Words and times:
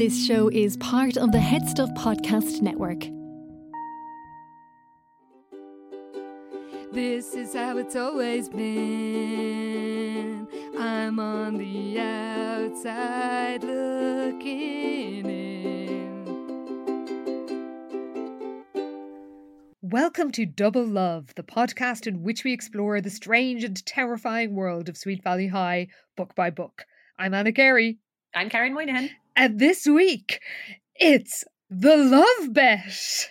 This 0.00 0.24
show 0.26 0.48
is 0.48 0.78
part 0.78 1.18
of 1.18 1.30
the 1.30 1.36
HeadStuff 1.36 1.94
Podcast 1.94 2.62
Network. 2.62 3.00
This 6.90 7.34
is 7.34 7.54
how 7.54 7.76
it's 7.76 7.94
always 7.94 8.48
been. 8.48 9.68
I'm 10.78 11.20
on 11.20 11.58
the 11.58 12.00
outside 12.00 13.62
looking 13.62 15.26
in. 15.26 16.24
Welcome 19.82 20.32
to 20.32 20.46
Double 20.46 20.86
Love, 20.86 21.34
the 21.36 21.42
podcast 21.42 22.06
in 22.06 22.22
which 22.22 22.42
we 22.42 22.54
explore 22.54 23.02
the 23.02 23.10
strange 23.10 23.64
and 23.64 23.84
terrifying 23.84 24.54
world 24.54 24.88
of 24.88 24.96
Sweet 24.96 25.22
Valley 25.22 25.48
High, 25.48 25.88
book 26.16 26.34
by 26.34 26.48
book. 26.48 26.86
I'm 27.18 27.34
Anna 27.34 27.52
Carey. 27.52 27.98
I'm 28.34 28.48
Karyn 28.48 28.72
Moynihan. 28.72 29.10
And 29.36 29.58
this 29.58 29.86
week, 29.86 30.40
it's 30.96 31.44
the 31.70 31.96
love 31.96 32.52
bet. 32.52 33.30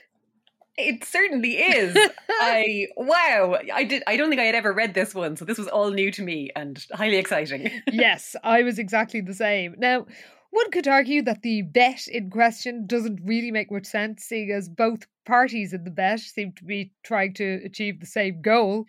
It 0.78 1.04
certainly 1.04 1.58
is. 1.58 1.98
I 2.30 2.88
wow. 2.96 3.60
I 3.74 3.84
did 3.84 4.04
I 4.08 4.16
don't 4.16 4.30
think 4.30 4.42
I 4.42 4.46
had 4.46 4.56
ever 4.56 4.72
read 4.72 4.94
this 4.94 5.14
one, 5.14 5.36
so 5.36 5.44
this 5.44 5.58
was 5.58 5.68
all 5.68 5.92
new 5.92 6.10
to 6.12 6.24
me 6.24 6.52
and 6.56 6.84
highly 6.94 7.18
exciting. 7.18 7.70
yes, 7.92 8.36
I 8.44 8.64
was 8.64 8.80
exactly 8.80 9.20
the 9.20 9.34
same. 9.34 9.76
Now, 9.78 10.06
one 10.52 10.72
could 10.72 10.88
argue 10.88 11.22
that 11.24 11.42
the 11.42 11.64
bet 11.64 12.08
in 12.08 12.30
question 12.30 12.88
doesn't 12.88 13.20
really 13.24 13.52
make 13.52 13.72
much 13.72 13.86
sense, 13.86 14.24
seeing 14.24 14.52
as 14.52 14.70
both 14.70 15.06
parties 15.26 15.74
in 15.74 15.84
the 15.84 15.92
bet 15.92 16.22
seem 16.22 16.54
to 16.54 16.64
be 16.64 16.92
trying 17.04 17.34
to 17.36 17.62
achieve 17.64 18.00
the 18.00 18.06
same 18.06 18.42
goal 18.42 18.86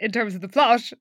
in 0.00 0.10
terms 0.10 0.34
of 0.34 0.40
the 0.40 0.48
plot. 0.48 0.92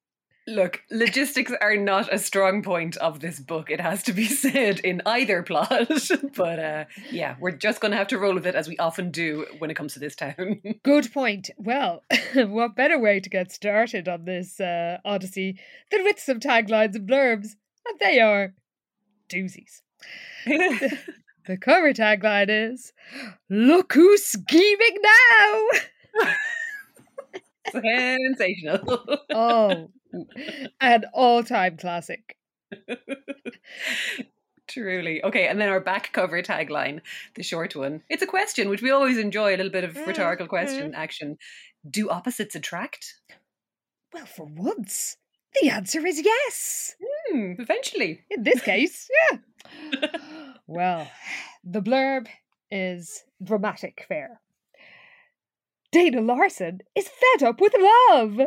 Look, 0.47 0.81
logistics 0.89 1.52
are 1.61 1.78
not 1.78 2.11
a 2.11 2.17
strong 2.17 2.64
point 2.64 2.97
of 2.97 3.20
this 3.20 3.39
book. 3.39 3.70
It 3.70 3.80
has 3.80 4.02
to 4.03 4.14
be 4.14 4.25
said 4.28 4.80
in 4.80 5.02
either 5.06 5.44
plot. 5.44 5.92
but 6.36 6.59
uh, 6.59 6.86
yeah, 7.11 7.36
we're 7.39 7.52
just 7.52 7.80
going 7.80 7.92
to 7.92 7.98
have 7.98 8.08
to 8.08 8.17
roll 8.17 8.33
with 8.33 8.48
it 8.48 8.56
as 8.56 8.67
we 8.67 8.78
often 8.78 9.11
do 9.11 9.45
when 9.59 9.70
it 9.70 9.75
comes 9.75 9.94
to 9.94 10.00
this 10.00 10.16
town. 10.16 10.61
Good 10.83 11.14
point. 11.14 11.52
Well, 11.58 12.03
what 12.33 12.75
better 12.75 12.98
way 12.98 13.20
to 13.20 13.30
get 13.30 13.52
started 13.52 14.08
on 14.08 14.25
this 14.25 14.59
uh, 14.59 14.98
odyssey 15.06 15.59
than 15.92 16.03
with 16.03 16.20
some 16.20 16.39
taglines 16.39 16.95
and 16.95 17.08
blurbs? 17.08 17.55
And 17.88 18.00
they 18.00 18.20
are 18.20 18.53
doozies. 19.30 19.81
the, 20.45 20.98
the 21.45 21.58
cover 21.58 21.94
tagline 21.94 22.50
is 22.50 22.94
Look 23.48 23.94
who's 23.94 24.23
scheming 24.23 24.98
now! 25.03 25.67
Sensational. 27.72 29.20
oh, 29.33 29.89
an 30.81 31.06
all 31.14 31.44
time 31.44 31.78
classic. 31.78 32.38
Truly. 34.67 35.22
Okay, 35.23 35.48
and 35.48 35.59
then 35.59 35.67
our 35.67 35.81
back 35.81 36.14
cover 36.14 36.42
tagline, 36.42 37.02
the 37.36 37.44
short 37.44 37.76
one. 37.76 38.04
It's 38.09 38.23
a 38.23 38.28
question, 38.28 38.70
which 38.70 38.82
we 38.82 38.92
always 38.92 39.17
enjoy 39.17 39.54
a 39.54 39.58
little 39.58 39.72
bit 39.72 39.84
of 39.84 39.98
rhetorical 40.08 40.48
question 40.48 40.95
action. 40.95 41.38
Do 41.89 42.09
opposites 42.09 42.55
attract? 42.55 43.16
Well, 44.14 44.26
for 44.26 44.45
once, 44.45 45.17
the 45.60 45.70
answer 45.70 46.05
is 46.05 46.21
yes. 46.23 46.95
Hmm, 47.02 47.54
eventually. 47.60 48.21
In 48.30 48.44
this 48.44 48.61
case, 48.61 49.10
yeah. 49.32 49.38
well, 50.67 51.11
the 51.64 51.82
blurb 51.82 52.27
is 52.70 53.23
dramatic 53.44 54.05
fare. 54.08 54.39
Dana 55.92 56.21
Larson 56.21 56.80
is 56.95 57.10
fed 57.10 57.44
up 57.45 57.60
with 57.60 57.73
love. 57.77 58.39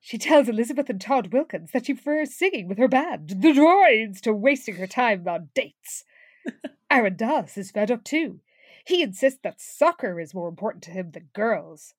She 0.00 0.16
tells 0.18 0.48
Elizabeth 0.48 0.88
and 0.88 1.00
Todd 1.00 1.32
Wilkins 1.32 1.72
that 1.72 1.86
she 1.86 1.94
prefers 1.94 2.34
singing 2.34 2.68
with 2.68 2.78
her 2.78 2.88
band, 2.88 3.28
the 3.42 3.52
Droids, 3.52 4.20
to 4.22 4.32
wasting 4.32 4.76
her 4.76 4.86
time 4.86 5.28
on 5.28 5.50
dates. 5.54 6.04
Aaron 6.90 7.16
Dallas 7.16 7.58
is 7.58 7.70
fed 7.70 7.90
up 7.90 8.02
too. 8.02 8.40
He 8.86 9.02
insists 9.02 9.40
that 9.42 9.60
soccer 9.60 10.18
is 10.18 10.34
more 10.34 10.48
important 10.48 10.82
to 10.84 10.90
him 10.90 11.10
than 11.10 11.28
girls. 11.34 11.94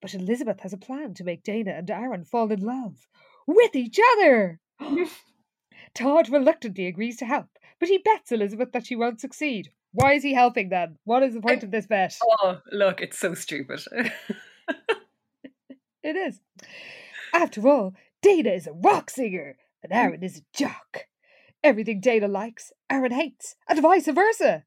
But 0.00 0.14
Elizabeth 0.14 0.60
has 0.60 0.72
a 0.72 0.78
plan 0.78 1.14
to 1.14 1.24
make 1.24 1.42
Dana 1.42 1.72
and 1.72 1.90
Aaron 1.90 2.24
fall 2.24 2.50
in 2.52 2.60
love 2.60 3.08
with 3.46 3.74
each 3.74 3.98
other. 4.12 4.60
Todd 5.94 6.30
reluctantly 6.30 6.86
agrees 6.86 7.16
to 7.18 7.26
help, 7.26 7.48
but 7.78 7.88
he 7.88 7.98
bets 7.98 8.32
Elizabeth 8.32 8.72
that 8.72 8.86
she 8.86 8.96
won't 8.96 9.20
succeed. 9.20 9.70
Why 9.92 10.14
is 10.14 10.22
he 10.22 10.32
helping 10.32 10.70
then? 10.70 10.96
What 11.04 11.22
is 11.22 11.34
the 11.34 11.40
point 11.40 11.62
of 11.62 11.70
this 11.70 11.86
bet? 11.86 12.16
Oh, 12.22 12.60
look, 12.70 13.02
it's 13.02 13.18
so 13.18 13.34
stupid. 13.34 13.80
it 16.02 16.16
is. 16.16 16.40
After 17.32 17.66
all, 17.68 17.94
Dana 18.20 18.50
is 18.50 18.66
a 18.66 18.72
rock 18.72 19.10
singer 19.10 19.56
and 19.82 19.92
hmm. 19.92 19.98
Aaron 19.98 20.22
is 20.22 20.38
a 20.38 20.56
jock. 20.56 21.06
Everything 21.64 22.00
Dana 22.00 22.28
likes, 22.28 22.72
Aaron 22.90 23.12
hates, 23.12 23.54
and 23.68 23.80
vice 23.80 24.06
versa. 24.06 24.64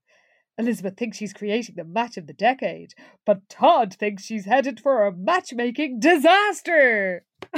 Elizabeth 0.57 0.95
thinks 0.95 1.17
she's 1.17 1.33
creating 1.33 1.75
the 1.75 1.83
match 1.83 2.15
of 2.15 2.27
the 2.27 2.33
decade, 2.33 2.93
but 3.25 3.49
Todd 3.49 3.93
thinks 3.93 4.23
she's 4.23 4.45
headed 4.45 4.79
for 4.79 5.05
a 5.05 5.13
matchmaking 5.13 5.99
disaster. 5.99 7.25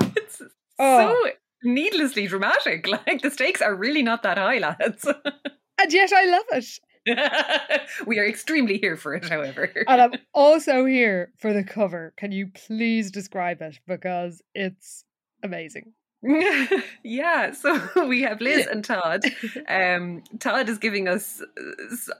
it's 0.00 0.42
oh. 0.78 1.24
so 1.24 1.30
needlessly 1.62 2.26
dramatic. 2.26 2.86
Like 3.06 3.22
the 3.22 3.30
stakes 3.30 3.62
are 3.62 3.74
really 3.74 4.02
not 4.02 4.22
that 4.22 4.38
high, 4.38 4.58
lads. 4.58 5.06
and 5.78 5.92
yet 5.92 6.12
I 6.12 6.26
love 6.26 6.44
it. 6.52 6.66
we 8.06 8.18
are 8.18 8.26
extremely 8.26 8.78
here 8.78 8.96
for 8.96 9.14
it, 9.14 9.28
however. 9.28 9.70
and 9.86 10.00
I'm 10.00 10.12
also 10.32 10.84
here 10.84 11.32
for 11.38 11.52
the 11.52 11.64
cover. 11.64 12.14
Can 12.16 12.32
you 12.32 12.48
please 12.48 13.10
describe 13.10 13.60
it? 13.60 13.78
Because 13.86 14.42
it's 14.54 15.04
amazing. 15.42 15.92
yeah, 17.02 17.52
so 17.52 17.80
we 18.08 18.22
have 18.22 18.40
Liz 18.40 18.66
and 18.66 18.84
Todd. 18.84 19.24
Um, 19.68 20.22
Todd 20.38 20.68
is 20.68 20.78
giving 20.78 21.06
us, 21.06 21.42
is 21.70 22.10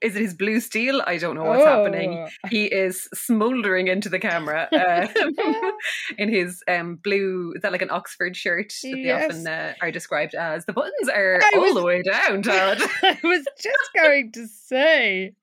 it 0.00 0.14
his 0.14 0.34
blue 0.34 0.60
steel? 0.60 1.02
I 1.06 1.18
don't 1.18 1.34
know 1.34 1.44
what's 1.44 1.62
oh. 1.62 1.66
happening. 1.66 2.28
He 2.50 2.66
is 2.66 3.08
smouldering 3.12 3.88
into 3.88 4.08
the 4.08 4.18
camera 4.18 4.68
um, 4.72 5.76
in 6.18 6.28
his 6.28 6.62
um, 6.68 6.96
blue, 6.96 7.52
is 7.56 7.62
that 7.62 7.72
like 7.72 7.82
an 7.82 7.90
Oxford 7.90 8.36
shirt 8.36 8.72
that 8.82 8.98
yes. 8.98 9.04
they 9.04 9.12
often 9.12 9.46
uh, 9.46 9.74
are 9.82 9.90
described 9.90 10.34
as? 10.34 10.64
The 10.64 10.72
buttons 10.72 11.08
are 11.12 11.40
I 11.42 11.52
all 11.56 11.62
was, 11.62 11.74
the 11.74 11.84
way 11.84 12.02
down, 12.02 12.42
Todd. 12.42 12.78
I 13.02 13.18
was 13.22 13.44
just 13.60 13.90
going 13.94 14.32
to 14.32 14.46
say 14.46 15.34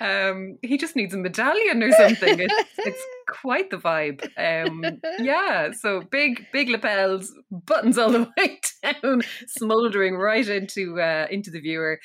um, 0.00 0.58
he 0.62 0.76
just 0.78 0.96
needs 0.96 1.14
a 1.14 1.18
medallion 1.18 1.82
or 1.82 1.92
something. 1.92 2.40
It's, 2.40 2.54
it's 2.78 3.02
quite 3.28 3.70
the 3.70 3.76
vibe. 3.76 4.22
Um, 4.36 5.00
yeah, 5.18 5.72
so 5.72 6.02
big, 6.02 6.46
big 6.52 6.68
lapels, 6.68 7.32
buttons 7.50 7.98
all 7.98 8.10
the 8.10 8.28
way 8.38 8.60
down, 8.82 9.22
smoldering 9.46 10.16
right 10.16 10.46
into 10.48 11.00
uh, 11.00 11.26
into 11.30 11.50
the 11.50 11.60
viewer. 11.60 12.00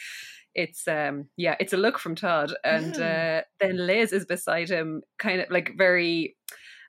It's 0.54 0.88
um, 0.88 1.26
yeah, 1.36 1.56
it's 1.60 1.74
a 1.74 1.78
look 1.78 2.00
from 2.00 2.16
Todd, 2.16 2.54
and 2.64 2.96
uh, 2.96 3.42
then 3.60 3.86
Liz 3.86 4.14
is 4.14 4.26
beside 4.26 4.70
him, 4.70 5.02
kind 5.20 5.42
of 5.42 5.50
like 5.50 5.74
very 5.78 6.36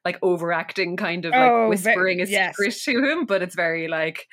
like 0.05 0.19
overacting, 0.23 0.97
kind 0.97 1.25
of 1.25 1.33
like 1.33 1.51
oh, 1.51 1.69
whispering 1.69 2.19
very, 2.19 2.23
a 2.23 2.31
yes. 2.31 2.55
secret 2.57 2.75
to 2.85 3.11
him, 3.11 3.27
but 3.27 3.43
it's 3.43 3.57
very 3.57 3.89
like 3.89 4.27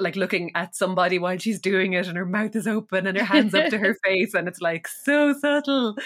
like 0.00 0.16
looking 0.16 0.50
at 0.54 0.74
somebody 0.74 1.18
while 1.18 1.38
she's 1.38 1.60
doing 1.60 1.92
it 1.92 2.06
and 2.06 2.16
her 2.16 2.26
mouth 2.26 2.54
is 2.56 2.66
open 2.66 3.06
and 3.06 3.18
her 3.18 3.24
hands 3.24 3.54
up 3.54 3.68
to 3.70 3.78
her 3.78 3.94
face 4.04 4.34
and 4.34 4.48
it's 4.48 4.60
like 4.60 4.88
so 4.88 5.32
subtle. 5.32 5.96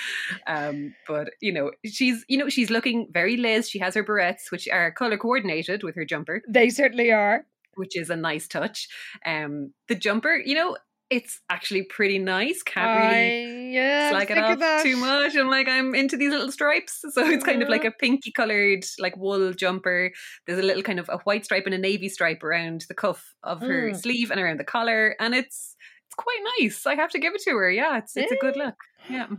Um 0.47 0.95
but 1.07 1.31
you 1.41 1.53
know 1.53 1.71
she's 1.85 2.25
you 2.29 2.39
know 2.39 2.49
she's 2.49 2.71
looking 2.71 3.09
very 3.13 3.37
liz. 3.37 3.69
She 3.69 3.79
has 3.79 3.95
her 3.95 4.05
barrettes 4.05 4.51
which 4.51 4.69
are 4.69 4.93
color 4.93 5.19
coordinated 5.19 5.83
with 5.83 5.95
her 5.97 6.05
jumper. 6.05 6.43
They 6.49 6.71
certainly 6.71 7.13
are. 7.13 7.47
Which 7.77 7.97
is 7.97 8.11
a 8.11 8.17
nice 8.17 8.47
touch. 8.49 8.89
Um 9.27 9.73
the 9.89 9.95
jumper 9.95 10.35
you 10.45 10.55
know 10.55 10.77
it's 11.15 11.41
actually 11.49 11.85
pretty 11.85 12.19
nice. 12.19 12.63
Can't 12.63 13.01
really 13.01 13.69
I, 13.69 13.71
yeah, 13.71 14.11
slag 14.11 14.31
it 14.31 14.39
off 14.39 14.83
too 14.83 14.97
much. 14.97 15.37
I'm 15.37 15.49
like, 15.49 15.69
I'm 15.69 15.95
into 15.95 16.17
these 16.17 16.31
little 16.31 16.51
stripes. 16.51 17.05
So 17.13 17.25
it's 17.25 17.45
kind 17.45 17.63
of 17.63 17.69
like 17.69 17.85
a 17.85 17.93
pinky 17.93 18.33
coloured, 18.33 18.85
like 18.99 19.17
wool 19.17 19.53
jumper. 19.53 20.11
There's 20.47 20.59
a 20.59 20.63
little 20.63 20.83
kind 20.83 20.99
of 20.99 21.09
a 21.09 21.19
white 21.19 21.45
stripe 21.45 21.67
and 21.67 21.75
a 21.75 21.79
navy 21.79 22.09
stripe 22.09 22.43
around 22.43 22.85
the 22.89 22.95
cuff 22.95 23.35
of 23.43 23.61
her 23.61 23.91
mm. 23.91 23.97
sleeve 23.97 24.31
and 24.31 24.41
around 24.41 24.59
the 24.59 24.65
collar. 24.65 25.15
And 25.21 25.35
it's 25.35 25.77
it's 26.07 26.17
quite 26.17 26.41
nice. 26.61 26.87
I 26.87 26.97
have 26.97 27.11
to 27.11 27.19
give 27.19 27.35
it 27.35 27.43
to 27.43 27.51
her. 27.51 27.71
Yeah, 27.71 27.99
it's 27.99 28.17
it's 28.17 28.33
a 28.33 28.37
good 28.37 28.57
look. 28.57 28.77
Yeah. 29.09 29.27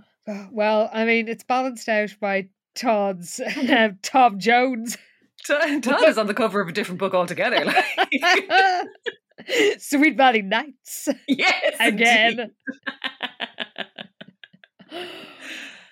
Well, 0.51 0.89
I 0.91 1.05
mean, 1.05 1.27
it's 1.27 1.43
balanced 1.43 1.87
out 1.87 2.15
by 2.19 2.49
Todd's 2.73 3.39
uh, 3.69 3.89
Tom 4.01 4.39
Jones. 4.39 4.97
Todd 5.45 5.85
is 5.85 6.17
on 6.17 6.25
the 6.25 6.33
cover 6.33 6.61
of 6.61 6.67
a 6.67 6.71
different 6.71 6.99
book 6.99 7.13
altogether. 7.13 7.63
Like. 7.63 7.85
Sweet 9.79 10.17
Valley 10.17 10.41
Nights 10.41 11.09
Yes, 11.27 11.75
again. 11.79 12.51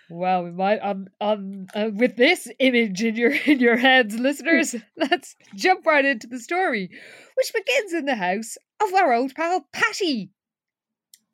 Well, 0.09 0.43
we 0.43 0.51
might 0.51 0.79
on 0.79 1.07
on 1.19 1.67
uh, 1.73 1.89
with 1.91 2.17
this 2.17 2.47
image 2.59 3.03
in 3.03 3.15
your 3.15 3.31
in 3.31 3.59
your 3.59 3.77
heads, 3.77 4.15
listeners. 4.15 4.75
let's 4.97 5.35
jump 5.55 5.85
right 5.87 6.05
into 6.05 6.27
the 6.27 6.39
story, 6.39 6.89
which 7.35 7.51
begins 7.53 7.93
in 7.93 8.05
the 8.05 8.15
house 8.15 8.55
of 8.79 8.93
our 8.93 9.11
old 9.11 9.33
pal 9.33 9.65
Patty. 9.73 10.29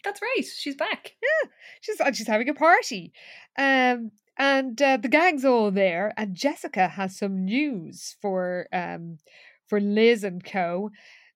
That's 0.05 0.21
right. 0.21 0.45
She's 0.45 0.77
back. 0.77 1.11
Yeah, 1.21 1.49
she's 1.81 1.99
and 1.99 2.15
she's 2.15 2.27
having 2.27 2.47
a 2.47 2.53
party, 2.53 3.11
um, 3.57 4.11
and 4.37 4.81
uh, 4.81 4.95
the 4.95 5.09
gang's 5.09 5.43
all 5.43 5.71
there. 5.71 6.13
And 6.15 6.33
Jessica 6.33 6.87
has 6.87 7.17
some 7.17 7.43
news 7.43 8.15
for 8.21 8.67
um 8.71 9.17
for 9.67 9.81
Liz 9.81 10.23
and 10.23 10.41
Co. 10.41 10.89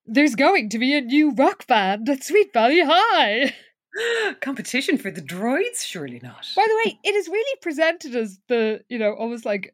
There's 0.05 0.35
going 0.35 0.69
to 0.69 0.79
be 0.79 0.95
a 0.95 1.01
new 1.01 1.31
rock 1.31 1.65
band 1.67 2.09
at 2.09 2.23
Sweet 2.23 2.51
Valley 2.53 2.81
High. 2.83 3.53
Competition 4.41 4.97
for 4.97 5.11
the 5.11 5.21
droids? 5.21 5.81
Surely 5.81 6.19
not. 6.21 6.45
By 6.55 6.65
the 6.67 6.75
way, 6.85 6.99
it 7.03 7.15
is 7.15 7.27
really 7.27 7.57
presented 7.61 8.15
as 8.15 8.39
the, 8.47 8.81
you 8.89 8.99
know, 8.99 9.13
almost 9.13 9.45
like 9.45 9.73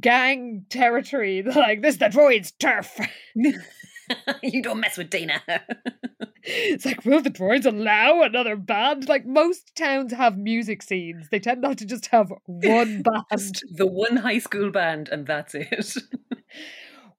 gang 0.00 0.64
territory. 0.70 1.42
Like, 1.54 1.82
this 1.82 1.94
is 1.94 1.98
the 1.98 2.06
droids' 2.06 2.52
turf. 2.58 2.98
you 4.42 4.62
don't 4.62 4.80
mess 4.80 4.96
with 4.96 5.10
Dana. 5.10 5.42
It's 6.44 6.84
like, 6.86 7.04
will 7.04 7.20
the 7.20 7.30
droids 7.30 7.66
allow 7.66 8.22
another 8.22 8.56
band? 8.56 9.08
Like, 9.08 9.26
most 9.26 9.76
towns 9.76 10.12
have 10.12 10.38
music 10.38 10.82
scenes. 10.82 11.28
They 11.30 11.38
tend 11.38 11.60
not 11.60 11.78
to 11.78 11.86
just 11.86 12.06
have 12.06 12.32
one 12.46 13.02
band. 13.02 13.24
Just 13.30 13.64
the 13.70 13.86
one 13.86 14.16
high 14.16 14.38
school 14.38 14.70
band, 14.70 15.08
and 15.08 15.26
that's 15.26 15.54
it. 15.54 15.96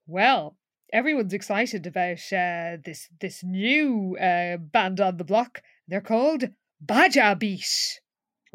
Well, 0.08 0.58
everyone's 0.94 1.34
excited 1.34 1.86
about 1.88 2.22
uh, 2.32 2.78
this 2.86 3.10
this 3.20 3.44
new 3.44 4.16
uh, 4.18 4.58
band 4.58 5.02
on 5.02 5.18
the 5.18 5.24
block. 5.26 5.62
They're 5.88 6.00
called 6.00 6.46
Baja 6.80 7.34
Beat. 7.36 8.00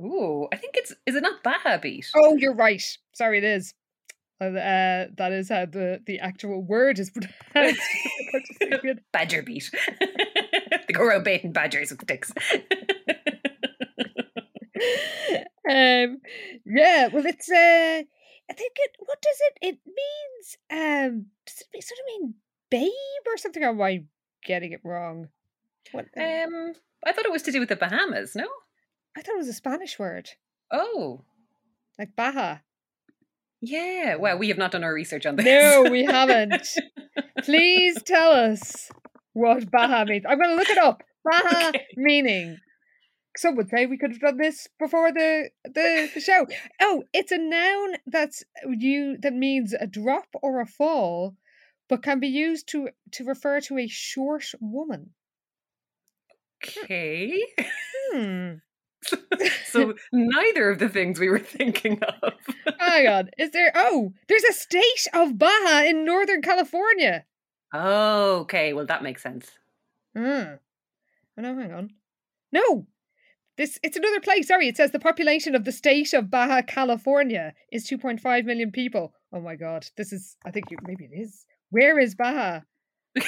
Ooh, 0.00 0.46
I 0.52 0.56
think 0.56 0.76
it's 0.76 0.94
is 1.04 1.16
it 1.16 1.22
not 1.22 1.42
Baja 1.42 1.76
Beat? 1.78 2.06
Oh, 2.16 2.36
you're 2.36 2.54
right. 2.54 2.82
Sorry, 3.12 3.38
it 3.38 3.44
is. 3.44 3.74
Uh, 4.40 5.10
that 5.16 5.32
is 5.32 5.48
how 5.48 5.66
the, 5.66 6.00
the 6.06 6.20
actual 6.20 6.62
word 6.62 7.00
is 7.00 7.10
pronounced. 7.52 7.80
Badger 9.12 9.42
Beat. 9.42 9.68
they 10.00 10.92
go 10.92 11.02
around 11.02 11.24
baiting 11.24 11.52
badgers 11.52 11.90
with 11.90 12.02
sticks. 12.02 12.32
um, 15.68 16.20
yeah, 16.64 17.08
well, 17.08 17.26
it's 17.26 17.50
uh, 17.50 18.02
I 18.50 18.54
think 18.54 18.72
it. 18.76 18.90
What 18.98 19.20
does 19.22 19.36
it? 19.40 19.58
It 19.62 19.78
means 19.86 20.56
um, 20.70 21.26
does 21.46 21.62
it 21.72 21.84
sort 21.84 21.98
of 22.00 22.06
mean 22.20 22.34
babe 22.70 23.26
or 23.26 23.36
something? 23.36 23.62
Or 23.62 23.68
am 23.70 23.82
I 23.82 24.04
getting 24.44 24.72
it 24.72 24.80
wrong? 24.84 25.28
What? 25.92 26.06
uh, 26.16 26.20
um, 26.22 26.72
I 27.06 27.12
thought 27.12 27.24
it 27.26 27.32
was 27.32 27.42
to 27.44 27.52
do 27.52 27.60
with 27.60 27.68
the 27.68 27.76
Bahamas. 27.76 28.34
No. 28.34 28.46
I 29.16 29.22
thought 29.22 29.34
it 29.34 29.38
was 29.38 29.48
a 29.48 29.52
Spanish 29.54 29.98
word, 29.98 30.28
Oh, 30.72 31.22
like 31.98 32.14
Baja. 32.14 32.58
yeah. 33.60 34.14
Well, 34.16 34.38
we 34.38 34.48
have 34.48 34.58
not 34.58 34.70
done 34.72 34.84
our 34.84 34.92
research 34.94 35.26
on 35.26 35.36
this. 35.36 35.44
No, 35.46 35.90
we 35.90 36.04
haven't. 36.04 36.66
Please 37.44 38.00
tell 38.04 38.30
us 38.30 38.90
what 39.32 39.70
Baja 39.70 40.04
means. 40.04 40.24
I'm 40.28 40.38
going 40.38 40.50
to 40.50 40.56
look 40.56 40.70
it 40.70 40.78
up. 40.78 41.02
Baja 41.24 41.68
Okay. 41.68 41.86
meaning. 41.96 42.58
Some 43.38 43.54
would 43.54 43.70
say 43.70 43.86
we 43.86 43.98
could 43.98 44.10
have 44.10 44.20
done 44.20 44.36
this 44.36 44.66
before 44.80 45.12
the, 45.12 45.50
the 45.64 46.10
the 46.12 46.20
show. 46.20 46.44
Oh, 46.80 47.04
it's 47.12 47.30
a 47.30 47.38
noun 47.38 47.94
that's 48.04 48.42
you 48.68 49.16
that 49.18 49.32
means 49.32 49.72
a 49.72 49.86
drop 49.86 50.26
or 50.42 50.60
a 50.60 50.66
fall, 50.66 51.36
but 51.88 52.02
can 52.02 52.18
be 52.18 52.26
used 52.26 52.68
to 52.70 52.88
to 53.12 53.24
refer 53.24 53.60
to 53.60 53.78
a 53.78 53.86
short 53.86 54.44
woman. 54.60 55.10
Okay. 56.64 57.40
Hmm. 58.12 58.54
So 59.66 59.94
neither 60.12 60.70
of 60.70 60.80
the 60.80 60.88
things 60.88 61.20
we 61.20 61.28
were 61.28 61.38
thinking 61.38 62.00
of. 62.02 62.32
Hang 62.80 63.06
on. 63.06 63.30
Is 63.38 63.52
there? 63.52 63.70
Oh, 63.74 64.12
there's 64.26 64.44
a 64.44 64.52
state 64.52 65.06
of 65.14 65.38
Baja 65.38 65.84
in 65.84 66.04
Northern 66.04 66.42
California. 66.42 67.24
Oh, 67.72 68.40
okay. 68.40 68.72
Well, 68.72 68.86
that 68.86 69.04
makes 69.04 69.22
sense. 69.22 69.50
Hmm. 70.16 70.54
Oh 71.36 71.42
no, 71.42 71.56
hang 71.56 71.72
on. 71.72 71.90
No. 72.50 72.86
This 73.58 73.78
it's 73.82 73.96
another 73.96 74.20
place. 74.20 74.46
Sorry, 74.46 74.68
it 74.68 74.76
says 74.76 74.92
the 74.92 75.00
population 75.00 75.56
of 75.56 75.64
the 75.64 75.72
state 75.72 76.14
of 76.14 76.30
Baja 76.30 76.62
California 76.62 77.52
is 77.72 77.90
2.5 77.90 78.44
million 78.44 78.70
people. 78.70 79.12
Oh 79.32 79.40
my 79.40 79.56
god. 79.56 79.84
This 79.96 80.12
is 80.12 80.36
I 80.46 80.52
think 80.52 80.70
you, 80.70 80.78
maybe 80.82 81.04
it 81.04 81.14
is. 81.14 81.44
Where 81.70 81.98
is 81.98 82.14
Baja? 82.14 82.60
this 83.14 83.26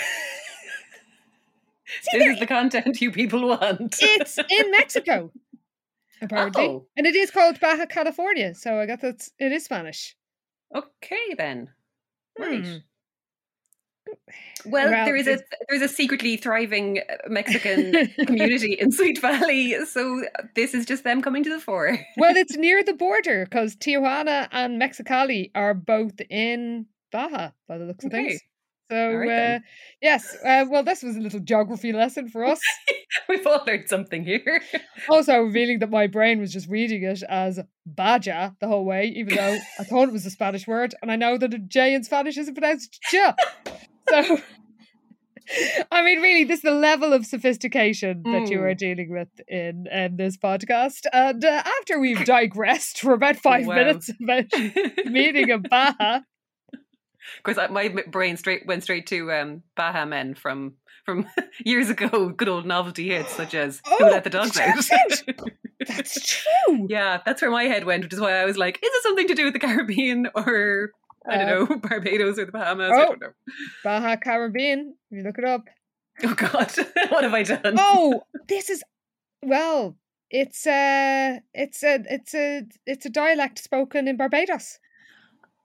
is 2.15 2.38
the 2.38 2.47
content 2.47 3.00
you 3.00 3.11
people 3.11 3.49
want. 3.49 3.97
It's 4.00 4.38
in 4.38 4.71
Mexico. 4.71 5.32
Apparently. 6.23 6.65
Oh. 6.65 6.87
And 6.97 7.06
it 7.09 7.17
is 7.17 7.32
called 7.32 7.59
Baja 7.59 7.87
California, 7.87 8.55
so 8.55 8.79
I 8.79 8.87
guess 8.87 9.03
it's 9.03 9.32
it 9.41 9.50
is 9.50 9.65
Spanish. 9.65 10.15
Okay 10.75 11.35
then. 11.37 11.71
Right. 12.38 12.65
Hmm. 12.65 12.77
Well, 14.67 14.91
Well, 14.91 15.05
there 15.06 15.17
is 15.17 15.26
a 15.26 15.38
there's 15.69 15.82
a 15.82 15.88
secretly 15.88 16.37
thriving 16.37 16.99
uh, 16.99 17.17
Mexican 17.29 18.08
community 18.26 18.75
in 18.75 18.93
Sweet 18.99 19.20
Valley, 19.20 19.85
so 19.87 20.25
this 20.55 20.75
is 20.75 20.85
just 20.87 21.05
them 21.05 21.23
coming 21.23 21.43
to 21.44 21.50
the 21.50 21.61
fore. 21.61 21.99
well, 22.17 22.37
it's 22.37 22.56
near 22.56 22.82
the 22.82 22.93
border 22.93 23.44
because 23.44 23.76
Tijuana 23.76 24.49
and 24.52 24.81
Mexicali 24.81 25.50
are 25.55 25.75
both 25.75 26.20
in 26.29 26.87
Baja 27.11 27.50
by 27.69 27.79
the 27.79 27.87
looks 27.87 28.05
of 28.05 28.11
things. 28.11 28.41
So 28.91 29.14
right 29.14 29.55
uh, 29.55 29.58
yes, 30.03 30.37
uh, 30.44 30.64
well, 30.69 30.82
this 30.82 31.03
was 31.03 31.17
a 31.17 31.20
little 31.20 31.41
geography 31.41 31.93
lesson 31.93 32.29
for 32.29 32.44
us. 32.44 32.61
We've 33.29 33.46
all 33.46 33.62
learned 33.64 33.88
something 33.88 34.25
here. 34.25 34.62
also 35.08 35.38
revealing 35.38 35.79
that 35.79 35.91
my 35.91 36.08
brain 36.08 36.41
was 36.41 36.53
just 36.53 36.69
reading 36.69 37.05
it 37.05 37.23
as 37.29 37.61
Baja 37.87 38.50
the 38.61 38.67
whole 38.67 38.85
way, 38.85 39.06
even 39.14 39.37
though 39.37 39.58
I 39.79 39.85
thought 39.85 40.08
it 40.08 40.12
was 40.12 40.26
a 40.26 40.31
Spanish 40.31 40.67
word, 40.67 40.94
and 41.03 41.11
I 41.11 41.17
know 41.17 41.38
that 41.38 41.55
a 41.55 41.58
J 41.58 41.94
in 41.94 42.03
Spanish 42.03 42.37
isn't 42.37 42.55
pronounced 42.55 42.99
J. 43.11 43.32
So, 44.10 44.38
I 45.90 46.02
mean, 46.04 46.20
really, 46.20 46.44
this 46.44 46.58
is 46.58 46.62
the 46.62 46.70
level 46.72 47.12
of 47.12 47.26
sophistication 47.26 48.22
that 48.24 48.50
you 48.50 48.62
are 48.62 48.74
Mm. 48.74 48.78
dealing 48.78 49.10
with 49.10 49.28
in, 49.48 49.86
in 49.90 50.16
this 50.16 50.36
podcast. 50.36 51.06
And 51.12 51.44
uh, 51.44 51.62
after 51.80 51.98
we've 51.98 52.24
digressed 52.24 53.00
for 53.00 53.12
about 53.14 53.36
five 53.48 53.66
Wow. 53.66 53.74
minutes 53.74 54.10
about 54.22 54.44
meaning 55.06 55.50
of 55.50 55.62
Baja, 55.64 56.20
Because 57.44 57.58
my 57.70 57.88
brain 58.08 58.36
straight 58.36 58.66
went 58.66 58.82
straight 58.84 59.06
to 59.08 59.32
um, 59.32 59.62
Men 60.08 60.34
from 60.34 60.74
from 61.04 61.26
years 61.64 61.90
ago. 61.90 62.28
Good 62.28 62.48
old 62.48 62.66
novelty 62.66 63.08
hits 63.08 63.32
such 63.32 63.54
as 63.54 63.80
Oh, 63.86 63.96
"Who 63.98 64.04
Let 64.06 64.24
the 64.24 64.30
Dogs 64.30 64.60
Out. 64.60 64.84
that's 65.86 66.20
true. 66.38 66.86
yeah, 66.88 67.20
that's 67.24 67.40
where 67.43 67.50
my 67.50 67.64
head 67.64 67.84
went, 67.84 68.05
which 68.05 68.12
is 68.12 68.20
why 68.20 68.34
I 68.34 68.44
was 68.44 68.56
like, 68.58 68.76
"Is 68.76 68.81
it 68.93 69.02
something 69.02 69.26
to 69.29 69.34
do 69.34 69.44
with 69.46 69.55
the 69.55 69.58
Caribbean 69.60 70.29
or 70.34 70.90
I 71.29 71.36
don't 71.36 71.48
Uh, 71.48 71.65
know 71.74 71.77
Barbados 71.89 72.39
or 72.39 72.46
the 72.46 72.53
Bahamas?" 72.53 72.91
I 72.93 73.03
oh. 73.03 73.06
don't 73.06 73.20
know. 73.20 73.32
Baja 73.84 74.17
Caribbean, 74.17 74.94
if 75.10 75.17
you 75.19 75.22
look 75.22 75.39
it 75.39 75.44
up. 75.44 75.65
Oh 76.22 76.34
God, 76.34 76.70
what 77.08 77.24
have 77.24 77.34
I 77.34 77.43
done? 77.43 77.74
oh, 77.79 78.22
this 78.48 78.69
is 78.70 78.82
well, 79.43 79.96
it's 80.31 80.67
a 80.67 81.41
it's 81.55 81.82
a 81.82 82.03
it's 82.08 82.34
a 82.34 82.62
it's 82.86 83.06
a 83.06 83.10
dialect 83.10 83.58
spoken 83.58 84.06
in 84.08 84.17
Barbados. 84.17 84.79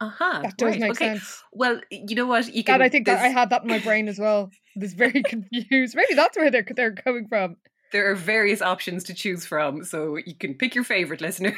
uh-huh. 0.01 0.41
That 0.43 0.57
does 0.57 0.71
right, 0.71 0.79
make 0.79 0.91
okay. 0.91 1.05
sense. 1.15 1.43
Well, 1.51 1.79
you 1.91 2.15
know 2.15 2.25
what? 2.25 2.53
You 2.53 2.63
can. 2.63 2.75
And 2.75 2.83
I 2.83 2.89
think 2.89 3.05
that 3.07 3.19
I 3.19 3.29
had 3.29 3.49
that 3.49 3.63
in 3.63 3.67
my 3.67 3.79
brain 3.79 4.07
as 4.07 4.19
well. 4.19 4.49
This 4.75 4.93
very 4.93 5.23
confused. 5.23 5.95
Maybe 5.95 6.13
that's 6.15 6.37
where 6.37 6.51
they're 6.51 6.65
they're 6.75 6.93
coming 6.95 7.27
from. 7.27 7.57
There 7.95 8.11
are 8.11 8.15
various 8.15 8.61
options 8.61 9.05
to 9.05 9.13
choose 9.13 9.45
from, 9.45 9.85
so 9.85 10.17
you 10.17 10.35
can 10.35 10.53
pick 10.53 10.75
your 10.75 10.83
favorite 10.83 11.21
listeners 11.27 11.55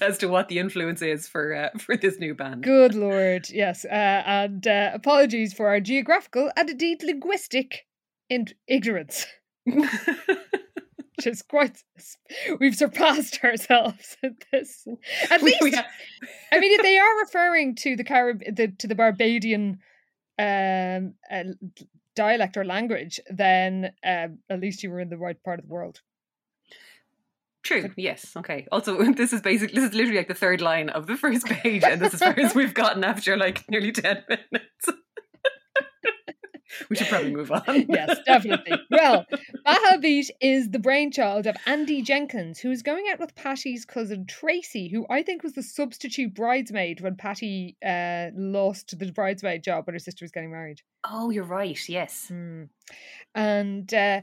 as 0.00 0.18
to 0.18 0.28
what 0.28 0.46
the 0.46 0.60
influence 0.60 1.02
is 1.02 1.26
for 1.26 1.52
uh, 1.52 1.70
for 1.78 1.96
this 1.96 2.20
new 2.20 2.32
band. 2.32 2.62
Good 2.62 2.94
lord, 2.94 3.50
yes. 3.50 3.84
Uh, 3.84 4.22
and 4.24 4.64
uh, 4.68 4.92
apologies 4.94 5.52
for 5.52 5.66
our 5.66 5.80
geographical 5.80 6.52
and 6.56 6.70
indeed 6.70 7.02
linguistic 7.02 7.86
in- 8.28 8.54
ignorance, 8.68 9.26
which 9.64 11.26
is 11.26 11.42
quite. 11.42 11.82
We've 12.60 12.76
surpassed 12.76 13.42
ourselves 13.42 14.16
at 14.22 14.34
this. 14.52 14.86
At 15.28 15.42
least 15.42 15.74
ha- 15.74 15.88
I 16.52 16.60
mean, 16.60 16.72
if 16.72 16.82
they 16.82 16.98
are 16.98 17.18
referring 17.18 17.74
to 17.76 17.96
the 17.96 18.04
Carib, 18.04 18.42
the, 18.54 18.68
to 18.78 18.86
the 18.86 18.94
Barbadian 18.94 19.80
um, 20.38 21.14
uh, 21.28 21.42
dialect 22.16 22.56
or 22.56 22.64
language, 22.64 23.20
then 23.28 23.92
um, 24.04 24.38
at 24.48 24.60
least 24.60 24.82
you 24.82 24.90
were 24.90 25.00
in 25.00 25.08
the 25.08 25.18
right 25.18 25.42
part 25.42 25.58
of 25.58 25.66
the 25.66 25.72
world. 25.72 26.00
True. 27.62 27.90
Yes. 27.96 28.32
Okay. 28.36 28.66
Also, 28.72 29.02
this 29.12 29.32
is 29.32 29.42
basically 29.42 29.74
this 29.74 29.90
is 29.90 29.94
literally 29.94 30.18
like 30.18 30.28
the 30.28 30.34
third 30.34 30.60
line 30.60 30.88
of 30.88 31.06
the 31.06 31.16
first 31.16 31.46
page, 31.46 31.84
and 31.84 32.00
this 32.00 32.14
is 32.14 32.22
as 32.22 32.34
far 32.34 32.44
as 32.44 32.54
we've 32.54 32.74
gotten 32.74 33.04
after 33.04 33.36
like 33.36 33.68
nearly 33.68 33.92
ten 33.92 34.24
minutes. 34.28 34.88
We 36.88 36.96
should 36.96 37.08
probably 37.08 37.34
move 37.34 37.50
on. 37.50 37.62
Yes, 37.88 38.18
definitely. 38.26 38.78
Well, 38.90 39.26
Baja 39.64 39.96
Beat 39.98 40.30
is 40.40 40.70
the 40.70 40.78
brainchild 40.78 41.46
of 41.46 41.56
Andy 41.66 42.02
Jenkins, 42.02 42.58
who 42.58 42.70
is 42.70 42.82
going 42.82 43.06
out 43.10 43.18
with 43.18 43.34
Patty's 43.34 43.84
cousin 43.84 44.26
Tracy, 44.26 44.88
who 44.88 45.06
I 45.10 45.22
think 45.22 45.42
was 45.42 45.54
the 45.54 45.62
substitute 45.62 46.34
bridesmaid 46.34 47.00
when 47.00 47.16
Patty 47.16 47.76
uh, 47.84 48.30
lost 48.34 48.98
the 48.98 49.10
bridesmaid 49.12 49.62
job 49.64 49.86
when 49.86 49.94
her 49.94 49.98
sister 49.98 50.24
was 50.24 50.30
getting 50.30 50.52
married. 50.52 50.82
Oh, 51.08 51.30
you're 51.30 51.44
right. 51.44 51.78
Yes. 51.88 52.28
Hmm. 52.28 52.64
And 53.34 53.92
uh, 53.92 54.20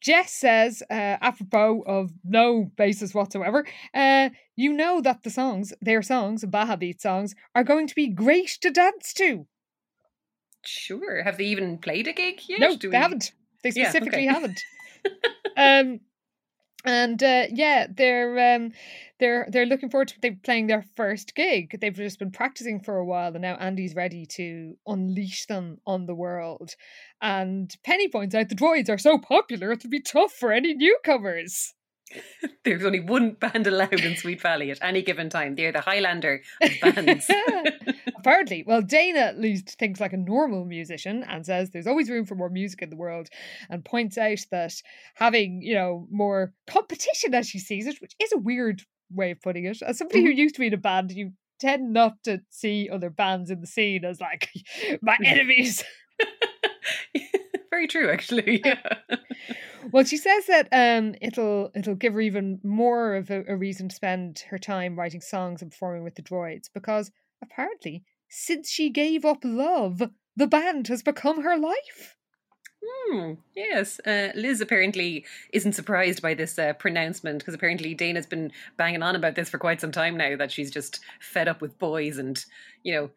Jess 0.00 0.32
says, 0.32 0.82
uh, 0.90 1.16
apropos 1.20 1.82
of 1.86 2.10
no 2.24 2.70
basis 2.76 3.14
whatsoever, 3.14 3.66
uh, 3.94 4.30
you 4.56 4.72
know 4.72 5.00
that 5.00 5.22
the 5.22 5.30
songs, 5.30 5.72
their 5.80 6.02
songs, 6.02 6.44
Baja 6.44 6.76
Beat 6.76 7.00
songs, 7.00 7.34
are 7.54 7.64
going 7.64 7.86
to 7.86 7.94
be 7.94 8.08
great 8.08 8.58
to 8.62 8.70
dance 8.70 9.12
to. 9.14 9.46
Sure. 10.64 11.22
Have 11.22 11.38
they 11.38 11.44
even 11.44 11.78
played 11.78 12.08
a 12.08 12.12
gig 12.12 12.40
yet? 12.48 12.60
No, 12.60 12.76
they 12.76 12.96
haven't. 12.96 13.32
They 13.62 13.70
Yeah, 13.74 13.90
specifically 13.90 14.28
okay. 14.28 14.34
haven't. 14.34 14.60
um, 15.56 16.00
and 16.84 17.22
uh, 17.22 17.46
yeah, 17.50 17.86
they're 17.94 18.54
um, 18.54 18.72
they're 19.18 19.46
they're 19.50 19.66
looking 19.66 19.90
forward 19.90 20.08
to 20.08 20.20
they 20.20 20.30
playing 20.30 20.66
their 20.66 20.84
first 20.96 21.34
gig. 21.34 21.78
They've 21.80 21.94
just 21.94 22.18
been 22.18 22.30
practicing 22.30 22.80
for 22.80 22.96
a 22.96 23.04
while, 23.04 23.32
and 23.32 23.42
now 23.42 23.56
Andy's 23.56 23.94
ready 23.94 24.24
to 24.36 24.76
unleash 24.86 25.46
them 25.46 25.78
on 25.86 26.06
the 26.06 26.14
world. 26.14 26.74
And 27.20 27.70
Penny 27.84 28.08
points 28.08 28.34
out 28.34 28.48
the 28.48 28.54
droids 28.54 28.88
are 28.88 28.98
so 28.98 29.18
popular 29.18 29.72
it 29.72 29.82
would 29.82 29.90
be 29.90 30.00
tough 30.00 30.32
for 30.32 30.52
any 30.52 30.74
newcomers. 30.74 31.74
There's 32.64 32.84
only 32.84 33.00
one 33.00 33.32
band 33.32 33.66
allowed 33.66 34.00
in 34.00 34.16
Sweet 34.16 34.40
Valley 34.40 34.70
at 34.70 34.78
any 34.82 35.02
given 35.02 35.28
time. 35.28 35.54
They're 35.54 35.72
the 35.72 35.80
Highlander 35.80 36.42
of 36.60 36.70
bands. 36.80 37.30
Apparently, 38.20 38.62
well, 38.66 38.82
Dana 38.82 39.20
at 39.20 39.40
least 39.40 39.78
thinks 39.78 39.98
like 39.98 40.12
a 40.12 40.18
normal 40.18 40.66
musician 40.66 41.24
and 41.26 41.46
says 41.46 41.70
there's 41.70 41.86
always 41.86 42.10
room 42.10 42.26
for 42.26 42.34
more 42.34 42.50
music 42.50 42.82
in 42.82 42.90
the 42.90 42.96
world, 42.96 43.28
and 43.70 43.84
points 43.84 44.18
out 44.18 44.40
that 44.50 44.74
having 45.14 45.62
you 45.62 45.74
know 45.74 46.06
more 46.10 46.52
competition 46.66 47.34
as 47.34 47.48
she 47.48 47.58
sees 47.58 47.86
it, 47.86 48.00
which 48.00 48.14
is 48.20 48.32
a 48.32 48.38
weird 48.38 48.82
way 49.10 49.30
of 49.30 49.40
putting 49.40 49.64
it. 49.64 49.80
As 49.82 49.98
somebody 49.98 50.22
who 50.22 50.30
used 50.30 50.54
to 50.56 50.60
be 50.60 50.66
in 50.66 50.74
a 50.74 50.78
band, 50.78 51.12
you 51.12 51.32
tend 51.58 51.92
not 51.92 52.22
to 52.24 52.40
see 52.50 52.88
other 52.90 53.10
bands 53.10 53.50
in 53.50 53.60
the 53.60 53.66
scene 53.66 54.04
as 54.04 54.20
like 54.20 54.50
my 55.02 55.16
enemies. 55.24 55.82
Very 57.70 57.86
true, 57.86 58.10
actually. 58.10 58.62
Yeah. 58.70 59.16
Well, 59.92 60.04
she 60.04 60.18
says 60.18 60.46
that 60.46 60.68
um, 60.72 61.14
it'll 61.20 61.70
it'll 61.74 61.94
give 61.94 62.12
her 62.12 62.20
even 62.20 62.60
more 62.62 63.14
of 63.16 63.30
a, 63.30 63.44
a 63.48 63.56
reason 63.56 63.88
to 63.88 63.94
spend 63.94 64.44
her 64.50 64.58
time 64.58 64.96
writing 64.96 65.22
songs 65.22 65.62
and 65.62 65.70
performing 65.70 66.04
with 66.04 66.14
the 66.14 66.22
droids 66.22 66.68
because 66.72 67.10
apparently, 67.42 68.04
since 68.30 68.70
she 68.70 68.88
gave 68.88 69.24
up 69.24 69.40
love, 69.42 70.02
the 70.36 70.46
band 70.46 70.88
has 70.88 71.02
become 71.02 71.42
her 71.42 71.58
life. 71.58 72.16
Hmm, 72.82 73.34
yes. 73.54 74.00
Uh, 74.06 74.30
Liz 74.34 74.60
apparently 74.60 75.26
isn't 75.52 75.74
surprised 75.74 76.22
by 76.22 76.32
this 76.32 76.58
uh, 76.58 76.72
pronouncement 76.74 77.40
because 77.40 77.54
apparently 77.54 77.92
Dana's 77.92 78.26
been 78.26 78.52
banging 78.78 79.02
on 79.02 79.16
about 79.16 79.34
this 79.34 79.50
for 79.50 79.58
quite 79.58 79.80
some 79.80 79.92
time 79.92 80.16
now 80.16 80.36
that 80.36 80.50
she's 80.50 80.70
just 80.70 81.00
fed 81.20 81.46
up 81.46 81.60
with 81.60 81.78
boys 81.78 82.16
and, 82.16 82.42
you 82.82 82.94
know, 82.94 83.10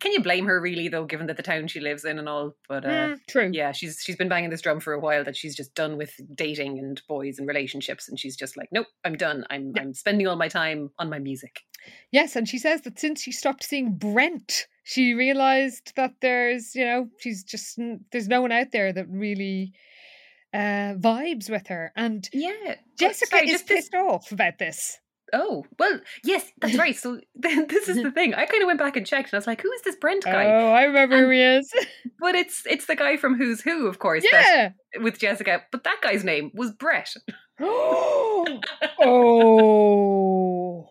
can 0.00 0.12
you 0.12 0.20
blame 0.20 0.46
her 0.46 0.60
really 0.60 0.88
though, 0.88 1.04
given 1.04 1.26
that 1.26 1.36
the 1.36 1.42
town 1.42 1.66
she 1.68 1.80
lives 1.80 2.04
in 2.04 2.18
and 2.18 2.28
all? 2.28 2.54
But 2.68 2.84
uh, 2.84 2.88
Mm, 2.88 3.18
true. 3.28 3.50
yeah, 3.52 3.72
she's 3.72 4.00
she's 4.02 4.16
been 4.16 4.28
banging 4.28 4.50
this 4.50 4.60
drum 4.62 4.80
for 4.80 4.92
a 4.92 5.00
while 5.00 5.24
that 5.24 5.36
she's 5.36 5.54
just 5.56 5.74
done 5.74 5.96
with 5.96 6.12
dating 6.34 6.78
and 6.78 7.00
boys 7.08 7.38
and 7.38 7.46
relationships, 7.48 8.08
and 8.08 8.18
she's 8.18 8.36
just 8.36 8.56
like, 8.56 8.68
nope, 8.72 8.86
I'm 9.04 9.16
done. 9.16 9.44
I'm 9.50 9.72
Yeah. 9.74 9.82
I'm 9.82 9.94
spending 9.94 10.26
all 10.26 10.36
my 10.36 10.48
time 10.48 10.90
on 10.98 11.08
my 11.10 11.18
music. 11.18 11.60
Yes, 12.10 12.36
and 12.36 12.48
she 12.48 12.58
says 12.58 12.82
that 12.82 12.98
since 12.98 13.22
she 13.22 13.32
stopped 13.32 13.64
seeing 13.64 13.92
Brent, 13.94 14.66
she 14.84 15.14
realized 15.14 15.92
that 15.96 16.14
there's, 16.20 16.74
you 16.74 16.84
know, 16.84 17.08
she's 17.18 17.44
just 17.44 17.78
there's 18.12 18.28
no 18.28 18.40
one 18.42 18.52
out 18.52 18.72
there 18.72 18.92
that 18.92 19.06
really 19.08 19.72
uh 20.54 20.94
vibes 20.98 21.50
with 21.50 21.66
her. 21.68 21.92
And 21.96 22.28
Yeah, 22.32 22.76
Jessica 22.98 23.30
sorry, 23.30 23.44
is 23.46 23.50
just 23.52 23.66
this- 23.68 23.76
pissed 23.90 23.94
off 23.94 24.32
about 24.32 24.58
this. 24.58 24.98
Oh 25.32 25.64
well, 25.78 26.00
yes, 26.24 26.50
that's 26.60 26.76
right. 26.78 26.96
So 26.96 27.20
this 27.34 27.88
is 27.88 28.02
the 28.02 28.10
thing. 28.10 28.34
I 28.34 28.46
kind 28.46 28.62
of 28.62 28.66
went 28.66 28.78
back 28.78 28.96
and 28.96 29.06
checked, 29.06 29.28
and 29.30 29.34
I 29.34 29.38
was 29.38 29.46
like, 29.46 29.60
"Who 29.62 29.70
is 29.72 29.82
this 29.82 29.96
Brent 29.96 30.24
guy?" 30.24 30.46
Oh, 30.46 30.70
I 30.72 30.84
remember 30.84 31.18
who 31.24 31.30
he 31.30 31.42
is. 31.42 31.72
But 32.20 32.34
it's 32.34 32.62
it's 32.66 32.86
the 32.86 32.96
guy 32.96 33.16
from 33.16 33.36
Who's 33.36 33.60
Who, 33.60 33.86
of 33.86 33.98
course. 33.98 34.24
that- 34.32 34.72
yeah. 34.94 35.02
with 35.02 35.18
Jessica. 35.18 35.62
But 35.70 35.84
that 35.84 35.98
guy's 36.02 36.24
name 36.24 36.50
was 36.54 36.72
Brett. 36.72 37.14
oh. 39.00 40.86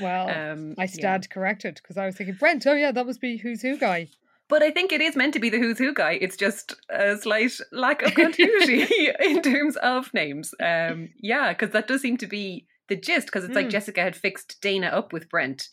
Well, 0.00 0.28
Um, 0.30 0.74
I 0.78 0.82
yeah. 0.82 0.86
stand 0.86 1.30
corrected 1.30 1.76
because 1.82 1.96
I 1.96 2.06
was 2.06 2.16
thinking 2.16 2.36
Brent. 2.36 2.66
Oh 2.66 2.74
yeah, 2.74 2.92
that 2.92 3.06
must 3.06 3.20
be 3.20 3.36
who's 3.36 3.62
who 3.62 3.76
guy. 3.78 4.08
But 4.48 4.62
I 4.62 4.70
think 4.70 4.92
it 4.92 5.00
is 5.00 5.16
meant 5.16 5.34
to 5.34 5.40
be 5.40 5.50
the 5.50 5.58
Who's 5.58 5.76
Who 5.78 5.92
guy. 5.92 6.12
It's 6.20 6.36
just 6.36 6.76
a 6.88 7.16
slight 7.16 7.50
lack 7.72 8.02
of 8.02 8.14
continuity 8.14 8.86
in 9.20 9.42
terms 9.42 9.74
of 9.78 10.14
names. 10.14 10.54
Um, 10.62 11.08
yeah, 11.20 11.52
because 11.52 11.72
that 11.72 11.88
does 11.88 12.00
seem 12.02 12.16
to 12.18 12.28
be 12.28 12.66
the 12.88 12.96
gist. 12.96 13.26
Because 13.26 13.44
it's 13.44 13.54
like 13.54 13.66
Mm. 13.66 13.70
Jessica 13.70 14.00
had 14.02 14.16
fixed 14.16 14.60
Dana 14.60 14.86
up 14.88 15.12
with 15.12 15.28
Brent, 15.28 15.68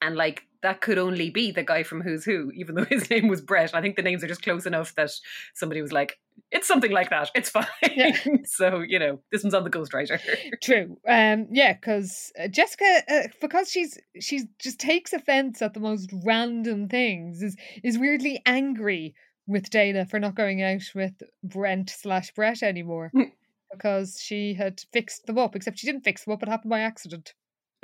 and 0.00 0.16
like 0.16 0.42
that 0.62 0.80
could 0.80 0.98
only 0.98 1.30
be 1.30 1.52
the 1.52 1.62
guy 1.62 1.82
from 1.84 2.00
Who's 2.00 2.24
Who, 2.24 2.50
even 2.54 2.74
though 2.74 2.84
his 2.90 3.08
name 3.10 3.28
was 3.28 3.40
Brett. 3.40 3.74
I 3.74 3.80
think 3.80 3.96
the 3.96 4.02
names 4.02 4.24
are 4.24 4.28
just 4.28 4.42
close 4.42 4.66
enough 4.66 4.94
that 4.96 5.10
somebody 5.54 5.80
was 5.82 5.92
like, 5.92 6.18
"It's 6.50 6.66
something 6.66 6.90
like 6.90 7.10
that. 7.10 7.30
It's 7.34 7.50
fine." 7.50 7.66
Yeah. 7.94 8.16
so 8.44 8.80
you 8.80 8.98
know, 8.98 9.20
this 9.30 9.44
one's 9.44 9.54
on 9.54 9.64
the 9.64 9.70
ghostwriter. 9.70 10.18
True. 10.62 10.96
Um. 11.06 11.46
Yeah, 11.50 11.74
because 11.74 12.32
uh, 12.42 12.48
Jessica, 12.48 13.02
uh, 13.08 13.28
because 13.40 13.70
she's 13.70 13.98
she's 14.20 14.44
just 14.58 14.80
takes 14.80 15.12
offense 15.12 15.62
at 15.62 15.74
the 15.74 15.80
most 15.80 16.10
random 16.24 16.88
things, 16.88 17.42
is 17.42 17.56
is 17.84 17.98
weirdly 17.98 18.42
angry 18.46 19.14
with 19.46 19.70
Dana 19.70 20.04
for 20.06 20.18
not 20.18 20.34
going 20.34 20.60
out 20.62 20.82
with 20.94 21.12
Brent 21.44 21.90
slash 21.90 22.32
Brett 22.32 22.64
anymore. 22.64 23.12
Because 23.72 24.20
she 24.20 24.54
had 24.54 24.80
fixed 24.92 25.26
them 25.26 25.38
up, 25.38 25.56
except 25.56 25.78
she 25.78 25.86
didn't 25.86 26.04
fix 26.04 26.24
them 26.24 26.34
up; 26.34 26.42
it 26.42 26.48
happened 26.48 26.70
by 26.70 26.80
accident. 26.80 27.34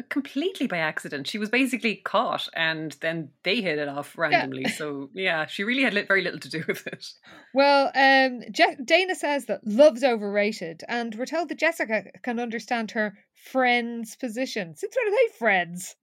completely 0.08 0.66
by 0.66 0.78
accident. 0.78 1.26
She 1.28 1.38
was 1.38 1.48
basically 1.50 1.96
caught 1.96 2.48
and 2.54 2.96
then 3.00 3.30
they 3.44 3.60
hit 3.60 3.78
it 3.78 3.88
off 3.88 4.16
randomly. 4.18 4.64
So, 4.64 5.10
yeah, 5.14 5.46
she 5.46 5.64
really 5.64 5.82
had 5.82 6.08
very 6.08 6.22
little 6.22 6.40
to 6.40 6.48
do 6.48 6.64
with 6.68 6.86
it. 6.86 7.06
Well, 7.54 7.90
um, 7.94 8.40
Je- 8.50 8.76
Dana 8.84 9.14
says 9.14 9.46
that 9.46 9.66
love's 9.66 10.02
overrated, 10.02 10.82
and 10.88 11.14
we're 11.14 11.26
told 11.26 11.48
that 11.50 11.58
Jessica 11.58 12.04
can 12.22 12.40
understand 12.40 12.90
her 12.92 13.16
friend's 13.34 14.16
position. 14.16 14.74
Since 14.74 14.96
when 14.96 15.12
are 15.12 15.16
they 15.16 15.38
friends? 15.38 15.94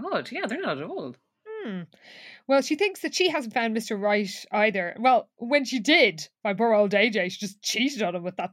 God, 0.00 0.30
yeah, 0.32 0.46
they're 0.46 0.60
not 0.60 0.78
at 0.78 0.84
all. 0.84 1.14
Hmm. 1.46 1.82
Well, 2.46 2.62
she 2.62 2.74
thinks 2.76 3.00
that 3.00 3.14
she 3.14 3.28
hasn't 3.30 3.54
found 3.54 3.76
Mr. 3.76 4.00
Right 4.00 4.30
either. 4.52 4.96
Well, 4.98 5.28
when 5.36 5.64
she 5.64 5.80
did, 5.80 6.28
my 6.44 6.52
poor 6.54 6.72
old 6.74 6.92
AJ, 6.92 7.32
she 7.32 7.38
just 7.38 7.62
cheated 7.62 8.02
on 8.02 8.14
him 8.14 8.22
with 8.22 8.36
that, 8.36 8.50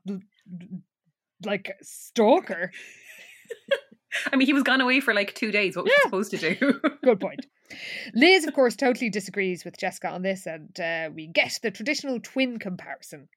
like, 1.45 1.75
stalker. 1.81 2.71
I 4.31 4.35
mean, 4.35 4.45
he 4.45 4.53
was 4.53 4.63
gone 4.63 4.81
away 4.81 4.99
for 4.99 5.13
like 5.13 5.33
two 5.35 5.51
days. 5.51 5.75
What 5.75 5.85
was 5.85 5.91
Yeah. 5.91 5.99
he 6.03 6.07
supposed 6.07 6.31
to 6.31 6.55
do? 6.55 6.79
Good 7.03 7.19
point. 7.19 7.45
Liz, 8.13 8.45
of 8.45 8.53
course, 8.53 8.75
totally 8.75 9.09
disagrees 9.09 9.63
with 9.63 9.77
Jessica 9.77 10.09
on 10.09 10.21
this, 10.21 10.45
and 10.45 10.77
uh, 10.79 11.09
we 11.13 11.27
get 11.27 11.57
the 11.63 11.71
traditional 11.71 12.19
twin 12.19 12.59
comparison. 12.59 13.29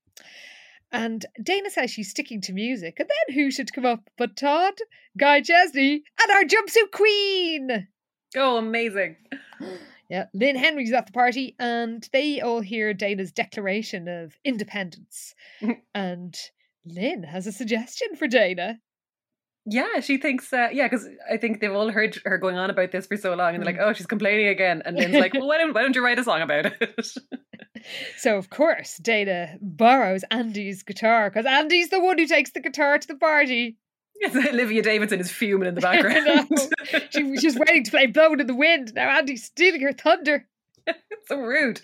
And 0.91 1.25
Dana 1.43 1.71
says 1.71 1.91
she's 1.91 2.11
sticking 2.11 2.41
to 2.43 2.53
music, 2.53 2.99
and 2.99 3.09
then 3.09 3.35
who 3.37 3.51
should 3.53 3.73
come 3.73 3.87
up 3.87 4.01
but 4.19 4.37
Todd, 4.37 4.75
Guy 5.17 5.41
Chesney, 5.43 6.03
and 6.23 6.33
our 6.33 6.43
jumpsuit 6.45 6.91
queen? 6.93 7.89
oh, 8.37 8.57
amazing. 8.59 9.17
Yeah, 10.11 10.27
Lynn 10.35 10.55
Henry's 10.57 10.93
at 10.93 11.07
the 11.07 11.13
party, 11.13 11.57
and 11.59 12.07
they 12.13 12.43
all 12.43 12.61
hear 12.61 12.93
Dana's 12.93 13.33
declaration 13.33 14.07
of 14.07 14.37
independence. 14.45 15.35
and 15.95 16.37
Lynn 16.87 17.23
has 17.25 17.47
a 17.47 17.53
suggestion 17.53 18.15
for 18.17 18.27
Dana. 18.29 18.79
Yeah, 19.67 20.01
she 20.01 20.19
thinks, 20.19 20.53
uh, 20.53 20.69
yeah, 20.73 20.87
because 20.89 21.09
I 21.31 21.39
think 21.39 21.61
they've 21.61 21.73
all 21.73 21.91
heard 21.91 22.19
her 22.27 22.37
going 22.37 22.57
on 22.59 22.69
about 22.69 22.93
this 22.93 23.07
for 23.07 23.17
so 23.17 23.35
long, 23.35 23.55
and 23.55 23.63
they're 23.65 23.73
like, 23.73 23.81
Mm. 23.81 23.89
"Oh, 23.89 23.93
she's 23.95 24.07
complaining 24.07 24.49
again." 24.49 24.83
And 24.85 24.95
Lynn's 24.97 25.15
like, 25.17 25.33
"Well, 25.33 25.47
why 25.49 25.57
don't 25.57 25.73
why 25.75 25.81
don't 25.81 25.97
you 25.97 26.05
write 26.05 26.19
a 26.19 26.25
song 26.25 26.43
about 26.43 26.67
it?" 26.67 27.09
So, 28.19 28.37
of 28.37 28.51
course, 28.51 28.99
Dana 28.99 29.57
borrows 29.63 30.23
Andy's 30.31 30.83
guitar 30.83 31.31
because 31.31 31.47
Andy's 31.47 31.89
the 31.89 32.01
one 32.01 32.19
who 32.19 32.27
takes 32.27 32.51
the 32.53 32.61
guitar 32.61 32.99
to 32.99 33.09
the 33.09 33.17
party. 33.17 33.77
Yes, 34.21 34.35
Olivia 34.53 34.83
Davidson 34.83 35.21
is 35.21 35.31
fuming 35.31 35.69
in 35.69 35.75
the 35.75 35.81
background. 35.89 36.49
She 37.11 37.35
just 37.37 37.59
waiting 37.59 37.85
to 37.85 37.91
play 37.91 38.07
Blowing 38.07 38.41
in 38.41 38.47
the 38.47 38.55
Wind. 38.55 38.93
Now 38.95 39.09
Andy's 39.17 39.45
stealing 39.45 39.81
her 39.81 39.93
thunder. 39.95 40.47
so 41.27 41.37
rude. 41.39 41.81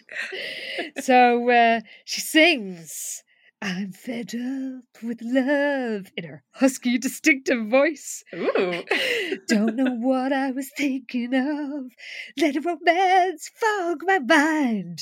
So 1.01 1.49
uh, 1.51 1.81
she 2.05 2.21
sings, 2.21 3.23
I'm 3.63 3.93
fed 3.93 4.35
up 4.35 5.03
with 5.03 5.21
love 5.21 6.11
in 6.17 6.25
her 6.25 6.43
husky, 6.53 6.97
distinctive 6.97 7.67
voice. 7.67 8.25
Ooh. 8.35 8.83
Don't 9.49 9.77
know 9.77 9.95
what 9.99 10.33
I 10.33 10.51
was 10.51 10.71
thinking 10.75 11.35
of. 11.35 11.93
Let 12.39 12.65
romance 12.65 13.51
fog 13.55 14.01
my 14.07 14.19
mind. 14.19 15.01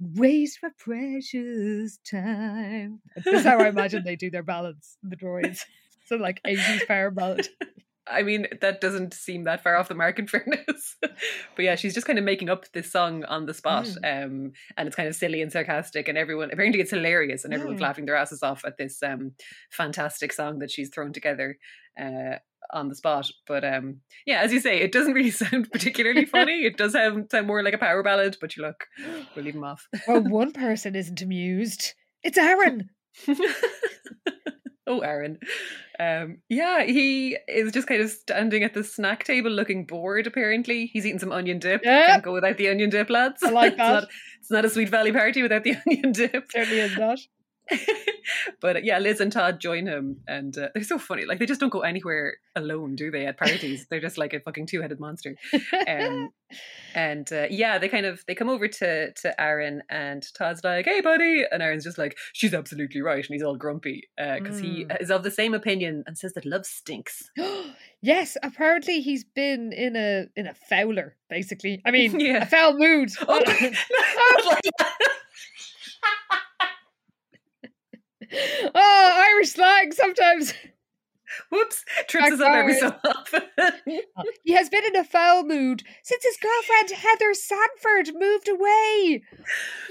Waste 0.00 0.58
my 0.60 0.70
precious 0.76 1.98
time. 2.10 3.00
That's 3.24 3.44
how 3.44 3.60
I 3.60 3.68
imagine 3.68 4.02
they 4.02 4.16
do 4.16 4.30
their 4.30 4.42
ballads, 4.42 4.96
the 5.04 5.16
droids. 5.16 5.60
So 6.06 6.16
like 6.16 6.40
80s 6.42 6.88
power 6.88 7.12
ballad. 7.12 7.48
I 8.10 8.22
mean, 8.22 8.46
that 8.60 8.80
doesn't 8.80 9.14
seem 9.14 9.44
that 9.44 9.62
far 9.62 9.76
off 9.76 9.88
the 9.88 9.94
mark 9.94 10.18
in 10.18 10.26
fairness. 10.28 10.96
but 11.00 11.12
yeah, 11.58 11.76
she's 11.76 11.94
just 11.94 12.06
kind 12.06 12.18
of 12.18 12.24
making 12.24 12.48
up 12.48 12.70
this 12.72 12.90
song 12.90 13.24
on 13.24 13.46
the 13.46 13.54
spot. 13.54 13.84
Mm. 13.84 14.24
Um, 14.24 14.52
and 14.76 14.86
it's 14.86 14.96
kind 14.96 15.08
of 15.08 15.14
silly 15.14 15.42
and 15.42 15.52
sarcastic, 15.52 16.08
and 16.08 16.18
everyone 16.18 16.50
apparently 16.52 16.80
it's 16.80 16.90
hilarious, 16.90 17.44
and 17.44 17.54
everyone's 17.54 17.80
mm. 17.80 17.84
laughing 17.84 18.06
their 18.06 18.16
asses 18.16 18.42
off 18.42 18.64
at 18.64 18.76
this 18.76 19.02
um, 19.02 19.32
fantastic 19.70 20.32
song 20.32 20.58
that 20.58 20.70
she's 20.70 20.90
thrown 20.90 21.12
together. 21.12 21.56
Uh, 22.00 22.36
on 22.72 22.88
the 22.88 22.94
spot. 22.94 23.30
But 23.46 23.64
um, 23.64 24.00
yeah, 24.26 24.40
as 24.40 24.52
you 24.52 24.60
say, 24.60 24.80
it 24.80 24.92
doesn't 24.92 25.12
really 25.14 25.30
sound 25.30 25.70
particularly 25.70 26.24
funny. 26.26 26.64
it 26.64 26.76
does 26.76 26.94
have, 26.94 27.26
sound 27.30 27.46
more 27.46 27.62
like 27.62 27.74
a 27.74 27.78
power 27.78 28.02
ballad, 28.02 28.36
but 28.40 28.56
you 28.56 28.62
look, 28.62 28.86
we'll 29.34 29.44
leave 29.44 29.54
him 29.54 29.64
off. 29.64 29.88
well, 30.08 30.22
one 30.22 30.52
person 30.52 30.94
isn't 30.94 31.22
amused. 31.22 31.94
It's 32.22 32.38
Aaron. 32.38 32.90
oh, 34.86 35.00
Aaron. 35.00 35.38
Um, 36.00 36.38
yeah, 36.48 36.84
he 36.84 37.36
is 37.46 37.72
just 37.72 37.86
kind 37.86 38.00
of 38.00 38.08
standing 38.08 38.62
at 38.62 38.72
the 38.72 38.82
snack 38.82 39.24
table 39.24 39.50
looking 39.50 39.84
bored, 39.84 40.26
apparently. 40.26 40.86
He's 40.86 41.04
eating 41.04 41.18
some 41.18 41.30
onion 41.30 41.58
dip. 41.58 41.84
Yep. 41.84 42.06
Can't 42.06 42.22
go 42.22 42.32
without 42.32 42.56
the 42.56 42.70
onion 42.70 42.88
dip, 42.88 43.10
lads. 43.10 43.42
I 43.42 43.50
like 43.50 43.76
that. 43.76 44.04
it's, 44.04 44.04
not, 44.04 44.10
it's 44.40 44.50
not 44.50 44.64
a 44.64 44.70
Sweet 44.70 44.88
Valley 44.88 45.12
party 45.12 45.42
without 45.42 45.62
the 45.62 45.76
onion 45.86 46.12
dip. 46.12 46.50
Certainly 46.50 46.80
is 46.80 46.96
not. 46.96 47.18
but 48.60 48.76
uh, 48.76 48.80
yeah, 48.82 48.98
Liz 48.98 49.20
and 49.20 49.32
Todd 49.32 49.60
join 49.60 49.86
him, 49.86 50.20
and 50.26 50.56
uh, 50.56 50.68
they're 50.74 50.82
so 50.82 50.98
funny. 50.98 51.24
Like 51.24 51.38
they 51.38 51.46
just 51.46 51.60
don't 51.60 51.70
go 51.70 51.80
anywhere 51.80 52.36
alone, 52.56 52.96
do 52.96 53.10
they? 53.10 53.26
At 53.26 53.38
parties, 53.38 53.86
they're 53.90 54.00
just 54.00 54.18
like 54.18 54.32
a 54.32 54.40
fucking 54.40 54.66
two-headed 54.66 55.00
monster. 55.00 55.36
Um, 55.86 56.30
and 56.94 57.30
uh, 57.32 57.46
yeah, 57.50 57.78
they 57.78 57.88
kind 57.88 58.06
of 58.06 58.24
they 58.26 58.34
come 58.34 58.48
over 58.48 58.68
to 58.68 59.12
to 59.12 59.40
Aaron, 59.40 59.82
and 59.88 60.24
Todd's 60.34 60.64
like, 60.64 60.86
"Hey, 60.86 61.00
buddy," 61.00 61.44
and 61.50 61.62
Aaron's 61.62 61.84
just 61.84 61.98
like, 61.98 62.16
"She's 62.32 62.54
absolutely 62.54 63.02
right," 63.02 63.24
and 63.24 63.34
he's 63.34 63.42
all 63.42 63.56
grumpy 63.56 64.08
because 64.16 64.60
mm. 64.60 64.64
he 64.64 64.86
is 65.00 65.10
of 65.10 65.22
the 65.22 65.30
same 65.30 65.54
opinion 65.54 66.04
and 66.06 66.18
says 66.18 66.32
that 66.34 66.44
love 66.44 66.66
stinks. 66.66 67.30
yes, 68.02 68.36
apparently 68.42 69.00
he's 69.00 69.24
been 69.24 69.72
in 69.72 69.96
a 69.96 70.26
in 70.36 70.46
a 70.46 70.54
fouler, 70.54 71.16
basically. 71.28 71.82
I 71.86 71.90
mean, 71.90 72.18
yeah. 72.20 72.42
a 72.42 72.46
foul 72.46 72.76
mood. 72.76 73.10
Oh, 73.28 73.42
oh, 78.74 79.26
Irish 79.34 79.52
slang 79.52 79.92
sometimes. 79.92 80.54
Whoops, 81.50 81.84
trips 82.08 82.32
us 82.32 82.40
up 82.40 82.48
every 82.48 82.74
so 82.74 82.94
often. 83.04 83.42
he 84.44 84.52
has 84.52 84.68
been 84.68 84.84
in 84.84 84.96
a 84.96 85.04
foul 85.04 85.44
mood 85.44 85.82
since 86.02 86.24
his 86.24 86.36
girlfriend 86.36 86.90
Heather 86.90 87.34
Sanford 87.34 88.14
moved 88.18 88.48
away. 88.48 89.22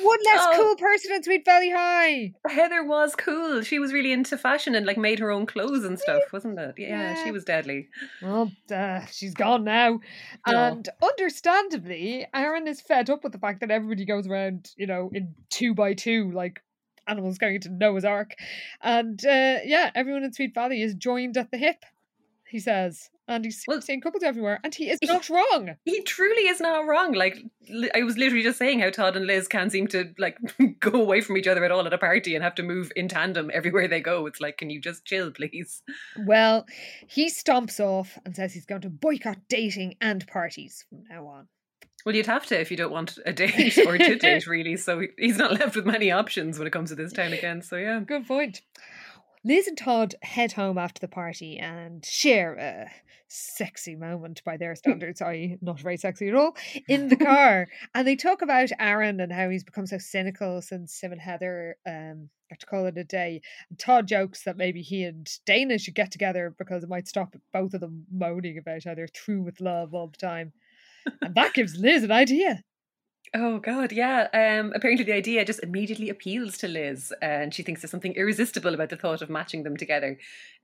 One 0.02 0.20
less 0.26 0.42
oh, 0.42 0.54
cool 0.56 0.76
person 0.76 1.14
in 1.14 1.24
Sweet 1.24 1.46
Valley 1.46 1.72
High. 1.72 2.34
Heather 2.48 2.84
was 2.84 3.16
cool. 3.16 3.62
She 3.62 3.80
was 3.80 3.94
really 3.94 4.12
into 4.12 4.38
fashion 4.38 4.76
and 4.76 4.86
like 4.86 4.98
made 4.98 5.20
her 5.20 5.32
own 5.32 5.46
clothes 5.46 5.86
and 5.86 6.00
stuff, 6.00 6.24
wasn't 6.34 6.60
it? 6.60 6.76
Yeah, 6.78 6.88
yeah. 6.88 7.24
she 7.24 7.32
was 7.32 7.46
deadly. 7.46 7.88
Well, 8.22 8.52
uh, 8.74 9.06
she's 9.06 9.34
gone 9.34 9.64
now. 9.64 10.00
Oh. 10.46 10.52
And 10.54 10.90
understandably, 11.02 12.28
Aaron 12.34 12.68
is 12.68 12.82
fed 12.82 13.10
up 13.10 13.24
with 13.24 13.34
the 13.34 13.40
fact 13.40 13.62
that 13.62 13.72
everybody 13.72 14.06
goes 14.06 14.28
around, 14.28 14.72
you 14.78 14.88
know, 14.88 15.10
in 15.14 15.34
two 15.50 15.74
by 15.74 15.94
two, 15.94 16.32
like 16.32 16.62
animals 17.10 17.38
going 17.38 17.56
into 17.56 17.70
Noah's 17.70 18.06
Ark. 18.06 18.36
And 18.82 19.20
uh, 19.26 19.60
yeah, 19.64 19.92
everyone 19.96 20.24
in 20.24 20.34
Sweet 20.34 20.54
Valley 20.54 20.82
is 20.82 20.94
joined 20.94 21.38
at 21.38 21.52
the 21.52 21.58
hip, 21.58 21.84
he 22.48 22.60
says. 22.60 23.10
And 23.28 23.46
he's 23.46 23.64
well, 23.68 23.80
seeing 23.80 24.02
couples 24.02 24.24
everywhere, 24.24 24.60
and 24.64 24.74
he 24.74 24.90
is 24.90 24.98
not 25.04 25.28
he, 25.28 25.34
wrong. 25.34 25.76
He 25.86 26.02
truly 26.02 26.48
is 26.48 26.60
not 26.60 26.88
wrong. 26.88 27.14
Like 27.14 27.38
I 27.94 28.02
was 28.02 28.18
literally 28.18 28.42
just 28.42 28.58
saying 28.58 28.80
how 28.80 28.90
Todd 28.90 29.16
and 29.16 29.28
Liz 29.28 29.48
can't 29.48 29.72
seem 29.72 29.88
to 29.90 30.12
like 30.18 30.40
go 30.80 31.00
away 31.00 31.22
from 31.22 31.38
each 31.38 31.48
other 31.48 31.64
at 31.64 31.70
all 31.70 31.86
at 31.86 31.94
a 31.94 32.00
party 32.00 32.34
and 32.34 32.44
have 32.44 32.56
to 32.56 32.64
move 32.64 32.92
in 32.96 33.08
tandem 33.08 33.52
everywhere 33.54 33.88
they 33.88 34.02
go. 34.02 34.26
It's 34.26 34.42
like, 34.42 34.58
can 34.58 34.72
you 34.72 34.82
just 34.82 35.06
chill, 35.06 35.30
please? 35.30 35.84
Well, 36.26 36.66
he 37.08 37.28
stomps 37.30 37.80
off 37.80 38.18
and 38.26 38.36
says 38.36 38.52
he's 38.52 38.66
going 38.66 38.82
to 38.82 38.90
boycott 38.90 39.38
dating 39.48 39.98
and 40.02 40.26
parties 40.26 40.86
from 40.90 41.04
now 41.08 41.28
on. 41.28 41.48
Well, 42.06 42.16
you'd 42.16 42.28
have 42.28 42.46
to 42.48 42.60
if 42.60 42.72
you 42.72 42.78
don't 42.78 42.92
want 42.92 43.20
a 43.26 43.34
date 43.34 43.78
or 43.78 43.98
to 43.98 44.16
date, 44.20 44.48
really. 44.48 44.78
So 44.78 45.04
he's 45.18 45.38
not 45.38 45.60
left 45.60 45.76
with 45.76 45.86
many 45.86 46.12
options 46.12 46.58
when 46.58 46.68
it 46.68 46.72
comes 46.72 46.90
to 46.90 46.96
this 46.96 47.14
town 47.14 47.34
again. 47.34 47.62
So, 47.62 47.76
yeah. 47.76 48.00
Good 48.00 48.28
point. 48.28 48.62
Liz 49.44 49.68
and 49.68 49.78
Todd 49.78 50.16
head 50.22 50.54
home 50.54 50.78
after 50.78 51.00
the 51.00 51.08
party 51.08 51.58
and 51.58 52.06
share 52.06 52.56
a 52.56 52.92
sexy 53.30 53.96
moment 53.96 54.44
by 54.44 54.58
their 54.58 54.76
standards, 54.76 55.22
i.e., 55.22 55.58
not 55.62 55.80
very 55.80 55.98
sexy 55.98 56.28
at 56.28 56.36
all, 56.36 56.56
in 56.88 57.08
the 57.08 57.16
car. 57.16 57.68
and 57.96 58.08
they 58.08 58.16
talk 58.16 58.42
about 58.42 58.70
Aaron 58.80 59.20
and 59.20 59.32
how 59.32 59.50
he's 59.50 59.64
become 59.64 59.86
so 59.86 59.98
cynical 59.98 60.62
since 60.62 61.00
him 61.02 61.14
and 61.14 61.22
Heather 61.22 61.78
um, 61.88 62.30
to 62.58 62.66
call 62.66 62.86
it 62.86 62.98
a 62.98 63.04
day. 63.04 63.42
And 63.70 63.80
Todd 63.80 64.08
jokes 64.08 64.44
that 64.44 64.58
maybe 64.58 64.82
he 64.82 65.04
and 65.04 65.30
Dana 65.46 65.78
should 65.78 65.96
get 65.96 66.12
together 66.12 66.54
because 66.58 66.84
it 66.84 66.90
might 66.90 67.08
stop 67.08 67.36
both 67.54 67.74
of 67.74 67.82
them 67.82 68.06
moaning 68.12 68.58
about 68.58 68.84
how 68.84 68.96
they're 68.96 69.08
through 69.08 69.44
with 69.44 69.62
love 69.62 69.94
all 69.94 70.08
the 70.08 70.18
time 70.18 70.52
and 71.22 71.36
that 71.36 71.54
gives 71.54 71.78
Liz 71.78 72.04
an 72.04 72.12
idea. 72.12 72.64
Oh 73.36 73.60
God, 73.60 73.92
yeah. 73.92 74.28
Um, 74.34 74.72
apparently, 74.74 75.06
the 75.06 75.14
idea 75.14 75.46
just 75.46 75.62
immediately 75.62 76.10
appeals 76.10 76.58
to 76.60 76.68
Liz, 76.68 77.14
and 77.22 77.54
she 77.54 77.62
thinks 77.62 77.82
there's 77.82 77.92
something 77.92 78.16
irresistible 78.16 78.74
about 78.74 78.90
the 78.90 78.96
thought 78.96 79.22
of 79.22 79.30
matching 79.30 79.64
them 79.64 79.78
together. 79.78 80.18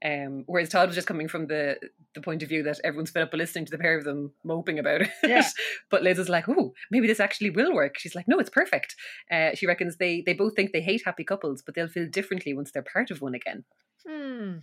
Um, 0.03 0.43
whereas 0.47 0.69
Todd 0.69 0.87
was 0.87 0.95
just 0.95 1.07
coming 1.07 1.27
from 1.27 1.45
the 1.45 1.77
the 2.15 2.21
point 2.21 2.41
of 2.41 2.49
view 2.49 2.63
that 2.63 2.79
everyone's 2.83 3.11
fed 3.11 3.23
up 3.23 3.31
with 3.31 3.39
listening 3.39 3.65
to 3.65 3.71
the 3.71 3.77
pair 3.77 3.97
of 3.97 4.03
them 4.03 4.31
moping 4.43 4.79
about 4.79 5.01
it. 5.01 5.09
Yeah. 5.23 5.47
but 5.91 6.01
Liz 6.01 6.17
is 6.17 6.29
like, 6.29 6.49
"Oh, 6.49 6.73
maybe 6.89 7.05
this 7.05 7.19
actually 7.19 7.51
will 7.51 7.73
work." 7.73 7.99
She's 7.99 8.15
like, 8.15 8.27
"No, 8.27 8.39
it's 8.39 8.49
perfect." 8.49 8.95
Uh, 9.29 9.51
she 9.53 9.67
reckons 9.67 9.97
they 9.97 10.23
they 10.25 10.33
both 10.33 10.55
think 10.55 10.71
they 10.71 10.81
hate 10.81 11.03
happy 11.05 11.23
couples, 11.23 11.61
but 11.61 11.75
they'll 11.75 11.87
feel 11.87 12.07
differently 12.07 12.55
once 12.55 12.71
they're 12.71 12.81
part 12.81 13.11
of 13.11 13.21
one 13.21 13.35
again. 13.35 13.63
Hmm. 14.07 14.57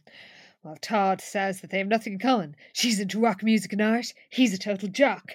Well, 0.63 0.77
Todd 0.81 1.21
says 1.21 1.61
that 1.61 1.71
they 1.71 1.79
have 1.79 1.89
nothing 1.89 2.15
in 2.15 2.19
common. 2.21 2.55
She's 2.73 3.01
into 3.01 3.19
rock 3.19 3.43
music 3.43 3.73
and 3.73 3.83
art. 3.83 4.15
He's 4.31 4.55
a 4.55 4.59
total 4.59 4.89
jock. 4.89 5.33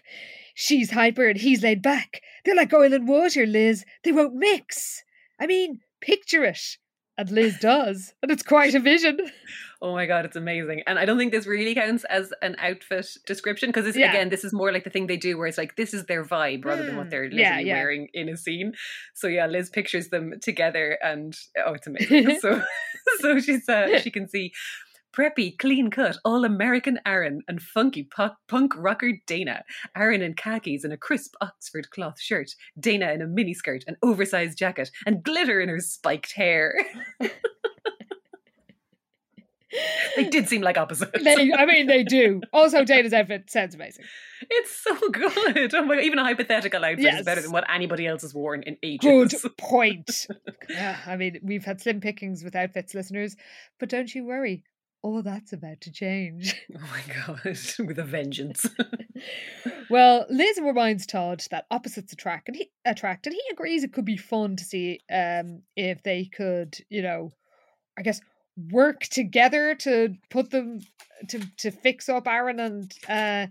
She's 0.55 0.91
hyper 0.91 1.27
and 1.27 1.39
he's 1.39 1.63
laid 1.63 1.81
back. 1.81 2.21
They're 2.45 2.55
like 2.55 2.73
oil 2.73 2.93
and 2.93 3.07
water, 3.07 3.45
Liz. 3.45 3.83
They 4.03 4.13
won't 4.13 4.35
mix. 4.35 5.03
I 5.39 5.45
mean, 5.45 5.81
picture 6.01 6.45
it. 6.45 6.77
And 7.17 7.29
Liz 7.29 7.57
does. 7.61 8.13
And 8.23 8.31
it's 8.31 8.43
quite 8.43 8.73
a 8.73 8.79
vision. 8.79 9.19
Oh 9.81 9.93
my 9.93 10.07
god, 10.07 10.25
it's 10.25 10.35
amazing. 10.35 10.81
And 10.87 10.97
I 10.97 11.05
don't 11.05 11.17
think 11.17 11.31
this 11.31 11.45
really 11.45 11.75
counts 11.75 12.03
as 12.05 12.33
an 12.41 12.55
outfit 12.59 13.07
description 13.27 13.69
because 13.69 13.95
yeah. 13.95 14.09
again, 14.09 14.29
this 14.29 14.43
is 14.43 14.51
more 14.51 14.71
like 14.71 14.83
the 14.83 14.89
thing 14.89 15.05
they 15.05 15.17
do 15.17 15.37
where 15.37 15.45
it's 15.45 15.57
like 15.57 15.75
this 15.75 15.93
is 15.93 16.05
their 16.05 16.23
vibe 16.25 16.65
rather 16.65 16.85
than 16.85 16.97
what 16.97 17.07
mm. 17.07 17.09
they're 17.11 17.23
literally 17.25 17.43
yeah, 17.43 17.59
yeah. 17.59 17.73
wearing 17.73 18.07
in 18.13 18.29
a 18.29 18.37
scene. 18.37 18.73
So 19.13 19.27
yeah, 19.27 19.45
Liz 19.45 19.69
pictures 19.69 20.09
them 20.09 20.33
together 20.41 20.97
and 21.03 21.37
oh, 21.63 21.73
it's 21.73 21.87
amazing. 21.87 22.39
so 22.39 22.63
so 23.19 23.39
she's 23.39 23.69
uh, 23.69 23.99
she 23.99 24.09
can 24.09 24.27
see 24.27 24.51
preppy, 25.13 25.57
clean 25.57 25.89
cut, 25.89 26.17
all 26.23 26.45
American 26.45 26.99
Aaron 27.05 27.41
and 27.47 27.61
funky 27.61 28.07
punk 28.47 28.73
rocker 28.75 29.13
Dana. 29.25 29.63
Aaron 29.95 30.21
in 30.21 30.33
khakis 30.33 30.83
and 30.83 30.93
a 30.93 30.97
crisp 30.97 31.35
Oxford 31.41 31.89
cloth 31.91 32.19
shirt. 32.19 32.51
Dana 32.79 33.11
in 33.11 33.21
a 33.21 33.27
miniskirt, 33.27 33.83
an 33.87 33.97
oversized 34.03 34.57
jacket, 34.57 34.91
and 35.05 35.23
glitter 35.23 35.59
in 35.59 35.69
her 35.69 35.79
spiked 35.79 36.33
hair. 36.33 36.73
they 40.15 40.25
did 40.25 40.47
seem 40.47 40.61
like 40.61 40.77
opposites. 40.77 41.23
They, 41.23 41.51
I 41.53 41.65
mean, 41.65 41.87
they 41.87 42.03
do. 42.03 42.41
Also, 42.53 42.83
Dana's 42.83 43.13
outfit 43.13 43.49
sounds 43.49 43.75
amazing. 43.75 44.05
It's 44.49 44.75
so 44.75 44.95
good. 45.09 45.73
Oh 45.73 45.83
my 45.83 45.95
god, 45.95 46.03
even 46.03 46.19
a 46.19 46.23
hypothetical 46.23 46.83
outfit 46.83 47.03
yes. 47.03 47.19
is 47.19 47.25
better 47.25 47.41
than 47.41 47.51
what 47.51 47.69
anybody 47.69 48.07
else 48.07 48.21
has 48.21 48.33
worn 48.33 48.63
in 48.63 48.77
ages. 48.83 49.41
Good 49.41 49.57
point. 49.57 50.27
yeah, 50.69 50.97
I 51.05 51.15
mean, 51.15 51.39
we've 51.43 51.65
had 51.65 51.81
slim 51.81 52.01
pickings 52.01 52.43
with 52.43 52.55
outfits, 52.55 52.93
listeners, 52.93 53.35
but 53.79 53.89
don't 53.89 54.13
you 54.13 54.25
worry 54.25 54.63
all 55.01 55.21
that's 55.21 55.53
about 55.53 55.81
to 55.81 55.91
change. 55.91 56.55
Oh 56.75 56.89
my 56.91 57.01
god, 57.13 57.39
with 57.87 57.97
a 57.97 58.03
vengeance. 58.03 58.67
well, 59.89 60.25
Liz 60.29 60.59
reminds 60.61 61.05
Todd 61.05 61.43
that 61.49 61.65
opposites 61.71 62.13
attract 62.13 62.49
and 62.49 62.55
he 62.55 62.69
attract 62.85 63.25
and 63.25 63.33
he 63.33 63.41
agrees 63.51 63.83
it 63.83 63.93
could 63.93 64.05
be 64.05 64.17
fun 64.17 64.55
to 64.57 64.63
see 64.63 64.99
um 65.11 65.63
if 65.75 66.03
they 66.03 66.25
could, 66.25 66.77
you 66.89 67.01
know, 67.01 67.31
I 67.97 68.03
guess 68.03 68.21
work 68.71 69.01
together 69.01 69.75
to 69.75 70.15
put 70.29 70.51
them 70.51 70.81
to 71.29 71.39
to 71.57 71.71
fix 71.71 72.09
up 72.09 72.27
Aaron 72.27 72.59
and 72.59 72.93
uh 73.09 73.47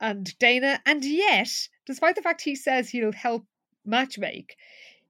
and 0.00 0.38
Dana 0.38 0.80
and 0.86 1.04
yet, 1.04 1.50
despite 1.86 2.14
the 2.14 2.22
fact 2.22 2.42
he 2.42 2.54
says 2.54 2.88
he'll 2.88 3.12
help 3.12 3.44
matchmake, 3.86 4.50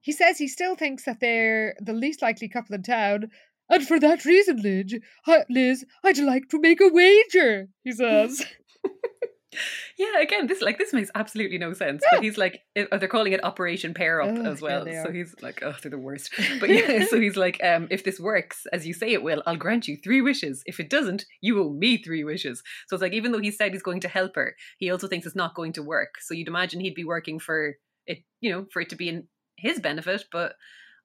he 0.01 0.11
says 0.11 0.37
he 0.37 0.47
still 0.47 0.75
thinks 0.75 1.03
that 1.03 1.19
they're 1.19 1.75
the 1.79 1.93
least 1.93 2.21
likely 2.21 2.47
couple 2.47 2.75
in 2.75 2.83
town 2.83 3.29
and 3.69 3.87
for 3.87 3.99
that 3.99 4.25
reason, 4.25 4.61
Liz, 4.61 4.99
I, 5.27 5.43
Liz, 5.49 5.85
I'd 6.03 6.17
like 6.17 6.49
to 6.49 6.59
make 6.59 6.81
a 6.81 6.89
wager, 6.89 7.67
he 7.83 7.91
says. 7.91 8.45
yeah, 9.97 10.19
again, 10.21 10.47
this 10.47 10.61
like 10.61 10.77
this 10.77 10.93
makes 10.93 11.09
absolutely 11.15 11.57
no 11.57 11.73
sense. 11.73 12.03
Yeah. 12.03 12.17
But 12.17 12.23
he's 12.23 12.37
like, 12.37 12.61
oh, 12.77 12.97
they're 12.97 13.07
calling 13.07 13.33
it 13.33 13.43
Operation 13.43 13.93
Pair 13.93 14.21
Up 14.21 14.29
oh, 14.37 14.45
as 14.45 14.61
well. 14.61 14.87
Yeah, 14.87 15.03
so 15.03 15.11
he's 15.11 15.35
like, 15.41 15.63
oh, 15.63 15.75
they're 15.81 15.91
the 15.91 15.97
worst. 15.97 16.31
But 16.59 16.69
yeah, 16.69 17.05
so 17.05 17.19
he's 17.19 17.37
like, 17.37 17.63
um, 17.63 17.87
if 17.89 18.03
this 18.03 18.19
works 18.19 18.65
as 18.71 18.85
you 18.85 18.93
say 18.93 19.11
it 19.11 19.23
will, 19.23 19.41
I'll 19.45 19.55
grant 19.55 19.87
you 19.87 19.97
three 19.97 20.21
wishes. 20.21 20.61
If 20.65 20.79
it 20.79 20.89
doesn't, 20.89 21.25
you 21.41 21.61
owe 21.61 21.69
me 21.69 22.01
three 22.01 22.23
wishes. 22.23 22.61
So 22.87 22.95
it's 22.95 23.01
like, 23.01 23.13
even 23.13 23.31
though 23.31 23.39
he 23.39 23.51
said 23.51 23.73
he's 23.73 23.83
going 23.83 24.01
to 24.01 24.07
help 24.07 24.35
her, 24.35 24.55
he 24.77 24.91
also 24.91 25.07
thinks 25.07 25.25
it's 25.25 25.35
not 25.35 25.55
going 25.55 25.73
to 25.73 25.83
work. 25.83 26.15
So 26.21 26.33
you'd 26.33 26.47
imagine 26.47 26.79
he'd 26.79 26.95
be 26.95 27.05
working 27.05 27.39
for 27.39 27.75
it, 28.05 28.19
you 28.41 28.51
know, 28.51 28.65
for 28.71 28.81
it 28.81 28.89
to 28.89 28.95
be 28.95 29.09
in 29.09 29.27
his 29.57 29.79
benefit. 29.79 30.25
But 30.31 30.53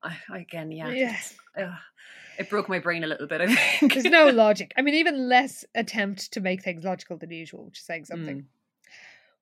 uh, 0.02 0.10
again, 0.32 0.70
yeah, 0.70 0.90
yes. 0.90 1.34
Uh, 1.58 1.74
it 2.38 2.50
broke 2.50 2.68
my 2.68 2.78
brain 2.78 3.04
a 3.04 3.06
little 3.06 3.26
bit. 3.26 3.40
I 3.40 3.54
think 3.80 3.94
There's 3.94 4.04
no 4.04 4.28
logic. 4.30 4.72
I 4.76 4.82
mean, 4.82 4.94
even 4.94 5.28
less 5.28 5.64
attempt 5.74 6.32
to 6.32 6.40
make 6.40 6.62
things 6.62 6.84
logical 6.84 7.16
than 7.16 7.30
usual, 7.30 7.66
which 7.66 7.78
is 7.78 7.84
saying 7.84 8.06
something. 8.06 8.42
Mm. 8.42 8.44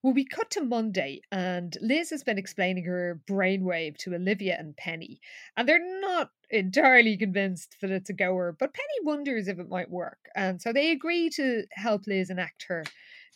Well, 0.03 0.15
we 0.15 0.25
cut 0.25 0.51
to 0.51 0.65
Monday, 0.65 1.21
and 1.31 1.77
Liz 1.81 2.11
has 2.11 2.25
been 2.25 2.39
explaining 2.39 2.85
her 2.85 3.21
brainwave 3.29 3.97
to 3.99 4.15
Olivia 4.17 4.57
and 4.59 4.77
Penny, 4.77 5.21
and 5.57 5.69
they're 5.69 6.01
not 6.01 6.31
entirely 6.51 7.17
convinced 7.17 7.77
that 7.81 7.93
it's 7.93 8.11
a 8.11 8.13
goer, 8.13 8.57
but 8.59 8.75
Penny 8.75 9.05
wonders 9.05 9.47
if 9.47 9.61
it 9.61 9.69
might 9.69 9.91
work, 9.91 10.19
and 10.35 10.61
so 10.61 10.73
they 10.73 10.91
agree 10.91 11.31
to 11.31 11.67
help 11.71 12.09
Liz 12.09 12.31
enact 12.31 12.65
her 12.65 12.83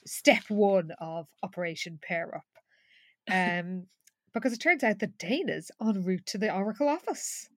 step 0.06 0.42
one 0.48 0.90
of 0.98 1.28
Operation 1.42 1.98
Pair 2.02 2.36
Up. 2.36 2.44
Um, 3.28 3.88
because 4.32 4.52
it 4.52 4.60
turns 4.60 4.84
out 4.84 5.00
that 5.00 5.18
Dana's 5.18 5.72
en 5.80 6.04
route 6.04 6.26
to 6.26 6.38
the 6.38 6.54
Oracle 6.54 6.88
office. 6.88 7.48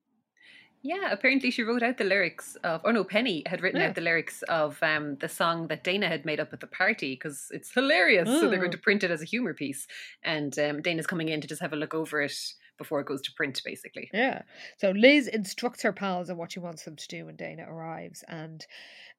Yeah, 0.82 1.10
apparently 1.10 1.50
she 1.50 1.62
wrote 1.62 1.82
out 1.82 1.98
the 1.98 2.04
lyrics 2.04 2.56
of, 2.64 2.80
or 2.84 2.92
no, 2.92 3.04
Penny 3.04 3.42
had 3.46 3.60
written 3.60 3.80
Yeah. 3.80 3.88
out 3.88 3.94
the 3.94 4.00
lyrics 4.00 4.42
of 4.42 4.82
um, 4.82 5.16
the 5.16 5.28
song 5.28 5.66
that 5.68 5.84
Dana 5.84 6.08
had 6.08 6.24
made 6.24 6.40
up 6.40 6.52
at 6.54 6.60
the 6.60 6.66
party 6.66 7.12
because 7.14 7.48
it's 7.50 7.72
hilarious. 7.72 8.28
So 8.28 8.48
they're 8.48 8.58
going 8.58 8.70
Oh. 8.70 8.72
to 8.72 8.78
print 8.78 9.04
it 9.04 9.10
as 9.10 9.20
a 9.20 9.26
humor 9.26 9.52
piece, 9.52 9.86
and 10.22 10.58
um, 10.58 10.80
Dana's 10.80 11.06
coming 11.06 11.28
in 11.28 11.40
to 11.42 11.48
just 11.48 11.60
have 11.60 11.72
a 11.74 11.76
look 11.76 11.92
over 11.92 12.22
it 12.22 12.32
before 12.78 13.00
it 13.00 13.06
goes 13.06 13.20
to 13.22 13.32
print, 13.32 13.60
basically. 13.62 14.08
Yeah. 14.14 14.40
So 14.78 14.90
Liz 14.92 15.28
instructs 15.28 15.82
her 15.82 15.92
pals 15.92 16.30
on 16.30 16.38
what 16.38 16.52
she 16.52 16.60
wants 16.60 16.84
them 16.84 16.96
to 16.96 17.08
do 17.08 17.26
when 17.26 17.36
Dana 17.36 17.66
arrives. 17.68 18.24
And 18.26 18.64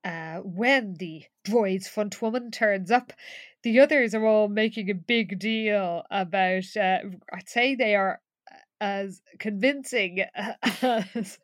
uh, 0.03 0.37
when 0.37 0.95
the 0.95 1.25
droid's 1.45 1.87
front 1.87 2.19
woman 2.23 2.49
turns 2.49 2.89
up, 2.89 3.13
the 3.61 3.79
others 3.79 4.15
are 4.15 4.25
all 4.25 4.47
making 4.47 4.89
a 4.89 4.95
big 4.95 5.37
deal 5.37 6.03
about, 6.09 6.75
uh, 6.75 6.97
I'd 7.31 7.47
say 7.47 7.75
they 7.75 7.93
are 7.95 8.19
uh, 8.51 8.55
as 8.79 9.21
convincing 9.37 10.25
as. 10.81 11.37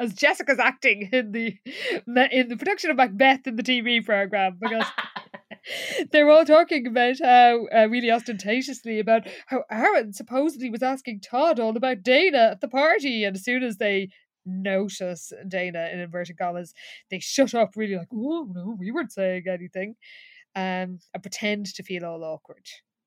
As 0.00 0.14
Jessica's 0.14 0.58
acting 0.58 1.10
in 1.12 1.32
the 1.32 1.58
in 2.32 2.48
the 2.48 2.56
production 2.56 2.90
of 2.90 2.96
Macbeth 2.96 3.46
in 3.46 3.56
the 3.56 3.62
TV 3.62 4.04
program, 4.04 4.56
because 4.58 4.86
they're 6.10 6.30
all 6.30 6.46
talking 6.46 6.86
about 6.86 7.16
how 7.22 7.66
uh, 7.66 7.86
really 7.86 8.10
ostentatiously 8.10 8.98
about 8.98 9.28
how 9.46 9.64
Aaron 9.70 10.14
supposedly 10.14 10.70
was 10.70 10.82
asking 10.82 11.20
Todd 11.20 11.60
all 11.60 11.76
about 11.76 12.02
Dana 12.02 12.48
at 12.52 12.62
the 12.62 12.68
party, 12.68 13.24
and 13.24 13.36
as 13.36 13.44
soon 13.44 13.62
as 13.62 13.76
they 13.76 14.08
notice 14.46 15.32
Dana 15.46 15.90
in 15.92 16.00
inverted 16.00 16.38
commas, 16.38 16.72
they 17.10 17.18
shut 17.18 17.54
up, 17.54 17.76
really 17.76 17.96
like, 17.96 18.08
"Oh 18.12 18.48
no, 18.50 18.76
we 18.78 18.90
weren't 18.90 19.12
saying 19.12 19.44
anything," 19.46 19.96
um, 20.56 20.98
and 21.12 21.22
pretend 21.22 21.66
to 21.66 21.82
feel 21.82 22.06
all 22.06 22.24
awkward. 22.24 22.66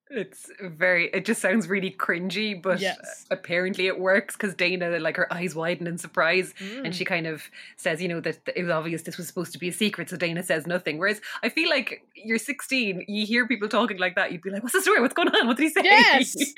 It's 0.09 0.51
very, 0.61 1.07
it 1.09 1.25
just 1.25 1.41
sounds 1.41 1.67
really 1.67 1.89
cringy, 1.89 2.61
but 2.61 2.79
Yes. 2.79 3.25
apparently 3.31 3.87
it 3.87 3.97
works 3.99 4.35
because 4.35 4.53
Dana, 4.53 4.99
like 4.99 5.15
her 5.17 5.31
eyes 5.33 5.55
widen 5.55 5.87
in 5.87 5.97
surprise 5.97 6.53
Mm. 6.59 6.85
and 6.85 6.95
she 6.95 7.03
kind 7.05 7.25
of 7.25 7.43
says, 7.77 8.01
you 8.01 8.07
know, 8.07 8.19
that 8.19 8.37
it 8.55 8.61
was 8.61 8.69
obvious 8.71 9.01
this 9.03 9.17
was 9.17 9.27
supposed 9.27 9.53
to 9.53 9.59
be 9.59 9.69
a 9.69 9.73
secret, 9.73 10.09
so 10.09 10.17
Dana 10.17 10.43
says 10.43 10.67
nothing. 10.67 10.97
Whereas 10.99 11.19
I 11.41 11.49
feel 11.49 11.69
like 11.69 12.05
you're 12.15 12.37
16, 12.37 13.05
you 13.07 13.25
hear 13.25 13.47
people 13.47 13.67
talking 13.69 13.97
like 13.97 14.15
that, 14.15 14.31
you'd 14.31 14.41
be 14.43 14.51
like, 14.51 14.61
what's 14.61 14.73
the 14.73 14.81
story? 14.81 15.01
What's 15.01 15.13
going 15.15 15.29
on? 15.29 15.47
What 15.47 15.57
did 15.57 15.63
he 15.63 15.69
say? 15.69 15.81
Yes. 15.83 16.35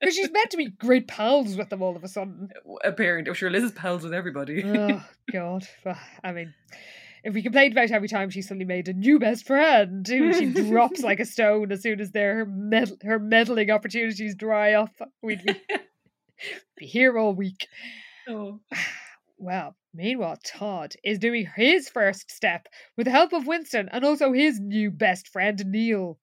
because 0.00 0.14
she's 0.14 0.30
meant 0.32 0.50
to 0.50 0.56
be 0.56 0.66
great 0.70 1.06
pals 1.06 1.56
with 1.56 1.68
them 1.68 1.82
all 1.82 1.94
of 1.94 2.02
a 2.02 2.08
sudden. 2.08 2.50
Apparently, 2.84 3.30
I'm 3.30 3.34
sure 3.34 3.50
Liz 3.50 3.62
is 3.64 3.72
pals 3.72 4.02
with 4.02 4.14
everybody. 4.14 4.64
oh 4.64 5.04
God! 5.32 5.66
I 6.24 6.32
mean, 6.32 6.54
if 7.24 7.34
we 7.34 7.42
complained 7.42 7.72
about 7.72 7.90
every 7.90 8.08
time 8.08 8.30
she 8.30 8.42
suddenly 8.42 8.64
made 8.64 8.88
a 8.88 8.92
new 8.92 9.18
best 9.18 9.46
friend, 9.46 10.04
too, 10.06 10.32
she 10.32 10.46
drops 10.46 11.02
like 11.02 11.20
a 11.20 11.24
stone 11.34 11.72
as 11.72 11.82
soon 11.82 12.00
as 12.00 12.10
their 12.12 12.44
med- 12.46 13.02
her 13.02 13.18
meddling 13.18 13.70
opportunities 13.70 14.34
dry 14.34 14.72
up. 14.74 14.90
We'd 15.22 15.44
be, 15.44 15.54
be 16.76 16.86
here 16.86 17.18
all 17.18 17.34
week. 17.34 17.66
Oh. 18.28 18.60
Well, 19.40 19.76
meanwhile, 19.94 20.36
Todd 20.44 20.94
is 21.04 21.20
doing 21.20 21.46
his 21.54 21.88
first 21.88 22.28
step 22.28 22.66
with 22.96 23.04
the 23.04 23.12
help 23.12 23.32
of 23.32 23.46
Winston 23.46 23.88
and 23.92 24.04
also 24.04 24.32
his 24.32 24.58
new 24.58 24.90
best 24.90 25.28
friend 25.28 25.62
Neil 25.64 26.18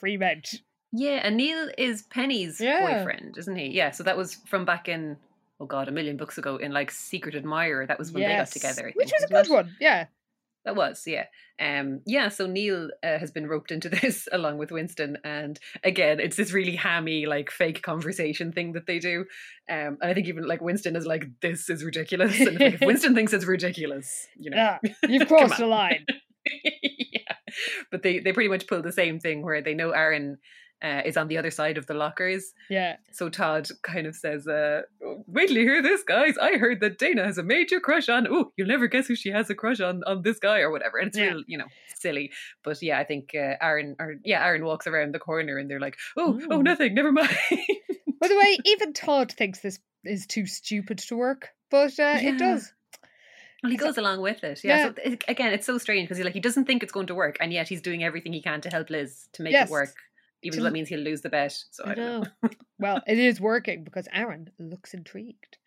Fremont. 0.00 0.52
Yeah, 0.90 1.20
and 1.22 1.36
Neil 1.36 1.68
is 1.78 2.02
Penny's 2.10 2.60
Yeah. 2.60 2.98
boyfriend, 2.98 3.36
isn't 3.38 3.54
he? 3.54 3.68
Yeah, 3.68 3.92
so 3.92 4.02
that 4.02 4.16
was 4.16 4.34
from 4.34 4.64
back 4.64 4.88
in, 4.88 5.16
oh 5.60 5.66
God, 5.66 5.86
a 5.86 5.92
million 5.92 6.16
books 6.16 6.38
ago 6.38 6.56
in 6.56 6.72
like 6.72 6.90
Secret 6.90 7.36
Admirer. 7.36 7.86
That 7.86 8.00
was 8.00 8.10
when 8.10 8.24
they 8.24 8.34
got 8.34 8.48
together. 8.48 8.90
Which 8.96 9.12
was 9.12 9.22
a 9.22 9.32
good 9.32 9.48
one. 9.48 9.76
Yeah, 9.80 10.06
That 10.66 10.74
was, 10.74 11.04
yeah. 11.06 11.26
Um, 11.60 12.00
yeah, 12.06 12.28
so 12.28 12.46
Neil 12.46 12.90
uh, 13.02 13.18
has 13.18 13.30
been 13.30 13.46
roped 13.46 13.70
into 13.70 13.88
this 14.02 14.28
along 14.32 14.58
with 14.58 14.72
Winston. 14.72 15.16
And 15.24 15.58
again, 15.84 16.18
it's 16.20 16.36
this 16.36 16.52
really 16.52 16.74
hammy, 16.74 17.24
like 17.24 17.50
fake 17.50 17.82
conversation 17.82 18.52
thing 18.52 18.72
that 18.72 18.86
they 18.86 18.98
do. 18.98 19.20
Um, 19.70 19.96
and 20.00 20.10
I 20.10 20.12
think 20.12 20.26
even 20.26 20.46
like 20.46 20.60
Winston 20.60 20.96
is 20.96 21.06
like, 21.06 21.26
this 21.40 21.70
is 21.70 21.84
ridiculous. 21.84 22.38
And 22.40 22.58
like, 22.58 22.74
if 22.74 22.80
Winston 22.82 23.14
thinks 23.14 23.32
it's 23.32 23.46
ridiculous, 23.46 24.26
you 24.36 24.50
know. 24.50 24.56
yeah, 24.56 24.78
you've 25.08 25.28
crossed 25.28 25.58
the 25.58 25.66
line. 25.66 26.04
yeah. 26.62 27.20
But 27.92 28.02
they, 28.02 28.18
they 28.18 28.32
pretty 28.32 28.50
much 28.50 28.66
pull 28.66 28.82
the 28.82 28.92
same 28.92 29.20
thing 29.20 29.42
where 29.42 29.62
they 29.62 29.72
know 29.72 29.90
Aaron 29.90 30.38
uh, 30.82 31.02
is 31.04 31.16
on 31.16 31.28
the 31.28 31.38
other 31.38 31.50
side 31.50 31.78
of 31.78 31.86
the 31.86 31.94
lockers. 31.94 32.52
Yeah, 32.68 32.96
So 33.10 33.28
Todd 33.28 33.68
kind 33.82 34.06
of 34.06 34.14
says, 34.14 34.46
uh, 34.46 34.82
"Wait 35.26 35.48
till 35.48 35.56
you 35.56 35.62
hear 35.64 35.82
this, 35.82 36.02
guys! 36.02 36.36
I 36.38 36.58
heard 36.58 36.80
that 36.80 36.98
Dana 36.98 37.24
has 37.24 37.38
a 37.38 37.42
major 37.42 37.80
crush 37.80 38.08
on. 38.08 38.26
Oh, 38.30 38.52
you'll 38.56 38.68
never 38.68 38.86
guess 38.86 39.06
who 39.06 39.14
she 39.16 39.30
has 39.30 39.48
a 39.50 39.54
crush 39.54 39.80
on 39.80 40.02
on 40.04 40.22
this 40.22 40.38
guy 40.38 40.60
or 40.60 40.70
whatever." 40.70 40.98
And 40.98 41.08
it's 41.08 41.18
Yeah. 41.18 41.28
real, 41.28 41.42
you 41.46 41.58
know, 41.58 41.66
silly. 41.94 42.30
But 42.62 42.82
yeah, 42.82 42.98
I 42.98 43.04
think 43.04 43.30
uh, 43.34 43.54
Aaron 43.60 43.96
or 43.98 44.16
yeah, 44.24 44.44
Aaron 44.44 44.64
walks 44.64 44.86
around 44.86 45.12
the 45.14 45.18
corner 45.18 45.56
and 45.58 45.70
they're 45.70 45.80
like, 45.80 45.96
"Oh, 46.16 46.40
oh, 46.50 46.60
nothing. 46.62 46.94
Never 46.94 47.12
mind." 47.12 47.30
By 48.20 48.28
the 48.28 48.36
way, 48.36 48.58
even 48.64 48.92
Todd 48.92 49.32
thinks 49.32 49.60
this 49.60 49.78
is 50.04 50.26
too 50.26 50.46
stupid 50.46 50.98
to 50.98 51.16
work, 51.16 51.50
but 51.70 51.98
uh, 51.98 52.18
Yeah. 52.20 52.30
it 52.30 52.38
does. 52.38 52.72
well, 53.62 53.70
he 53.72 53.76
goes 53.78 53.98
along 53.98 54.20
with 54.20 54.44
it. 54.44 54.62
Yeah. 54.62 54.76
Yeah. 55.04 55.12
So 55.12 55.16
again, 55.28 55.52
it's 55.52 55.66
so 55.66 55.78
strange 55.78 56.06
because 56.06 56.18
he 56.18 56.24
like 56.24 56.34
he 56.34 56.40
doesn't 56.40 56.64
think 56.66 56.82
it's 56.82 56.92
going 56.92 57.06
to 57.08 57.14
work, 57.14 57.36
and 57.40 57.52
yet 57.52 57.68
he's 57.68 57.82
doing 57.82 58.04
everything 58.04 58.32
he 58.32 58.42
can 58.42 58.60
to 58.62 58.68
help 58.70 58.90
Liz 58.90 59.28
to 59.32 59.42
make 59.42 59.52
Yes. 59.52 59.68
it 59.68 59.72
work, 59.72 59.94
even 60.42 60.56
To 60.56 60.60
though 60.60 60.64
that 60.64 60.72
means 60.72 60.88
he'll 60.88 61.00
lose 61.00 61.22
the 61.22 61.28
bet. 61.28 61.56
So 61.70 61.84
I, 61.84 61.90
I 61.90 61.94
don't 61.94 62.06
know. 62.06 62.28
know. 62.42 62.50
well, 62.78 63.02
it 63.06 63.18
is 63.18 63.40
working 63.40 63.84
because 63.84 64.08
Aaron 64.12 64.50
looks 64.58 64.94
intrigued. 64.94 65.58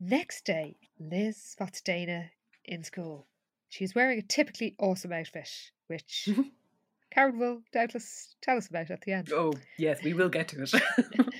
Next 0.00 0.44
day, 0.44 0.76
Liz 1.00 1.36
spots 1.36 1.80
Dana 1.80 2.30
in 2.64 2.84
school. 2.84 3.26
She's 3.68 3.94
wearing 3.94 4.18
a 4.18 4.22
typically 4.22 4.74
awesome 4.78 5.12
outfit, 5.12 5.50
which 5.88 6.28
Karyn 7.16 7.38
will 7.38 7.62
doubtless 7.72 8.36
tell 8.42 8.56
us 8.56 8.68
about 8.68 8.90
at 8.90 9.00
the 9.02 9.12
end. 9.12 9.32
Oh 9.32 9.52
yes, 9.76 10.02
we 10.02 10.14
will 10.14 10.28
get 10.28 10.48
to 10.48 10.62
it. 10.62 10.72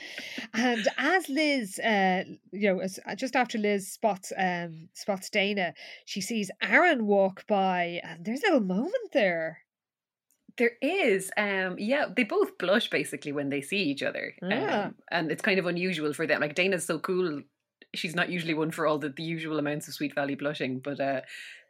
And 0.54 0.88
as 0.96 1.28
Liz, 1.28 1.78
uh, 1.78 2.24
you 2.52 2.72
know, 2.74 2.80
as, 2.80 2.98
just 3.16 3.36
after 3.36 3.58
Liz 3.58 3.86
spots 3.92 4.32
um 4.36 4.88
spots 4.92 5.30
Dana, 5.30 5.74
she 6.04 6.20
sees 6.20 6.50
Aaron 6.62 7.06
walk 7.06 7.46
by, 7.46 8.00
and 8.02 8.24
there's 8.24 8.42
a 8.42 8.46
little 8.46 8.60
moment 8.60 9.12
there. 9.12 9.58
There 10.58 10.72
is, 10.82 11.30
um, 11.36 11.76
yeah, 11.78 12.06
they 12.14 12.24
both 12.24 12.58
blush 12.58 12.90
basically 12.90 13.32
when 13.32 13.48
they 13.48 13.60
see 13.60 13.78
each 13.78 14.02
other, 14.02 14.34
Ah. 14.42 14.86
um, 14.86 14.94
and 15.10 15.30
it's 15.30 15.42
kind 15.42 15.58
of 15.58 15.66
unusual 15.66 16.12
for 16.12 16.26
them. 16.26 16.40
Like 16.40 16.54
Dana's 16.56 16.84
so 16.84 16.98
cool; 16.98 17.42
she's 17.94 18.14
not 18.16 18.28
usually 18.28 18.54
one 18.54 18.70
for 18.72 18.86
all 18.86 18.98
the, 18.98 19.08
the 19.10 19.22
usual 19.22 19.58
amounts 19.58 19.88
of 19.88 19.94
Sweet 19.94 20.14
Valley 20.14 20.34
blushing, 20.34 20.80
but 20.80 20.98
uh, 21.00 21.20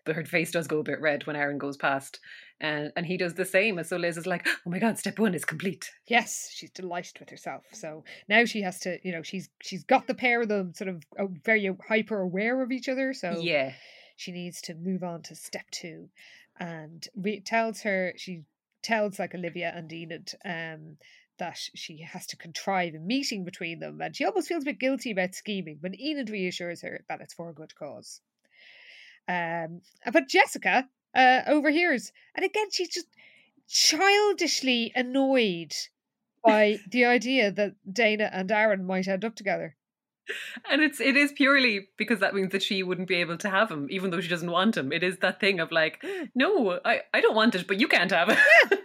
but 0.04 0.16
her 0.16 0.24
face 0.24 0.50
does 0.50 0.66
go 0.66 0.78
a 0.78 0.82
bit 0.82 1.00
red 1.02 1.26
when 1.26 1.36
Aaron 1.36 1.58
goes 1.58 1.76
past, 1.76 2.18
and 2.60 2.90
and 2.96 3.04
he 3.04 3.18
does 3.18 3.34
the 3.34 3.44
same. 3.44 3.76
And 3.76 3.86
so 3.86 3.96
Liz 3.98 4.16
is 4.16 4.26
like, 4.26 4.46
"Oh 4.66 4.70
my 4.70 4.78
god, 4.78 4.98
step 4.98 5.18
one 5.18 5.34
is 5.34 5.44
complete." 5.44 5.90
Yes, 6.06 6.50
she's 6.50 6.70
delighted 6.70 7.20
with 7.20 7.28
herself. 7.28 7.64
So 7.72 8.04
now 8.26 8.46
she 8.46 8.62
has 8.62 8.80
to, 8.80 8.98
you 9.02 9.12
know, 9.12 9.22
she's 9.22 9.50
she's 9.60 9.84
got 9.84 10.06
the 10.06 10.14
pair 10.14 10.40
of 10.40 10.48
them 10.48 10.72
sort 10.74 10.88
of 10.88 11.02
uh, 11.18 11.26
very 11.44 11.70
hyper 11.86 12.20
aware 12.20 12.62
of 12.62 12.72
each 12.72 12.88
other. 12.88 13.12
So 13.12 13.38
Yeah, 13.38 13.74
she 14.16 14.32
needs 14.32 14.62
to 14.62 14.74
move 14.74 15.04
on 15.04 15.22
to 15.24 15.34
step 15.34 15.70
two, 15.70 16.08
and 16.58 17.06
re- 17.14 17.40
tells 17.40 17.82
her 17.82 18.14
she 18.16 18.44
tells 18.82 19.18
like 19.18 19.34
Olivia 19.34 19.72
and 19.74 19.92
Enid 19.92 20.32
um 20.44 20.96
that 21.38 21.56
she 21.56 21.98
has 22.02 22.26
to 22.26 22.36
contrive 22.36 22.94
a 22.94 22.98
meeting 22.98 23.44
between 23.44 23.78
them, 23.78 24.00
and 24.00 24.16
she 24.16 24.24
almost 24.24 24.48
feels 24.48 24.64
a 24.64 24.66
bit 24.66 24.80
guilty 24.80 25.12
about 25.12 25.34
scheming. 25.34 25.78
But 25.80 25.98
Enid 25.98 26.30
reassures 26.30 26.82
her 26.82 27.04
that 27.08 27.20
it's 27.20 27.34
for 27.34 27.48
a 27.48 27.54
good 27.54 27.74
cause. 27.76 28.20
Um, 29.28 29.82
but 30.12 30.28
Jessica 30.28 30.88
uh, 31.14 31.42
overhears, 31.46 32.12
and 32.34 32.44
again 32.44 32.70
she's 32.70 32.88
just 32.88 33.06
childishly 33.68 34.92
annoyed 34.94 35.74
by 36.44 36.78
the 36.90 37.04
idea 37.04 37.50
that 37.52 37.74
Dana 37.90 38.30
and 38.32 38.50
Aaron 38.50 38.84
might 38.84 39.08
end 39.08 39.24
up 39.24 39.34
together. 39.34 39.76
And 40.70 40.82
it's 40.82 41.00
it 41.00 41.16
is 41.16 41.32
purely 41.32 41.88
because 41.96 42.20
that 42.20 42.34
means 42.34 42.52
that 42.52 42.62
she 42.62 42.82
wouldn't 42.82 43.08
be 43.08 43.16
able 43.16 43.38
to 43.38 43.50
have 43.50 43.70
him, 43.70 43.86
even 43.90 44.10
though 44.10 44.20
she 44.20 44.28
doesn't 44.28 44.50
want 44.50 44.76
him. 44.76 44.92
It 44.92 45.02
is 45.02 45.18
that 45.18 45.40
thing 45.40 45.60
of 45.60 45.72
like, 45.72 45.98
hmm. 46.02 46.24
no, 46.34 46.80
I 46.84 47.00
I 47.12 47.20
don't 47.20 47.36
want 47.36 47.54
it, 47.54 47.66
but 47.66 47.80
you 47.80 47.88
can't 47.88 48.10
have 48.10 48.28
it. 48.28 48.38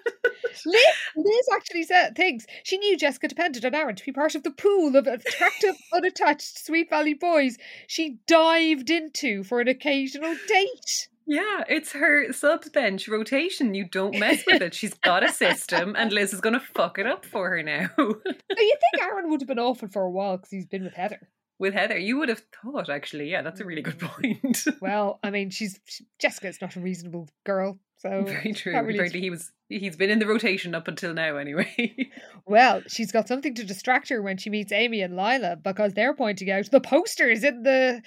Liz, 0.66 0.82
Liz 1.16 1.48
actually 1.54 1.84
said 1.84 2.16
things. 2.16 2.46
She 2.64 2.78
knew 2.78 2.98
Jessica 2.98 3.28
depended 3.28 3.66
on 3.66 3.76
Aaron 3.76 3.96
to 3.96 4.06
be 4.06 4.12
part 4.12 4.36
of 4.36 4.44
the 4.44 4.52
pool 4.52 4.96
of 4.96 5.08
attractive, 5.08 5.76
unattached 5.94 6.64
Sweet 6.64 6.90
Valley 6.90 7.14
boys 7.14 7.58
she 7.88 8.20
dived 8.28 8.90
into 8.90 9.44
for 9.44 9.60
an 9.60 9.68
occasional 9.68 10.36
date. 10.48 11.10
Yeah, 11.26 11.64
it's 11.70 11.94
her 11.94 12.32
subs 12.34 12.70
bench 12.70 13.08
rotation. 13.08 13.74
You 13.74 13.86
don't 13.86 14.20
mess 14.20 14.44
with 14.46 14.62
it. 14.62 14.74
She's 14.74 14.94
got 14.94 15.24
a 15.24 15.32
system, 15.32 15.96
and 15.98 16.12
Liz 16.12 16.34
is 16.34 16.42
going 16.42 16.54
to 16.54 16.60
fuck 16.60 17.00
it 17.00 17.08
up 17.08 17.26
for 17.26 17.50
her 17.50 17.64
now. 17.64 17.90
You 17.98 18.22
think 18.26 19.02
Aaron 19.02 19.30
would 19.30 19.42
have 19.42 19.48
been 19.48 19.60
off 19.60 19.84
it 19.84 19.94
for 19.94 20.04
a 20.04 20.12
while 20.12 20.38
because 20.38 20.52
he's 20.52 20.66
been 20.66 20.84
with 20.84 20.94
Heather? 20.94 21.30
with 21.60 21.74
Heather. 21.74 21.98
You 21.98 22.18
would 22.18 22.30
have 22.30 22.44
thought, 22.62 22.90
actually. 22.90 23.32
Yeah, 23.32 23.42
that's 23.42 23.62
a 23.62 23.66
really 23.66 23.82
good 23.82 24.00
point. 24.00 24.66
Well, 24.82 25.20
I 25.24 25.30
mean, 25.30 25.50
she's 25.50 25.80
she, 25.86 26.06
Jessica's 26.20 26.60
not 26.62 26.76
a 26.76 26.80
reasonable 26.82 27.30
girl, 27.46 27.80
so 27.98 28.24
Very 28.28 28.54
true. 28.54 28.74
really 28.74 28.96
Apparently, 28.96 29.22
he 29.22 29.30
was 29.30 29.52
he's 29.70 29.96
been 29.96 30.10
in 30.10 30.20
the 30.20 30.28
rotation 30.28 30.76
up 30.76 30.88
until 30.88 31.14
now, 31.14 31.38
anyway. 31.38 31.96
Well, 32.46 32.82
she's 32.88 33.14
got 33.14 33.30
something 33.30 33.56
to 33.56 33.64
distract 33.64 34.10
her 34.10 34.22
when 34.22 34.36
she 34.38 34.50
meets 34.50 34.74
Amy 34.74 35.02
and 35.02 35.16
Lila 35.16 35.56
because 35.56 35.94
they're 35.94 36.14
pointing 36.14 36.52
out 36.52 36.70
the 36.70 36.82
posters 36.82 37.42
in 37.42 37.64
the 37.64 38.02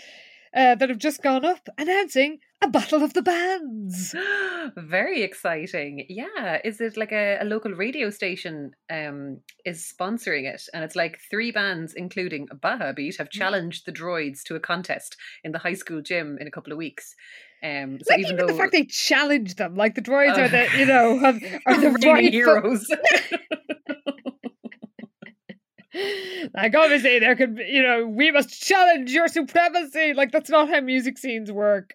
uh, 0.54 0.74
that 0.74 0.90
have 0.90 0.98
just 0.98 1.22
gone 1.22 1.46
up 1.46 1.66
announcing 1.78 2.40
a 2.62 2.68
battle 2.68 3.02
of 3.02 3.12
the 3.12 3.22
bands. 3.22 4.14
Very 4.76 5.22
exciting. 5.22 6.06
Yeah. 6.08 6.58
Is 6.64 6.80
it 6.80 6.96
like 6.96 7.12
a, 7.12 7.38
a 7.40 7.44
local 7.44 7.72
radio 7.72 8.10
station 8.10 8.72
um 8.90 9.40
is 9.64 9.92
sponsoring 9.98 10.44
it? 10.52 10.62
And 10.72 10.82
it's 10.82 10.96
like 10.96 11.18
three 11.30 11.50
bands, 11.52 11.92
including 11.94 12.48
Baja 12.60 12.92
Beat, 12.92 13.16
have 13.18 13.30
challenged 13.30 13.84
the 13.86 13.92
droids 13.92 14.42
to 14.44 14.54
a 14.56 14.60
contest 14.60 15.16
in 15.44 15.52
the 15.52 15.58
high 15.58 15.74
school 15.74 16.00
gym 16.00 16.38
in 16.40 16.46
a 16.46 16.50
couple 16.50 16.72
of 16.72 16.78
weeks. 16.78 17.14
Um 17.62 17.98
so 18.02 18.12
like 18.14 18.20
even, 18.20 18.32
even, 18.32 18.46
though 18.46 18.52
the 18.52 18.58
fact 18.58 18.72
they 18.72 18.84
challenge 18.84 19.56
them, 19.56 19.74
like 19.74 19.94
the 19.94 20.02
droids 20.02 20.36
Oh. 20.38 20.42
are 20.42 20.48
the 20.48 20.68
you 20.78 20.86
know 20.86 21.18
have, 21.18 21.42
are 21.66 21.80
the 21.80 21.90
right 22.06 22.32
heroes. 22.32 22.86
like 26.54 26.74
obviously 26.74 27.18
there 27.18 27.36
could 27.36 27.56
be, 27.56 27.64
you 27.64 27.82
know 27.82 28.06
we 28.06 28.30
must 28.30 28.62
challenge 28.62 29.12
your 29.12 29.28
supremacy. 29.28 30.14
Like 30.14 30.32
that's 30.32 30.50
not 30.50 30.68
how 30.70 30.80
music 30.80 31.18
scenes 31.18 31.52
work. 31.52 31.94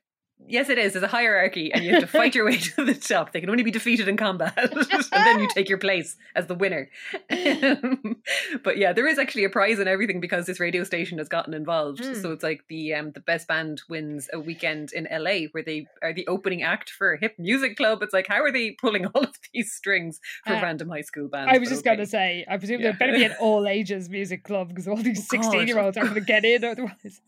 Yes, 0.51 0.69
it 0.69 0.77
is. 0.77 0.93
There's 0.93 1.03
a 1.03 1.07
hierarchy, 1.07 1.73
and 1.73 1.83
you 1.83 1.91
have 1.93 2.01
to 2.01 2.07
fight 2.07 2.35
your 2.35 2.45
way 2.45 2.57
to 2.57 2.85
the 2.85 2.93
top. 2.93 3.31
They 3.31 3.39
can 3.39 3.49
only 3.49 3.63
be 3.63 3.71
defeated 3.71 4.07
in 4.07 4.17
combat, 4.17 4.53
and 4.57 5.05
then 5.11 5.39
you 5.39 5.47
take 5.47 5.69
your 5.69 5.77
place 5.77 6.17
as 6.35 6.47
the 6.47 6.55
winner. 6.55 6.89
but 8.63 8.77
yeah, 8.77 8.93
there 8.93 9.07
is 9.07 9.17
actually 9.17 9.43
a 9.43 9.49
prize 9.49 9.79
and 9.79 9.87
everything 9.87 10.19
because 10.19 10.45
this 10.45 10.59
radio 10.59 10.83
station 10.83 11.17
has 11.17 11.27
gotten 11.27 11.53
involved. 11.53 12.01
Mm. 12.01 12.21
So 12.21 12.31
it's 12.31 12.43
like 12.43 12.63
the 12.67 12.93
um, 12.93 13.11
the 13.11 13.19
best 13.19 13.47
band 13.47 13.81
wins 13.89 14.29
a 14.33 14.39
weekend 14.39 14.91
in 14.93 15.07
LA, 15.11 15.47
where 15.51 15.63
they 15.63 15.87
are 16.01 16.13
the 16.13 16.27
opening 16.27 16.63
act 16.63 16.89
for 16.89 17.13
a 17.13 17.19
hip 17.19 17.35
music 17.37 17.77
club. 17.77 18.01
It's 18.03 18.13
like 18.13 18.27
how 18.27 18.41
are 18.43 18.51
they 18.51 18.71
pulling 18.71 19.05
all 19.13 19.23
of 19.23 19.35
these 19.53 19.71
strings 19.73 20.19
for 20.45 20.53
Uh, 20.53 20.61
random 20.61 20.89
high 20.89 21.01
school 21.01 21.27
bands? 21.27 21.51
I 21.53 21.57
was 21.57 21.69
just 21.69 21.83
going 21.83 21.97
to 21.99 22.05
say, 22.05 22.45
I 22.49 22.57
presume 22.57 22.81
Yeah. 22.81 22.91
there 22.91 22.97
better 22.99 23.13
be 23.13 23.23
an 23.23 23.35
all 23.39 23.67
ages 23.67 24.09
music 24.09 24.43
club 24.43 24.69
because 24.69 24.87
all 24.87 24.95
these 24.97 25.27
Oh, 25.33 25.37
God, 25.37 25.43
16 25.43 25.67
year 25.67 25.79
olds 25.79 25.97
aren't 25.97 26.09
going 26.11 26.21
to 26.21 26.25
get 26.25 26.43
in 26.45 26.63
otherwise. 26.63 27.21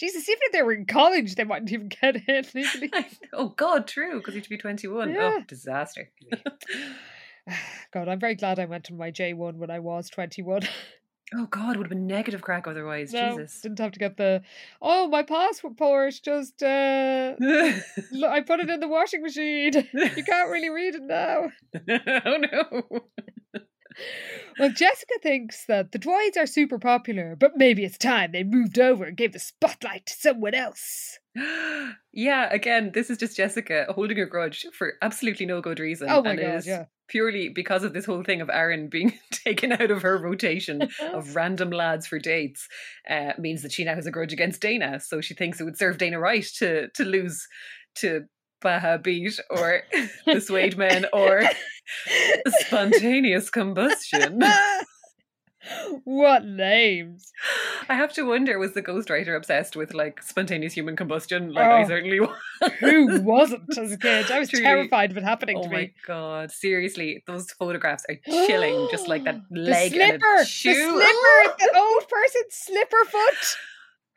Jesus, 0.00 0.26
even 0.30 0.38
if 0.44 0.52
they 0.52 0.62
were 0.62 0.72
in 0.72 0.86
college, 0.86 1.34
they 1.34 1.44
mightn't 1.44 1.70
even 1.74 1.88
get 1.88 2.16
in. 2.26 2.44
Oh 3.32 3.50
God, 3.50 3.86
true 3.86 4.18
because 4.18 4.34
you'd 4.34 4.48
be 4.48 4.56
twenty 4.56 4.88
one. 4.88 5.10
Yeah. 5.10 5.32
Oh, 5.34 5.42
disaster. 5.46 6.10
God, 7.92 8.08
I'm 8.08 8.18
very 8.18 8.34
glad 8.34 8.58
I 8.58 8.64
went 8.64 8.84
to 8.84 8.94
my 8.94 9.10
J1 9.10 9.56
when 9.56 9.70
I 9.70 9.78
was 9.78 10.08
21. 10.10 10.62
Oh 11.32 11.46
God, 11.46 11.76
would 11.76 11.84
have 11.84 11.90
been 11.90 12.08
negative 12.08 12.42
crack 12.42 12.66
otherwise. 12.66 13.12
no, 13.12 13.38
Jesus. 13.38 13.60
didn't 13.60 13.78
have 13.78 13.92
to 13.92 14.00
get 14.00 14.16
the, 14.16 14.42
oh, 14.82 15.06
my 15.06 15.22
passport 15.22 15.76
just, 16.24 16.60
uh, 16.60 17.36
I 17.38 18.40
put 18.44 18.58
it 18.58 18.68
in 18.68 18.80
the 18.80 18.88
washing 18.88 19.22
machine. 19.22 19.74
You 19.92 20.24
can't 20.24 20.50
really 20.50 20.70
read 20.70 20.96
it 20.96 21.02
now. 21.02 21.52
oh 22.26 22.36
no. 22.36 23.00
Well, 24.58 24.70
Jessica 24.70 25.14
thinks 25.22 25.64
that 25.66 25.92
the 25.92 25.98
droids 25.98 26.36
are 26.36 26.46
super 26.46 26.78
popular, 26.78 27.34
but 27.34 27.56
maybe 27.56 27.84
it's 27.84 27.96
time 27.96 28.32
they 28.32 28.44
moved 28.44 28.78
over 28.78 29.04
and 29.04 29.16
gave 29.16 29.32
the 29.32 29.38
spotlight 29.38 30.06
to 30.06 30.12
someone 30.12 30.54
else. 30.54 31.18
yeah, 32.12 32.52
again, 32.52 32.90
this 32.92 33.08
is 33.08 33.18
just 33.18 33.36
Jessica 33.36 33.86
holding 33.88 34.18
her 34.18 34.26
grudge 34.26 34.66
for 34.76 34.94
absolutely 35.00 35.46
no 35.46 35.60
good 35.60 35.80
reason. 35.80 36.08
Oh 36.10 36.22
my 36.22 36.32
and 36.32 36.40
god, 36.40 36.54
is 36.56 36.66
yeah. 36.66 36.84
Purely 37.08 37.48
because 37.48 37.82
of 37.82 37.92
this 37.92 38.04
whole 38.04 38.22
thing 38.22 38.40
of 38.40 38.50
Aaron 38.50 38.88
being 38.88 39.18
taken 39.32 39.72
out 39.72 39.90
of 39.90 40.02
her 40.02 40.18
rotation 40.18 40.88
of 41.12 41.34
random 41.34 41.70
lads 41.70 42.06
for 42.06 42.18
dates 42.18 42.68
uh, 43.08 43.32
means 43.38 43.62
that 43.62 43.72
she 43.72 43.82
now 43.82 43.94
has 43.94 44.06
a 44.06 44.12
grudge 44.12 44.32
against 44.32 44.60
Dana. 44.60 45.00
So 45.00 45.20
she 45.20 45.34
thinks 45.34 45.60
it 45.60 45.64
would 45.64 45.78
serve 45.78 45.98
Dana 45.98 46.20
right 46.20 46.44
to 46.58 46.88
to 46.88 47.04
lose 47.04 47.48
to 47.96 48.26
Baja 48.60 48.98
Beat 48.98 49.40
or 49.50 49.82
the 50.26 50.40
Suede 50.40 50.76
Men 50.76 51.06
or 51.12 51.42
spontaneous 52.66 53.50
combustion. 53.50 54.40
what 56.04 56.44
names? 56.46 57.30
I 57.88 57.94
have 57.94 58.12
to 58.14 58.22
wonder, 58.22 58.58
was 58.58 58.72
the 58.72 58.82
ghostwriter 58.82 59.36
obsessed 59.36 59.76
with 59.76 59.92
like 59.92 60.22
spontaneous 60.22 60.72
human 60.72 60.96
combustion? 60.96 61.52
Like 61.52 61.66
I 61.66 61.82
Oh. 61.84 61.88
certainly 61.88 62.20
was. 62.20 62.36
Who 62.80 63.20
wasn't 63.22 63.76
as 63.78 63.92
a 63.92 63.98
kid? 63.98 64.30
I 64.30 64.38
was 64.38 64.48
Truly. 64.48 64.64
terrified 64.64 65.10
of 65.10 65.18
it 65.18 65.22
happening 65.24 65.58
Oh 65.58 65.62
to 65.64 65.68
my 65.68 65.76
me. 65.82 65.94
god! 66.06 66.50
Seriously, 66.50 67.22
those 67.26 67.50
photographs 67.52 68.04
are 68.08 68.16
chilling. 68.46 68.88
just 68.90 69.06
like 69.08 69.24
that 69.24 69.40
The 69.50 69.60
leg 69.60 69.92
slipper, 69.92 70.14
and 70.14 70.22
a 70.22 70.38
the 70.38 70.44
shoe. 70.46 70.72
slipper, 70.74 71.54
the 71.58 71.72
old 71.78 72.08
person's 72.08 72.54
slipper 72.54 73.04
foot. 73.06 73.56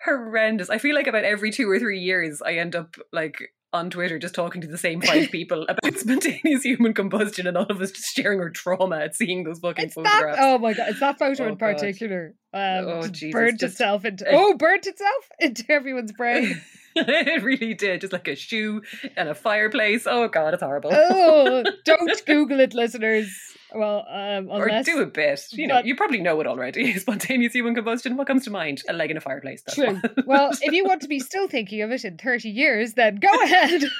Horrendous. 0.06 0.69
I 0.69 0.78
feel 0.78 0.96
like 0.96 1.08
about 1.08 1.24
every 1.24 1.52
two 1.52 1.69
or 1.69 1.80
three 1.80 2.00
years, 2.00 2.41
I 2.41 2.54
end 2.54 2.76
up 2.76 2.96
like 3.12 3.38
on 3.73 3.89
Twitter 3.89 4.17
just 4.19 4.36
talking 4.36 4.62
to 4.62 4.67
the 4.67 4.77
same 4.77 5.01
five 5.01 5.29
people 5.31 5.65
about 5.67 5.97
spontaneous 5.97 6.63
human 6.63 6.93
combustion, 6.93 7.47
and 7.47 7.57
all 7.57 7.65
of 7.65 7.81
us 7.81 7.91
just 7.91 8.15
sharing 8.15 8.39
our 8.39 8.49
trauma 8.51 8.99
at 8.99 9.15
seeing 9.15 9.43
those 9.43 9.59
fucking 9.59 9.86
It's 9.86 9.95
that. 9.95 10.05
photographs. 10.05 10.39
Oh 10.41 10.57
my 10.59 10.73
god! 10.73 10.89
It's 10.89 10.99
that 10.99 11.19
photo 11.19 11.45
Oh 11.45 11.47
in 11.47 11.57
particular. 11.57 12.36
Um, 12.53 12.62
Oh, 12.88 13.07
Jesus, 13.07 13.31
burnt 13.33 13.59
just- 13.59 13.73
itself 13.73 14.05
into. 14.05 14.25
oh, 14.31 14.55
burnt 14.55 14.86
itself 14.88 15.29
into 15.39 15.65
everyone's 15.69 16.12
brain. 16.12 16.62
it 16.95 17.41
really 17.43 17.73
did. 17.73 18.01
Just 18.01 18.13
like 18.13 18.27
a 18.27 18.36
shoe 18.36 18.81
and 19.17 19.29
a 19.29 19.33
fireplace. 19.36 20.05
Oh 20.07 20.27
god, 20.27 20.53
it's 20.53 20.62
horrible. 20.62 20.91
oh, 20.93 21.63
don't 21.83 22.25
Google 22.27 22.59
it, 22.59 22.73
listeners. 22.75 23.36
Well, 23.75 24.05
um, 24.09 24.49
or 24.49 24.69
do 24.83 25.01
a 25.01 25.05
bit. 25.05 25.45
You 25.51 25.67
know, 25.67 25.75
but- 25.75 25.86
you 25.86 25.95
probably 25.95 26.21
know 26.21 26.39
it 26.39 26.47
already. 26.47 26.93
Spontaneous 26.99 27.53
human 27.53 27.75
combustion. 27.75 28.17
What 28.17 28.27
comes 28.27 28.43
to 28.45 28.51
mind? 28.51 28.81
A 28.88 28.93
leg 28.93 29.12
in 29.12 29.17
a 29.17 29.21
fireplace. 29.21 29.63
True. 29.73 29.99
Well, 30.25 30.51
if 30.62 30.71
you 30.71 30.86
want 30.86 31.01
to 31.01 31.07
be 31.07 31.19
still 31.31 31.47
thinking 31.47 31.81
of 31.81 31.91
it 31.91 32.05
in 32.05 32.17
30 32.17 32.49
years, 32.49 32.93
then 32.93 33.15
go 33.17 33.31
ahead. 33.43 33.83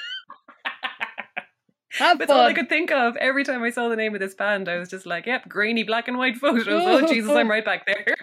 Have 1.98 2.18
That's 2.18 2.30
all 2.30 2.40
I 2.40 2.52
could 2.52 2.68
think 2.68 2.90
of 2.90 3.16
every 3.18 3.44
time 3.44 3.62
I 3.62 3.70
saw 3.70 3.88
the 3.88 3.94
name 3.94 4.14
of 4.14 4.20
this 4.20 4.34
band. 4.34 4.68
I 4.68 4.78
was 4.78 4.88
just 4.90 5.06
like, 5.06 5.26
"Yep, 5.26 5.48
grainy 5.48 5.84
black 5.84 6.08
and 6.08 6.18
white 6.18 6.34
photos." 6.36 6.66
Oh 6.68 7.06
Jesus, 7.06 7.30
I'm 7.30 7.48
right 7.48 7.64
back 7.64 7.86
there. 7.86 8.16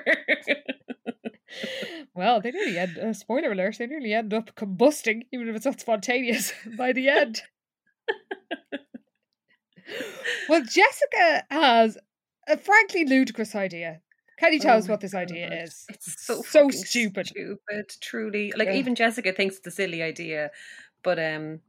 Well, 2.13 2.41
they 2.41 2.51
nearly 2.51 2.77
end. 2.77 2.97
Uh, 2.97 3.13
spoiler 3.13 3.53
alert: 3.53 3.77
they 3.79 3.87
nearly 3.87 4.13
end 4.13 4.33
up 4.33 4.53
combusting, 4.55 5.21
even 5.31 5.47
if 5.47 5.55
it's 5.55 5.65
not 5.65 5.79
spontaneous. 5.79 6.51
By 6.77 6.91
the 6.91 7.07
end. 7.07 7.43
Well, 10.49 10.61
Jessica 10.61 11.43
has 11.49 11.97
a 12.47 12.57
frankly 12.57 13.05
ludicrous 13.05 13.55
idea. 13.55 14.01
Can 14.39 14.53
you 14.53 14.59
tell 14.59 14.75
Oh 14.75 14.79
us 14.79 14.89
what 14.89 15.01
this 15.01 15.13
idea 15.13 15.47
God. 15.49 15.57
is? 15.63 15.85
It's 15.89 16.25
so 16.25 16.41
So 16.41 16.69
stupid. 16.71 17.27
Stupid, 17.27 17.91
truly. 18.01 18.51
Like 18.55 18.69
Yeah. 18.69 18.75
even 18.75 18.95
Jessica 18.95 19.31
thinks 19.33 19.57
it's 19.57 19.67
a 19.67 19.71
silly 19.71 20.01
idea, 20.01 20.51
but 21.03 21.19
um. 21.19 21.59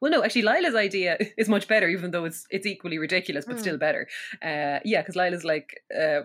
Well, 0.00 0.12
no, 0.12 0.22
actually, 0.24 0.42
Lila's 0.42 0.76
idea 0.76 1.18
is 1.36 1.48
much 1.48 1.66
better, 1.68 1.88
even 1.88 2.12
though 2.12 2.24
it's 2.24 2.46
it's 2.50 2.66
equally 2.66 2.98
ridiculous, 2.98 3.44
but 3.44 3.56
Mm. 3.56 3.60
still 3.60 3.78
better. 3.78 4.08
Uh, 4.40 4.78
yeah, 4.84 5.02
because 5.02 5.16
Lila's 5.16 5.44
like, 5.44 5.82
uh, 5.94 6.20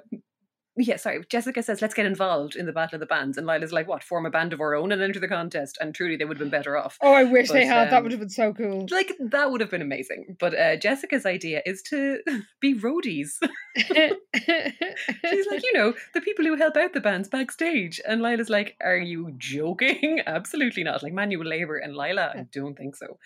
yeah, 0.78 0.98
sorry. 0.98 1.24
Jessica 1.30 1.62
says, 1.63 1.82
"Let's 1.82 1.94
get 1.94 2.06
involved 2.06 2.56
in 2.56 2.66
the 2.66 2.72
battle 2.72 2.96
of 2.96 3.00
the 3.00 3.06
bands," 3.06 3.38
and 3.38 3.46
Lila's 3.48 3.74
like, 3.74 3.88
"What? 3.88 4.04
Form 4.04 4.26
a 4.26 4.30
band 4.30 4.54
of 4.54 4.62
our 4.62 4.76
own 4.76 4.92
and 4.92 5.02
enter 5.02 5.20
the 5.20 5.28
contest?" 5.28 5.78
And 5.82 5.94
truly, 5.94 6.16
they 6.16 6.26
would 6.26 6.38
have 6.38 6.46
been 6.46 6.58
better 6.58 6.78
off. 6.78 6.98
Oh, 7.02 7.13
I 7.13 7.24
wish 7.24 7.50
they 7.50 7.62
But, 7.66 7.68
had. 7.68 7.90
that 7.92 7.98
um, 7.98 8.04
would 8.04 8.12
have 8.12 8.20
been 8.22 8.30
so 8.30 8.54
cool. 8.54 8.88
Like 8.92 9.12
that 9.20 9.52
would 9.52 9.62
have 9.62 9.72
been 9.72 9.82
amazing. 9.82 10.38
But 10.40 10.58
uh, 10.58 10.76
Jessica's 10.78 11.26
idea 11.26 11.62
is 11.66 11.82
to 11.90 12.20
be 12.62 12.76
roadies. 12.76 13.32
She's 13.76 15.48
like, 15.52 15.63
you 15.63 15.74
know, 15.74 15.94
the 16.13 16.22
people 16.22 16.46
who 16.46 16.56
help 16.56 16.78
out 16.78 16.94
the 16.94 17.02
bands 17.02 17.28
backstage. 17.30 18.00
And 18.08 18.22
Lila's 18.22 18.50
like, 18.50 18.76
are 18.82 18.98
you 18.98 19.34
joking? 19.38 20.22
Absolutely 20.28 20.84
not. 20.84 21.04
Like 21.04 21.13
manual 21.13 21.46
labor. 21.46 21.78
And 21.78 21.96
Lila, 21.96 22.32
I 22.36 22.46
don't 22.52 22.78
think 22.78 22.96
so. 22.96 23.18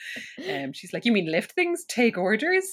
Um, 0.50 0.74
she's 0.74 0.94
like, 0.94 1.06
you 1.06 1.12
mean 1.12 1.32
lift 1.32 1.52
things, 1.54 1.86
take 1.86 2.18
orders? 2.18 2.66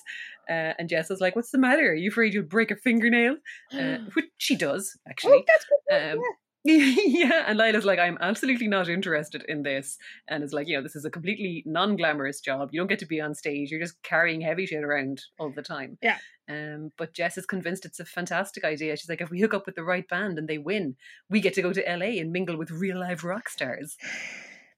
Uh, 0.48 0.72
and 0.78 0.88
Jess 0.88 1.10
is 1.10 1.20
like, 1.20 1.36
what's 1.36 1.50
the 1.50 1.58
matter? 1.58 1.90
Are 1.90 1.94
you 1.94 2.10
afraid 2.10 2.34
you'll 2.34 2.44
break 2.44 2.70
a 2.70 2.76
fingernail? 2.76 3.36
Uh, 3.72 3.98
which 4.14 4.26
she 4.38 4.56
does, 4.56 4.96
oh, 4.96 5.10
actually. 5.10 5.44
good. 5.90 6.14
Um, 6.14 6.20
yeah, 6.64 7.44
and 7.46 7.58
Lila's 7.58 7.84
like, 7.84 7.98
I'm 7.98 8.18
absolutely 8.20 8.68
not 8.68 8.88
interested 8.88 9.44
in 9.48 9.62
this. 9.62 9.96
And 10.28 10.42
it's 10.42 10.52
like, 10.52 10.66
you 10.68 10.76
know, 10.76 10.82
this 10.82 10.96
is 10.96 11.04
a 11.04 11.10
completely 11.10 11.62
non 11.66 11.96
glamorous 11.96 12.40
job. 12.40 12.70
You 12.72 12.80
don't 12.80 12.88
get 12.88 12.98
to 13.00 13.06
be 13.06 13.20
on 13.20 13.34
stage. 13.34 13.70
You're 13.70 13.80
just 13.80 14.02
carrying 14.02 14.40
heavy 14.40 14.66
shit 14.66 14.84
around 14.84 15.22
all 15.38 15.50
the 15.50 15.62
time. 15.62 15.98
Yeah. 16.02 16.18
Um, 16.48 16.92
but 16.96 17.14
Jess 17.14 17.36
is 17.36 17.46
convinced 17.46 17.84
it's 17.84 18.00
a 18.00 18.04
fantastic 18.04 18.64
idea. 18.64 18.96
She's 18.96 19.08
like, 19.08 19.20
if 19.20 19.30
we 19.30 19.40
hook 19.40 19.54
up 19.54 19.66
with 19.66 19.76
the 19.76 19.84
right 19.84 20.08
band 20.08 20.38
and 20.38 20.48
they 20.48 20.58
win, 20.58 20.96
we 21.28 21.40
get 21.40 21.54
to 21.54 21.62
go 21.62 21.72
to 21.72 21.84
LA 21.86 22.20
and 22.20 22.32
mingle 22.32 22.56
with 22.56 22.70
real 22.70 22.98
live 22.98 23.24
rock 23.24 23.48
stars. 23.48 23.96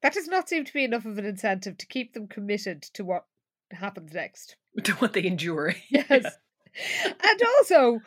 That 0.02 0.14
does 0.14 0.28
not 0.28 0.48
seem 0.48 0.64
to 0.64 0.72
be 0.72 0.82
enough 0.82 1.04
of 1.04 1.18
an 1.18 1.26
incentive 1.26 1.76
to 1.76 1.86
keep 1.86 2.14
them 2.14 2.26
committed 2.26 2.80
to 2.94 3.04
what 3.04 3.26
happens 3.70 4.14
next. 4.14 4.56
To 4.84 4.92
what 4.94 5.12
they 5.12 5.24
endure. 5.24 5.74
Yes. 5.90 6.38
And 7.04 7.40
also, 7.58 8.00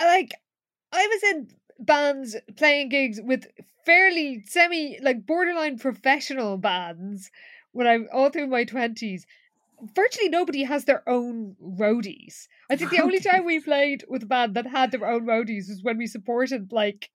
like, 0.00 0.30
I 0.92 1.06
was 1.06 1.22
in 1.24 1.48
bands 1.80 2.36
playing 2.56 2.90
gigs 2.90 3.20
with 3.22 3.46
fairly 3.84 4.42
semi, 4.46 4.98
like, 5.02 5.26
borderline 5.26 5.78
professional 5.78 6.56
bands 6.56 7.30
when 7.72 7.86
I'm 7.86 8.08
all 8.12 8.30
through 8.30 8.46
my 8.46 8.64
20s. 8.64 9.22
Virtually 9.94 10.28
nobody 10.28 10.62
has 10.64 10.84
their 10.84 11.08
own 11.08 11.56
roadies. 11.62 12.48
I 12.70 12.76
think 12.76 12.90
the 12.90 13.02
only 13.02 13.20
time 13.30 13.44
we 13.44 13.60
played 13.60 14.04
with 14.08 14.22
a 14.22 14.26
band 14.26 14.54
that 14.54 14.66
had 14.66 14.90
their 14.90 15.06
own 15.06 15.26
roadies 15.26 15.68
was 15.68 15.82
when 15.82 15.98
we 15.98 16.06
supported, 16.06 16.72
like, 16.72 17.10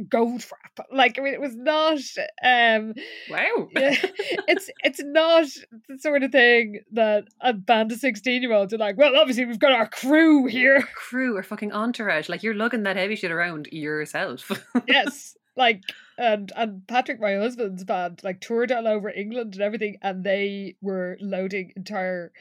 Goldfrapp. 0.00 0.80
Like 0.92 1.18
I 1.18 1.22
mean, 1.22 1.34
it 1.34 1.40
was 1.40 1.54
not. 1.54 1.98
Um, 2.42 2.94
wow. 3.30 3.68
it's 3.74 4.70
it's 4.82 5.02
not 5.02 5.46
the 5.88 5.98
sort 5.98 6.24
of 6.24 6.32
thing 6.32 6.80
that 6.92 7.24
a 7.40 7.52
band 7.52 7.92
of 7.92 7.98
sixteen 7.98 8.42
year 8.42 8.52
olds 8.52 8.74
are 8.74 8.78
like. 8.78 8.96
Well, 8.96 9.16
obviously 9.16 9.44
we've 9.44 9.58
got 9.58 9.72
our 9.72 9.88
crew 9.88 10.46
here. 10.46 10.82
Crew 10.94 11.36
or 11.36 11.42
fucking 11.42 11.72
entourage. 11.72 12.28
Like 12.28 12.42
you're 12.42 12.54
lugging 12.54 12.82
that 12.84 12.96
heavy 12.96 13.14
shit 13.14 13.30
around 13.30 13.68
yourself. 13.70 14.50
yes, 14.88 15.36
like 15.56 15.82
and 16.18 16.50
and 16.56 16.86
Patrick, 16.88 17.20
my 17.20 17.36
husband's 17.36 17.84
band, 17.84 18.20
like 18.24 18.40
toured 18.40 18.72
all 18.72 18.88
over 18.88 19.10
England 19.10 19.54
and 19.54 19.62
everything, 19.62 19.98
and 20.02 20.24
they 20.24 20.76
were 20.80 21.16
loading 21.20 21.72
entire, 21.76 22.32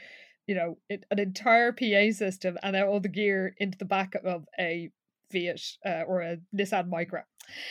you 0.47 0.55
know, 0.55 0.77
an 0.89 1.19
entire 1.19 1.71
PA 1.71 2.11
system 2.11 2.57
and 2.63 2.75
all 2.75 2.99
the 2.99 3.09
gear 3.09 3.53
into 3.59 3.77
the 3.77 3.85
back 3.85 4.15
of 4.15 4.47
a 4.59 4.89
Fiat 5.33 5.61
uh, 5.85 6.03
or 6.07 6.21
a 6.21 6.37
Nissan 6.55 6.89
Micra. 6.89 7.23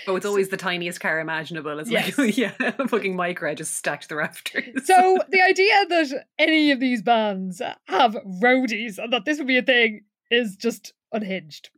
Oh, 0.06 0.16
it's 0.16 0.26
always 0.26 0.46
so, 0.46 0.50
the 0.52 0.56
tiniest 0.56 1.00
car 1.00 1.20
imaginable. 1.20 1.78
It's 1.78 1.90
yes. 1.90 2.18
like, 2.18 2.36
yeah, 2.36 2.52
fucking 2.86 3.16
Micra 3.16 3.56
just 3.56 3.74
stacked 3.74 4.08
the 4.08 4.16
rafters. 4.16 4.86
So 4.86 5.18
the 5.28 5.40
idea 5.40 5.86
that 5.88 6.24
any 6.38 6.70
of 6.70 6.80
these 6.80 7.02
bands 7.02 7.62
have 7.86 8.16
roadies 8.42 8.98
and 8.98 9.12
that 9.12 9.24
this 9.24 9.38
would 9.38 9.46
be 9.46 9.58
a 9.58 9.62
thing 9.62 10.04
is 10.30 10.56
just 10.56 10.92
unhinged. 11.12 11.70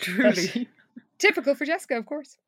Truly. 0.00 0.46
But 0.46 0.66
typical 1.18 1.54
for 1.54 1.64
Jessica, 1.64 1.96
of 1.96 2.06
course. 2.06 2.38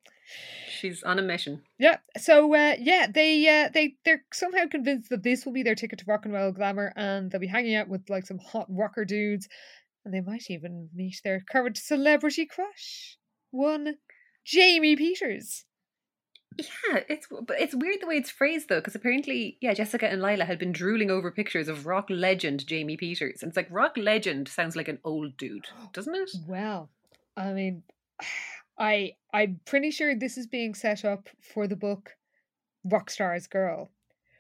She's 0.71 1.03
on 1.03 1.19
a 1.19 1.23
mission. 1.23 1.63
Yeah. 1.79 1.99
So 2.17 2.55
uh, 2.55 2.75
yeah, 2.79 3.07
they 3.13 3.47
uh, 3.47 3.69
they 3.73 3.97
they're 4.05 4.25
somehow 4.33 4.67
convinced 4.71 5.11
that 5.11 5.23
this 5.23 5.45
will 5.45 5.53
be 5.53 5.63
their 5.63 5.75
ticket 5.75 5.99
to 5.99 6.05
rock 6.09 6.25
and 6.25 6.33
roll 6.33 6.51
glamour, 6.51 6.93
and 6.97 7.31
they'll 7.31 7.41
be 7.41 7.47
hanging 7.47 7.75
out 7.75 7.89
with 7.89 8.09
like 8.09 8.27
some 8.27 8.39
hot 8.39 8.67
rocker 8.71 9.05
dudes, 9.05 9.49
and 10.05 10.13
they 10.13 10.21
might 10.21 10.51
even 10.51 10.91
meet 10.95 11.21
their 11.25 11.41
current 11.41 11.77
celebrity 11.77 12.47
crush, 12.47 13.19
one 13.51 13.97
Jamie 14.45 14.97
Peters. 14.97 15.65
Yeah, 16.59 17.01
it's 17.09 17.27
but 17.29 17.61
it's 17.61 17.75
weird 17.75 18.01
the 18.01 18.07
way 18.07 18.17
it's 18.17 18.31
phrased 18.31 18.69
though, 18.69 18.79
because 18.79 18.95
apparently, 18.95 19.59
yeah, 19.61 19.75
Jessica 19.75 20.09
and 20.09 20.23
Lila 20.23 20.45
had 20.45 20.59
been 20.59 20.73
drooling 20.73 21.11
over 21.11 21.31
pictures 21.31 21.69
of 21.69 21.87
rock 21.87 22.07
legend 22.09 22.67
Jamie 22.67 22.97
Peters, 22.97 23.43
and 23.43 23.49
it's 23.49 23.57
like 23.57 23.67
rock 23.71 23.97
legend 23.97 24.49
sounds 24.49 24.77
like 24.77 24.89
an 24.89 25.01
old 25.05 25.37
dude, 25.37 25.67
doesn't 25.93 26.15
it? 26.15 26.31
Well, 26.47 26.91
I 27.37 27.53
mean, 27.53 27.83
I 28.79 29.15
I'm 29.33 29.61
pretty 29.65 29.91
sure 29.91 30.15
this 30.15 30.37
is 30.37 30.47
being 30.47 30.75
set 30.75 31.05
up 31.05 31.29
for 31.41 31.67
the 31.67 31.77
book 31.77 32.13
Rockstar's 32.87 33.47
Girl. 33.47 33.91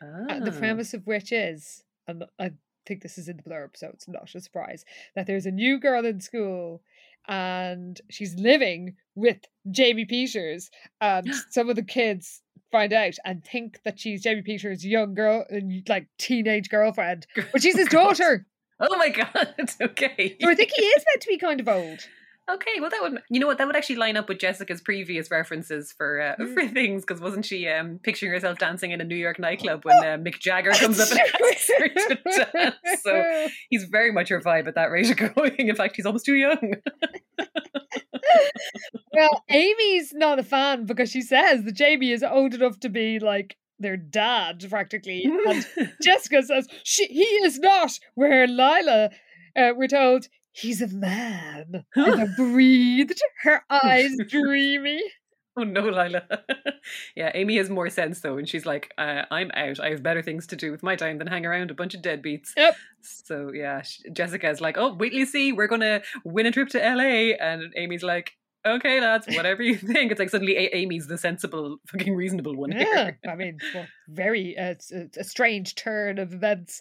Uh, 0.02 0.38
the 0.40 0.52
ah. 0.54 0.58
premise 0.58 0.94
of 0.94 1.06
which 1.06 1.32
is, 1.32 1.82
and 2.06 2.24
I 2.38 2.52
think 2.86 3.02
this 3.02 3.18
is 3.18 3.28
in 3.28 3.36
the 3.36 3.42
blurb, 3.42 3.76
so 3.76 3.90
it's 3.92 4.08
not 4.08 4.34
a 4.34 4.40
surprise, 4.40 4.84
that 5.14 5.26
there's 5.26 5.46
a 5.46 5.50
new 5.50 5.78
girl 5.78 6.04
in 6.04 6.20
school 6.20 6.82
and 7.26 8.00
she's 8.10 8.34
living 8.34 8.96
with 9.14 9.38
Jamie 9.70 10.04
Peters, 10.04 10.70
and 11.00 11.32
some 11.50 11.70
of 11.70 11.76
the 11.76 11.82
kids 11.82 12.42
find 12.70 12.92
out 12.92 13.14
and 13.24 13.44
think 13.44 13.80
that 13.84 13.98
she's 13.98 14.22
Jamie 14.22 14.42
Peters' 14.42 14.84
young 14.84 15.14
girl, 15.14 15.46
like 15.88 16.06
teenage 16.18 16.68
girlfriend, 16.68 17.26
but 17.52 17.62
she's 17.62 17.76
his 17.76 17.88
daughter. 17.90 18.46
Oh 18.80 18.96
my 18.96 19.08
god! 19.34 19.54
It's 19.58 19.80
okay. 19.80 20.36
So 20.40 20.48
I 20.50 20.54
think 20.54 20.72
he 20.74 20.82
is 20.82 21.04
meant 21.12 21.22
to 21.22 21.28
be 21.28 21.38
kind 21.38 21.60
of 21.60 21.68
old. 21.68 22.00
Okay, 22.50 22.78
well 22.78 22.90
that 22.90 23.00
would 23.00 23.22
you 23.30 23.40
know 23.40 23.46
what 23.46 23.56
that 23.56 23.66
would 23.66 23.74
actually 23.74 23.96
line 23.96 24.18
up 24.18 24.28
with 24.28 24.38
Jessica's 24.38 24.82
previous 24.82 25.30
references 25.30 25.94
for 25.96 26.20
uh, 26.20 26.36
mm. 26.36 26.52
for 26.52 26.68
things 26.68 27.02
because 27.02 27.22
wasn't 27.22 27.46
she 27.46 27.66
um, 27.68 27.98
picturing 28.02 28.32
herself 28.32 28.58
dancing 28.58 28.90
in 28.90 29.00
a 29.00 29.04
New 29.04 29.16
York 29.16 29.38
nightclub 29.38 29.84
when 29.84 29.96
uh, 29.98 30.18
Mick 30.18 30.40
Jagger 30.40 30.70
comes 30.74 31.00
up 31.00 31.10
and 31.10 31.20
asks 31.20 31.70
her 31.78 31.88
to 31.88 32.18
dance? 32.52 33.02
So 33.02 33.46
he's 33.70 33.84
very 33.84 34.12
much 34.12 34.28
her 34.28 34.40
vibe 34.40 34.68
at 34.68 34.74
that 34.74 34.90
rate 34.90 35.10
of 35.10 35.34
going. 35.34 35.54
In 35.56 35.74
fact, 35.74 35.96
he's 35.96 36.04
almost 36.04 36.26
too 36.26 36.34
young. 36.34 36.74
well, 39.14 39.44
Amy's 39.48 40.12
not 40.12 40.38
a 40.38 40.42
fan 40.42 40.84
because 40.84 41.10
she 41.10 41.22
says 41.22 41.64
that 41.64 41.74
Jamie 41.74 42.12
is 42.12 42.22
old 42.22 42.52
enough 42.52 42.78
to 42.80 42.90
be 42.90 43.18
like 43.18 43.56
their 43.78 43.96
dad 43.96 44.66
practically. 44.68 45.24
And 45.24 45.66
Jessica 46.02 46.42
says 46.42 46.68
she 46.82 47.06
he 47.06 47.22
is 47.22 47.58
not. 47.58 47.92
Where 48.14 48.46
Lila, 48.46 49.10
uh, 49.56 49.70
we're 49.74 49.88
told 49.88 50.28
he's 50.54 50.80
a 50.80 50.88
man. 50.88 51.84
Lila 51.96 52.26
breathed, 52.36 53.20
her 53.42 53.62
eyes 53.70 54.16
dreamy. 54.28 55.02
Oh 55.56 55.62
no, 55.62 55.82
Lila. 55.82 56.22
yeah, 57.14 57.30
Amy 57.32 57.58
has 57.58 57.70
more 57.70 57.88
sense 57.88 58.20
though, 58.20 58.38
and 58.38 58.48
she's 58.48 58.66
like, 58.66 58.92
uh, 58.98 59.22
"I'm 59.30 59.52
out. 59.54 59.78
I 59.78 59.90
have 59.90 60.02
better 60.02 60.20
things 60.22 60.48
to 60.48 60.56
do 60.56 60.72
with 60.72 60.82
my 60.82 60.96
time 60.96 61.18
than 61.18 61.28
hang 61.28 61.46
around 61.46 61.70
a 61.70 61.74
bunch 61.74 61.94
of 61.94 62.02
deadbeats." 62.02 62.50
Yep. 62.56 62.76
So 63.02 63.52
yeah, 63.54 63.82
Jessica 64.12 64.50
is 64.50 64.60
like, 64.60 64.76
"Oh, 64.78 64.94
wait 64.94 65.10
till 65.10 65.20
you 65.20 65.26
see, 65.26 65.52
we're 65.52 65.68
gonna 65.68 66.02
win 66.24 66.46
a 66.46 66.50
trip 66.50 66.70
to 66.70 66.78
LA," 66.78 67.36
and 67.40 67.72
Amy's 67.76 68.02
like, 68.02 68.32
"Okay, 68.66 69.00
lads, 69.00 69.28
whatever 69.28 69.62
you 69.62 69.76
think." 69.76 70.10
It's 70.10 70.18
like 70.18 70.30
suddenly 70.30 70.56
a- 70.56 70.74
Amy's 70.74 71.06
the 71.06 71.18
sensible, 71.18 71.76
fucking 71.86 72.16
reasonable 72.16 72.56
one. 72.56 72.72
Yeah, 72.72 73.12
I 73.28 73.36
mean, 73.36 73.58
well, 73.74 73.86
very 74.08 74.58
uh, 74.58 74.74
a 75.16 75.22
strange 75.22 75.76
turn 75.76 76.18
of 76.18 76.32
events. 76.32 76.80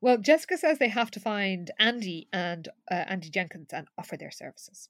Well, 0.00 0.18
Jessica 0.18 0.58
says 0.58 0.78
they 0.78 0.88
have 0.88 1.10
to 1.12 1.20
find 1.20 1.70
Andy 1.78 2.28
and 2.32 2.68
uh, 2.90 2.94
Andy 2.94 3.30
Jenkins 3.30 3.72
and 3.72 3.88
offer 3.98 4.16
their 4.16 4.30
services. 4.30 4.88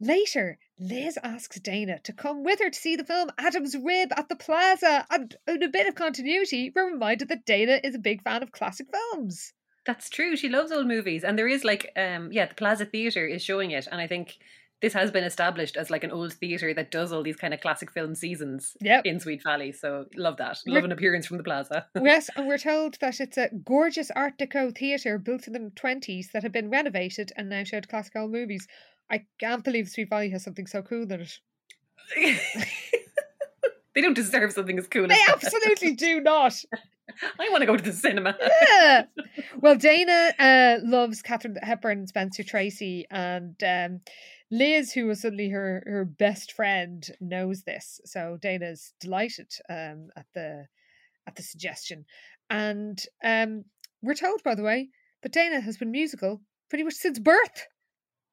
Later, 0.00 0.58
Liz 0.80 1.16
asks 1.22 1.60
Dana 1.60 2.00
to 2.00 2.12
come 2.12 2.42
with 2.42 2.58
her 2.58 2.70
to 2.70 2.78
see 2.78 2.96
the 2.96 3.04
film 3.04 3.30
Adam's 3.38 3.76
Rib 3.76 4.12
at 4.16 4.28
the 4.28 4.34
Plaza. 4.34 5.06
And 5.10 5.36
in 5.46 5.62
a 5.62 5.68
bit 5.68 5.86
of 5.86 5.94
continuity, 5.94 6.72
we're 6.74 6.90
reminded 6.90 7.28
that 7.28 7.46
Dana 7.46 7.80
is 7.84 7.94
a 7.94 8.00
big 8.00 8.22
fan 8.22 8.42
of 8.42 8.50
classic 8.50 8.88
films. 8.90 9.52
That's 9.86 10.10
true. 10.10 10.36
She 10.36 10.48
loves 10.48 10.72
old 10.72 10.88
movies. 10.88 11.22
And 11.22 11.38
there 11.38 11.46
is 11.46 11.62
like, 11.62 11.92
um, 11.96 12.32
yeah, 12.32 12.46
the 12.46 12.54
Plaza 12.56 12.84
Theatre 12.84 13.26
is 13.26 13.42
showing 13.42 13.70
it. 13.70 13.86
And 13.90 14.00
I 14.00 14.08
think 14.08 14.38
this 14.82 14.92
has 14.92 15.12
been 15.12 15.22
established 15.22 15.76
as 15.76 15.90
like 15.90 16.02
an 16.02 16.10
old 16.10 16.32
theatre 16.32 16.74
that 16.74 16.90
does 16.90 17.12
all 17.12 17.22
these 17.22 17.36
kind 17.36 17.54
of 17.54 17.60
classic 17.60 17.90
film 17.92 18.16
seasons 18.16 18.76
yep. 18.80 19.06
in 19.06 19.20
Sweet 19.20 19.42
Valley. 19.42 19.70
So 19.70 20.06
love 20.16 20.36
that. 20.38 20.58
Love 20.66 20.82
we're, 20.82 20.86
an 20.86 20.92
appearance 20.92 21.24
from 21.24 21.38
the 21.38 21.44
plaza. 21.44 21.86
yes, 22.02 22.28
and 22.34 22.48
we're 22.48 22.58
told 22.58 22.98
that 23.00 23.20
it's 23.20 23.38
a 23.38 23.48
gorgeous 23.64 24.10
Art 24.10 24.36
Deco 24.38 24.76
theatre 24.76 25.18
built 25.18 25.46
in 25.46 25.52
the 25.52 25.70
20s 25.70 26.32
that 26.32 26.42
had 26.42 26.50
been 26.50 26.68
renovated 26.68 27.32
and 27.36 27.48
now 27.48 27.62
showed 27.62 27.88
classical 27.88 28.28
movies. 28.28 28.66
I 29.08 29.24
can't 29.38 29.62
believe 29.62 29.88
Sweet 29.88 30.10
Valley 30.10 30.30
has 30.30 30.42
something 30.42 30.66
so 30.66 30.82
cool 30.82 31.04
in 31.04 31.20
it. 31.20 31.38
they 33.94 34.00
don't 34.00 34.14
deserve 34.14 34.52
something 34.52 34.78
as 34.78 34.88
cool 34.88 35.06
they 35.06 35.14
as 35.14 35.28
absolutely 35.28 35.94
do 35.94 36.20
not. 36.20 36.54
I 37.38 37.48
want 37.50 37.60
to 37.60 37.66
go 37.66 37.76
to 37.76 37.82
the 37.84 37.92
cinema. 37.92 38.36
yeah. 38.62 39.04
Well, 39.60 39.76
Dana 39.76 40.32
uh, 40.38 40.78
loves 40.82 41.22
Katharine 41.22 41.56
Hepburn 41.62 41.98
and 41.98 42.08
Spencer 42.08 42.42
Tracy, 42.42 43.06
and 43.10 43.54
um, 43.62 44.00
Liz, 44.52 44.92
who 44.92 45.06
was 45.06 45.22
suddenly 45.22 45.48
her 45.48 45.82
her 45.86 46.04
best 46.04 46.52
friend, 46.52 47.04
knows 47.20 47.62
this. 47.62 48.00
So 48.04 48.38
Dana's 48.40 48.92
delighted 49.00 49.50
um, 49.68 50.10
at 50.14 50.26
the 50.34 50.66
at 51.26 51.36
the 51.36 51.42
suggestion, 51.42 52.04
and 52.50 53.02
um, 53.24 53.64
we're 54.02 54.14
told, 54.14 54.42
by 54.44 54.54
the 54.54 54.62
way, 54.62 54.90
that 55.22 55.32
Dana 55.32 55.60
has 55.60 55.78
been 55.78 55.90
musical 55.90 56.42
pretty 56.68 56.84
much 56.84 56.94
since 56.94 57.18
birth. 57.18 57.66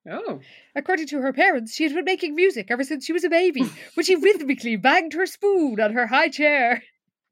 Oh. 0.09 0.39
According 0.75 1.07
to 1.07 1.21
her 1.21 1.33
parents, 1.33 1.75
she 1.75 1.83
had 1.83 1.93
been 1.93 2.05
making 2.05 2.35
music 2.35 2.67
ever 2.69 2.83
since 2.83 3.05
she 3.05 3.13
was 3.13 3.23
a 3.23 3.29
baby, 3.29 3.63
when 3.93 4.05
she 4.05 4.15
rhythmically 4.15 4.75
banged 4.75 5.13
her 5.13 5.25
spoon 5.25 5.79
on 5.79 5.93
her 5.93 6.07
high 6.07 6.29
chair. 6.29 6.83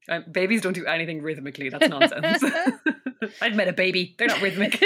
Um, 0.08 0.24
babies 0.30 0.62
don't 0.62 0.72
do 0.72 0.86
anything 0.86 1.20
rhythmically. 1.20 1.68
That's 1.68 1.88
nonsense. 1.88 2.42
I've 3.42 3.54
met 3.54 3.68
a 3.68 3.72
baby. 3.72 4.14
They're 4.18 4.28
not 4.28 4.40
rhythmic. 4.40 4.80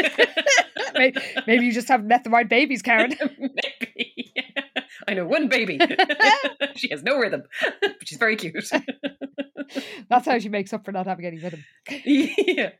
Maybe 1.47 1.67
you 1.67 1.73
just 1.73 1.88
haven't 1.88 2.09
met 2.09 2.25
the 2.25 2.31
right 2.31 2.49
babies, 2.49 2.83
Karyn. 2.83 3.17
Maybe. 3.38 4.33
I 5.09 5.15
know 5.15 5.27
one 5.27 5.49
baby. 5.49 5.79
she 6.77 6.91
has 6.91 7.03
no 7.03 7.19
rhythm, 7.19 7.43
but 7.81 7.97
she's 8.05 8.19
very 8.19 8.37
cute. 8.37 8.71
That's 10.09 10.27
how 10.27 10.38
she 10.38 10.49
makes 10.49 10.73
up 10.73 10.85
for 10.85 10.93
not 10.93 11.07
having 11.07 11.25
any 11.25 11.38
rhythm. 11.38 11.65
Yeah. 12.05 12.71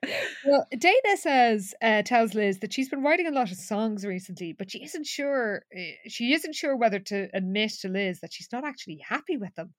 Well, 0.45 0.67
Dana 0.77 1.17
says, 1.17 1.75
uh, 1.83 2.03
tells 2.03 2.35
Liz 2.35 2.59
that 2.61 2.73
she's 2.73 2.89
been 2.89 3.03
writing 3.03 3.27
a 3.27 3.31
lot 3.31 3.51
of 3.51 3.57
songs 3.57 4.05
recently, 4.05 4.53
but 4.53 4.71
she 4.71 4.85
isn't 4.85 5.07
sure. 5.07 5.63
Uh, 5.77 5.81
she 6.09 6.35
isn't 6.35 6.55
sure 6.55 6.77
whether 6.77 6.99
to 6.99 7.29
admit 7.35 7.73
to 7.81 7.89
Liz 7.89 8.21
that 8.21 8.33
she's 8.33 8.53
not 8.53 8.65
actually 8.65 9.01
happy 9.09 9.37
with 9.37 9.55
them 9.55 9.73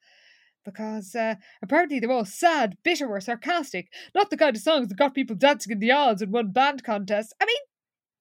because 0.66 1.14
uh, 1.14 1.36
apparently 1.62 2.00
they're 2.00 2.12
all 2.12 2.26
sad, 2.26 2.78
bitter, 2.84 3.08
or 3.08 3.20
sarcastic. 3.20 3.92
Not 4.16 4.30
the 4.30 4.38
kind 4.38 4.56
of 4.56 4.62
songs 4.62 4.88
that 4.88 4.98
got 4.98 5.14
people 5.14 5.36
dancing 5.36 5.74
in 5.74 5.80
the 5.80 5.92
aisles 5.92 6.22
and 6.22 6.32
won 6.32 6.52
band 6.52 6.84
contests. 6.84 7.34
I 7.42 7.46
mean, 7.46 7.58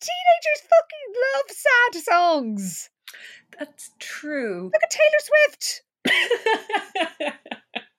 teenagers 0.03 0.62
fucking 0.71 1.15
love 1.35 1.51
sad 1.51 1.95
songs. 2.03 2.91
That's 3.59 3.91
true. 3.99 4.71
Look 4.73 4.83
at 4.83 4.91
Taylor 4.91 5.21
Swift. 5.21 5.83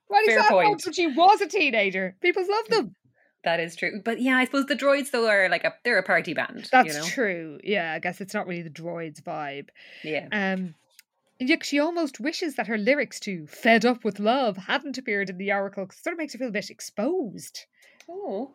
Why 0.08 0.26
Fair 0.28 0.44
point. 0.44 0.86
When 0.86 0.94
she 0.94 1.08
was 1.08 1.42
a 1.42 1.48
teenager, 1.48 2.16
people 2.22 2.44
love 2.48 2.68
them. 2.70 2.96
That 3.44 3.60
is 3.60 3.76
true, 3.76 4.00
but 4.04 4.22
yeah, 4.22 4.38
I 4.38 4.46
suppose 4.46 4.68
the 4.68 4.76
Droids 4.76 5.12
though 5.12 5.28
are 5.28 5.50
like 5.50 5.66
a 5.66 5.74
they're 5.84 5.98
a 5.98 6.04
party 6.04 6.34
band. 6.34 6.70
That's 6.72 6.88
you 6.88 6.94
know? 6.94 7.04
true. 7.06 7.60
Yeah, 7.62 7.92
I 7.92 8.00
guess 8.00 8.22
it's 8.22 8.34
not 8.34 8.48
really 8.48 8.62
the 8.62 8.70
Droids 8.70 9.22
vibe. 9.22 9.68
Yeah. 10.02 10.30
Um, 10.32 10.76
Yet 11.40 11.66
she 11.66 11.80
almost 11.80 12.20
wishes 12.20 12.56
that 12.56 12.68
her 12.68 12.78
lyrics 12.78 13.20
to 13.22 13.48
Fed 13.48 13.86
Up 13.86 14.06
with 14.06 14.20
Love 14.20 14.56
hadn't 14.56 14.98
appeared 14.98 15.30
in 15.30 15.38
the 15.38 15.52
Oracle 15.52 15.84
because 15.84 16.00
it 16.00 16.04
sort 16.04 16.14
of 16.14 16.20
makes 16.20 16.34
her 16.34 16.40
feel 16.40 16.50
a 16.50 16.52
bit 16.52 16.70
exposed. 16.70 17.66
Oh. 18.10 18.52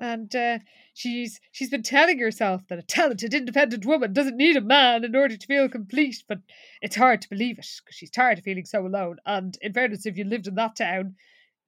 And 0.00 0.34
uh, 0.34 0.58
she's 0.94 1.40
she's 1.52 1.70
been 1.70 1.82
telling 1.82 2.18
herself 2.18 2.62
that 2.68 2.78
a 2.78 2.82
talented, 2.82 3.34
independent 3.34 3.84
woman 3.86 4.12
doesn't 4.12 4.36
need 4.36 4.56
a 4.56 4.60
man 4.60 5.04
in 5.04 5.14
order 5.14 5.36
to 5.36 5.46
feel 5.46 5.68
complete. 5.68 6.22
But 6.28 6.38
it's 6.82 6.96
hard 6.96 7.22
to 7.22 7.28
believe 7.28 7.58
it 7.58 7.66
because 7.84 7.96
she's 7.96 8.10
tired 8.10 8.38
of 8.38 8.44
feeling 8.44 8.64
so 8.66 8.86
alone. 8.86 9.16
And 9.26 9.56
in 9.60 9.72
fairness, 9.72 10.06
if 10.06 10.16
you 10.16 10.24
lived 10.24 10.46
in 10.46 10.54
that 10.56 10.76
town, 10.76 11.14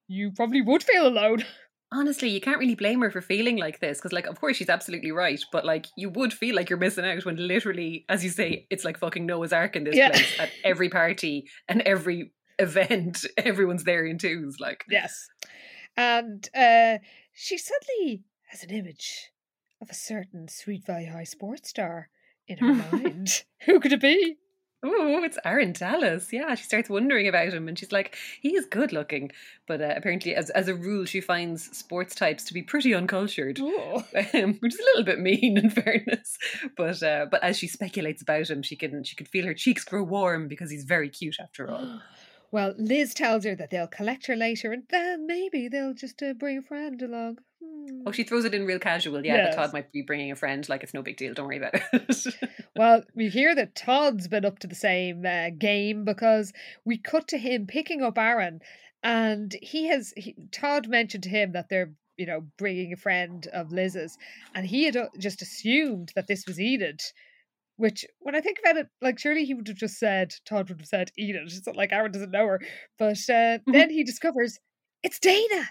you 0.08 0.32
probably 0.32 0.62
would 0.62 0.82
feel 0.82 1.06
alone. 1.06 1.44
Honestly, 1.92 2.28
you 2.28 2.40
can't 2.40 2.58
really 2.58 2.74
blame 2.74 3.00
her 3.00 3.12
for 3.12 3.20
feeling 3.20 3.58
like 3.58 3.78
this 3.78 3.98
because, 3.98 4.12
like, 4.12 4.26
of 4.26 4.40
course 4.40 4.56
she's 4.56 4.68
absolutely 4.68 5.12
right, 5.12 5.40
but 5.52 5.64
like, 5.64 5.86
you 5.96 6.10
would 6.10 6.32
feel 6.32 6.56
like 6.56 6.68
you're 6.68 6.80
missing 6.80 7.04
out 7.04 7.24
when 7.24 7.36
literally, 7.36 8.04
as 8.08 8.24
you 8.24 8.30
say, 8.30 8.66
it's 8.70 8.84
like 8.84 8.98
fucking 8.98 9.24
Noah's 9.24 9.52
Ark 9.52 9.76
in 9.76 9.84
this 9.84 9.94
Yeah. 9.94 10.10
place 10.10 10.34
at 10.40 10.50
every 10.64 10.88
party 10.88 11.48
and 11.68 11.80
every 11.82 12.32
event. 12.58 13.24
Everyone's 13.36 13.84
there 13.84 14.04
in 14.04 14.18
twos. 14.18 14.58
Like, 14.58 14.84
Yes. 14.90 15.28
And 15.96 16.48
uh, 16.54 16.98
she 17.36 17.58
suddenly 17.58 18.24
has 18.48 18.64
an 18.64 18.70
image 18.70 19.30
of 19.80 19.90
a 19.90 19.94
certain 19.94 20.48
Sweet 20.48 20.86
Valley 20.86 21.06
High 21.06 21.24
sports 21.24 21.68
star 21.68 22.08
in 22.48 22.58
her 22.58 22.74
mind. 22.92 23.44
Who 23.66 23.78
could 23.78 23.92
it 23.92 24.00
be? 24.00 24.36
oh, 24.82 25.24
it's 25.24 25.38
Aaron 25.44 25.72
Dallas. 25.72 26.32
Yeah, 26.32 26.54
she 26.54 26.64
starts 26.64 26.88
wondering 26.88 27.26
about 27.28 27.52
him, 27.52 27.68
and 27.68 27.78
she's 27.78 27.92
like, 27.92 28.16
he 28.40 28.54
is 28.54 28.66
good 28.66 28.92
looking, 28.92 29.32
but 29.66 29.80
uh, 29.80 29.94
apparently, 29.96 30.34
as 30.34 30.50
as 30.50 30.68
a 30.68 30.74
rule, 30.74 31.04
she 31.04 31.20
finds 31.20 31.76
sports 31.76 32.14
types 32.14 32.44
to 32.44 32.54
be 32.54 32.62
pretty 32.62 32.94
uncultured. 32.94 33.60
Um, 34.34 34.54
which 34.60 34.74
is 34.74 34.80
a 34.80 34.84
little 34.84 35.04
bit 35.04 35.20
mean 35.20 35.58
in 35.58 35.70
fairness. 35.70 36.38
But 36.76 37.02
uh, 37.02 37.26
but 37.30 37.42
as 37.42 37.58
she 37.58 37.66
speculates 37.66 38.22
about 38.22 38.48
him, 38.48 38.62
she 38.62 38.76
can 38.76 39.04
she 39.04 39.16
can 39.16 39.26
feel 39.26 39.44
her 39.44 39.54
cheeks 39.54 39.84
grow 39.84 40.02
warm 40.02 40.48
because 40.48 40.70
he's 40.70 40.84
very 40.84 41.08
cute 41.10 41.36
after 41.40 41.68
all. 41.68 42.00
Well, 42.52 42.74
Liz 42.78 43.12
tells 43.14 43.44
her 43.44 43.54
that 43.56 43.70
they'll 43.70 43.86
collect 43.86 44.26
her 44.26 44.36
later 44.36 44.72
and 44.72 44.84
then 44.90 45.26
maybe 45.26 45.68
they'll 45.68 45.94
just 45.94 46.22
uh, 46.22 46.32
bring 46.34 46.58
a 46.58 46.62
friend 46.62 47.00
along. 47.02 47.38
Hmm. 47.62 48.02
Oh, 48.06 48.12
she 48.12 48.22
throws 48.24 48.44
it 48.44 48.54
in 48.54 48.66
real 48.66 48.78
casual. 48.78 49.24
Yeah, 49.24 49.36
Yes. 49.36 49.54
that 49.54 49.60
Todd 49.62 49.72
might 49.72 49.92
be 49.92 50.02
bringing 50.02 50.30
a 50.30 50.36
friend. 50.36 50.68
Like 50.68 50.82
it's 50.82 50.94
no 50.94 51.02
big 51.02 51.16
deal. 51.16 51.34
Don't 51.34 51.46
worry 51.46 51.58
about 51.58 51.74
it. 51.92 52.26
Well, 52.76 53.02
we 53.14 53.28
hear 53.28 53.54
that 53.54 53.74
Todd's 53.86 54.28
been 54.28 54.44
up 54.44 54.58
to 54.60 54.66
the 54.66 54.74
same 54.74 55.24
uh, 55.26 55.50
game 55.50 56.04
because 56.04 56.52
we 56.84 56.98
cut 56.98 57.28
to 57.28 57.38
him 57.38 57.66
picking 57.66 58.02
up 58.02 58.18
Aaron, 58.18 58.60
and 59.02 59.54
he 59.62 59.86
has 59.88 60.12
he, 60.16 60.34
Todd 60.52 60.88
mentioned 60.88 61.24
to 61.24 61.28
him 61.30 61.52
that 61.52 61.68
they're 61.68 61.92
you 62.16 62.26
know 62.26 62.46
bringing 62.58 62.92
a 62.92 62.96
friend 62.96 63.46
of 63.52 63.72
Liz's, 63.72 64.16
and 64.54 64.66
he 64.66 64.84
had 64.84 64.96
uh, 64.96 65.08
just 65.18 65.42
assumed 65.42 66.12
that 66.14 66.26
this 66.28 66.46
was 66.46 66.60
Enid. 66.60 67.00
Which, 67.76 68.06
when 68.20 68.34
I 68.34 68.40
think 68.40 68.58
about 68.58 68.76
it, 68.76 68.86
like 69.02 69.18
surely 69.18 69.44
he 69.44 69.54
would 69.54 69.68
have 69.68 69.76
just 69.76 69.98
said 69.98 70.32
Todd 70.48 70.68
would 70.68 70.80
have 70.80 70.88
said 70.88 71.10
Enid. 71.18 71.42
It's 71.44 71.66
not 71.66 71.76
like 71.76 71.92
Aaron 71.92 72.12
doesn't 72.12 72.30
know 72.30 72.46
her, 72.46 72.60
but 72.98 73.18
uh, 73.28 73.58
then 73.66 73.90
he 73.90 74.02
discovers 74.02 74.58
it's 75.02 75.18
Dana. 75.18 75.68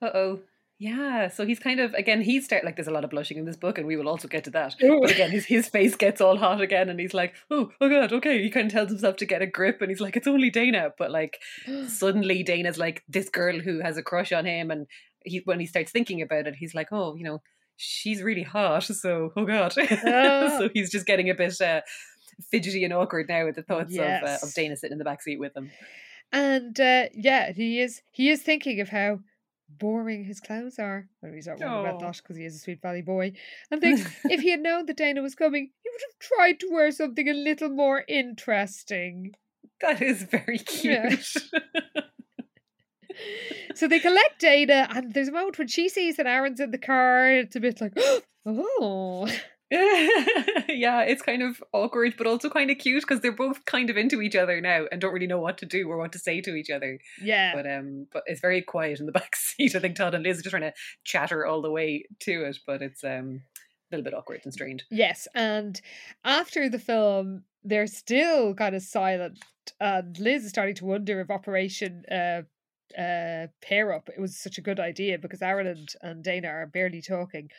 uh 0.00 0.10
oh. 0.14 0.40
Yeah, 0.78 1.28
so 1.28 1.46
he's 1.46 1.60
kind 1.60 1.78
of 1.78 1.94
again 1.94 2.20
he's 2.22 2.44
start 2.44 2.64
like 2.64 2.74
there's 2.74 2.88
a 2.88 2.92
lot 2.92 3.04
of 3.04 3.10
blushing 3.10 3.38
in 3.38 3.44
this 3.44 3.56
book, 3.56 3.78
and 3.78 3.86
we 3.86 3.96
will 3.96 4.08
also 4.08 4.26
get 4.26 4.42
to 4.44 4.50
that. 4.50 4.74
Ooh. 4.82 5.00
But 5.00 5.12
again, 5.12 5.30
his 5.30 5.44
his 5.44 5.68
face 5.68 5.94
gets 5.94 6.20
all 6.20 6.36
hot 6.36 6.60
again, 6.60 6.88
and 6.88 6.98
he's 6.98 7.14
like, 7.14 7.34
"Oh, 7.52 7.70
oh 7.80 7.88
god, 7.88 8.12
okay." 8.12 8.42
He 8.42 8.50
kind 8.50 8.66
of 8.66 8.72
tells 8.72 8.88
himself 8.88 9.14
to 9.18 9.26
get 9.26 9.42
a 9.42 9.46
grip, 9.46 9.80
and 9.80 9.90
he's 9.90 10.00
like, 10.00 10.16
"It's 10.16 10.26
only 10.26 10.50
Dana," 10.50 10.90
but 10.98 11.12
like 11.12 11.38
suddenly 11.86 12.42
Dana's 12.42 12.78
like 12.78 13.04
this 13.06 13.28
girl 13.28 13.60
who 13.60 13.78
has 13.78 13.96
a 13.96 14.02
crush 14.02 14.32
on 14.32 14.44
him, 14.44 14.72
and 14.72 14.88
he 15.24 15.42
when 15.44 15.60
he 15.60 15.66
starts 15.66 15.92
thinking 15.92 16.20
about 16.20 16.48
it, 16.48 16.56
he's 16.56 16.74
like, 16.74 16.88
"Oh, 16.90 17.14
you 17.14 17.22
know, 17.22 17.42
she's 17.76 18.22
really 18.22 18.42
hot." 18.42 18.84
So, 18.84 19.32
oh 19.36 19.44
god, 19.44 19.74
Ah. 19.78 20.54
so 20.58 20.68
he's 20.72 20.90
just 20.90 21.06
getting 21.06 21.30
a 21.30 21.34
bit 21.34 21.60
uh, 21.60 21.80
fidgety 22.50 22.84
and 22.84 22.92
awkward 22.92 23.28
now 23.28 23.44
with 23.44 23.56
the 23.56 23.62
thoughts 23.62 23.94
of 23.96 24.00
uh, 24.04 24.38
of 24.42 24.54
Dana 24.54 24.76
sitting 24.76 24.92
in 24.92 24.98
the 24.98 25.04
back 25.04 25.22
seat 25.22 25.38
with 25.38 25.56
him. 25.56 25.70
And 26.32 26.78
uh, 26.80 27.06
yeah, 27.14 27.52
he 27.52 27.80
is 27.80 28.02
he 28.10 28.30
is 28.30 28.42
thinking 28.42 28.80
of 28.80 28.88
how 28.88 29.20
boring 29.68 30.24
his 30.24 30.40
clothes 30.40 30.78
are. 30.78 31.08
Well, 31.22 31.32
he's 31.32 31.46
not 31.46 31.60
wrong 31.60 31.86
about 31.86 32.00
that 32.00 32.16
because 32.16 32.36
he 32.36 32.44
is 32.44 32.56
a 32.56 32.58
Sweet 32.58 32.80
Valley 32.82 33.02
boy. 33.02 33.32
And 33.70 33.80
thinks 33.82 34.02
if 34.24 34.40
he 34.40 34.50
had 34.50 34.60
known 34.60 34.86
that 34.86 34.96
Dana 34.96 35.22
was 35.22 35.34
coming, 35.34 35.70
he 35.82 35.88
would 35.90 36.00
have 36.00 36.18
tried 36.18 36.60
to 36.60 36.68
wear 36.70 36.90
something 36.90 37.28
a 37.28 37.32
little 37.34 37.68
more 37.70 38.04
interesting. 38.08 39.32
That 39.80 40.00
is 40.00 40.22
very 40.22 40.60
Yeah. 40.82 41.16
So 43.74 43.88
they 43.88 44.00
collect 44.00 44.38
Dana, 44.38 44.88
and 44.94 45.14
there's 45.14 45.28
a 45.28 45.32
moment 45.32 45.58
when 45.58 45.68
she 45.68 45.88
sees 45.88 46.16
that 46.16 46.26
Aaron's 46.26 46.60
in 46.60 46.70
the 46.70 46.78
car. 46.78 47.30
It's 47.32 47.56
a 47.56 47.60
bit 47.60 47.80
like, 47.80 47.96
oh, 48.46 49.28
yeah, 49.72 51.00
it's 51.00 51.22
kind 51.22 51.42
of 51.42 51.62
awkward, 51.72 52.14
but 52.18 52.26
also 52.26 52.50
kind 52.50 52.70
of 52.70 52.76
cute 52.76 53.02
because 53.02 53.20
they're 53.20 53.32
both 53.32 53.64
kind 53.64 53.88
of 53.88 53.96
into 53.96 54.20
each 54.20 54.36
other 54.36 54.60
now 54.60 54.84
and 54.92 55.00
don't 55.00 55.14
really 55.14 55.26
know 55.26 55.40
what 55.40 55.56
to 55.58 55.66
do 55.66 55.88
or 55.88 55.96
what 55.96 56.12
to 56.12 56.18
say 56.18 56.42
to 56.42 56.54
each 56.54 56.68
other. 56.68 56.98
yeah. 57.22 57.54
But 57.54 57.66
um, 57.66 58.06
but 58.12 58.22
it's 58.26 58.42
very 58.42 58.60
quiet 58.60 59.00
in 59.00 59.06
the 59.06 59.12
back 59.20 59.34
seat. 59.34 59.74
I 59.74 59.78
think 59.78 59.96
Todd 59.96 60.14
and 60.14 60.24
Liz 60.24 60.38
are 60.38 60.42
just 60.42 60.50
trying 60.50 60.62
to 60.62 60.74
chatter 61.04 61.46
all 61.46 61.62
the 61.62 61.70
way 61.70 62.04
to 62.20 62.44
it, 62.44 62.58
but 62.66 62.82
it's 62.82 63.02
um 63.02 63.42
a 63.90 63.96
little 63.96 64.04
bit 64.04 64.14
awkward 64.14 64.42
and 64.44 64.52
strained. 64.52 64.82
Yes, 64.90 65.26
and 65.34 65.80
after 66.22 66.68
the 66.68 66.78
film, 66.78 67.44
they're 67.64 67.86
still 67.86 68.54
kind 68.54 68.74
of 68.74 68.82
silent, 68.82 69.38
and 69.80 70.18
Liz 70.18 70.44
is 70.44 70.50
starting 70.50 70.74
to 70.76 70.84
wonder 70.84 71.18
if 71.20 71.30
Operation 71.30 72.04
uh, 72.10 72.42
uh, 72.98 73.48
Pair 73.62 73.92
Up 73.92 74.08
it 74.08 74.20
was 74.20 74.36
such 74.36 74.58
a 74.58 74.62
good 74.62 74.80
idea 74.80 75.18
because 75.18 75.42
Aaron 75.42 75.66
and, 75.66 75.88
and 76.02 76.24
Dana 76.24 76.48
are 76.48 76.66
barely 76.66 77.02
talking. 77.02 77.50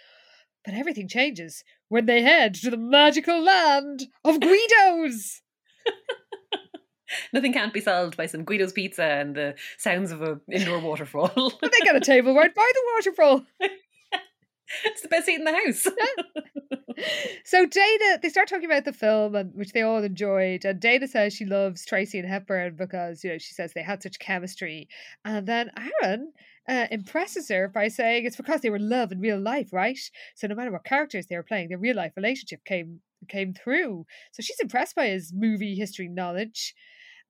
But 0.66 0.76
everything 0.76 1.10
changes 1.10 1.64
when 1.90 2.06
they 2.06 2.22
head 2.22 2.54
to 2.56 2.70
the 2.70 2.78
magical 2.78 3.42
land 3.44 4.06
of 4.24 4.40
Guido's. 4.40 5.42
Nothing 7.34 7.54
can't 7.54 7.74
be 7.74 7.82
solved 7.82 8.18
by 8.18 8.26
some 8.26 8.46
Guido's 8.46 8.74
pizza 8.74 9.04
and 9.04 9.36
the 9.36 9.56
sounds 9.78 10.12
of 10.12 10.22
an 10.22 10.42
indoor 10.52 10.80
waterfall. 10.80 11.32
But 11.62 11.72
they 11.72 11.86
got 11.86 11.96
a 11.96 12.02
table 12.02 12.34
right 12.34 12.54
by 12.54 12.72
the 12.74 12.82
waterfall. 12.96 13.46
it's 14.86 15.02
the 15.02 15.10
best 15.10 15.26
seat 15.26 15.40
in 15.40 15.44
the 15.44 15.52
house. 15.52 15.88
So 17.46 17.66
Dana, 17.66 18.20
they 18.22 18.30
start 18.30 18.48
talking 18.48 18.66
about 18.66 18.86
the 18.86 18.94
film, 18.94 19.36
and 19.36 19.54
which 19.54 19.74
they 19.74 19.82
all 19.82 20.04
enjoyed. 20.04 20.66
And 20.66 20.80
Dana 20.80 21.08
says 21.08 21.34
she 21.34 21.46
loves 21.46 21.86
Tracy 21.86 22.20
and 22.20 22.28
Hepburn 22.28 22.76
because 22.76 23.24
you 23.24 23.32
know 23.32 23.38
she 23.38 23.54
says 23.54 23.74
they 23.74 23.84
had 23.84 24.02
such 24.02 24.20
chemistry. 24.20 24.88
And 25.26 25.48
then 25.48 25.72
Aaron 25.78 26.34
uh, 26.68 26.88
impresses 26.92 27.50
her 27.50 27.68
by 27.68 27.88
saying 27.88 28.26
it's 28.26 28.38
because 28.38 28.62
they 28.62 28.70
were 28.70 28.80
love 28.80 29.12
in 29.12 29.20
real 29.20 29.40
life, 29.40 29.74
right? 29.74 30.00
So 30.36 30.48
no 30.48 30.56
matter 30.56 30.72
what 30.72 30.86
characters 30.86 31.28
they 31.28 31.36
were 31.36 31.44
playing, 31.44 31.70
their 31.70 31.78
real 31.78 31.96
life 31.96 32.14
relationship 32.16 32.64
came 32.66 33.02
came 33.28 33.54
through. 33.54 34.06
So 34.32 34.42
she's 34.42 34.60
impressed 34.60 34.96
by 34.96 35.08
his 35.08 35.32
movie 35.34 35.76
history 35.76 36.08
knowledge. 36.08 36.74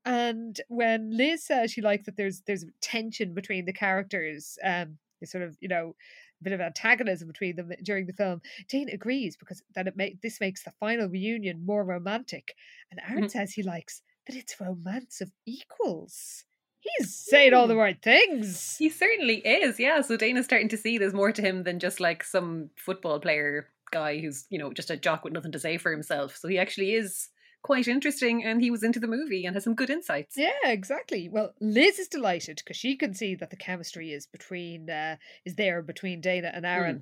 And 0.05 0.59
when 0.67 1.15
Liz 1.15 1.45
says 1.45 1.71
she 1.71 1.81
likes 1.81 2.05
that 2.05 2.17
there's 2.17 2.41
there's 2.45 2.65
tension 2.81 3.33
between 3.33 3.65
the 3.65 3.73
characters, 3.73 4.57
um, 4.63 4.97
sort 5.23 5.43
of 5.43 5.57
you 5.61 5.69
know 5.69 5.95
bit 6.43 6.53
of 6.53 6.61
antagonism 6.61 7.27
between 7.27 7.55
them 7.55 7.71
during 7.83 8.05
the 8.05 8.13
film. 8.13 8.41
Dane 8.69 8.89
agrees 8.89 9.35
because 9.37 9.61
that 9.75 9.87
it 9.87 9.97
make 9.97 10.21
this 10.21 10.39
makes 10.39 10.63
the 10.63 10.71
final 10.79 11.07
reunion 11.07 11.65
more 11.65 11.83
romantic, 11.83 12.53
and 12.91 12.99
Aaron 13.09 13.25
Mhm. 13.25 13.31
says 13.31 13.53
he 13.53 13.63
likes 13.63 14.01
that 14.27 14.35
it's 14.35 14.59
romance 14.59 15.21
of 15.21 15.31
equals. 15.45 16.45
He's 16.79 17.15
saying 17.15 17.53
all 17.53 17.67
the 17.67 17.77
right 17.77 18.01
things. 18.01 18.77
He 18.77 18.89
certainly 18.89 19.37
is, 19.37 19.79
yeah. 19.79 20.01
So 20.01 20.17
Dana's 20.17 20.45
starting 20.45 20.67
to 20.69 20.77
see 20.77 20.97
there's 20.97 21.13
more 21.13 21.31
to 21.31 21.41
him 21.41 21.63
than 21.63 21.79
just 21.79 21.99
like 22.01 22.23
some 22.25 22.69
football 22.75 23.19
player 23.21 23.69
guy 23.91 24.19
who's, 24.19 24.45
you 24.49 24.59
know, 24.59 24.73
just 24.73 24.89
a 24.91 24.97
jock 24.97 25.23
with 25.23 25.31
nothing 25.33 25.53
to 25.53 25.59
say 25.59 25.77
for 25.77 25.91
himself. 25.91 26.35
So 26.35 26.47
he 26.49 26.57
actually 26.59 26.93
is 26.93 27.29
quite 27.63 27.87
interesting 27.87 28.43
and 28.43 28.61
he 28.61 28.69
was 28.69 28.83
into 28.83 28.99
the 28.99 29.07
movie 29.07 29.45
and 29.45 29.55
has 29.55 29.63
some 29.63 29.73
good 29.73 29.89
insights. 29.89 30.37
Yeah, 30.37 30.51
exactly. 30.65 31.29
Well, 31.29 31.53
Liz 31.59 31.97
is 31.97 32.07
delighted 32.07 32.57
because 32.57 32.77
she 32.77 32.95
can 32.95 33.13
see 33.13 33.33
that 33.35 33.49
the 33.49 33.55
chemistry 33.55 34.11
is 34.11 34.27
between 34.27 34.89
uh, 34.89 35.15
is 35.45 35.55
there 35.55 35.81
between 35.81 36.21
Dana 36.21 36.51
and 36.53 36.65
Aaron, 36.65 37.01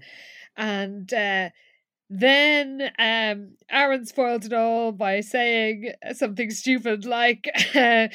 and 0.56 1.14
uh, 1.14 1.50
then 2.14 2.92
um, 3.00 3.56
Aaron 3.70 4.06
spoiled 4.06 4.44
it 4.44 4.52
all 4.52 4.92
by 4.92 5.22
saying 5.22 5.94
something 6.12 6.50
stupid 6.50 7.06
like, 7.06 7.50
uh, 7.76 8.10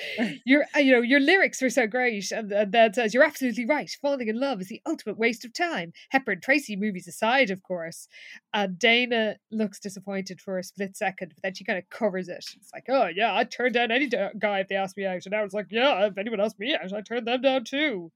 "Your 0.44 0.66
uh, 0.76 0.80
you 0.80 0.92
know 0.92 1.00
your 1.00 1.18
lyrics 1.18 1.62
were 1.62 1.70
so 1.70 1.86
great," 1.86 2.30
and, 2.30 2.52
and 2.52 2.72
then 2.72 2.92
says, 2.92 3.14
"You're 3.14 3.24
absolutely 3.24 3.64
right. 3.64 3.90
Falling 4.02 4.28
in 4.28 4.38
love 4.38 4.60
is 4.60 4.68
the 4.68 4.82
ultimate 4.86 5.16
waste 5.16 5.46
of 5.46 5.54
time." 5.54 5.94
Hepburn 6.10 6.42
Tracy 6.42 6.76
movies 6.76 7.08
aside, 7.08 7.48
of 7.48 7.62
course, 7.62 8.06
and 8.52 8.78
Dana 8.78 9.36
looks 9.50 9.80
disappointed 9.80 10.42
for 10.42 10.58
a 10.58 10.62
split 10.62 10.94
second, 10.94 11.32
but 11.34 11.42
then 11.42 11.54
she 11.54 11.64
kind 11.64 11.78
of 11.78 11.88
covers 11.88 12.28
it. 12.28 12.44
It's 12.54 12.70
like, 12.74 12.84
"Oh 12.90 13.06
yeah, 13.06 13.32
I'd 13.32 13.50
turn 13.50 13.72
down 13.72 13.90
any 13.90 14.08
guy 14.08 14.60
if 14.60 14.68
they 14.68 14.76
asked 14.76 14.98
me 14.98 15.06
out," 15.06 15.24
and 15.24 15.34
Aaron's 15.34 15.54
like, 15.54 15.68
"Yeah, 15.70 16.04
if 16.04 16.18
anyone 16.18 16.40
asked 16.40 16.58
me 16.58 16.74
out, 16.74 16.92
I'd 16.92 17.06
turn 17.06 17.24
them 17.24 17.40
down 17.40 17.64
too." 17.64 18.12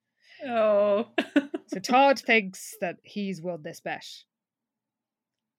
Oh. 0.47 1.09
So 1.73 1.79
Todd 1.79 2.19
thinks 2.19 2.75
that 2.81 2.97
he's 3.05 3.41
won 3.41 3.63
this 3.63 3.79
bet. 3.79 4.05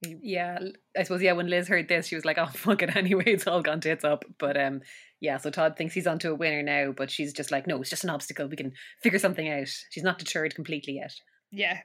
Yeah, 0.01 0.57
I 0.97 1.03
suppose 1.03 1.21
yeah, 1.21 1.33
when 1.33 1.47
Liz 1.47 1.67
heard 1.67 1.87
this, 1.87 2.07
she 2.07 2.15
was 2.15 2.25
like, 2.25 2.37
Oh 2.37 2.45
fuck 2.53 2.81
it 2.81 2.95
anyway, 2.95 3.25
it's 3.27 3.47
all 3.47 3.61
gone 3.61 3.81
tits 3.81 4.03
up. 4.03 4.25
But 4.39 4.59
um 4.59 4.81
yeah, 5.19 5.37
so 5.37 5.51
Todd 5.51 5.75
thinks 5.77 5.93
he's 5.93 6.07
onto 6.07 6.31
a 6.31 6.35
winner 6.35 6.63
now, 6.63 6.91
but 6.91 7.11
she's 7.11 7.33
just 7.33 7.51
like, 7.51 7.67
No, 7.67 7.79
it's 7.81 7.89
just 7.89 8.03
an 8.03 8.09
obstacle. 8.09 8.47
We 8.47 8.55
can 8.55 8.73
figure 9.03 9.19
something 9.19 9.47
out. 9.47 9.67
She's 9.89 10.03
not 10.03 10.19
deterred 10.19 10.55
completely 10.55 10.95
yet. 10.95 11.13
Yeah. 11.51 11.79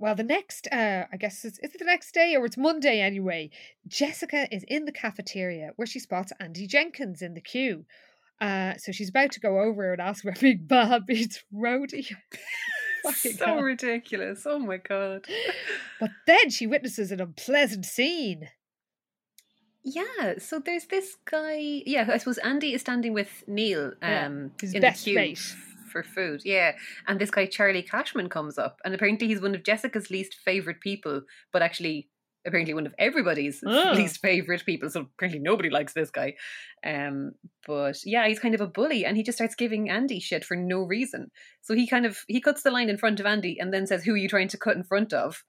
Well, 0.00 0.16
the 0.16 0.24
next, 0.24 0.66
uh, 0.72 1.04
I 1.12 1.16
guess, 1.16 1.44
it's, 1.44 1.58
is 1.60 1.72
it 1.72 1.78
the 1.78 1.84
next 1.84 2.12
day 2.12 2.34
or 2.36 2.44
it's 2.44 2.56
Monday 2.56 3.00
anyway? 3.00 3.50
Jessica 3.86 4.48
is 4.50 4.64
in 4.66 4.86
the 4.86 4.92
cafeteria 4.92 5.70
where 5.76 5.86
she 5.86 6.00
spots 6.00 6.32
Andy 6.40 6.66
Jenkins 6.66 7.22
in 7.22 7.34
the 7.34 7.40
queue. 7.40 7.84
Uh, 8.40 8.74
so 8.76 8.90
she's 8.90 9.10
about 9.10 9.30
to 9.32 9.40
go 9.40 9.60
over 9.60 9.92
and 9.92 10.02
ask 10.02 10.24
where 10.24 10.34
Big 10.40 10.66
Bob 10.66 11.08
eats 11.08 11.44
roadie. 11.54 12.10
So 13.14 13.60
ridiculous. 13.60 14.46
Oh 14.46 14.58
my 14.58 14.78
god. 14.78 15.26
But 16.00 16.10
then 16.26 16.50
she 16.50 16.66
witnesses 16.66 17.12
an 17.12 17.20
unpleasant 17.20 17.84
scene. 17.84 18.48
Yeah, 19.82 20.38
so 20.38 20.58
there's 20.60 20.86
this 20.86 21.16
guy. 21.30 21.82
Yeah, 21.84 22.08
I 22.10 22.16
suppose 22.18 22.38
Andy 22.38 22.72
is 22.72 22.80
standing 22.80 23.12
with 23.12 23.44
Neil 23.46 23.92
Yeah, 24.00 24.26
um, 24.26 24.52
his 24.60 24.72
in 24.72 24.80
the 24.80 24.90
queue 24.90 25.14
mate. 25.16 25.54
for 25.92 26.02
food. 26.02 26.40
Yeah, 26.44 26.72
and 27.06 27.20
this 27.20 27.30
guy 27.30 27.44
Charlie 27.46 27.82
Cashman 27.82 28.30
comes 28.30 28.56
up, 28.58 28.80
and 28.84 28.94
apparently 28.94 29.28
he's 29.28 29.42
one 29.42 29.54
of 29.54 29.62
Jessica's 29.62 30.10
least 30.10 30.34
favorite 30.42 30.80
people, 30.80 31.22
but 31.52 31.60
actually 31.60 32.08
apparently 32.46 32.74
one 32.74 32.86
of 32.86 32.94
everybody's 32.98 33.62
Oh. 33.66 33.92
least 33.94 34.20
favorite 34.20 34.64
people. 34.66 34.90
So 34.90 35.02
apparently 35.16 35.40
nobody 35.40 35.70
likes 35.70 35.92
this 35.92 36.10
guy. 36.10 36.34
Um, 36.84 37.32
but 37.66 37.96
yeah, 38.04 38.26
he's 38.28 38.38
kind 38.40 38.54
of 38.54 38.60
a 38.60 38.66
bully, 38.66 39.04
and 39.04 39.16
he 39.16 39.22
just 39.22 39.38
starts 39.38 39.54
giving 39.54 39.88
Andy 39.90 40.20
shit 40.20 40.44
for 40.44 40.56
no 40.56 40.82
reason. 40.82 41.30
So 41.62 41.74
he 41.74 41.86
kind 41.86 42.06
of 42.06 42.18
he 42.28 42.40
cuts 42.40 42.62
the 42.62 42.70
line 42.70 42.88
in 42.90 42.98
front 42.98 43.20
of 43.20 43.26
Andy, 43.26 43.58
and 43.58 43.72
then 43.72 43.86
says, 43.86 44.04
"Who 44.04 44.14
are 44.14 44.16
you 44.18 44.28
trying 44.28 44.48
to 44.48 44.58
cut 44.58 44.76
in 44.76 44.84
front 44.84 45.12
of?" 45.12 45.42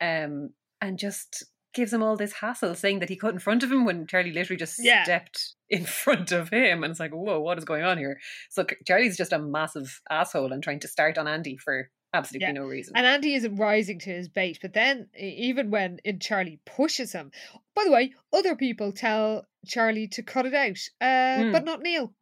Um, 0.00 0.50
and 0.80 0.98
just 0.98 1.44
gives 1.72 1.92
him 1.92 2.02
all 2.02 2.16
this 2.16 2.32
hassle 2.32 2.74
saying 2.74 2.98
that 2.98 3.08
he 3.08 3.14
cut 3.16 3.32
in 3.32 3.38
front 3.38 3.62
of 3.62 3.70
him 3.70 3.84
when 3.84 4.04
Charlie 4.06 4.32
literally 4.32 4.58
just 4.58 4.82
Yeah. 4.82 5.04
stepped 5.04 5.54
in 5.68 5.84
front 6.02 6.32
of 6.32 6.48
him 6.48 6.82
and 6.82 6.90
it's 6.90 6.98
like 6.98 7.12
whoa 7.12 7.38
what 7.38 7.58
is 7.58 7.64
going 7.64 7.84
on 7.84 7.96
here 7.96 8.18
so 8.48 8.66
Charlie's 8.88 9.16
just 9.16 9.32
a 9.32 9.38
massive 9.38 10.00
asshole 10.10 10.52
and 10.52 10.64
trying 10.64 10.80
to 10.80 10.88
start 10.88 11.16
on 11.16 11.28
Andy 11.28 11.56
for 11.56 11.88
absolutely 12.12 12.46
Yeah. 12.46 12.52
no 12.52 12.64
reason 12.66 12.96
And 12.96 13.06
Andy 13.06 13.34
isn't 13.34 13.56
rising 13.56 13.98
to 14.00 14.10
his 14.10 14.28
bait. 14.28 14.58
But 14.62 14.72
then, 14.72 15.08
even 15.18 15.70
when 15.70 16.00
in 16.04 16.18
Charlie 16.18 16.60
pushes 16.64 17.12
him, 17.12 17.30
by 17.74 17.84
the 17.84 17.90
way, 17.92 18.12
other 18.32 18.56
people 18.56 18.92
tell 18.92 19.46
Charlie 19.66 20.08
to 20.08 20.22
cut 20.22 20.46
it 20.46 20.54
out, 20.54 20.78
uh, 21.00 21.44
Hmm. 21.44 21.52
but 21.52 21.64
not 21.64 21.82
Neil. 21.82 22.12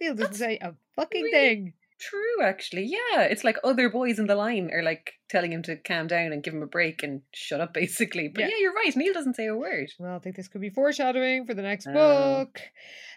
Neil 0.00 0.14
doesn't 0.14 0.32
That's 0.32 0.38
say 0.38 0.58
a 0.60 0.74
fucking 0.96 1.22
really 1.24 1.32
thing. 1.32 1.72
true 2.00 2.42
actually 2.44 2.84
yeah 2.84 3.22
it's 3.22 3.42
like 3.42 3.56
other 3.64 3.88
boys 3.90 4.20
in 4.20 4.28
the 4.28 4.36
line 4.36 4.70
are 4.72 4.84
like 4.84 5.14
telling 5.28 5.52
him 5.52 5.64
to 5.64 5.74
calm 5.74 6.06
down 6.06 6.32
and 6.32 6.44
give 6.44 6.54
him 6.54 6.62
a 6.62 6.66
break 6.66 7.02
and 7.02 7.22
shut 7.34 7.60
up 7.60 7.74
basically 7.82 8.28
but 8.28 8.42
Yeah. 8.42 8.50
yeah, 8.50 8.56
you're 8.60 8.72
right 8.72 8.94
Neil 8.94 9.12
doesn't 9.12 9.34
say 9.34 9.46
a 9.46 9.56
word 9.56 9.90
Well, 9.98 10.14
I 10.14 10.18
think 10.20 10.36
this 10.36 10.46
could 10.46 10.60
be 10.60 10.70
foreshadowing 10.70 11.44
for 11.44 11.54
the 11.54 11.62
next 11.62 11.88
Oh. 11.88 11.92
book. 12.44 12.60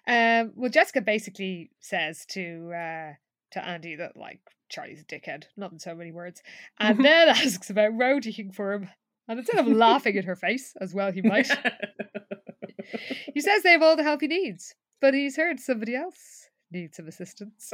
Um, 0.08 0.54
well, 0.56 0.72
Jessica 0.72 1.02
basically 1.02 1.70
says 1.80 2.26
to 2.32 2.72
uh, 2.74 3.14
to 3.52 3.64
Andy 3.64 3.96
that 3.98 4.18
like 4.18 4.40
Charlie's 4.72 5.02
a 5.02 5.04
dickhead, 5.04 5.44
not 5.56 5.72
in 5.72 5.80
so 5.80 5.94
many 5.94 6.12
words, 6.12 6.42
and 6.80 6.98
then 7.06 7.30
asks 7.30 7.70
about 7.70 7.92
roadieing 7.92 8.54
for 8.54 8.74
him. 8.74 8.90
And 9.28 9.40
instead 9.40 9.60
of 9.60 9.68
laughing 9.68 10.18
at 10.18 10.26
her 10.26 10.36
face, 10.36 10.74
as 10.82 10.94
well 10.94 11.12
he 11.12 11.22
might, 11.22 11.48
he 13.34 13.42
says 13.42 13.62
they 13.62 13.72
have 13.72 13.84
all 13.84 13.96
the 13.96 14.04
help 14.04 14.22
he 14.22 14.28
needs, 14.28 14.74
but 15.00 15.14
he's 15.14 15.38
heard 15.38 15.60
somebody 15.60 15.96
else 15.96 16.50
needs 16.72 16.98
some 16.98 17.08
assistance. 17.08 17.72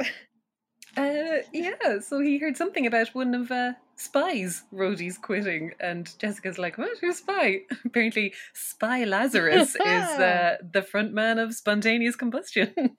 Uh, 0.96 1.38
yeah, 1.52 2.00
so 2.00 2.20
he 2.20 2.38
heard 2.38 2.56
something 2.56 2.86
about 2.86 3.08
one 3.14 3.34
of 3.34 3.50
uh, 3.50 3.72
Spy's 3.96 4.64
roadies 4.72 5.20
quitting, 5.20 5.72
and 5.80 6.10
Jessica's 6.18 6.58
like, 6.58 6.78
"What? 6.78 6.98
Who's 7.00 7.18
Spy?" 7.18 7.60
Apparently, 7.84 8.32
Spy 8.54 9.04
Lazarus 9.04 9.74
is 9.74 9.80
uh, 9.80 10.56
the 10.72 10.82
front 10.82 11.12
man 11.12 11.38
of 11.38 11.54
Spontaneous 11.54 12.16
Combustion. 12.16 12.96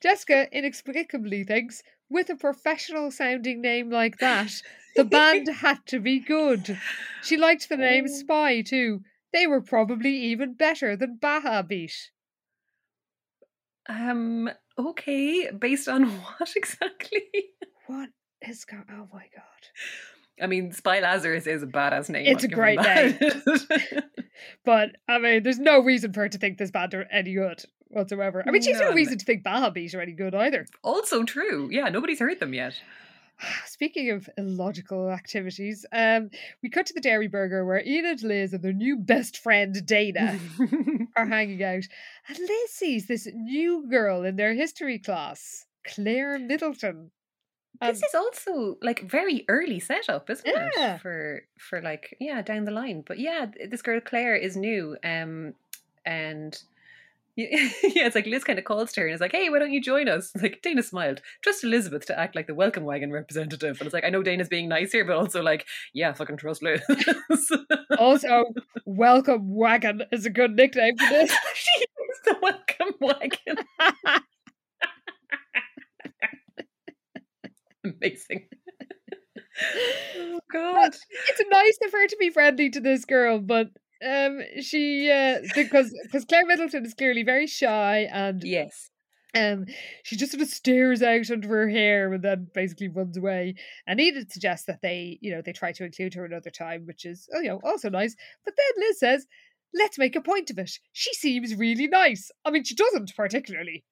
Jessica 0.00 0.48
inexplicably 0.56 1.44
thinks, 1.44 1.82
with 2.10 2.30
a 2.30 2.36
professional 2.36 3.10
sounding 3.10 3.60
name 3.60 3.90
like 3.90 4.18
that, 4.18 4.50
the 4.96 5.04
band 5.04 5.48
had 5.48 5.84
to 5.86 5.98
be 6.00 6.20
good. 6.20 6.78
She 7.22 7.36
liked 7.36 7.68
the 7.68 7.76
name 7.76 8.04
Oh. 8.08 8.12
Spy 8.12 8.60
too. 8.62 9.00
They 9.32 9.46
were 9.46 9.60
probably 9.60 10.16
even 10.16 10.54
better 10.54 10.96
than 10.96 11.18
Baja 11.20 11.62
Beat. 11.62 12.10
um, 13.88 14.48
okay, 14.78 15.50
based 15.50 15.88
on 15.88 16.04
what 16.38 16.52
exactly? 16.56 17.22
What 17.86 18.10
is 18.46 18.64
going? 18.64 18.84
Oh 18.90 19.08
my 19.12 19.26
god! 19.34 20.42
I 20.42 20.46
mean, 20.46 20.72
Spy 20.72 21.00
Lazarus 21.00 21.46
is 21.46 21.62
a 21.62 21.66
badass 21.66 22.08
name. 22.08 22.26
It's 22.26 22.44
I'll 22.44 22.50
a 22.50 22.54
great 22.54 22.80
name. 22.80 23.18
But 24.64 24.96
I 25.08 25.18
mean, 25.18 25.42
there's 25.42 25.60
no 25.60 25.78
reason 25.80 26.12
for 26.12 26.20
her 26.20 26.28
to 26.28 26.38
think 26.38 26.58
this 26.58 26.70
band 26.70 26.92
are 26.94 27.06
any 27.10 27.34
good 27.34 27.64
whatsoever. 27.94 28.42
I 28.46 28.50
mean, 28.50 28.62
she's 28.62 28.78
no 28.80 28.92
reason 28.92 29.18
to 29.18 29.24
think 29.24 29.42
Baja 29.42 29.70
Beat 29.70 29.94
are 29.94 30.00
any 30.00 30.12
good 30.12 30.34
either. 30.34 30.66
also 30.82 31.22
true. 31.24 31.68
Yeah, 31.70 31.88
nobody's 31.88 32.18
heard 32.20 32.40
them 32.40 32.54
yet. 32.54 32.74
Speaking 33.66 34.10
of 34.10 34.28
illogical 34.38 35.10
activities, 35.10 35.84
um, 35.92 36.30
we 36.62 36.68
cut 36.70 36.86
to 36.86 36.94
the 36.94 37.00
Dairy 37.00 37.26
Burger 37.26 37.64
where 37.66 37.82
Enid, 37.84 38.22
Liz, 38.22 38.52
and 38.52 38.62
their 38.62 38.72
new 38.72 38.96
best 38.96 39.36
friend 39.38 39.84
Dana 39.84 40.38
are 41.16 41.26
hanging 41.26 41.62
out, 41.62 41.84
and 42.28 42.38
Liz 42.38 42.70
sees 42.70 43.06
this 43.06 43.26
new 43.34 43.86
girl 43.88 44.22
in 44.24 44.36
their 44.36 44.54
history 44.54 44.98
class, 44.98 45.66
Claire 45.84 46.38
Middleton. 46.38 47.10
this 47.80 47.98
Um, 48.02 48.06
is 48.08 48.14
also 48.14 48.76
like 48.80 49.00
very 49.02 49.44
early 49.48 49.80
setup, 49.80 50.30
isn't 50.30 50.46
Yeah. 50.46 50.94
it? 50.94 51.00
For 51.00 51.42
for 51.58 51.82
like 51.82 52.16
yeah, 52.20 52.40
down 52.40 52.64
the 52.64 52.70
line. 52.70 53.02
But 53.04 53.18
yeah, 53.18 53.46
this 53.68 53.82
girl 53.82 54.00
Claire 54.00 54.36
is 54.36 54.56
new, 54.56 54.96
um, 55.02 55.54
and 56.06 56.56
yeah, 57.36 58.06
it's 58.06 58.14
like 58.14 58.26
Liz 58.26 58.44
kind 58.44 58.60
of 58.60 58.64
calls 58.64 58.92
to 58.92 59.00
her 59.00 59.06
and 59.06 59.14
is 59.14 59.20
like, 59.20 59.32
"Hey, 59.32 59.50
why 59.50 59.58
don't 59.58 59.72
you 59.72 59.80
join 59.80 60.08
us?" 60.08 60.30
It's 60.34 60.42
like 60.42 60.62
Dana 60.62 60.84
smiled, 60.84 61.20
trust 61.42 61.64
Elizabeth 61.64 62.06
to 62.06 62.16
act 62.18 62.36
like 62.36 62.46
the 62.46 62.54
welcome 62.54 62.84
wagon 62.84 63.10
representative, 63.10 63.78
and 63.80 63.86
it's 63.86 63.92
like 63.92 64.04
I 64.04 64.10
know 64.10 64.22
Dana's 64.22 64.48
being 64.48 64.68
nice 64.68 64.92
here, 64.92 65.04
but 65.04 65.16
also 65.16 65.42
like, 65.42 65.66
yeah, 65.92 66.12
fucking 66.12 66.36
trust 66.36 66.62
Liz. 66.62 66.80
also, 67.98 68.44
Welcome 68.86 69.52
Wagon 69.52 70.04
is 70.12 70.26
a 70.26 70.30
good 70.30 70.52
nickname 70.54 70.96
for 70.96 71.08
this. 71.08 71.36
she 71.54 71.80
is 71.80 72.20
the 72.24 72.36
welcome 72.40 72.94
wagon. 73.00 73.56
Amazing. 77.84 78.46
oh 80.18 80.40
God. 80.52 80.92
it's 81.28 81.42
nice 81.50 81.78
of 81.84 81.90
her 81.92 82.06
to 82.06 82.16
be 82.20 82.30
friendly 82.30 82.70
to 82.70 82.80
this 82.80 83.04
girl, 83.04 83.40
but 83.40 83.70
um, 84.06 84.40
she 84.60 85.10
uh, 85.10 85.40
because 85.54 85.94
because 86.04 86.24
Claire 86.24 86.46
Middleton 86.46 86.84
is 86.84 86.94
clearly 86.94 87.22
very 87.22 87.46
shy 87.46 88.08
and 88.12 88.42
Yes. 88.42 88.90
Um, 89.36 89.66
she 90.04 90.16
just 90.16 90.30
sort 90.30 90.42
of 90.42 90.48
stares 90.48 91.02
out 91.02 91.28
under 91.28 91.48
her 91.48 91.68
hair 91.68 92.12
and 92.12 92.22
then 92.22 92.46
basically 92.54 92.86
runs 92.86 93.16
away. 93.16 93.56
And 93.84 94.00
Enid 94.00 94.30
suggests 94.30 94.66
that 94.66 94.80
they, 94.80 95.18
you 95.20 95.32
know, 95.32 95.42
they 95.42 95.52
try 95.52 95.72
to 95.72 95.84
include 95.84 96.14
her 96.14 96.24
another 96.24 96.50
time, 96.50 96.86
which 96.86 97.04
is, 97.04 97.28
oh, 97.34 97.40
you 97.40 97.48
know, 97.48 97.60
also 97.64 97.90
nice. 97.90 98.14
But 98.44 98.54
then 98.56 98.86
Liz 98.86 99.00
says, 99.00 99.26
let's 99.74 99.98
make 99.98 100.14
a 100.14 100.20
point 100.20 100.50
of 100.50 100.58
it. 100.58 100.78
She 100.92 101.12
seems 101.14 101.56
really 101.56 101.88
nice. 101.88 102.30
I 102.44 102.52
mean, 102.52 102.62
she 102.62 102.76
doesn't 102.76 103.16
particularly. 103.16 103.84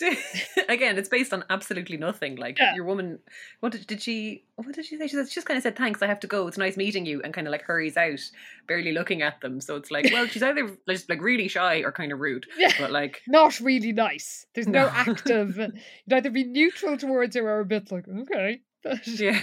Again, 0.68 0.98
it's 0.98 1.08
based 1.08 1.32
on 1.32 1.44
absolutely 1.48 1.96
nothing. 1.96 2.36
Like 2.36 2.58
Yeah. 2.58 2.74
your 2.74 2.84
woman, 2.84 3.18
what 3.60 3.72
did, 3.72 3.86
did 3.86 4.02
she? 4.02 4.44
What 4.56 4.72
did 4.74 4.84
she 4.84 4.96
say? 4.96 5.06
She, 5.06 5.16
said, 5.16 5.28
she 5.28 5.34
just 5.34 5.46
kind 5.46 5.56
of 5.56 5.62
said, 5.62 5.76
"Thanks, 5.76 6.02
I 6.02 6.06
have 6.06 6.20
to 6.20 6.26
go. 6.26 6.46
It's 6.46 6.58
nice 6.58 6.76
meeting 6.76 7.06
you," 7.06 7.22
and 7.22 7.32
kind 7.32 7.46
of 7.46 7.52
like 7.52 7.62
hurries 7.62 7.96
out, 7.96 8.20
barely 8.68 8.92
looking 8.92 9.22
at 9.22 9.40
them. 9.40 9.60
So 9.60 9.76
it's 9.76 9.90
like, 9.90 10.08
well, 10.12 10.26
she's 10.26 10.42
either 10.42 10.76
just 10.88 11.08
like 11.08 11.20
really 11.22 11.48
shy 11.48 11.78
or 11.78 11.92
kind 11.92 12.12
of 12.12 12.20
rude, 12.20 12.46
Yeah. 12.58 12.72
but 12.78 12.90
like, 12.90 13.22
Not 13.26 13.58
really 13.60 13.92
nice. 13.92 14.46
There's 14.54 14.68
no, 14.68 14.84
No. 14.84 14.88
active. 14.92 15.56
You'd 16.06 16.12
either 16.12 16.30
be 16.30 16.44
neutral 16.44 16.96
towards 16.98 17.34
her 17.36 17.48
or 17.48 17.60
a 17.60 17.64
bit 17.64 17.90
like, 17.90 18.06
okay. 18.08 18.60
Yeah, 19.04 19.40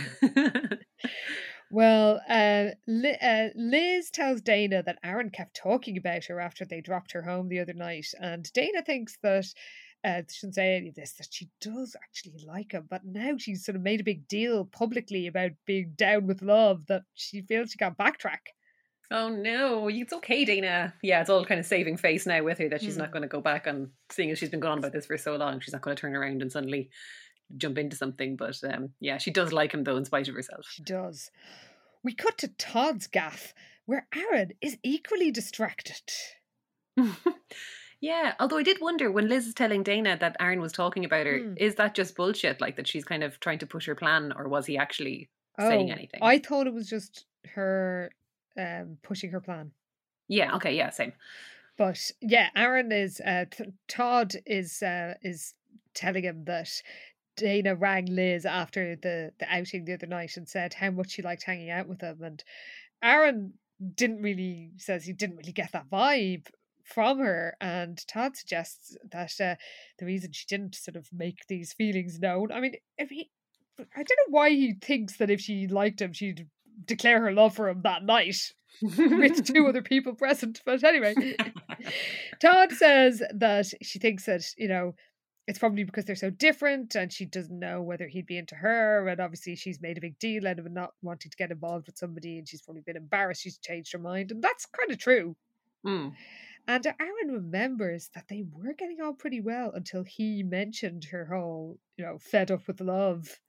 Well, 1.71 2.21
uh, 2.29 2.67
uh, 3.21 3.47
Liz 3.55 4.11
tells 4.11 4.41
Dana 4.41 4.83
that 4.83 4.99
Aaron 5.03 5.31
kept 5.31 5.55
talking 5.55 5.97
about 5.97 6.25
her 6.25 6.39
after 6.39 6.65
they 6.65 6.81
dropped 6.81 7.13
her 7.13 7.23
home 7.23 7.49
the 7.49 7.59
other 7.59 7.73
night, 7.73 8.05
and 8.19 8.51
Dana 8.53 8.83
thinks 8.83 9.17
that 9.23 9.45
uh, 10.03 10.21
shouldn't 10.29 10.55
say 10.55 10.75
any 10.75 10.89
of 10.89 10.95
this 10.95 11.13
that 11.13 11.27
she 11.31 11.49
does 11.61 11.95
actually 12.03 12.43
like 12.45 12.71
him, 12.73 12.85
but 12.89 13.05
now 13.05 13.35
she's 13.37 13.63
sort 13.65 13.75
of 13.75 13.81
made 13.81 14.01
a 14.01 14.03
big 14.03 14.27
deal 14.27 14.65
publicly 14.65 15.27
about 15.27 15.51
being 15.65 15.93
down 15.95 16.27
with 16.27 16.41
love 16.41 16.85
that 16.87 17.03
she 17.13 17.41
feels 17.41 17.71
she 17.71 17.77
can't 17.77 17.97
backtrack. 17.97 18.39
Oh 19.11 19.29
no, 19.29 19.89
it's 19.89 20.13
okay, 20.13 20.43
Dana. 20.43 20.93
Yeah, 21.03 21.21
it's 21.21 21.29
all 21.29 21.45
kind 21.45 21.59
of 21.59 21.65
saving 21.65 21.97
face 21.97 22.25
now 22.25 22.41
with 22.43 22.57
her 22.57 22.69
that 22.69 22.81
she's 22.81 22.95
Hmm. 22.95 23.01
not 23.01 23.11
going 23.11 23.21
to 23.21 23.27
go 23.27 23.41
back 23.41 23.67
on 23.67 23.91
seeing 24.09 24.31
as 24.31 24.39
she's 24.39 24.49
been 24.49 24.59
going 24.59 24.71
on 24.73 24.77
about 24.79 24.91
this 24.93 25.05
for 25.05 25.17
so 25.17 25.35
long. 25.35 25.59
She's 25.59 25.73
not 25.73 25.81
going 25.83 25.95
to 25.95 26.01
turn 26.01 26.15
around 26.15 26.41
and 26.41 26.51
suddenly 26.51 26.89
jump 27.57 27.77
into 27.77 27.95
something. 27.95 28.35
But 28.35 28.57
um, 28.63 28.89
yeah, 28.99 29.17
she 29.19 29.29
does 29.29 29.53
like 29.53 29.71
him 29.73 29.83
though, 29.83 29.97
in 29.97 30.05
spite 30.05 30.27
of 30.29 30.35
herself. 30.35 30.65
She 30.69 30.83
does. 30.83 31.29
We 32.03 32.13
cut 32.13 32.37
to 32.39 32.47
Todd's 32.47 33.05
gaff, 33.07 33.53
where 33.85 34.07
Aaron 34.15 34.51
is 34.61 34.77
equally 34.83 35.31
distracted. 35.31 36.01
yeah, 38.03 38.33
although 38.39 38.57
I 38.57 38.63
did 38.63 38.81
wonder 38.81 39.09
when 39.09 39.29
Liz 39.29 39.47
is 39.47 39.53
telling 39.53 39.81
Dana 39.81 40.17
that 40.19 40.35
Aaron 40.41 40.59
was 40.59 40.73
talking 40.73 41.05
about 41.05 41.25
her, 41.25 41.37
Hmm. 41.39 41.53
is 41.55 41.75
that 41.75 41.95
just 41.95 42.15
bullshit? 42.17 42.59
Like 42.59 42.75
that 42.75 42.87
she's 42.87 43.05
kind 43.05 43.23
of 43.23 43.39
trying 43.39 43.59
to 43.59 43.65
push 43.65 43.85
her 43.87 43.95
plan, 43.95 44.33
or 44.35 44.49
was 44.49 44.65
he 44.65 44.77
actually 44.77 45.29
saying 45.57 45.89
Oh, 45.89 45.93
anything? 45.93 46.19
I 46.21 46.39
thought 46.39 46.67
it 46.67 46.73
was 46.73 46.89
just 46.89 47.25
her 47.55 48.11
um, 48.57 48.97
pushing 49.03 49.31
her 49.31 49.39
plan. 49.39 49.71
Yeah. 50.27 50.55
Okay. 50.57 50.75
Yeah. 50.75 50.89
Same. 50.89 51.13
But 51.77 52.11
yeah, 52.21 52.49
Aaron 52.55 52.91
is 52.91 53.21
uh, 53.21 53.45
Todd 53.87 54.33
is 54.45 54.83
uh, 54.83 55.13
is 55.21 55.53
telling 55.93 56.23
him 56.23 56.43
that 56.45 56.69
Dana 57.37 57.73
rang 57.73 58.07
Liz 58.07 58.45
after 58.45 58.95
the 58.97 59.31
the 59.39 59.47
outing 59.49 59.85
the 59.85 59.93
other 59.93 60.07
night 60.07 60.35
and 60.37 60.47
said 60.47 60.73
how 60.73 60.91
much 60.91 61.11
she 61.11 61.21
liked 61.21 61.43
hanging 61.43 61.69
out 61.71 61.87
with 61.87 62.01
him, 62.01 62.21
and 62.21 62.43
Aaron 63.01 63.53
didn't 63.95 64.21
really 64.21 64.71
says 64.77 65.05
he 65.05 65.13
didn't 65.13 65.37
really 65.37 65.51
get 65.51 65.71
that 65.71 65.89
vibe 65.89 66.47
from 66.83 67.19
her, 67.19 67.55
and 67.61 68.05
Todd 68.07 68.35
suggests 68.35 68.97
that 69.11 69.39
uh, 69.39 69.55
the 69.99 70.05
reason 70.05 70.31
she 70.31 70.45
didn't 70.47 70.75
sort 70.75 70.95
of 70.95 71.07
make 71.13 71.47
these 71.47 71.73
feelings 71.73 72.19
known. 72.19 72.51
I 72.51 72.59
mean, 72.59 72.75
if 72.97 73.09
he 73.09 73.29
I 73.79 74.03
don't 74.03 74.19
know 74.27 74.31
why 74.37 74.49
he 74.51 74.73
thinks 74.73 75.17
that 75.17 75.29
if 75.29 75.41
she 75.41 75.67
liked 75.67 76.01
him, 76.01 76.13
she'd 76.13 76.47
declare 76.85 77.21
her 77.21 77.31
love 77.31 77.55
for 77.55 77.69
him 77.69 77.81
that 77.83 78.03
night 78.03 78.53
with 78.81 79.45
two 79.45 79.67
other 79.67 79.81
people 79.93 80.13
present. 80.13 80.61
But 80.65 80.83
anyway, 80.83 81.15
Todd 82.39 82.71
says 82.71 83.21
that 83.33 83.67
she 83.81 83.99
thinks 83.99 84.25
that, 84.25 84.43
you 84.57 84.67
know, 84.67 84.95
it's 85.47 85.59
probably 85.59 85.83
because 85.83 86.05
they're 86.05 86.15
so 86.15 86.29
different 86.29 86.95
and 86.95 87.11
she 87.11 87.25
doesn't 87.25 87.59
know 87.59 87.81
whether 87.81 88.07
he'd 88.07 88.25
be 88.25 88.37
into 88.37 88.55
her. 88.55 89.07
And 89.07 89.19
obviously, 89.19 89.55
she's 89.55 89.81
made 89.81 89.97
a 89.97 90.01
big 90.01 90.17
deal 90.19 90.47
out 90.47 90.59
of 90.59 90.71
not 90.71 90.91
wanting 91.01 91.31
to 91.31 91.37
get 91.37 91.51
involved 91.51 91.87
with 91.87 91.97
somebody 91.97 92.37
and 92.37 92.47
she's 92.47 92.61
probably 92.61 92.83
been 92.85 92.95
embarrassed 92.95 93.41
she's 93.41 93.57
changed 93.57 93.91
her 93.91 93.99
mind. 93.99 94.31
And 94.31 94.41
that's 94.41 94.65
kind 94.65 94.91
of 94.91 94.97
true. 94.99 95.35
Mm. 95.85 96.13
And 96.67 96.85
Aaron 96.85 97.31
remembers 97.31 98.09
that 98.15 98.27
they 98.29 98.43
were 98.49 98.73
getting 98.73 99.01
on 99.01 99.15
pretty 99.17 99.41
well 99.41 99.71
until 99.73 100.03
he 100.03 100.43
mentioned 100.43 101.05
her 101.05 101.25
whole, 101.25 101.77
you 101.97 102.05
know, 102.05 102.17
fed 102.19 102.51
up 102.51 102.67
with 102.67 102.79
love 102.79 103.39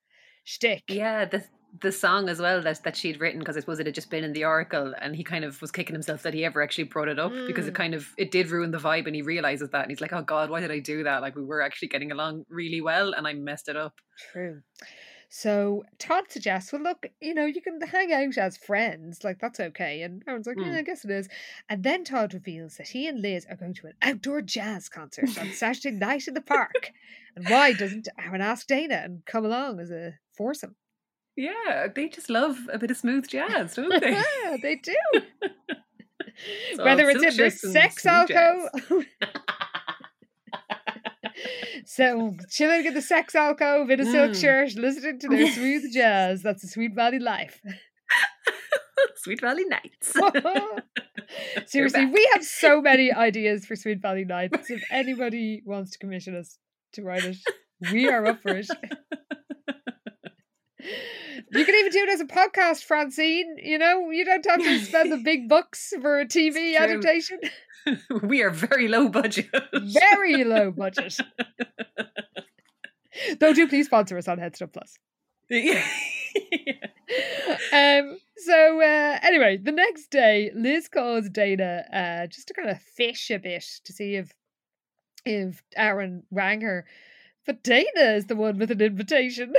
shtick. 0.45 0.85
Yeah, 0.89 1.25
the 1.25 1.45
the 1.81 1.91
song 1.91 2.29
as 2.29 2.39
well 2.41 2.61
that 2.63 2.83
that 2.85 2.97
she'd 2.97 3.21
written 3.21 3.41
because 3.41 3.57
I 3.57 3.61
suppose 3.61 3.81
it 3.81 3.87
had 3.87 3.95
just 3.95 4.11
been 4.11 4.25
in 4.25 4.33
the 4.33 4.45
Oracle, 4.45 4.95
and 5.01 5.15
he 5.17 5.25
kind 5.25 5.45
of 5.45 5.61
was 5.61 5.71
kicking 5.71 5.95
himself 5.95 6.23
that 6.23 6.35
he 6.35 6.45
ever 6.45 6.63
actually 6.63 6.85
brought 6.85 7.09
it 7.09 7.19
up 7.19 7.33
mm. 7.33 7.47
because 7.47 7.67
it 7.67 7.73
Mm. 7.73 7.77
kind 7.77 7.95
of 7.95 8.09
it 8.17 8.31
did 8.31 8.51
ruin 8.51 8.71
the 8.71 8.79
vibe, 8.79 9.07
and 9.07 9.15
he 9.15 9.23
realizes 9.23 9.71
that, 9.71 9.83
and 9.83 9.91
he's 9.91 10.01
like, 10.01 10.13
"Oh 10.13 10.23
God, 10.23 10.51
why 10.51 10.61
did 10.61 10.71
I 10.71 10.79
do 10.81 11.05
that? 11.05 11.23
Like 11.23 11.37
we 11.37 11.43
were 11.43 11.63
actually 11.63 11.89
getting 11.89 12.13
along 12.13 12.45
really 12.49 12.81
well, 12.81 13.13
and 13.13 13.27
I 13.27 13.35
messed 13.35 13.69
it 13.69 13.77
up." 13.77 13.95
True. 14.33 14.63
So 15.37 15.83
Todd 15.99 16.27
suggests, 16.29 16.73
well, 16.73 16.81
look, 16.81 17.07
you 17.21 17.35
know, 17.35 17.45
you 17.45 17.61
can 17.61 17.81
hang 17.81 18.13
out 18.13 18.39
as 18.39 18.57
friends, 18.57 19.25
like 19.25 19.41
that's 19.41 19.59
okay. 19.59 20.03
And 20.03 20.23
Aaron's 20.29 20.47
like, 20.47 20.59
yeah, 20.61 20.67
Mm. 20.67 20.77
I 20.79 20.83
guess 20.83 21.05
it 21.05 21.11
is. 21.11 21.29
And 21.69 21.83
then 21.83 22.05
Todd 22.05 22.33
reveals 22.35 22.77
that 22.77 22.87
he 22.87 23.09
and 23.09 23.21
Liz 23.21 23.45
are 23.51 23.57
going 23.57 23.75
to 23.75 23.89
an 23.89 23.95
outdoor 24.01 24.43
jazz 24.43 24.89
concert 24.89 25.37
on 25.37 25.51
Saturday 25.53 25.91
night 25.91 26.29
in 26.29 26.35
the 26.35 26.41
park. 26.41 26.93
And 27.35 27.49
why 27.49 27.73
doesn't 27.73 28.07
Aaron 28.17 28.43
ask 28.43 28.69
Dana 28.69 29.01
and 29.03 29.25
come 29.27 29.45
along 29.45 29.81
as 29.81 29.91
a 29.91 30.15
foursome? 30.39 30.77
Yeah, 31.35 31.89
they 31.93 32.09
just 32.11 32.31
love 32.31 32.57
a 32.73 32.79
bit 32.79 32.93
of 32.93 32.97
smooth 32.97 33.27
jazz, 33.27 33.75
don't 33.75 33.89
they? 34.01 34.13
yeah, 34.13 34.57
they 34.63 34.77
do. 34.77 34.95
Whether 36.77 37.11
it's 37.11 37.25
in 37.25 37.45
the 37.45 37.51
sex 37.51 38.07
alcove. 38.07 38.69
So 41.87 42.35
chilling 42.49 42.85
in 42.87 42.95
the 42.95 43.03
sex 43.03 43.35
alcove 43.35 43.91
in 43.91 44.01
a 44.01 44.05
silk 44.05 44.33
Mm. 44.33 44.41
shirt, 44.41 44.75
listening 44.75 45.19
to 45.21 45.29
their 45.29 45.51
smooth 45.53 45.93
jazz. 45.93 46.43
That's 46.43 46.65
a 46.65 46.69
Sweet 46.69 46.95
Valley 46.95 47.19
life. 47.19 47.61
Sweet 49.17 49.41
Valley 49.41 49.65
Nights. 49.65 50.13
Seriously, 51.67 52.07
we 52.07 52.29
have 52.35 52.45
so 52.45 52.81
many 52.83 53.13
ideas 53.13 53.65
for 53.67 53.75
Sweet 53.77 54.01
Valley 54.01 54.25
Nights. 54.25 54.71
If 54.71 54.83
anybody 54.91 55.63
wants 55.65 55.93
to 55.93 55.99
commission 55.99 56.37
us 56.37 56.59
to 56.93 57.03
write 57.03 57.25
it, 57.25 57.37
we 57.93 58.09
are 58.09 58.25
up 58.27 58.43
for 58.43 58.57
it. 58.57 58.69
You 61.51 61.65
can 61.65 61.75
even 61.75 61.93
do 61.93 62.03
it 62.03 62.09
as 62.11 62.21
a 62.21 62.25
podcast, 62.27 62.85
Francine. 62.85 63.57
You 63.63 63.79
know, 63.79 64.11
you 64.11 64.25
don't 64.25 64.45
have 64.45 64.61
to 64.61 64.79
spend 64.81 65.11
the 65.13 65.17
big 65.17 65.49
bucks 65.49 65.93
for 66.01 66.21
a 66.21 66.27
TV 66.27 66.77
adaptation. 66.77 67.39
we 68.23 68.43
are 68.43 68.51
very 68.51 68.89
low 68.89 69.09
budget. 69.09 69.51
Very 69.73 70.45
low 70.45 70.71
budget. 70.71 71.19
Though, 73.41 73.55
do 73.55 73.69
please 73.69 73.87
sponsor 73.87 74.19
us 74.19 74.29
on 74.29 74.39
HeadStuff 74.39 74.73
Plus. 74.73 74.99
yeah. 75.51 75.85
um 77.73 78.19
so 78.39 78.81
uh 78.81 79.19
anyway 79.23 79.57
the 79.57 79.71
next 79.71 80.11
day 80.11 80.51
liz 80.55 80.89
calls 80.89 81.29
dana 81.29 81.85
uh 81.93 82.27
just 82.27 82.49
to 82.49 82.55
kind 82.55 82.71
of 82.71 82.81
fish 82.81 83.31
a 83.31 83.39
bit 83.39 83.65
to 83.85 83.93
see 83.93 84.17
if 84.17 84.33
if 85.25 85.63
aaron 85.77 86.23
rang 86.33 86.63
her 86.63 86.87
but 87.47 87.63
dana 87.63 88.17
is 88.17 88.27
the 88.27 88.35
one 88.35 88.59
with 88.59 88.71
an 88.71 88.81
invitation 88.81 89.53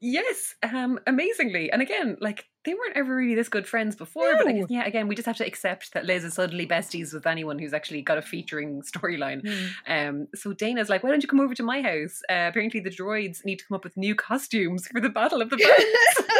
Yes, 0.00 0.54
um, 0.62 0.98
amazingly. 1.06 1.70
And 1.72 1.80
again, 1.80 2.16
like 2.20 2.44
they 2.66 2.74
weren't 2.74 2.96
ever 2.96 3.14
really 3.16 3.34
this 3.34 3.48
good 3.48 3.66
friends 3.66 3.96
before. 3.96 4.36
But 4.36 4.46
No. 4.46 4.52
like, 4.60 4.66
yeah, 4.70 4.84
again, 4.84 5.08
we 5.08 5.14
just 5.14 5.24
have 5.24 5.38
to 5.38 5.46
accept 5.46 5.94
that 5.94 6.04
Liz 6.04 6.24
is 6.24 6.34
suddenly 6.34 6.66
besties 6.66 7.14
with 7.14 7.26
anyone 7.26 7.58
who's 7.58 7.72
actually 7.72 8.02
got 8.02 8.18
a 8.18 8.22
featuring 8.22 8.82
storyline. 8.92 9.48
Um, 9.86 10.28
so 10.34 10.52
Dana's 10.52 10.90
like, 10.90 11.02
why 11.02 11.10
don't 11.10 11.22
you 11.22 11.28
come 11.28 11.40
over 11.40 11.54
to 11.54 11.62
my 11.62 11.80
house? 11.80 12.20
Uh, 12.28 12.46
apparently, 12.50 12.80
the 12.80 12.90
droids 12.90 13.44
need 13.46 13.60
to 13.60 13.64
come 13.66 13.76
up 13.76 13.84
with 13.84 13.96
new 13.96 14.14
costumes 14.14 14.86
for 14.88 15.00
the 15.00 15.08
Battle 15.08 15.40
of 15.40 15.48
the 15.48 15.56
Bands. 15.56 16.30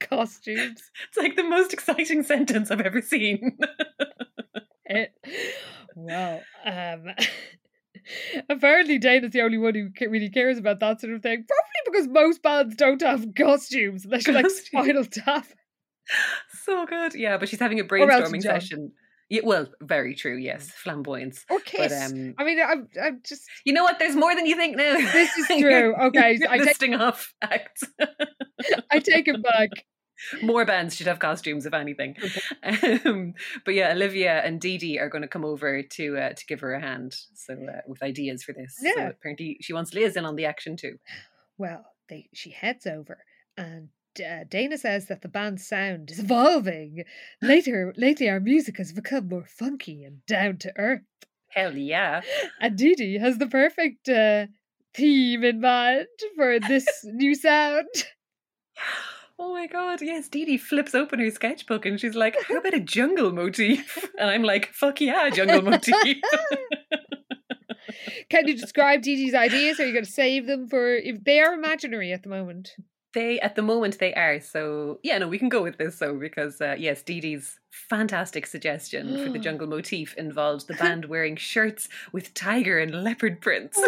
costumes 0.00 0.90
it's 1.08 1.16
like 1.16 1.36
the 1.36 1.44
most 1.44 1.72
exciting 1.72 2.22
sentence 2.22 2.70
I've 2.70 2.80
ever 2.80 3.00
seen. 3.00 3.56
it 4.84 5.14
well 5.94 6.42
um 6.66 7.04
apparently 8.48 8.98
dana's 8.98 9.32
the 9.32 9.40
only 9.40 9.58
one 9.58 9.74
who 9.74 9.88
really 10.08 10.28
cares 10.30 10.58
about 10.58 10.80
that 10.80 11.00
sort 11.00 11.12
of 11.12 11.22
thing 11.22 11.44
probably 11.46 11.82
because 11.92 12.08
most 12.08 12.42
bands 12.42 12.74
don't 12.76 13.02
have 13.02 13.24
costumes 13.36 14.04
unless 14.04 14.26
you're 14.26 14.34
like 14.36 14.50
spinal 14.50 15.04
tap 15.04 15.46
so 16.64 16.84
good. 16.84 17.14
Yeah, 17.14 17.36
but 17.38 17.48
she's 17.48 17.60
having 17.60 17.78
a 17.78 17.84
brainstorming 17.84 18.42
session. 18.42 18.90
Yeah, 19.30 19.42
well, 19.44 19.66
very 19.80 20.14
true. 20.14 20.36
Yes, 20.36 20.68
flamboyance. 20.70 21.44
or 21.48 21.60
kiss 21.60 21.92
um, 21.92 22.34
i 22.38 22.44
mean 22.44 22.58
i'm, 22.60 22.88
I'm 23.02 23.20
just 23.24 23.42
You 23.64 23.72
know 23.72 23.84
what? 23.84 23.98
There's 23.98 24.16
more 24.16 24.34
than 24.34 24.44
you 24.44 24.56
think 24.56 24.76
now. 24.76 24.94
This 24.94 25.38
is 25.38 25.46
true. 25.60 25.94
Okay, 26.08 26.38
You're 26.40 26.50
I 26.50 26.58
take- 26.58 27.00
off 27.00 27.32
acts. 27.40 27.84
i 28.90 28.98
take 28.98 29.28
it 29.28 29.42
back 29.42 29.70
More 30.42 30.64
bands 30.64 30.96
should 30.96 31.06
have 31.06 31.18
costumes, 31.18 31.66
if 31.66 31.74
anything. 31.74 32.16
Um, 33.04 33.34
but 33.64 33.74
yeah, 33.74 33.92
Olivia 33.92 34.40
and 34.40 34.60
Dee 34.60 34.78
Dee 34.78 34.98
are 34.98 35.08
going 35.08 35.22
to 35.22 35.28
come 35.28 35.44
over 35.44 35.82
to 35.82 36.16
uh, 36.16 36.32
to 36.32 36.46
give 36.46 36.60
her 36.60 36.74
a 36.74 36.80
hand. 36.80 37.16
So 37.34 37.54
uh, 37.54 37.80
with 37.86 38.02
ideas 38.02 38.42
for 38.42 38.52
this. 38.52 38.78
So 38.80 39.08
apparently 39.08 39.58
she 39.60 39.72
wants 39.72 39.94
Liz 39.94 40.16
in 40.16 40.24
on 40.24 40.36
the 40.36 40.46
action 40.46 40.76
too. 40.76 40.98
Well, 41.58 41.84
they 42.08 42.28
she 42.32 42.50
heads 42.50 42.86
over, 42.86 43.24
and 43.56 43.88
uh, 44.20 44.44
Dana 44.48 44.78
says 44.78 45.06
that 45.06 45.22
the 45.22 45.28
band's 45.28 45.66
sound 45.66 46.10
is 46.10 46.18
evolving. 46.18 47.04
Later, 47.40 47.94
lately, 47.96 48.28
our 48.28 48.40
music 48.40 48.78
has 48.78 48.92
become 48.92 49.28
more 49.28 49.46
funky 49.46 50.04
and 50.04 50.24
down 50.26 50.58
to 50.58 50.72
earth. 50.76 51.02
Hell 51.48 51.76
yeah! 51.76 52.22
And 52.60 52.76
Dee 52.76 52.94
Dee 52.94 53.18
has 53.18 53.38
the 53.38 53.46
perfect 53.46 54.08
uh, 54.08 54.46
theme 54.94 55.44
in 55.44 55.60
mind 55.60 56.06
for 56.36 56.60
this 56.60 56.86
new 57.04 57.34
sound. 57.34 57.88
Oh 59.44 59.52
my 59.54 59.66
god, 59.66 60.00
yes, 60.02 60.28
Dee 60.28 60.44
Dee 60.44 60.56
flips 60.56 60.94
open 60.94 61.18
her 61.18 61.28
sketchbook 61.28 61.84
and 61.84 61.98
she's 61.98 62.14
like, 62.14 62.36
How 62.46 62.58
about 62.58 62.74
a 62.74 62.80
jungle 62.80 63.32
motif? 63.32 63.98
And 64.18 64.30
I'm 64.30 64.44
like, 64.44 64.72
Fuck 64.72 65.00
yeah, 65.00 65.30
jungle 65.30 65.62
motif. 65.62 65.96
Can 68.30 68.46
you 68.46 68.56
describe 68.56 69.02
Dee 69.02 69.16
Dee's 69.16 69.34
ideas? 69.34 69.80
Are 69.80 69.86
you 69.86 69.92
going 69.92 70.04
to 70.04 70.10
save 70.10 70.46
them 70.46 70.68
for 70.68 70.94
if 70.94 71.24
they 71.24 71.40
are 71.40 71.54
imaginary 71.54 72.12
at 72.12 72.22
the 72.22 72.28
moment? 72.28 72.70
They 73.14 73.40
at 73.40 73.56
the 73.56 73.62
moment 73.62 73.98
they 73.98 74.14
are 74.14 74.38
so 74.40 75.00
yeah 75.02 75.18
no 75.18 75.28
we 75.28 75.38
can 75.38 75.50
go 75.50 75.62
with 75.62 75.76
this 75.76 75.98
so 75.98 76.14
because 76.14 76.60
uh, 76.62 76.76
yes 76.78 77.02
Dee 77.02 77.20
Dee's 77.20 77.58
fantastic 77.70 78.46
suggestion 78.46 79.22
for 79.24 79.30
the 79.30 79.38
jungle 79.46 79.66
motif 79.66 80.14
involves 80.14 80.64
the 80.66 80.74
band 80.74 81.04
wearing 81.12 81.36
shirts 81.36 81.88
with 82.12 82.32
tiger 82.32 82.78
and 82.78 83.02
leopard 83.02 83.40
prints. 83.40 83.78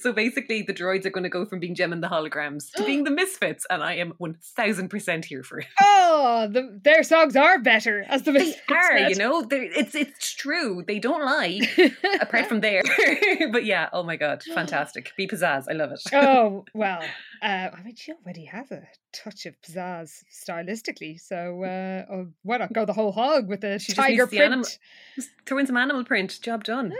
So 0.00 0.12
basically 0.12 0.62
the 0.62 0.74
droids 0.74 1.04
are 1.06 1.10
going 1.10 1.24
to 1.24 1.30
go 1.30 1.44
from 1.44 1.60
being 1.60 1.74
Jem 1.74 1.92
and 1.92 2.02
the 2.02 2.08
holograms 2.08 2.70
to 2.72 2.84
being 2.84 3.04
the 3.04 3.10
misfits, 3.10 3.66
and 3.70 3.82
I 3.82 3.94
am 3.94 4.14
one 4.18 4.36
thousand 4.56 4.88
percent 4.88 5.24
here 5.26 5.42
for 5.42 5.60
it. 5.60 5.66
Oh, 5.82 6.48
the, 6.50 6.80
their 6.82 7.02
songs 7.02 7.36
are 7.36 7.58
better 7.60 8.04
as 8.08 8.22
the 8.22 8.32
Misfits. 8.32 8.60
They 8.68 8.74
are, 8.74 8.98
you 9.08 9.14
know, 9.16 9.46
it's 9.50 9.94
it's 9.94 10.32
true. 10.34 10.82
They 10.86 10.98
don't 10.98 11.24
lie. 11.24 11.60
Apart 12.20 12.46
from 12.46 12.60
there, 12.60 12.82
but 13.52 13.64
yeah, 13.64 13.88
oh 13.92 14.02
my 14.02 14.16
god, 14.16 14.42
fantastic! 14.42 15.12
Be 15.16 15.26
pizzazz, 15.26 15.64
I 15.68 15.72
love 15.74 15.92
it. 15.92 16.00
oh 16.12 16.64
well, 16.74 17.00
uh, 17.42 17.46
I 17.72 17.82
mean, 17.84 17.94
she 17.96 18.12
already 18.12 18.44
has 18.46 18.70
a 18.70 18.82
touch 19.12 19.46
of 19.46 19.54
pizzazz 19.62 20.22
stylistically, 20.32 21.20
so 21.20 21.62
uh, 21.64 22.12
oh, 22.12 22.28
why 22.42 22.58
not 22.58 22.72
go 22.72 22.84
the 22.84 22.92
whole 22.92 23.12
hog 23.12 23.48
with 23.48 23.60
the 23.60 23.78
She 23.78 23.92
just 23.92 23.96
tiger 23.96 24.22
needs 24.22 24.30
the 24.30 24.36
print? 24.36 24.52
anim- 24.52 25.28
throw 25.46 25.58
in 25.58 25.66
some 25.66 25.76
animal 25.76 26.04
print, 26.04 26.38
job 26.42 26.64
done. 26.64 26.92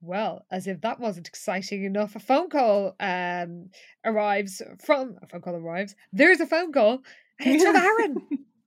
Well, 0.00 0.44
as 0.50 0.66
if 0.66 0.80
that 0.82 1.00
wasn't 1.00 1.28
exciting 1.28 1.84
enough, 1.84 2.14
a 2.14 2.20
phone 2.20 2.50
call 2.50 2.94
um, 3.00 3.70
arrives 4.04 4.62
from 4.84 5.16
a 5.22 5.26
phone 5.26 5.40
call 5.40 5.56
arrives. 5.56 5.94
There's 6.12 6.40
a 6.40 6.46
phone 6.46 6.72
call, 6.72 7.02
and 7.40 7.54
it's 7.54 7.64
from 7.64 7.76
Aaron. 7.76 8.16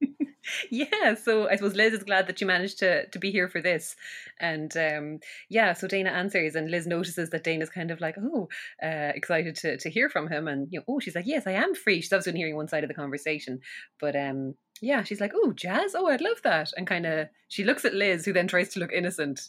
yeah, 0.72 1.16
so 1.16 1.48
I 1.48 1.56
suppose 1.56 1.76
Liz 1.76 1.94
is 1.94 2.04
glad 2.04 2.28
that 2.28 2.42
you 2.42 2.48
managed 2.48 2.80
to 2.80 3.08
to 3.08 3.20
be 3.20 3.32
here 3.32 3.48
for 3.48 3.62
this, 3.62 3.96
and 4.40 4.76
um, 4.76 5.20
yeah, 5.50 5.74
so 5.74 5.88
Dana 5.88 6.10
answers, 6.10 6.56
and 6.56 6.70
Liz 6.70 6.86
notices 6.88 7.30
that 7.30 7.44
Dana's 7.44 7.70
kind 7.70 7.92
of 7.92 8.02
like, 8.02 8.16
oh, 8.20 8.50
uh, 8.84 9.12
excited 9.16 9.56
to 9.58 9.78
to 9.78 9.90
hear 9.90 10.10
from 10.10 10.28
him, 10.28 10.48
and 10.48 10.68
you 10.70 10.80
know, 10.80 10.86
oh, 10.88 11.00
she's 11.00 11.16
like, 11.16 11.28
yes, 11.28 11.48
I 11.48 11.54
am 11.54 11.76
free. 11.76 12.02
She's 12.02 12.12
obviously 12.12 12.40
hearing 12.40 12.56
one 12.56 12.68
side 12.68 12.84
of 12.84 12.88
the 12.88 12.94
conversation, 12.94 13.62
but 14.00 14.16
um, 14.16 14.56
yeah, 14.82 15.04
she's 15.04 15.22
like, 15.22 15.32
oh, 15.36 15.54
jazz, 15.54 15.96
oh, 15.96 16.08
I'd 16.08 16.22
love 16.22 16.42
that, 16.44 16.72
and 16.76 16.88
kind 16.88 17.06
of 17.06 17.30
she 17.48 17.64
looks 17.64 17.86
at 17.86 17.94
Liz, 17.94 18.26
who 18.26 18.34
then 18.34 18.48
tries 18.48 18.70
to 18.70 18.80
look 18.80 18.92
innocent. 18.92 19.42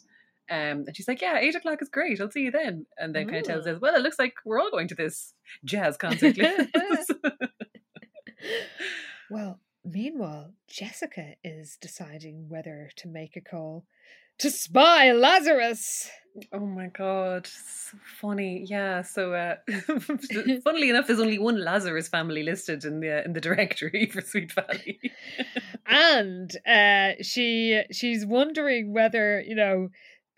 Um, 0.53 0.85
and 0.87 0.95
she's 0.95 1.09
like, 1.09 1.23
"Yeah, 1.23 1.39
eight 1.39 1.55
o'clock 1.55 1.81
is 1.81 1.89
great. 1.89 2.21
I'll 2.21 2.31
see 2.31 2.43
you 2.43 2.51
then." 2.51 2.87
And 2.99 3.15
then 3.15 3.27
kind 3.27 3.39
of 3.39 3.45
tells 3.45 3.67
us, 3.67 3.81
"Well, 3.81 3.95
it 3.95 4.03
looks 4.03 4.19
like 4.19 4.35
we're 4.45 4.61
all 4.61 4.71
going 4.71 4.89
to 4.89 4.95
this 4.95 5.33
jazz 5.65 5.97
concert." 5.97 6.37
Well, 9.31 9.61
meanwhile, 9.83 10.53
Jessica 10.69 11.37
is 11.43 11.79
deciding 11.81 12.51
whether 12.51 12.91
to 12.97 13.09
make 13.09 13.35
a 13.35 13.41
call 13.41 13.87
to 14.39 14.51
spy 14.51 15.13
Lazarus. 15.13 16.11
Oh 16.53 16.67
my 16.67 16.89
god, 16.89 17.47
so 17.47 17.97
funny. 18.21 18.65
Yeah, 18.69 19.03
so 19.03 19.33
uh 19.33 19.57
funnily 20.65 20.91
enough 20.91 21.07
there's 21.07 21.21
only 21.21 21.39
one 21.39 21.63
Lazarus 21.63 22.09
family 22.09 22.43
listed 22.43 22.85
in 22.85 23.01
the 23.01 23.25
in 23.25 23.33
the 23.33 23.41
directory 23.41 24.07
for 24.13 24.21
Sweet 24.21 24.53
Valley. 24.53 24.99
and 25.87 26.51
uh 26.67 27.23
she 27.23 27.83
she's 27.91 28.27
wondering 28.27 28.93
whether, 28.93 29.41
you 29.41 29.55
know, 29.55 29.89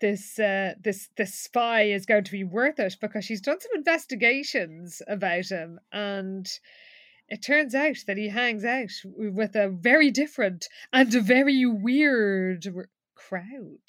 this 0.01 0.39
uh 0.39 0.73
this 0.81 1.09
this 1.17 1.33
spy 1.33 1.83
is 1.83 2.05
going 2.05 2.23
to 2.23 2.31
be 2.31 2.43
worth 2.43 2.79
it 2.79 2.95
because 2.99 3.25
she's 3.25 3.41
done 3.41 3.59
some 3.59 3.71
investigations 3.75 5.01
about 5.07 5.45
him 5.45 5.79
and 5.91 6.47
it 7.27 7.41
turns 7.41 7.73
out 7.73 7.97
that 8.07 8.17
he 8.17 8.29
hangs 8.29 8.63
out 8.63 8.91
with 9.03 9.55
a 9.55 9.69
very 9.69 10.11
different 10.11 10.67
and 10.93 11.13
a 11.15 11.21
very 11.21 11.65
weird 11.65 12.67
crowd. 13.15 13.79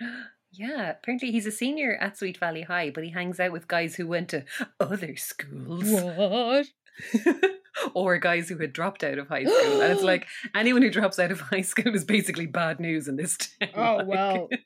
Yeah, 0.50 0.92
apparently 0.92 1.30
he's 1.30 1.44
a 1.44 1.52
senior 1.52 1.98
at 2.00 2.16
Sweet 2.16 2.38
Valley 2.38 2.62
High, 2.62 2.88
but 2.88 3.04
he 3.04 3.10
hangs 3.10 3.38
out 3.38 3.52
with 3.52 3.68
guys 3.68 3.96
who 3.96 4.06
went 4.06 4.30
to 4.30 4.46
other 4.80 5.14
schools. 5.14 5.84
What? 5.84 6.66
or 7.94 8.18
guys 8.18 8.48
who 8.48 8.58
had 8.58 8.72
dropped 8.72 9.04
out 9.04 9.18
of 9.18 9.28
high 9.28 9.44
school. 9.44 9.80
and 9.80 9.92
it's 9.92 10.02
like 10.02 10.26
anyone 10.54 10.82
who 10.82 10.90
drops 10.90 11.18
out 11.18 11.30
of 11.30 11.40
high 11.40 11.62
school 11.62 11.94
is 11.94 12.04
basically 12.04 12.46
bad 12.46 12.80
news 12.80 13.08
in 13.08 13.16
this 13.16 13.36
town. 13.36 13.70
Oh 13.74 13.96
like. 13.96 14.06
well. 14.06 14.48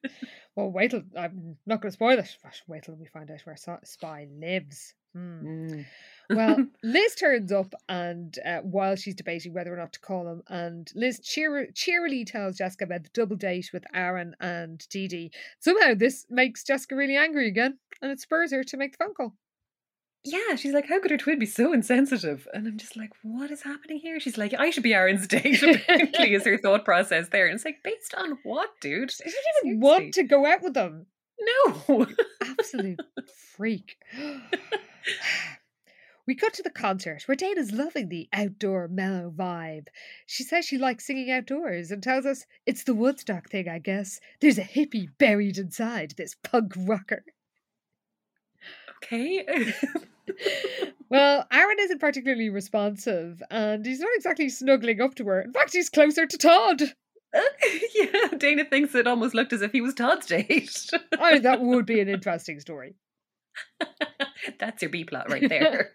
Well, 0.55 0.71
wait 0.71 0.91
till 0.91 1.03
I'm 1.17 1.57
not 1.65 1.81
going 1.81 1.91
to 1.91 1.95
spoil 1.95 2.19
it. 2.19 2.37
Wait 2.67 2.83
till 2.83 2.95
we 2.95 3.07
find 3.07 3.31
out 3.31 3.41
where 3.45 3.57
Spy 3.57 4.29
lives. 4.39 4.93
Hmm. 5.15 5.47
Mm. 5.47 5.87
Well, 6.31 6.67
Liz 6.83 7.15
turns 7.15 7.53
up, 7.53 7.75
and 7.89 8.39
uh, 8.45 8.59
while 8.61 8.97
she's 8.97 9.15
debating 9.15 9.53
whether 9.53 9.73
or 9.73 9.77
not 9.77 9.93
to 9.95 10.01
call 10.01 10.27
him, 10.29 10.43
and 10.49 10.91
Liz 10.95 11.21
cheer- 11.21 11.71
cheerily 11.75 12.25
tells 12.25 12.59
Jessica 12.59 12.85
about 12.85 13.05
the 13.05 13.11
double 13.13 13.37
date 13.37 13.71
with 13.73 13.85
Aaron 13.95 14.35
and 14.41 14.87
Dee 14.89 15.09
Dee. 15.09 15.33
Somehow, 15.59 15.95
this 15.95 16.27
makes 16.31 16.65
Jessica 16.65 16.97
really 16.97 17.17
angry 17.17 17.49
again, 17.49 17.79
and 18.01 18.11
it 18.11 18.21
spurs 18.21 18.53
her 18.53 18.65
to 18.65 18.77
make 18.77 18.93
the 18.93 19.05
phone 19.05 19.15
call. 19.15 19.35
Yeah, 20.25 20.55
she's 20.55 20.73
like, 20.73 20.89
how 20.89 21.01
could 21.01 21.11
her 21.11 21.17
twin 21.17 21.39
be 21.39 21.47
so 21.47 21.73
insensitive? 21.73 22.47
And 22.55 22.67
I'm 22.67 22.79
just 22.79 22.97
like, 22.97 23.11
what 23.23 23.51
is 23.51 23.63
happening 23.63 23.99
here? 23.99 24.21
She's 24.21 24.39
like, 24.39 24.55
I 24.55 24.71
should 24.71 24.85
be 24.85 24.95
Aaron's 24.95 25.27
date. 25.27 25.63
Apparently, 25.63 26.35
is 26.35 26.45
her 26.45 26.59
thought 26.63 26.85
process 26.85 27.29
there. 27.29 27.47
And 27.47 27.57
it's 27.57 27.65
like, 27.65 27.83
based 27.83 28.15
on 28.17 28.39
what, 28.45 28.71
dude? 28.81 29.11
She 29.11 29.25
doesn't 29.25 29.67
even 29.67 29.81
want 29.81 30.15
to 30.15 30.23
go 30.23 30.47
out 30.47 30.63
with 30.63 30.75
them. 30.75 31.07
No. 31.41 32.07
Absolute 32.41 33.01
freak. 33.57 33.97
We 36.25 36.37
cut 36.37 36.55
to 36.55 36.63
the 36.63 36.71
concert 36.71 37.25
where 37.27 37.35
Dana's 37.35 37.73
loving 37.73 38.09
the 38.09 38.29
outdoor 38.33 38.87
mellow 38.87 39.29
vibe. 39.37 39.89
She 40.25 40.45
says 40.45 40.65
she 40.65 40.79
likes 40.79 41.05
singing 41.05 41.33
outdoors 41.33 41.91
and 41.91 42.01
tells 42.01 42.25
us 42.27 42.47
it's 42.65 42.85
the 42.85 42.95
Woodstock 42.95 43.51
thing, 43.51 43.69
I 43.69 43.81
guess. 43.81 44.21
There's 44.41 44.57
a 44.57 44.63
hippie 44.63 45.09
buried 45.19 45.59
inside 45.59 46.15
this 46.17 46.37
punk 46.37 46.75
rocker. 46.77 47.25
okay. 48.99 49.75
Well, 51.09 51.47
Aaron 51.53 51.77
isn't 51.79 52.01
particularly 52.01 52.49
responsive 52.49 53.43
and 53.51 53.85
he's 53.85 54.01
not 54.01 54.09
exactly 54.17 54.49
snuggling 54.49 55.03
up 55.03 55.15
to 55.17 55.27
her. 55.27 55.43
In 55.43 55.53
fact, 55.53 55.75
he's 55.75 55.91
closer 55.91 56.25
to 56.25 56.39
Todd. 56.39 56.81
yeah, 57.95 58.29
Dana 58.39 58.65
thinks 58.65 58.95
it 58.95 59.07
almost 59.07 59.35
looked 59.35 59.53
as 59.53 59.61
if 59.61 59.73
he 59.73 59.83
was 59.83 59.93
Todd's 59.93 60.27
date. 60.27 60.91
Oh, 61.19 61.39
that 61.39 61.61
would 61.61 61.85
be 61.87 62.01
an 62.01 62.09
interesting 62.09 62.61
story. 62.61 62.95
That's 64.59 64.83
your 64.83 64.91
B 64.91 65.05
plot 65.05 65.31
right 65.31 65.49
there. 65.49 65.93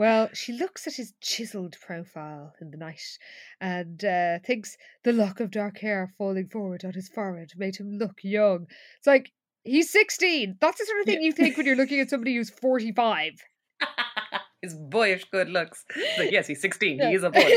Well, 0.00 0.30
she 0.32 0.52
looks 0.52 0.86
at 0.86 0.94
his 0.94 1.12
chiseled 1.20 1.76
profile 1.80 2.54
in 2.60 2.70
the 2.70 2.78
night 2.78 3.18
and 3.60 4.02
uh, 4.04 4.38
thinks 4.38 4.78
the 5.02 5.12
lock 5.12 5.40
of 5.40 5.50
dark 5.50 5.78
hair 5.80 6.12
falling 6.16 6.48
forward 6.48 6.84
on 6.84 6.92
his 6.92 7.08
forehead 7.08 7.52
made 7.56 7.76
him 7.76 7.98
look 7.98 8.20
young. 8.22 8.66
It's 8.96 9.06
like, 9.06 9.32
he's 9.64 9.90
16. 9.90 10.56
That's 10.60 10.78
the 10.78 10.86
sort 10.86 11.00
of 11.00 11.06
thing 11.06 11.22
you 11.22 11.32
think 11.32 11.56
when 11.56 11.66
you're 11.66 11.76
looking 11.76 12.00
at 12.00 12.10
somebody 12.10 12.36
who's 12.36 12.50
45. 12.50 13.32
His 14.62 14.74
boyish 14.74 15.24
good 15.30 15.48
looks. 15.48 15.84
Like, 16.18 16.30
yes, 16.30 16.46
he's 16.46 16.60
16. 16.60 16.98
Yeah. 16.98 17.08
He 17.08 17.14
is 17.14 17.22
a 17.22 17.30
boy. 17.30 17.50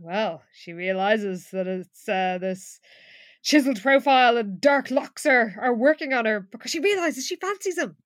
well, 0.00 0.42
she 0.52 0.72
realizes 0.72 1.48
that 1.52 1.66
it's 1.66 2.08
uh, 2.08 2.38
this 2.40 2.80
chiseled 3.42 3.82
profile 3.82 4.36
and 4.38 4.60
dark 4.60 4.90
locks 4.90 5.26
are, 5.26 5.54
are 5.60 5.74
working 5.74 6.12
on 6.14 6.24
her 6.24 6.40
because 6.40 6.70
she 6.70 6.80
realizes 6.80 7.26
she 7.26 7.36
fancies 7.36 7.76
him. 7.76 7.96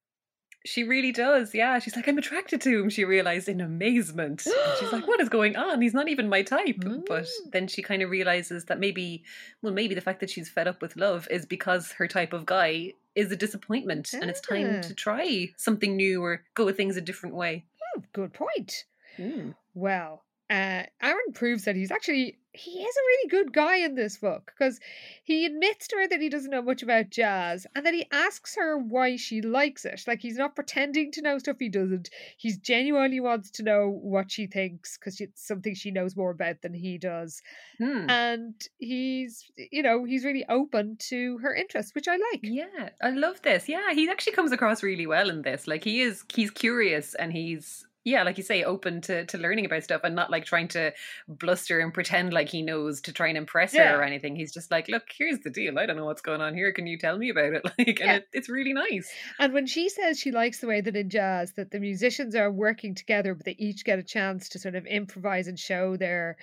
She 0.67 0.83
really 0.83 1.13
does, 1.13 1.55
yeah. 1.55 1.79
She's 1.79 1.95
like, 1.95 2.09
I'm 2.09 2.17
attracted 2.17 2.61
to 2.63 2.83
him, 2.83 2.89
she 2.89 3.05
realized 3.05 3.49
in 3.49 3.61
amazement. 3.61 4.47
And 4.47 4.79
she's 4.79 4.93
like, 4.93 5.07
What 5.07 5.21
is 5.21 5.29
going 5.29 5.57
on? 5.57 5.83
He's 5.83 5.93
not 5.95 6.09
even 6.09 6.29
my 6.29 6.43
type. 6.43 6.77
But 7.07 7.25
Mm. 7.25 7.51
then 7.53 7.67
she 7.69 7.83
kind 7.83 8.03
of 8.03 8.11
realizes 8.11 8.65
that 8.67 8.81
maybe, 8.81 9.25
well, 9.63 9.73
maybe 9.75 9.95
the 9.95 10.01
fact 10.01 10.21
that 10.21 10.31
she's 10.31 10.49
fed 10.49 10.67
up 10.67 10.81
with 10.81 10.97
love 10.97 11.29
is 11.31 11.45
because 11.47 11.93
her 11.93 12.09
type 12.09 12.33
of 12.33 12.47
guy 12.47 12.93
is 13.15 13.31
a 13.31 13.37
disappointment 13.37 14.13
and 14.15 14.29
it's 14.31 14.41
time 14.41 14.81
to 14.83 14.95
try 14.95 15.49
something 15.57 15.97
new 15.97 16.23
or 16.25 16.43
go 16.55 16.65
with 16.65 16.77
things 16.77 16.97
a 16.97 17.01
different 17.01 17.35
way. 17.35 17.65
Hmm, 17.95 18.01
good 18.13 18.33
point. 18.33 18.85
Mm. 19.19 19.55
Well, 19.75 20.23
uh, 20.51 20.83
Aaron 21.03 21.33
proves 21.33 21.65
that 21.65 21.77
he's 21.77 21.91
actually 21.91 22.39
he 22.55 22.71
is 22.71 22.97
a 22.97 23.07
really 23.07 23.29
good 23.31 23.53
guy 23.53 23.79
in 23.79 23.97
this 23.97 24.19
book 24.19 24.53
because 24.57 24.79
he 25.25 25.45
admits 25.45 25.89
to 25.89 25.97
her 25.97 26.07
that 26.07 26.21
he 26.21 26.29
doesn't 26.29 26.53
know 26.53 26.63
much 26.63 26.83
about 26.83 27.11
jazz 27.11 27.67
and 27.75 27.85
that 27.85 27.95
he 27.95 28.07
asks 28.13 28.55
her 28.55 28.79
why 28.79 29.17
she 29.17 29.41
likes 29.41 29.85
it. 29.85 30.03
Like 30.07 30.21
he's 30.21 30.37
not 30.37 30.55
pretending 30.55 31.11
to 31.13 31.23
know 31.23 31.39
stuff 31.39 31.57
he 31.59 31.69
doesn't. 31.69 32.11
He's 32.37 32.59
genuinely 32.59 33.19
wants 33.19 33.51
to 33.53 33.65
know 33.65 33.89
what 33.89 34.31
she 34.31 34.47
thinks 34.47 34.97
because 34.97 35.21
it's 35.21 35.45
something 35.45 35.75
she 35.75 35.91
knows 35.91 36.17
more 36.17 36.31
about 36.31 36.63
than 36.63 36.75
he 36.75 36.97
does. 36.97 37.43
Hmm. 37.79 38.09
And 38.09 38.55
he's, 38.79 39.51
you 39.57 39.83
know, 39.83 40.05
he's 40.05 40.25
really 40.25 40.45
open 40.49 40.97
to 41.09 41.39
her 41.39 41.53
interests, 41.53 41.95
which 41.95 42.07
I 42.07 42.19
like. 42.33 42.41
Yeah, 42.45 42.91
I 43.03 43.11
love 43.11 43.43
this. 43.43 43.69
Yeah, 43.69 43.93
he 43.93 44.09
actually 44.09 44.35
comes 44.35 44.53
across 44.53 44.83
really 44.83 45.09
well 45.09 45.29
in 45.29 45.43
this. 45.43 45.67
Like 45.67 45.83
he 45.83 46.03
is 46.03 46.23
he's 46.33 46.53
curious 46.53 47.15
and 47.17 47.33
he's 47.33 47.85
yeah, 48.05 48.23
like 48.23 48.37
you 48.37 48.45
say, 48.45 48.63
open 48.65 49.01
to 49.03 49.25
to 49.27 49.39
learning 49.39 49.65
about 49.67 49.83
stuff 49.85 50.03
and 50.05 50.15
not 50.15 50.31
like 50.31 50.45
trying 50.45 50.69
to 50.69 50.93
bluster 51.27 51.81
and 51.81 51.93
pretend 51.93 52.33
like 52.33 52.49
he 52.49 52.63
knows 52.63 53.01
to 53.03 53.13
try 53.13 53.29
and 53.29 53.37
impress 53.39 53.73
Yeah. 53.73 53.93
her 53.93 54.01
or 54.01 54.03
anything. 54.03 54.37
He's 54.37 54.53
just 54.53 54.71
like, 54.71 54.89
look, 54.89 55.05
here's 55.17 55.41
the 55.41 55.51
deal. 55.51 55.79
I 55.79 55.87
don't 55.87 55.97
know 55.97 56.05
what's 56.05 56.23
going 56.23 56.41
on 56.41 56.55
here. 56.55 56.73
Can 56.73 56.87
you 56.87 56.99
tell 56.99 57.19
me 57.19 57.31
about 57.31 57.55
it? 57.55 57.63
Like, 57.79 58.01
and 58.01 58.11
Yeah. 58.11 58.17
it, 58.19 58.29
it's 58.33 58.49
really 58.49 58.73
nice. 58.73 59.21
And 59.39 59.53
when 59.53 59.67
she 59.67 59.89
says 59.89 60.19
she 60.21 60.31
likes 60.31 60.61
the 60.61 60.67
way 60.67 60.81
that 60.81 60.97
in 60.97 61.09
jazz 61.11 61.53
that 61.55 61.71
the 61.71 61.81
musicians 61.81 62.35
are 62.35 62.51
working 62.51 62.95
together, 62.95 63.35
but 63.35 63.45
they 63.47 63.57
each 63.59 63.85
get 63.85 63.99
a 63.99 64.03
chance 64.03 64.49
to 64.51 64.59
sort 64.59 64.75
of 64.75 64.87
improvise 64.87 65.47
and 65.49 65.59
show 65.59 65.97
their 65.97 66.37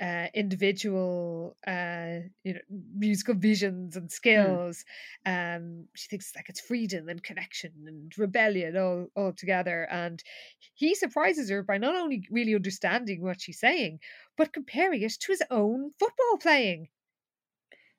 uh, 0.00 0.28
individual, 0.34 1.56
uh, 1.66 2.20
you 2.44 2.54
know, 2.54 2.60
musical 2.94 3.34
visions 3.34 3.96
and 3.96 4.10
skills. 4.10 4.84
Um, 5.24 5.88
she 5.94 6.08
thinks 6.08 6.34
like 6.36 6.48
it's 6.48 6.60
freedom 6.60 7.08
and 7.08 7.22
connection 7.22 7.72
and 7.86 8.12
rebellion 8.18 8.76
all 8.76 9.08
all 9.16 9.32
together. 9.32 9.84
And 9.90 10.22
he 10.74 10.94
surprises 10.94 11.50
her 11.50 11.62
by 11.62 11.78
not 11.78 11.96
only 11.96 12.26
really 12.30 12.54
understanding 12.54 13.22
what 13.22 13.40
she's 13.40 13.60
saying, 13.60 14.00
but 14.36 14.52
comparing 14.52 15.02
it 15.02 15.12
to 15.20 15.32
his 15.32 15.42
own 15.50 15.90
football 15.98 16.38
playing. 16.40 16.88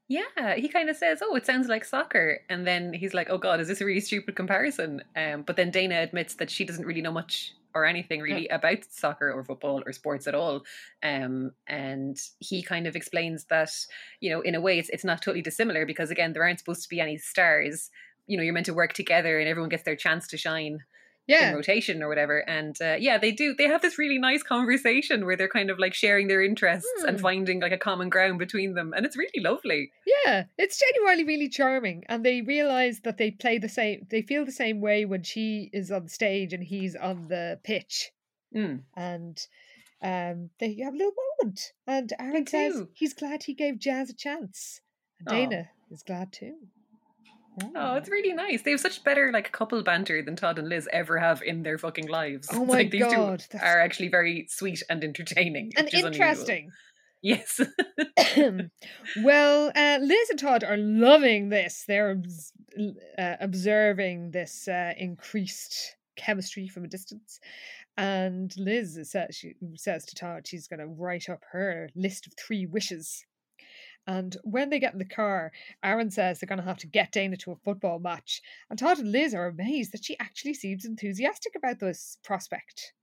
Yeah, 0.09 0.55
he 0.55 0.69
kind 0.69 0.89
of 0.89 0.95
says, 0.95 1.19
"Oh, 1.21 1.35
it 1.35 1.45
sounds 1.45 1.67
like 1.67 1.83
soccer," 1.83 2.39
and 2.49 2.65
then 2.65 2.93
he's 2.93 3.13
like, 3.13 3.29
"Oh 3.29 3.37
God, 3.37 3.59
is 3.59 3.67
this 3.67 3.81
a 3.81 3.85
really 3.85 3.99
stupid 3.99 4.35
comparison?" 4.37 5.03
Um, 5.17 5.43
but 5.43 5.57
then 5.57 5.69
Dana 5.69 5.95
admits 5.95 6.35
that 6.35 6.49
she 6.49 6.63
doesn't 6.63 6.85
really 6.85 7.01
know 7.01 7.11
much 7.11 7.53
or 7.77 7.85
anything 7.85 8.21
really 8.21 8.47
about 8.47 8.79
soccer 8.89 9.31
or 9.31 9.43
football 9.43 9.83
or 9.85 9.93
sports 9.93 10.27
at 10.27 10.35
all. 10.35 10.63
Um, 11.03 11.51
and 11.67 12.17
he 12.39 12.61
kind 12.63 12.87
of 12.87 12.95
explains 12.95 13.45
that 13.45 13.71
you 14.19 14.29
know, 14.29 14.41
in 14.41 14.55
a 14.55 14.61
way, 14.61 14.79
it's 14.79 14.89
it's 14.89 15.05
not 15.05 15.21
totally 15.21 15.41
dissimilar 15.41 15.85
because 15.85 16.11
again, 16.11 16.33
there 16.33 16.43
aren't 16.43 16.59
supposed 16.59 16.83
to 16.83 16.89
be 16.89 17.01
any 17.01 17.17
stars. 17.17 17.89
You 18.25 18.37
know, 18.37 18.43
you're 18.43 18.53
meant 18.53 18.65
to 18.65 18.73
work 18.73 18.93
together, 18.93 19.39
and 19.39 19.47
everyone 19.47 19.69
gets 19.69 19.83
their 19.83 19.95
chance 19.95 20.27
to 20.27 20.37
shine 20.37 20.79
Yeah. 21.27 21.49
in 21.49 21.55
rotation 21.55 22.01
or 22.01 22.07
whatever. 22.07 22.37
And 22.49 22.75
uh, 22.81 22.95
yeah, 22.99 23.17
they 23.17 23.31
do. 23.33 23.53
They 23.53 23.67
have 23.67 23.81
this 23.81 23.97
really 23.99 24.17
nice 24.17 24.43
conversation 24.43 25.25
where 25.25 25.35
they're 25.35 25.49
kind 25.49 25.69
of 25.69 25.77
like 25.77 25.93
sharing 25.93 26.27
their 26.27 26.41
interests 26.41 27.03
and 27.05 27.17
Hmm. 27.17 27.21
finding 27.21 27.59
like 27.59 27.73
a 27.73 27.77
common 27.77 28.07
ground 28.09 28.39
between 28.39 28.73
them, 28.75 28.93
and 28.95 29.05
it's 29.05 29.17
really 29.17 29.41
lovely. 29.43 29.91
Yeah, 30.25 30.45
it's 30.57 30.79
genuinely 30.79 31.25
really 31.25 31.49
charming, 31.49 32.03
and 32.07 32.25
they 32.25 32.41
realize 32.41 33.01
that 33.01 33.17
they 33.17 33.31
play 33.31 33.57
the 33.57 33.69
same. 33.69 34.07
They 34.09 34.21
feel 34.21 34.45
the 34.45 34.51
same 34.51 34.79
way 34.81 35.05
when 35.05 35.23
she 35.23 35.69
is 35.73 35.91
on 35.91 36.07
stage 36.07 36.53
and 36.53 36.63
he's 36.63 36.95
on 36.95 37.27
the 37.27 37.59
pitch, 37.63 38.11
Mm. 38.55 38.83
and 38.95 39.37
um, 40.01 40.49
they 40.59 40.75
have 40.83 40.93
a 40.93 40.97
little 40.97 41.13
moment. 41.41 41.73
And 41.85 42.13
Aaron 42.19 42.47
says 42.47 42.83
he's 42.93 43.13
glad 43.13 43.43
he 43.43 43.53
gave 43.53 43.79
Jazz 43.79 44.09
a 44.09 44.15
chance, 44.15 44.79
and. 45.19 45.27
Dana 45.27 45.69
is 45.91 46.03
glad 46.03 46.31
too. 46.31 46.55
Oh, 47.75 47.95
it's 47.95 48.09
really 48.09 48.33
nice. 48.33 48.61
They 48.61 48.71
have 48.71 48.79
such 48.79 49.03
better 49.03 49.31
like 49.31 49.51
couple 49.51 49.81
banter 49.83 50.21
than 50.21 50.35
Todd 50.35 50.59
and 50.59 50.69
Liz 50.69 50.87
ever 50.93 51.17
have 51.17 51.41
in 51.41 51.63
their 51.63 51.77
fucking 51.77 52.07
lives. 52.07 52.49
Oh 52.51 52.65
my 52.65 52.75
like 52.75 52.91
these 52.91 53.01
God, 53.01 53.39
two 53.39 53.47
that's- 53.53 53.63
are 53.63 53.79
actually 53.79 54.09
very 54.09 54.47
sweet 54.49 54.83
and 54.89 55.03
entertaining 55.03 55.71
and 55.75 55.85
which 55.85 55.93
is 55.93 56.03
interesting. 56.03 56.71
Yes. 57.21 57.59
well, 59.23 59.71
uh, 59.75 59.97
Liz 60.01 60.29
and 60.29 60.39
Todd 60.39 60.63
are 60.63 60.77
loving 60.77 61.49
this. 61.49 61.83
They're 61.87 62.21
uh, 63.17 63.35
observing 63.41 64.31
this 64.31 64.67
uh, 64.67 64.93
increased 64.97 65.95
chemistry 66.15 66.67
from 66.67 66.83
a 66.83 66.87
distance. 66.87 67.39
And 67.97 68.53
Liz 68.57 68.99
says, 69.03 69.35
she 69.35 69.55
says 69.75 70.05
to 70.05 70.15
Todd 70.15 70.45
she's 70.45 70.67
going 70.67 70.79
to 70.79 70.85
write 70.85 71.27
up 71.29 71.41
her 71.51 71.89
list 71.95 72.27
of 72.27 72.33
three 72.37 72.67
wishes. 72.67 73.25
And 74.07 74.37
when 74.43 74.69
they 74.69 74.79
get 74.79 74.93
in 74.93 74.99
the 74.99 75.05
car, 75.05 75.51
Aaron 75.83 76.09
says 76.09 76.39
they're 76.39 76.47
going 76.47 76.59
to 76.61 76.65
have 76.65 76.77
to 76.77 76.87
get 76.87 77.11
Dana 77.11 77.35
to 77.37 77.51
a 77.51 77.55
football 77.57 77.99
match. 77.99 78.41
And 78.69 78.79
Todd 78.79 78.99
and 78.99 79.11
Liz 79.11 79.33
are 79.35 79.47
amazed 79.47 79.91
that 79.91 80.05
she 80.05 80.17
actually 80.19 80.53
seems 80.53 80.85
enthusiastic 80.85 81.53
about 81.55 81.79
this 81.79 82.17
prospect. 82.23 82.93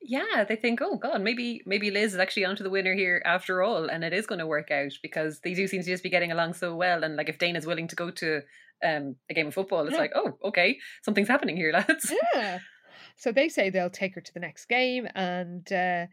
Yeah, 0.00 0.44
they 0.48 0.54
think, 0.54 0.80
oh 0.80 0.96
god, 0.96 1.22
maybe 1.22 1.60
maybe 1.66 1.90
Liz 1.90 2.14
is 2.14 2.20
actually 2.20 2.44
onto 2.44 2.62
the 2.62 2.70
winner 2.70 2.94
here 2.94 3.20
after 3.24 3.62
all, 3.62 3.88
and 3.88 4.04
it 4.04 4.12
is 4.12 4.28
going 4.28 4.38
to 4.38 4.46
work 4.46 4.70
out 4.70 4.92
because 5.02 5.40
they 5.40 5.54
do 5.54 5.66
seem 5.66 5.82
to 5.82 5.88
just 5.88 6.04
be 6.04 6.08
getting 6.10 6.30
along 6.30 6.54
so 6.54 6.76
well. 6.76 7.02
And 7.02 7.16
like 7.16 7.28
if 7.28 7.38
Dana's 7.38 7.66
willing 7.66 7.88
to 7.88 7.96
go 7.96 8.10
to 8.12 8.42
um, 8.84 9.16
a 9.28 9.34
game 9.34 9.48
of 9.48 9.54
football, 9.54 9.82
it's 9.86 9.94
Yeah. 9.94 9.98
like, 10.02 10.12
oh, 10.14 10.38
okay, 10.44 10.78
something's 11.02 11.26
happening 11.28 11.56
here, 11.56 11.72
lads. 11.74 12.12
Yeah. 12.32 12.60
So 13.16 13.32
they 13.32 13.48
say 13.48 13.70
they'll 13.70 13.90
take 13.90 14.14
her 14.14 14.20
to 14.20 14.32
the 14.32 14.38
next 14.38 14.66
game, 14.66 15.08
and 15.16 15.70
uh, 15.72 16.06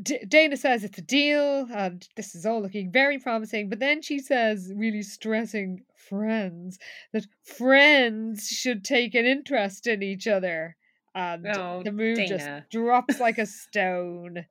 D- 0.00 0.24
Dana 0.26 0.56
says 0.56 0.84
it's 0.84 0.98
a 0.98 1.02
deal, 1.02 1.66
and 1.74 2.06
this 2.16 2.34
is 2.34 2.46
all 2.46 2.62
looking 2.62 2.90
very 2.90 3.18
promising. 3.18 3.68
But 3.68 3.78
then 3.78 4.00
she 4.00 4.18
says, 4.18 4.72
really 4.74 5.02
stressing 5.02 5.84
friends, 5.94 6.78
that 7.12 7.26
friends 7.44 8.48
should 8.48 8.84
take 8.84 9.14
an 9.14 9.26
interest 9.26 9.86
in 9.86 10.02
each 10.02 10.26
other. 10.26 10.76
And 11.14 11.46
Oh, 11.46 11.82
the 11.84 11.92
mood 11.92 12.16
Dana. 12.16 12.28
just 12.28 12.70
drops 12.70 13.20
like 13.20 13.36
a 13.38 13.46
stone. 13.60 14.46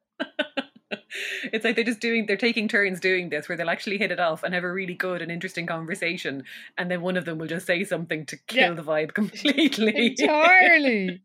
it's 1.54 1.64
like 1.66 1.76
they're 1.76 1.84
just 1.86 2.00
doing 2.00 2.26
they're 2.26 2.38
taking 2.38 2.68
turns 2.68 3.00
doing 3.00 3.30
this 3.30 3.48
where 3.48 3.58
they'll 3.58 3.70
actually 3.70 3.98
hit 3.98 4.12
it 4.12 4.20
off 4.20 4.44
and 4.44 4.54
have 4.54 4.64
a 4.64 4.72
really 4.72 4.94
good 4.94 5.22
and 5.22 5.32
interesting 5.32 5.66
conversation 5.66 6.44
and 6.78 6.89
then 6.92 7.02
one 7.02 7.18
of 7.18 7.26
them 7.26 7.38
will 7.38 7.48
just 7.48 7.66
say 7.66 7.84
something 7.84 8.26
to 8.28 8.38
kill 8.48 8.70
Yeah. 8.70 8.74
the 8.74 8.84
vibe 8.84 9.14
completely 9.16 10.08
Entirely. 10.20 11.22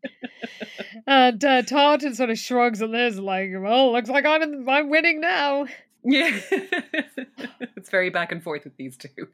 and 1.07 1.43
uh, 1.43 1.63
sort 1.65 2.29
of 2.29 2.37
shrugs 2.37 2.81
and 2.81 2.91
Liz 2.91 3.19
like, 3.19 3.49
well, 3.57 3.91
looks 3.91 4.09
like 4.09 4.25
I'm 4.25 4.41
in, 4.43 4.65
I'm 4.69 4.89
winning 4.89 5.19
now. 5.21 5.65
yeah 6.03 6.39
it's 7.75 7.89
very 7.89 8.09
back 8.09 8.31
and 8.31 8.41
forth 8.43 8.63
with 8.63 8.77
these 8.77 8.97
two 8.97 9.27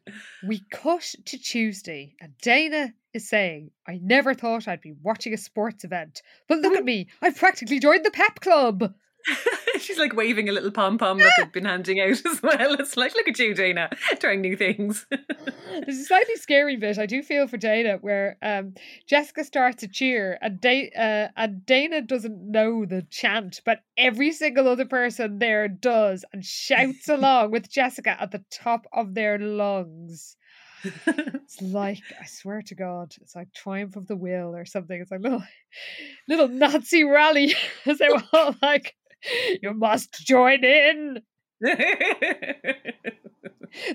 We 0.47 0.63
cut 0.71 1.13
to 1.25 1.37
Tuesday, 1.37 2.15
and 2.21 2.33
Dana 2.41 2.93
is 3.13 3.27
saying, 3.29 3.71
I 3.87 3.99
never 4.01 4.33
thought 4.33 4.67
I'd 4.67 4.81
be 4.81 4.93
watching 5.03 5.33
a 5.33 5.37
sports 5.37 5.83
event, 5.83 6.21
but 6.47 6.59
look 6.59 6.73
at 6.75 6.85
me, 6.85 7.07
I've 7.21 7.35
practically 7.37 7.79
joined 7.79 8.05
the 8.05 8.11
pep 8.11 8.39
club. 8.39 8.93
she's 9.79 9.97
like 9.97 10.15
waving 10.15 10.49
a 10.49 10.51
little 10.51 10.71
pom-pom 10.71 11.17
that 11.17 11.33
they've 11.37 11.51
been 11.51 11.65
handing 11.65 11.99
out 11.99 12.09
as 12.25 12.41
well 12.41 12.73
it's 12.79 12.97
like 12.97 13.15
look 13.15 13.27
at 13.27 13.39
you 13.39 13.53
Dana 13.53 13.89
trying 14.19 14.41
new 14.41 14.55
things 14.55 15.05
There's 15.11 15.97
a 15.97 16.05
slightly 16.05 16.35
scary 16.35 16.75
bit 16.75 16.99
I 16.99 17.05
do 17.05 17.23
feel 17.23 17.47
for 17.47 17.57
Dana 17.57 17.97
where 18.01 18.37
um, 18.41 18.75
Jessica 19.07 19.43
starts 19.43 19.83
a 19.83 19.87
cheer 19.87 20.37
and, 20.41 20.61
da- 20.61 20.91
uh, 20.97 21.27
and 21.35 21.65
Dana 21.65 22.01
doesn't 22.01 22.51
know 22.51 22.85
the 22.85 23.01
chant, 23.09 23.61
but 23.65 23.79
every 23.97 24.31
single 24.31 24.67
other 24.67 24.85
person 24.85 25.39
there 25.39 25.67
does 25.67 26.23
and 26.31 26.45
shouts 26.45 27.09
along 27.09 27.51
with 27.51 27.71
Jessica 27.71 28.21
at 28.21 28.31
the 28.31 28.43
top 28.51 28.85
of 28.93 29.15
their 29.15 29.39
lungs. 29.39 30.37
It's 30.83 31.61
like 31.61 32.01
I 32.21 32.25
swear 32.25 32.61
to 32.63 32.75
God, 32.75 33.13
it's 33.21 33.35
like 33.35 33.53
Triumph 33.53 33.95
of 33.95 34.07
the 34.07 34.17
Will 34.17 34.55
or 34.55 34.65
something. 34.65 34.99
It's 34.99 35.11
like 35.11 35.21
little 35.21 35.43
little 36.27 36.49
Nazi 36.49 37.03
rally 37.03 37.55
as 37.85 37.99
they 37.99 38.09
were 38.09 38.23
all 38.33 38.55
like, 38.61 38.95
"You 39.61 39.73
must 39.73 40.13
join 40.25 40.63
in." 40.63 41.21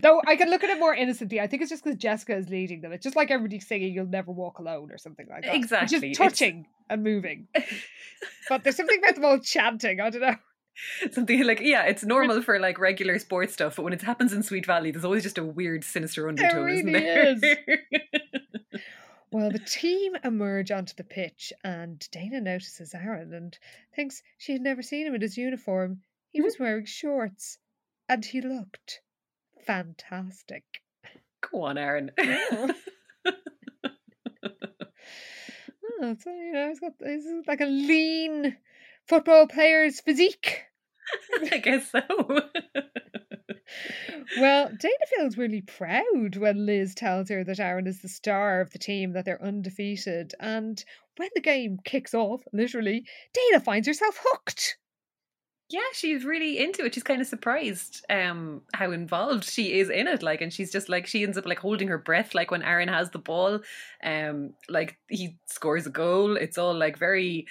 Though 0.03 0.20
I 0.26 0.35
can 0.37 0.51
look 0.51 0.64
at 0.64 0.70
it 0.70 0.81
more 0.81 0.93
innocently. 0.95 1.41
I 1.41 1.47
think 1.47 1.62
it's 1.62 1.70
just 1.70 1.85
because 1.85 1.99
Jessica 1.99 2.37
is 2.37 2.49
leading 2.49 2.81
them. 2.81 2.93
It's 2.93 3.05
just 3.05 3.14
like 3.14 3.31
everybody 3.31 3.61
singing 3.61 3.93
"You'll 3.95 4.07
Never 4.07 4.33
Walk 4.33 4.59
Alone" 4.59 4.91
or 4.91 4.99
something 4.99 5.26
like 5.31 5.45
that. 5.45 5.55
Exactly. 5.55 5.99
It's- 5.99 6.11
is 6.12 6.18
touching 6.18 6.66
and 6.91 7.05
moving. 7.05 7.47
but 8.49 8.64
there's 8.64 8.76
something 8.76 8.99
about 8.99 9.14
them 9.14 9.24
all 9.24 9.39
chanting. 9.39 10.01
I 10.01 10.11
don't 10.11 10.22
know. 10.22 10.35
something 11.11 11.45
like 11.45 11.61
yeah 11.61 11.83
it's 11.83 12.05
normal 12.05 12.41
for 12.43 12.61
like 12.61 12.79
regular 12.79 13.18
sports 13.18 13.53
stuff 13.53 13.76
but 13.76 13.83
when 13.83 13.93
it 13.93 14.03
happens 14.03 14.33
in 14.33 14.43
Sweet 14.45 14.64
Valley 14.64 14.91
there's 14.93 15.05
always 15.05 15.22
just 15.22 15.39
a 15.39 15.45
weird 15.45 15.83
sinister 15.83 16.29
undertone 16.29 16.68
isn't 16.68 16.87
really 16.87 17.01
there 17.01 17.33
is. 17.33 17.43
Well, 19.31 19.51
the 19.51 19.59
team 19.59 20.16
emerge 20.24 20.70
onto 20.70 20.95
the 20.95 21.05
pitch, 21.05 21.53
and 21.62 22.07
Dana 22.11 22.41
notices 22.41 22.95
Aaron 22.95 23.35
and 23.35 23.59
thinks 23.95 24.22
she 24.39 24.53
had 24.53 24.62
never 24.62 24.83
seen 24.83 25.07
him 25.07 25.14
in 25.14 25.20
his 25.20 25.37
uniform. 25.37 26.03
He 26.31 26.39
mm-hmm. 26.39 26.45
was 26.45 26.59
wearing 26.59 26.87
shorts, 26.87 27.59
and 28.09 28.24
he 28.24 28.41
looked 28.41 29.01
fantastic. 29.66 30.64
go 31.41 31.62
on 31.62 31.79
Aaron 31.79 32.11
Oh. 36.01 36.16
So, 36.20 36.31
uh, 36.31 36.35
you 36.35 36.53
know, 36.53 36.68
he's 36.68 36.81
got 36.81 36.93
he's 37.05 37.26
like 37.47 37.61
a 37.61 37.66
lean 37.66 38.57
football 39.07 39.47
player's 39.47 40.01
physique. 40.01 40.64
I 41.53 41.59
guess 41.59 41.91
so 41.91 42.01
Well, 44.38 44.68
Dana 44.68 44.94
feels 45.16 45.36
really 45.36 45.62
proud 45.62 46.36
when 46.36 46.64
Liz 46.66 46.94
tells 46.94 47.28
her 47.30 47.44
that 47.44 47.60
Aaron 47.60 47.86
is 47.86 48.00
the 48.02 48.08
star 48.08 48.60
of 48.60 48.70
the 48.70 48.78
team, 48.78 49.12
that 49.12 49.24
they're 49.24 49.42
undefeated. 49.42 50.34
And 50.40 50.82
when 51.16 51.30
the 51.34 51.40
game 51.40 51.78
kicks 51.84 52.14
off, 52.14 52.42
literally, 52.52 53.04
Dana 53.34 53.60
finds 53.60 53.86
herself 53.88 54.18
hooked. 54.22 54.78
yeah 55.70 55.80
she's 55.92 56.24
really 56.24 56.58
into 56.58 56.84
it 56.84 56.94
she's 56.94 57.02
kind 57.02 57.20
of 57.20 57.26
surprised 57.26 58.04
um 58.08 58.62
how 58.72 58.90
involved 58.90 59.44
she 59.44 59.78
is 59.78 59.90
in 59.90 60.06
it 60.08 60.22
like 60.22 60.40
and 60.40 60.52
she's 60.52 60.72
just 60.72 60.88
like 60.88 61.06
she 61.06 61.22
ends 61.22 61.36
up 61.36 61.44
like 61.46 61.58
holding 61.58 61.88
her 61.88 61.98
breath 61.98 62.34
like 62.34 62.50
when 62.50 62.62
Aaron 62.62 62.88
has 62.88 63.10
the 63.10 63.18
ball 63.18 63.60
um 64.02 64.54
like 64.68 64.96
he 65.08 65.36
scores 65.46 65.86
a 65.86 65.90
goal 65.90 66.36
it's 66.36 66.56
all 66.56 66.74
like 66.74 66.98
very 66.98 67.46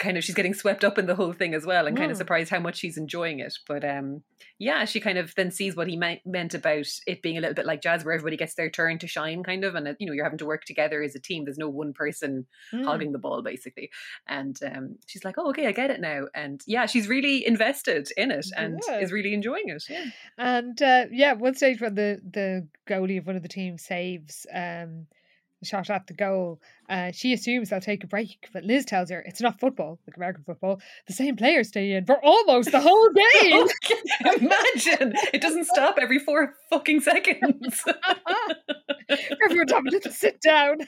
kind 0.00 0.16
of 0.16 0.24
she's 0.24 0.34
getting 0.34 0.54
swept 0.54 0.82
up 0.82 0.98
in 0.98 1.06
the 1.06 1.14
whole 1.14 1.32
thing 1.32 1.54
as 1.54 1.64
well 1.64 1.86
and 1.86 1.96
kind 1.96 2.08
Mm. 2.08 2.12
of 2.12 2.16
surprised 2.16 2.50
how 2.50 2.58
much 2.58 2.78
she's 2.78 2.96
enjoying 2.96 3.38
it 3.38 3.54
but 3.68 3.84
um 3.84 4.22
yeah 4.58 4.84
she 4.84 4.98
kind 4.98 5.18
of 5.18 5.32
then 5.36 5.50
sees 5.52 5.76
what 5.76 5.86
he 5.86 5.96
meant 5.96 6.20
meant 6.26 6.54
about 6.54 6.86
it 7.06 7.22
being 7.22 7.36
a 7.38 7.40
little 7.40 7.54
bit 7.54 7.66
like 7.66 7.82
jazz 7.82 8.04
where 8.04 8.14
everybody 8.14 8.36
gets 8.36 8.54
their 8.54 8.70
turn 8.70 8.98
to 8.98 9.06
shine 9.06 9.42
kind 9.44 9.62
of 9.64 9.74
and 9.76 9.94
you 10.00 10.06
know 10.06 10.12
you're 10.12 10.24
having 10.24 10.38
to 10.38 10.46
work 10.46 10.64
together 10.64 11.02
as 11.02 11.14
a 11.14 11.20
team 11.20 11.44
there's 11.44 11.58
no 11.58 11.68
one 11.68 11.92
person 11.92 12.46
Mm. 12.74 12.84
hogging 12.84 13.12
the 13.12 13.18
ball 13.18 13.42
basically 13.42 13.90
and 14.26 14.56
um, 14.64 14.96
she's 15.06 15.24
like 15.24 15.36
oh 15.38 15.50
okay 15.50 15.66
i 15.66 15.72
get 15.72 15.90
it 15.90 16.00
now 16.00 16.24
and 16.34 16.62
yeah 16.66 16.86
she's 16.86 17.06
really 17.08 17.46
invested 17.46 18.08
in 18.16 18.30
it 18.30 18.46
and 18.56 18.80
Yeah. 18.88 18.98
is 18.98 19.12
really 19.12 19.34
enjoying 19.34 19.68
it 19.68 19.84
yeah 19.88 20.04
And 20.38 20.80
uh, 20.82 21.04
yeah, 21.12 21.34
one 21.34 21.54
stage 21.54 21.80
when 21.80 21.94
the, 21.94 22.20
the 22.38 22.66
goalie 22.88 23.18
of 23.18 23.26
one 23.26 23.36
of 23.36 23.42
the 23.42 23.48
teams 23.48 23.82
saves 23.84 24.46
um, 24.54 25.06
shot 25.62 25.90
at 25.90 26.06
the 26.06 26.14
goal, 26.14 26.60
uh, 26.88 27.12
she 27.12 27.32
assumes 27.32 27.70
they'll 27.70 27.80
take 27.80 28.04
a 28.04 28.06
break. 28.06 28.48
But 28.52 28.64
Liz 28.64 28.84
tells 28.84 29.10
her 29.10 29.20
it's 29.26 29.40
not 29.40 29.60
football, 29.60 29.98
like 30.06 30.16
American 30.16 30.44
football. 30.44 30.80
The 31.06 31.12
same 31.12 31.36
players 31.36 31.68
stay 31.68 31.92
in 31.92 32.06
for 32.06 32.18
almost 32.24 32.72
the 32.72 32.80
whole 32.80 33.08
game. 33.40 33.66
imagine 34.24 35.14
it 35.32 35.40
doesn't 35.40 35.66
stop 35.66 35.98
every 36.00 36.18
four 36.18 36.54
fucking 36.70 37.00
seconds 37.00 37.84
Everyone's 39.44 39.72
having 39.72 39.88
a 39.88 39.90
little 39.90 40.12
sit 40.12 40.40
down. 40.40 40.78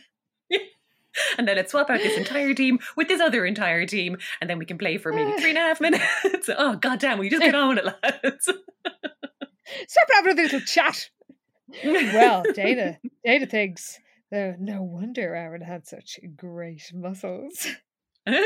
and 1.39 1.47
then 1.47 1.57
let's 1.57 1.73
swap 1.73 1.91
out 1.91 2.01
this 2.01 2.17
entire 2.17 2.55
team 2.55 2.79
with 2.97 3.09
this 3.09 3.21
other 3.21 3.45
entire 3.45 3.85
team 3.85 4.17
and 4.41 4.49
then 4.49 4.59
we 4.59 4.65
can 4.65 4.79
play 4.79 4.97
for 4.97 5.13
maybe 5.13 5.33
three 5.41 5.51
and 5.51 5.59
a 5.59 5.61
half 5.61 5.81
minutes 5.81 6.49
oh 6.57 6.75
god 6.77 6.99
damn 7.01 7.19
we 7.19 7.29
just 7.29 7.43
get 7.43 7.55
on 7.55 7.69
with 7.69 7.79
it 7.79 7.95
lads 8.03 8.51
Stop 9.89 10.09
having 10.15 10.39
a 10.39 10.43
little 10.43 10.61
chat. 10.61 11.09
Well, 11.85 12.45
Dana, 12.55 12.99
Dana 13.25 13.47
thinks, 13.47 13.99
no 14.33 14.83
wonder 14.83 15.35
Aaron 15.35 15.61
had 15.61 15.87
such 15.87 16.19
great 16.37 16.91
muscles. 16.95 17.67
kind 18.27 18.37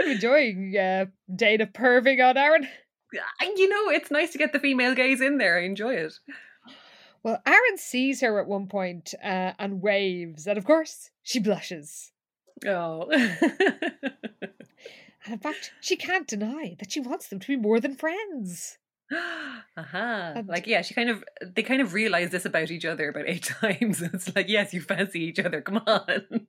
of 0.00 0.06
enjoying 0.06 0.76
uh, 0.76 1.06
Dana 1.34 1.66
perving 1.66 2.24
on 2.24 2.36
Aaron. 2.36 2.66
you 3.56 3.68
know, 3.68 3.90
it's 3.90 4.10
nice 4.10 4.32
to 4.32 4.38
get 4.38 4.52
the 4.52 4.58
female 4.58 4.94
gaze 4.94 5.20
in 5.20 5.38
there. 5.38 5.58
I 5.58 5.64
enjoy 5.64 5.94
it. 5.94 6.14
Well, 7.22 7.40
Aaron 7.46 7.78
sees 7.78 8.20
her 8.20 8.40
at 8.40 8.48
one 8.48 8.66
point 8.66 9.14
uh, 9.22 9.52
and 9.58 9.80
waves, 9.80 10.46
and 10.46 10.58
of 10.58 10.64
course, 10.64 11.10
she 11.22 11.38
blushes. 11.38 12.10
Oh. 12.66 13.08
And 15.24 15.34
in 15.34 15.38
fact, 15.38 15.72
she 15.80 15.96
can't 15.96 16.26
deny 16.26 16.74
that 16.80 16.90
she 16.90 17.00
wants 17.00 17.28
them 17.28 17.38
to 17.40 17.46
be 17.46 17.56
more 17.56 17.78
than 17.78 17.94
friends. 17.94 18.78
Aha. 19.76 20.32
And- 20.36 20.48
Like, 20.48 20.66
yeah, 20.66 20.82
she 20.82 20.94
kind 20.94 21.10
of, 21.10 21.24
they 21.44 21.62
kind 21.62 21.80
of 21.82 21.94
realize 21.94 22.30
this 22.30 22.44
about 22.44 22.70
each 22.70 22.84
other 22.84 23.08
about 23.08 23.28
eight 23.28 23.44
times. 23.60 24.02
It's 24.02 24.34
like, 24.34 24.48
yes, 24.48 24.72
you 24.74 24.80
fancy 24.80 25.20
each 25.20 25.38
other. 25.38 25.60
Come 25.60 25.82
on. 25.86 26.46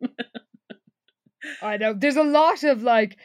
I 1.61 1.77
know 1.77 1.93
there's 1.93 2.15
a 2.15 2.23
lot 2.23 2.63
of 2.63 2.83
like, 2.83 3.17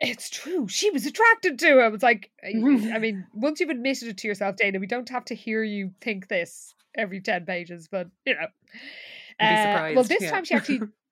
it's 0.00 0.28
true. 0.28 0.66
She 0.68 0.90
was 0.90 1.06
attracted 1.06 1.58
to 1.60 1.84
him. 1.84 1.94
It's 1.94 2.02
like, 2.02 2.30
I 2.44 2.52
mean, 2.98 3.26
once 3.32 3.60
you've 3.60 3.70
admitted 3.70 4.08
it 4.08 4.18
to 4.18 4.28
yourself, 4.28 4.56
Dana, 4.56 4.78
we 4.78 4.86
don't 4.86 5.08
have 5.08 5.24
to 5.26 5.34
hear 5.34 5.62
you 5.62 5.92
think 6.00 6.28
this 6.28 6.74
every 6.96 7.20
ten 7.20 7.46
pages, 7.46 7.88
but 7.90 8.08
you 8.24 8.34
know. 8.34 8.46
Uh, 9.38 9.92
well, 9.94 10.04
this 10.04 10.22
yeah. 10.22 10.30
time 10.30 10.44
she 10.44 10.54
actually 10.54 10.80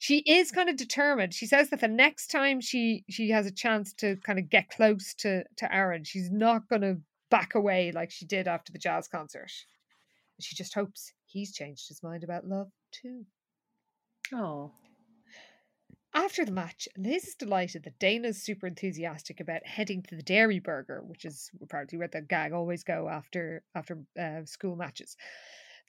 she 0.00 0.20
is 0.20 0.50
kind 0.50 0.70
of 0.70 0.76
determined. 0.76 1.34
She 1.34 1.44
says 1.44 1.68
that 1.68 1.80
the 1.80 1.86
next 1.86 2.28
time 2.28 2.62
she 2.62 3.04
she 3.10 3.28
has 3.30 3.44
a 3.44 3.50
chance 3.52 3.92
to 3.98 4.16
kind 4.16 4.38
of 4.38 4.48
get 4.48 4.70
close 4.70 5.12
to 5.18 5.44
to 5.58 5.72
Aaron, 5.72 6.04
she's 6.04 6.30
not 6.30 6.68
going 6.70 6.80
to 6.80 6.96
back 7.30 7.54
away 7.54 7.92
like 7.92 8.10
she 8.10 8.24
did 8.24 8.48
after 8.48 8.72
the 8.72 8.78
jazz 8.78 9.08
concert. 9.08 9.52
She 10.40 10.56
just 10.56 10.72
hopes 10.72 11.12
he's 11.26 11.52
changed 11.52 11.86
his 11.88 12.02
mind 12.02 12.24
about 12.24 12.46
love 12.46 12.68
too. 12.90 13.26
Oh. 14.32 14.72
After 16.14 16.46
the 16.46 16.50
match, 16.50 16.88
Liz 16.96 17.28
is 17.28 17.34
delighted 17.34 17.84
that 17.84 17.98
Dana's 17.98 18.42
super 18.42 18.66
enthusiastic 18.66 19.38
about 19.38 19.66
heading 19.66 20.02
to 20.04 20.16
the 20.16 20.22
Dairy 20.22 20.60
Burger, 20.60 21.02
which 21.06 21.26
is 21.26 21.50
apparently 21.62 21.98
where 21.98 22.08
the 22.08 22.22
gang 22.22 22.54
always 22.54 22.84
go 22.84 23.06
after 23.06 23.62
after 23.74 23.98
uh, 24.18 24.46
school 24.46 24.76
matches. 24.76 25.14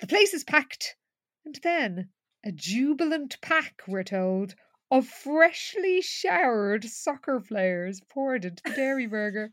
The 0.01 0.07
place 0.07 0.33
is 0.33 0.43
packed, 0.43 0.97
and 1.45 1.57
then 1.63 2.09
a 2.45 2.51
jubilant 2.51 3.37
pack, 3.41 3.81
we're 3.87 4.03
told, 4.03 4.55
of 4.89 5.07
freshly 5.07 6.01
showered 6.01 6.83
soccer 6.85 7.39
players 7.39 8.01
poured 8.09 8.45
into 8.45 8.61
the 8.65 8.71
Dairy 8.71 9.07
Burger. 9.07 9.51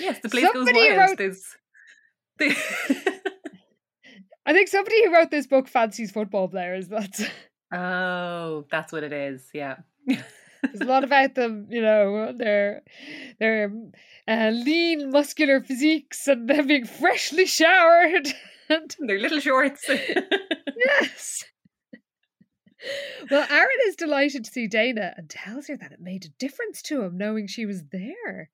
yes, 0.00 0.18
the 0.22 0.28
place 0.28 0.46
Somebody 0.52 0.88
goes 0.88 0.96
wild. 0.98 1.10
wrote- 1.10 1.18
There's. 1.18 1.56
the- 2.38 2.56
I 4.46 4.52
think 4.52 4.68
somebody 4.68 5.04
who 5.04 5.12
wrote 5.14 5.30
this 5.30 5.46
book 5.46 5.68
fancies 5.68 6.10
football 6.10 6.48
players. 6.48 6.88
That's 6.88 7.22
oh, 7.72 8.66
that's 8.70 8.92
what 8.92 9.02
it 9.02 9.12
is. 9.12 9.42
Yeah. 9.54 9.76
there's 10.06 10.80
a 10.80 10.84
lot 10.84 11.02
about 11.04 11.34
them, 11.34 11.66
you 11.70 11.80
know, 11.80 12.32
their 12.36 12.82
their 13.40 13.72
uh, 14.28 14.50
lean, 14.50 15.10
muscular 15.10 15.60
physiques 15.62 16.28
and 16.28 16.48
them 16.48 16.66
being 16.66 16.84
freshly 16.84 17.46
showered. 17.46 18.28
and 18.68 18.94
They're 19.00 19.18
little 19.18 19.40
shorts. 19.40 19.88
yes. 19.88 21.44
Well, 23.30 23.46
Aaron 23.50 23.68
is 23.86 23.96
delighted 23.96 24.44
to 24.44 24.50
see 24.50 24.66
Dana 24.66 25.14
and 25.16 25.30
tells 25.30 25.68
her 25.68 25.76
that 25.76 25.92
it 25.92 26.00
made 26.00 26.24
a 26.26 26.28
difference 26.38 26.82
to 26.82 27.02
him 27.02 27.16
knowing 27.16 27.46
she 27.46 27.64
was 27.64 27.84
there. 27.90 28.50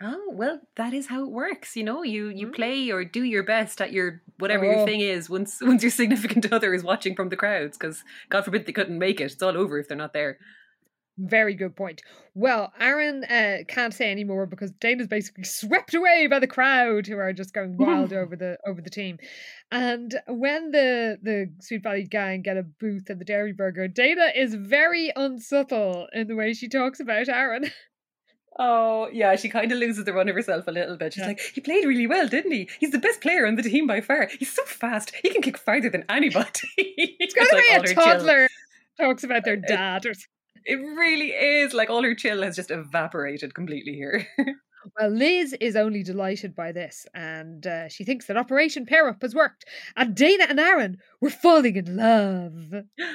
Oh 0.00 0.30
well, 0.32 0.60
that 0.76 0.92
is 0.94 1.06
how 1.08 1.22
it 1.24 1.30
works. 1.30 1.74
You 1.76 1.84
know, 1.84 2.02
you 2.02 2.28
you 2.28 2.48
Mm. 2.48 2.54
play 2.54 2.90
or 2.90 3.04
do 3.04 3.22
your 3.22 3.42
best 3.42 3.80
at 3.80 3.92
your 3.92 4.22
whatever 4.38 4.64
Oh. 4.66 4.76
your 4.78 4.86
thing 4.86 5.00
is. 5.00 5.28
Once 5.30 5.58
once 5.62 5.82
your 5.82 5.90
significant 5.90 6.50
other 6.52 6.72
is 6.74 6.82
watching 6.84 7.14
from 7.14 7.28
the 7.30 7.36
crowds, 7.36 7.76
because 7.78 8.04
God 8.30 8.44
forbid 8.44 8.66
they 8.66 8.72
couldn't 8.72 8.98
make 8.98 9.20
it. 9.20 9.32
It's 9.32 9.42
all 9.42 9.56
over 9.56 9.78
if 9.78 9.88
they're 9.88 9.96
not 9.96 10.12
there. 10.12 10.38
Very 11.18 11.54
good 11.54 11.74
point. 11.74 12.02
Well, 12.34 12.72
Aaron 12.78 13.24
uh, 13.24 13.58
can't 13.68 13.94
say 13.94 14.10
any 14.10 14.22
more 14.24 14.44
because 14.44 14.70
Dana's 14.72 15.06
basically 15.06 15.44
swept 15.44 15.94
away 15.94 16.26
by 16.26 16.38
the 16.40 16.46
crowd 16.46 17.06
who 17.06 17.16
are 17.16 17.32
just 17.32 17.54
going 17.54 17.78
wild 17.78 18.12
over 18.12 18.36
the 18.36 18.58
over 18.66 18.82
the 18.82 18.90
team. 18.90 19.18
And 19.72 20.14
when 20.28 20.72
the 20.72 21.16
the 21.22 21.50
Sweet 21.60 21.82
Valley 21.82 22.04
gang 22.04 22.42
get 22.42 22.58
a 22.58 22.62
booth 22.62 23.08
at 23.08 23.18
the 23.18 23.24
Dairy 23.24 23.54
Burger, 23.54 23.88
Dana 23.88 24.30
is 24.36 24.54
very 24.54 25.10
unsubtle 25.16 26.06
in 26.12 26.28
the 26.28 26.36
way 26.36 26.52
she 26.52 26.68
talks 26.68 27.00
about 27.00 27.28
Aaron. 27.30 27.70
Oh 28.58 29.08
yeah, 29.12 29.36
she 29.36 29.48
kind 29.48 29.70
of 29.70 29.78
loses 29.78 30.04
the 30.04 30.12
run 30.14 30.28
of 30.28 30.34
herself 30.34 30.66
a 30.66 30.70
little 30.70 30.96
bit. 30.96 31.12
She's 31.14 31.20
Yeah. 31.22 31.28
like, 31.28 31.40
he 31.54 31.60
played 31.60 31.84
really 31.84 32.06
well, 32.06 32.26
didn't 32.26 32.52
he? 32.52 32.68
He's 32.80 32.90
the 32.90 32.98
best 32.98 33.20
player 33.20 33.46
on 33.46 33.56
the 33.56 33.62
team 33.62 33.86
by 33.86 34.00
far. 34.00 34.28
He's 34.38 34.52
so 34.52 34.64
fast. 34.64 35.12
He 35.22 35.28
can 35.30 35.42
kick 35.42 35.58
farther 35.58 35.90
than 35.90 36.04
anybody. 36.08 36.48
It's 36.76 37.34
got 37.34 37.44
to 37.50 37.56
be 37.84 37.90
a 37.90 37.94
toddler 37.94 38.48
talks 38.98 39.24
about 39.24 39.44
their 39.44 39.54
It- 39.54 39.66
dad 39.66 40.06
or 40.06 40.14
It 40.66 40.74
really 40.74 41.30
is 41.30 41.72
like 41.72 41.90
all 41.90 42.02
her 42.02 42.14
chill 42.14 42.42
has 42.42 42.56
just 42.56 42.72
evaporated 42.72 43.54
completely 43.54 43.94
here. 43.94 44.26
Well, 44.98 45.10
Liz 45.10 45.52
is 45.60 45.74
only 45.74 46.02
delighted 46.02 46.54
by 46.54 46.70
this, 46.70 47.06
and 47.12 47.66
uh, 47.66 47.88
she 47.88 48.04
thinks 48.04 48.26
that 48.26 48.36
Operation 48.36 48.86
Pair 48.86 49.08
Up 49.08 49.22
has 49.22 49.34
worked, 49.34 49.64
and 49.96 50.14
Dana 50.14 50.46
and 50.48 50.60
Aaron 50.60 50.98
were 51.20 51.30
falling 51.30 51.76
in 51.76 51.96
love. 51.96 52.84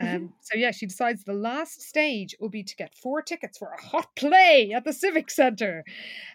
Um, 0.00 0.32
so 0.40 0.58
yeah, 0.58 0.72
she 0.72 0.86
decides 0.86 1.22
the 1.22 1.32
last 1.32 1.80
stage 1.80 2.34
will 2.40 2.48
be 2.48 2.64
to 2.64 2.74
get 2.74 2.92
four 2.96 3.22
tickets 3.22 3.56
for 3.56 3.68
a 3.68 3.80
hot 3.80 4.08
play 4.16 4.72
at 4.74 4.82
the 4.82 4.92
Civic 4.92 5.30
Centre, 5.30 5.84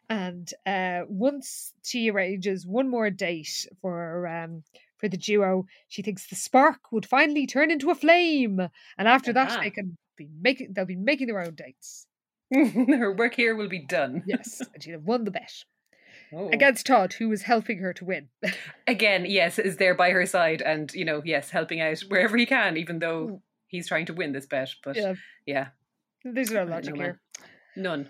and 0.10 0.50
uh, 0.66 1.02
once 1.10 1.74
she 1.84 2.10
arranges 2.10 2.66
one 2.66 2.90
more 2.90 3.10
date 3.10 3.68
for 3.82 4.26
um, 4.26 4.64
for 4.96 5.10
the 5.10 5.18
duo, 5.18 5.66
she 5.90 6.02
thinks 6.02 6.28
the 6.28 6.36
spark 6.38 6.94
would 6.94 7.06
finally 7.06 7.46
turn 7.46 7.70
into 7.70 7.92
a 7.92 7.96
flame, 7.96 8.62
and 8.98 9.08
after 9.10 9.34
that 9.34 9.60
they 9.62 9.70
can 9.70 9.98
be 10.18 10.30
making 10.42 10.74
they'll 10.74 10.86
be 10.86 10.96
making 10.96 11.28
their 11.28 11.40
own 11.40 11.56
dates. 11.56 12.08
her 12.54 13.14
work 13.14 13.36
here 13.36 13.56
will 13.56 13.70
be 13.70 13.86
done. 13.86 14.24
Yes, 14.26 14.62
and 14.74 14.84
she'll 14.84 14.94
have 14.94 15.04
won 15.04 15.24
the 15.24 15.32
bet. 15.32 15.64
Oh. 16.34 16.50
against 16.50 16.86
Todd, 16.86 17.14
who 17.14 17.30
was 17.30 17.44
helping 17.44 17.78
her 17.78 17.94
to 17.94 18.04
win. 18.04 18.28
Again, 18.88 19.26
yes, 19.26 19.58
is 19.58 19.78
there 19.78 19.96
by 19.96 20.10
her 20.10 20.26
side 20.26 20.62
and, 20.62 20.94
you 20.94 21.06
know, 21.06 21.22
yes, 21.24 21.52
helping 21.52 21.80
out 21.80 22.00
wherever 22.10 22.36
he 22.36 22.46
can, 22.46 22.76
even 22.76 23.00
though 23.00 23.42
he's 23.68 23.88
trying 23.88 24.08
to 24.08 24.14
win 24.14 24.34
this 24.34 24.46
bet. 24.46 24.70
But 24.84 24.98
yeah, 24.98 25.14
yeah, 25.46 25.68
there's 26.26 26.52
no 26.52 26.66
logic 26.66 26.96
know, 26.96 27.02
here. 27.02 27.22
none. 27.78 28.10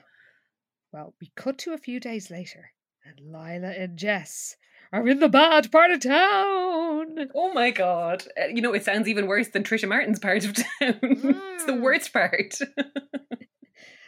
Well, 0.92 1.14
we 1.22 1.32
cut 1.36 1.60
to 1.60 1.74
a 1.74 1.78
few 1.78 2.00
days 2.00 2.32
later, 2.32 2.72
and 3.06 3.20
Lila 3.20 3.72
and 3.78 3.98
Jess 3.98 4.56
are 4.94 5.08
in 5.08 5.20
the 5.20 5.30
bad 5.30 5.72
part 5.72 5.92
of 5.92 6.00
town. 6.02 7.30
Oh 7.36 7.52
my 7.54 7.72
god. 7.72 8.24
Uh, 8.42 8.48
You 8.48 8.62
know, 8.62 8.74
it 8.74 8.84
sounds 8.84 9.08
even 9.08 9.28
worse 9.28 9.50
than 9.50 9.64
Tricia 9.64 9.88
Martin's 9.88 10.20
part 10.20 10.46
of 10.46 10.54
town. 10.56 10.66
it's 11.02 11.66
the 11.66 11.74
Mm. 11.74 11.82
worst 11.82 12.14
part. 12.14 12.60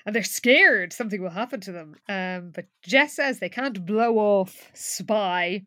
And 0.06 0.16
they're 0.16 0.24
scared 0.24 0.92
something 0.92 1.22
will 1.22 1.30
happen 1.30 1.60
to 1.62 1.72
them. 1.72 1.96
Um, 2.08 2.52
but 2.56 2.66
Jess 2.82 3.16
says 3.18 3.38
they 3.40 3.50
can't 3.50 3.86
blow 3.86 4.16
off 4.18 4.72
Spy. 4.74 5.66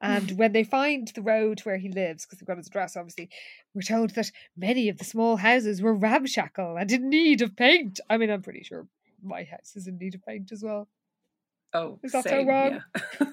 And 0.00 0.32
when 0.38 0.52
they 0.52 0.64
find 0.64 1.06
the 1.14 1.22
road 1.22 1.60
where 1.60 1.76
he 1.76 1.88
lives, 1.88 2.24
because 2.24 2.38
they've 2.40 2.46
got 2.46 2.56
his 2.56 2.66
address, 2.66 2.96
obviously, 2.96 3.28
we're 3.72 3.82
told 3.82 4.10
that 4.16 4.32
many 4.56 4.88
of 4.88 4.98
the 4.98 5.04
small 5.04 5.36
houses 5.36 5.80
were 5.80 5.94
ramshackle 5.94 6.76
and 6.76 6.90
in 6.90 7.08
need 7.08 7.40
of 7.40 7.54
paint. 7.54 8.00
I 8.10 8.16
mean, 8.16 8.30
I'm 8.30 8.42
pretty 8.42 8.64
sure 8.64 8.88
my 9.22 9.44
house 9.44 9.76
is 9.76 9.86
in 9.86 9.96
need 9.98 10.16
of 10.16 10.24
paint 10.24 10.50
as 10.50 10.62
well. 10.64 10.88
Oh, 11.72 12.00
Is 12.02 12.12
that 12.12 12.24
so 12.24 12.44
wrong? 12.44 12.80
yeah. 13.20 13.26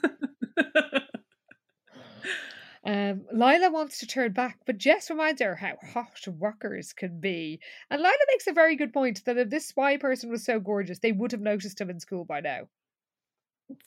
Um, 2.90 3.22
Lila 3.32 3.70
wants 3.70 4.00
to 4.00 4.08
turn 4.08 4.32
back, 4.32 4.58
but 4.66 4.80
Jess 4.80 5.12
reminds 5.12 5.44
her 5.44 5.54
how 5.54 5.76
hot 5.94 6.26
rockers 6.40 6.92
can 6.92 7.20
be. 7.20 7.60
And 7.92 8.02
Lila 8.02 8.14
makes 8.32 8.48
a 8.48 8.52
very 8.52 8.76
good 8.76 8.92
point 8.92 9.24
that 9.26 9.38
if 9.38 9.52
this 9.52 9.68
spy 9.68 9.98
person 9.98 10.32
was 10.32 10.44
so 10.44 10.60
gorgeous, 10.60 10.98
they 10.98 11.12
would 11.12 11.32
have 11.32 11.40
noticed 11.40 11.80
him 11.80 11.92
in 11.92 12.00
school 12.00 12.26
by 12.26 12.40
now. 12.40 12.62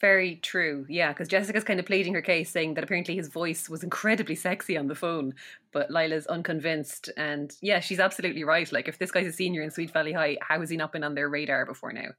Very 0.01 0.37
true. 0.37 0.87
Yeah, 0.89 1.09
because 1.09 1.27
Jessica's 1.27 1.65
kind 1.65 1.81
of 1.81 1.87
pleading 1.87 2.15
her 2.15 2.23
case, 2.23 2.51
saying 2.51 2.75
that 2.75 2.85
apparently 2.85 3.17
his 3.17 3.27
voice 3.27 3.69
was 3.69 3.83
incredibly 3.83 4.37
sexy 4.37 4.77
on 4.77 4.87
the 4.87 4.95
phone, 4.95 5.35
but 5.73 5.91
Lila's 5.91 6.29
unconvinced. 6.29 7.11
And 7.17 7.53
yeah, 7.61 7.81
she's 7.81 7.99
absolutely 7.99 8.45
right. 8.45 8.71
Like, 8.71 8.87
if 8.87 8.99
this 8.99 9.11
guy's 9.11 9.27
a 9.27 9.33
senior 9.33 9.63
in 9.63 9.73
Sweet 9.73 9.91
Valley 9.91 10.13
High, 10.13 10.39
how 10.43 10.61
has 10.61 10.71
he 10.71 10.77
not 10.77 10.93
been 10.93 11.03
on 11.03 11.17
their 11.17 11.29
radar 11.29 11.67
before 11.67 11.93
now? 11.93 12.11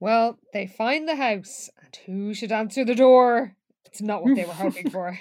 Well, 0.00 0.40
they 0.52 0.66
find 0.66 1.08
the 1.08 1.14
house, 1.14 1.70
and 1.80 1.96
who 2.06 2.34
should 2.34 2.50
answer 2.50 2.84
the 2.84 2.96
door? 2.96 3.54
It's 3.84 4.02
not 4.02 4.24
what 4.24 4.34
they 4.34 4.44
were 4.44 4.52
hoping 4.52 4.90
for. 4.90 5.16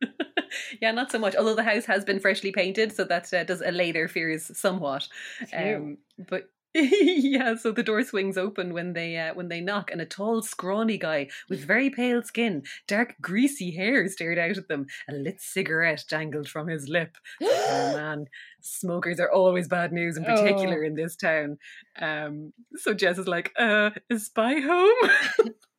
yeah, 0.80 0.92
not 0.92 1.10
so 1.10 1.18
much. 1.18 1.34
Although 1.36 1.54
the 1.54 1.62
house 1.62 1.86
has 1.86 2.04
been 2.04 2.20
freshly 2.20 2.52
painted, 2.52 2.92
so 2.92 3.04
that 3.04 3.32
uh, 3.32 3.44
does 3.44 3.62
allay 3.62 3.92
their 3.92 4.08
fears 4.08 4.56
somewhat. 4.56 5.08
Um, 5.54 5.98
but 6.28 6.50
yeah, 6.74 7.54
so 7.56 7.72
the 7.72 7.82
door 7.82 8.02
swings 8.02 8.36
open 8.36 8.74
when 8.74 8.92
they 8.92 9.16
uh, 9.16 9.32
when 9.34 9.48
they 9.48 9.60
knock, 9.60 9.90
and 9.90 10.00
a 10.00 10.06
tall, 10.06 10.42
scrawny 10.42 10.98
guy 10.98 11.28
with 11.48 11.64
very 11.64 11.88
pale 11.88 12.22
skin, 12.22 12.64
dark, 12.86 13.14
greasy 13.20 13.70
hair 13.70 14.06
stared 14.08 14.38
out 14.38 14.58
at 14.58 14.68
them. 14.68 14.86
A 15.08 15.14
lit 15.14 15.40
cigarette 15.40 16.04
dangled 16.08 16.48
from 16.48 16.68
his 16.68 16.88
lip. 16.88 17.16
Oh 17.68 17.96
man, 17.96 18.26
smokers 18.60 19.18
are 19.18 19.30
always 19.30 19.68
bad 19.68 19.92
news, 19.92 20.16
in 20.16 20.24
particular 20.24 20.84
in 20.84 20.94
this 20.94 21.16
town. 21.16 21.58
Um, 22.00 22.52
so 22.76 22.94
Jess 22.94 23.18
is 23.18 23.26
like, 23.26 23.52
"Uh, 23.58 23.90
is 24.08 24.26
Spy 24.26 24.60
home?" 24.60 25.10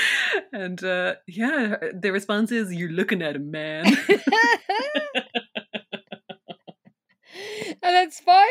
and 0.52 0.82
uh, 0.82 1.14
yeah, 1.26 1.76
the 1.92 2.10
response 2.12 2.52
is, 2.52 2.72
"You're 2.72 2.90
looking 2.90 3.22
at 3.22 3.36
a 3.36 3.40
man." 3.40 3.86
and 7.82 7.94
then 7.94 8.10
Spy 8.10 8.46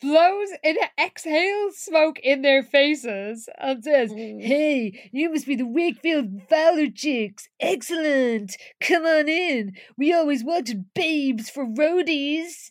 blows 0.00 0.48
and 0.62 0.76
exhales 0.98 1.78
smoke 1.78 2.18
in 2.20 2.42
their 2.42 2.62
faces 2.62 3.48
and 3.58 3.82
says, 3.82 4.12
Mm. 4.12 4.42
Hey, 4.42 5.10
you 5.12 5.30
must 5.30 5.46
be 5.46 5.56
the 5.56 5.66
Wakefield 5.66 6.42
Fowler 6.48 6.88
chicks. 6.90 7.48
Excellent. 7.60 8.56
Come 8.80 9.04
on 9.04 9.28
in. 9.28 9.72
We 9.96 10.12
always 10.12 10.44
wanted 10.44 10.94
babes 10.94 11.50
for 11.50 11.66
roadies. 11.66 12.70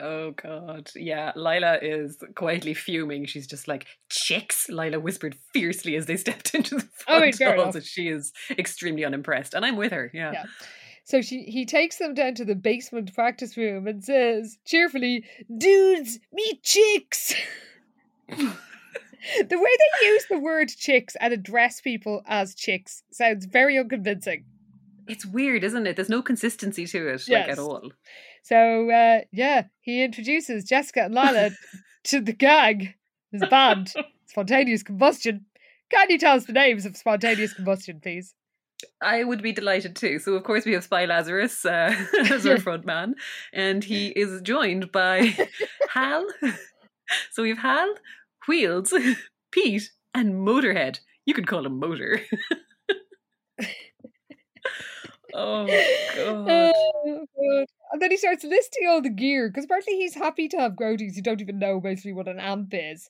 Oh 0.00 0.32
god, 0.32 0.90
yeah. 0.94 1.32
Lila 1.36 1.78
is 1.82 2.18
quietly 2.34 2.74
fuming. 2.74 3.26
She's 3.26 3.46
just 3.46 3.68
like 3.68 3.86
chicks. 4.08 4.68
Lila 4.68 5.00
whispered 5.00 5.36
fiercely 5.52 5.96
as 5.96 6.06
they 6.06 6.16
stepped 6.24 6.54
into 6.54 6.76
the 6.76 6.88
I 7.08 7.30
front 7.32 7.42
hall. 7.42 7.52
enough. 7.62 7.74
So 7.74 7.80
she 7.80 8.08
is 8.08 8.32
extremely 8.50 9.04
unimpressed, 9.04 9.54
and 9.54 9.64
I'm 9.64 9.76
with 9.76 9.92
her. 9.92 10.10
Yeah. 10.14 10.32
Yeah. 10.32 10.44
So 11.04 11.22
she 11.22 11.42
he 11.44 11.64
takes 11.64 11.96
them 11.98 12.14
down 12.14 12.34
to 12.34 12.44
the 12.44 12.54
basement 12.54 13.14
practice 13.14 13.56
room 13.56 13.86
and 13.86 14.04
says 14.04 14.58
cheerfully, 14.66 15.24
Dudes, 15.56 16.18
meet 16.32 16.62
chicks. 16.62 17.34
the 18.28 18.36
way 18.36 19.70
they 20.00 20.06
use 20.06 20.26
the 20.30 20.38
word 20.38 20.68
chicks 20.68 21.16
and 21.20 21.32
address 21.32 21.80
people 21.80 22.22
as 22.26 22.54
chicks 22.54 23.02
sounds 23.10 23.46
very 23.46 23.78
unconvincing. 23.78 24.44
It's 25.06 25.24
weird, 25.24 25.64
isn't 25.64 25.86
it? 25.86 25.96
There's 25.96 26.10
no 26.10 26.20
consistency 26.20 26.86
to 26.86 27.08
it, 27.08 27.26
like 27.28 27.48
at 27.48 27.58
all. 27.58 27.90
So 28.48 28.90
uh, 28.90 29.20
yeah, 29.30 29.64
he 29.80 30.02
introduces 30.02 30.64
Jessica 30.64 31.04
and 31.04 31.14
Lila 31.14 31.50
to 32.04 32.22
the 32.22 32.32
gang, 32.32 32.94
his 33.30 33.42
band, 33.50 33.92
Spontaneous 34.26 34.82
Combustion. 34.82 35.44
Can 35.90 36.08
you 36.08 36.18
tell 36.18 36.36
us 36.36 36.46
the 36.46 36.54
names 36.54 36.86
of 36.86 36.96
Spontaneous 36.96 37.52
Combustion, 37.52 38.00
please? 38.00 38.34
I 39.02 39.22
would 39.24 39.42
be 39.42 39.52
delighted 39.52 39.96
too. 39.96 40.18
So, 40.18 40.32
of 40.32 40.44
course, 40.44 40.64
we 40.64 40.72
have 40.72 40.84
Spy 40.84 41.04
Lazarus 41.04 41.66
uh, 41.66 41.94
as 42.30 42.46
our 42.46 42.58
front 42.58 42.86
man, 42.86 43.16
and 43.52 43.84
he 43.84 44.08
is 44.08 44.40
joined 44.40 44.92
by 44.92 45.36
Hal. 45.90 46.26
So, 47.32 47.42
we 47.42 47.50
have 47.50 47.58
Hal, 47.58 47.94
Wheels, 48.46 48.94
Pete, 49.50 49.90
and 50.14 50.34
Motorhead. 50.36 51.00
You 51.26 51.34
could 51.34 51.48
call 51.48 51.66
him 51.66 51.78
Motor. 51.78 52.20
oh, 55.34 55.66
God. 55.66 55.76
Oh, 56.18 57.26
God. 57.36 57.66
And 57.90 58.02
then 58.02 58.10
he 58.10 58.16
starts 58.16 58.44
listing 58.44 58.86
all 58.86 59.00
the 59.00 59.10
gear 59.10 59.48
because 59.48 59.64
apparently 59.64 59.96
he's 59.96 60.14
happy 60.14 60.48
to 60.48 60.58
have 60.58 60.72
grodies 60.72 61.14
who 61.14 61.22
don't 61.22 61.40
even 61.40 61.58
know 61.58 61.80
basically 61.80 62.12
what 62.12 62.28
an 62.28 62.38
amp 62.38 62.70
is. 62.72 63.08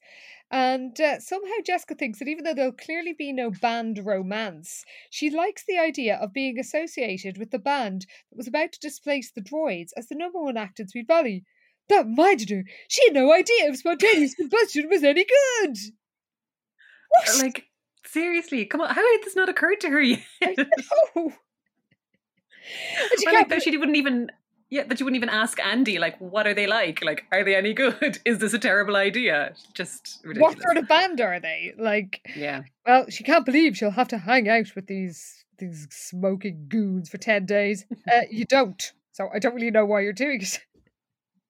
And 0.51 0.99
uh, 1.01 1.21
somehow 1.21 1.55
Jessica 1.65 1.95
thinks 1.95 2.19
that 2.19 2.29
even 2.29 2.45
though 2.45 2.55
there'll 2.55 2.73
clearly 2.73 3.13
be 3.13 3.33
no 3.33 3.51
band 3.51 4.01
romance, 4.05 4.85
she 5.11 5.31
likes 5.31 5.65
the 5.67 5.79
idea 5.79 6.17
of 6.17 6.33
being 6.33 6.59
associated 6.59 7.39
with 7.39 7.51
the 7.51 7.59
band 7.59 8.07
that 8.31 8.37
was 8.37 8.47
about 8.47 8.73
to 8.73 8.81
displace 8.81 9.31
the 9.31 9.43
droids 9.43 9.91
as 9.97 10.09
the 10.09 10.15
number 10.15 10.41
one 10.41 10.57
act 10.57 10.81
in 10.81 10.89
Sweet 10.89 11.07
Valley. 11.07 11.45
That 11.89 12.07
minded 12.09 12.51
her 12.51 12.65
she 12.87 13.05
had 13.07 13.15
no 13.15 13.33
idea 13.33 13.69
if 13.69 13.79
spontaneous 13.79 14.35
combustion 14.35 14.89
was 14.89 15.03
any 15.03 15.25
good. 15.25 15.77
What? 17.09 17.39
Like, 17.39 17.65
seriously, 18.07 18.65
come 18.67 18.83
on. 18.83 18.89
How 18.89 18.95
had 18.95 19.25
this 19.25 19.37
not 19.37 19.49
occurred 19.49 19.81
to 19.81 19.91
her 19.91 20.03
yet? 20.03 20.23
I 20.43 20.55
know. 21.17 21.33
And 23.01 23.19
she 23.19 23.25
Well, 23.25 23.35
like 23.35 23.49
that 23.49 23.63
she 23.63 23.75
wouldn't 23.79 23.97
even 23.97 24.29
yeah 24.71 24.85
that 24.85 25.01
you 25.01 25.05
wouldn't 25.05 25.17
even 25.17 25.29
ask 25.29 25.59
Andy 25.61 25.99
like 25.99 26.19
what 26.19 26.47
are 26.47 26.55
they 26.55 26.67
like 26.67 27.03
like 27.03 27.25
are 27.33 27.45
they 27.45 27.55
any 27.55 27.73
good 27.73 28.19
is 28.25 28.39
this 28.39 28.55
a 28.55 28.59
terrible 28.59 28.97
idea 28.97 29.55
just 29.75 30.21
ridiculous 30.25 30.57
what 30.57 30.63
sort 30.63 30.77
of 30.77 30.89
band 30.89 31.21
are 31.21 31.41
they? 31.41 31.75
Like, 31.79 32.21
yeah 32.37 32.63
well, 32.89 33.05
she 33.11 33.23
can't 33.23 33.45
believe 33.45 33.77
she'll 33.77 33.91
have 33.91 34.09
to 34.09 34.19
hang 34.19 34.49
out 34.49 34.75
with 34.75 34.87
these 34.87 35.45
these 35.59 35.87
smoking 35.91 36.67
goons 36.69 37.09
for 37.09 37.19
ten 37.19 37.45
days. 37.45 37.85
Uh, 38.11 38.23
you 38.31 38.47
don't. 38.47 38.93
So 39.13 39.29
I 39.35 39.39
don't 39.39 39.55
really 39.55 39.71
know 39.71 39.85
why 39.85 40.01
you're 40.01 40.15
doing 40.15 40.41
it. 40.41 40.61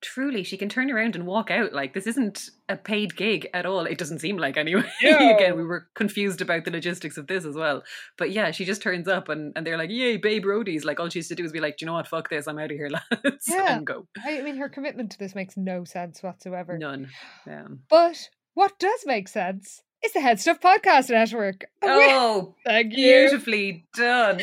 Truly 0.01 0.45
she 0.45 0.57
can 0.57 0.69
turn 0.69 0.91
around 0.93 1.17
and 1.17 1.27
walk 1.27 1.51
out 1.51 1.73
like 1.73 1.93
this 1.93 2.07
isn't 2.07 2.51
a 2.69 2.77
paid 2.77 3.17
gig 3.17 3.49
at 3.53 3.67
all 3.67 3.85
it 3.85 3.99
doesn't 3.99 4.21
seem 4.21 4.37
like 4.37 4.57
anyway 4.57 4.85
No. 5.03 5.35
again 5.35 5.57
we 5.57 5.65
were 5.65 5.89
confused 5.95 6.41
about 6.41 6.65
the 6.65 6.71
logistics 6.71 7.17
of 7.17 7.27
this 7.27 7.45
as 7.45 7.57
well 7.57 7.83
but 8.17 8.31
yeah 8.31 8.53
she 8.53 8.65
just 8.65 8.81
turns 8.81 9.09
up 9.09 9.29
and, 9.29 9.53
and 9.57 9.67
they're 9.67 9.77
like 9.77 9.91
yay 9.91 10.17
babe 10.17 10.45
roadies 10.45 10.85
like 10.85 11.01
all 11.01 11.09
she 11.09 11.19
has 11.19 11.27
to 11.29 11.35
do 11.35 11.43
is 11.45 11.51
be 11.51 11.59
like 11.59 11.79
do 11.79 11.85
you 11.85 11.87
know 11.89 11.95
what 11.95 12.07
fuck 12.07 12.31
this 12.31 12.47
i'm 12.47 12.59
out 12.61 12.71
of 12.71 12.77
here 12.77 12.89
lads 13.25 13.47
Yeah. 13.49 13.77
and 13.79 13.87
go 13.87 14.07
I 14.25 14.41
mean, 14.43 14.57
her 14.59 14.69
commitment 14.69 15.11
to 15.13 15.19
this 15.19 15.35
makes 15.35 15.57
no 15.57 15.83
sense 15.83 16.23
whatsoever. 16.23 16.79
none 16.79 17.09
yeah. 17.47 17.67
But 17.91 18.29
what 18.55 18.79
does 18.79 19.01
make 19.05 19.27
sense 19.27 19.83
is 20.05 20.13
the 20.13 20.21
HeadStuff 20.21 20.61
Podcast 20.61 21.11
Network. 21.11 21.65
Oh 21.83 22.55
thank 22.65 22.93
you. 22.93 23.05
beautifully 23.29 23.87
done 23.97 24.43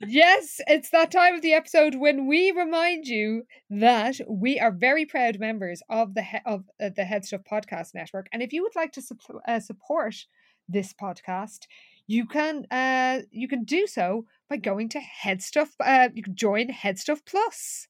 yes, 0.00 0.60
it's 0.66 0.90
that 0.90 1.10
time 1.10 1.34
of 1.34 1.42
the 1.42 1.54
episode 1.54 1.94
when 1.94 2.26
we 2.26 2.50
remind 2.50 3.06
you 3.06 3.44
that 3.70 4.20
we 4.28 4.58
are 4.58 4.70
very 4.70 5.04
proud 5.06 5.38
members 5.38 5.82
of 5.88 6.14
the 6.14 6.22
he- 6.22 6.38
of 6.46 6.64
uh, 6.80 6.90
the 6.96 7.02
HeadStuff 7.02 7.44
Podcast 7.50 7.94
Network, 7.94 8.28
and 8.32 8.42
if 8.42 8.52
you 8.52 8.62
would 8.62 8.76
like 8.76 8.92
to 8.92 9.00
supp- 9.00 9.40
uh, 9.46 9.60
support 9.60 10.14
this 10.68 10.92
podcast, 10.92 11.66
you 12.06 12.26
can 12.26 12.66
uh, 12.70 13.20
you 13.30 13.48
can 13.48 13.64
do 13.64 13.86
so 13.86 14.26
by 14.48 14.56
going 14.56 14.88
to 14.90 15.00
HeadStuff. 15.24 15.70
Uh, 15.80 16.08
you 16.14 16.22
can 16.22 16.36
join 16.36 16.68
HeadStuff 16.68 17.20
Plus. 17.26 17.88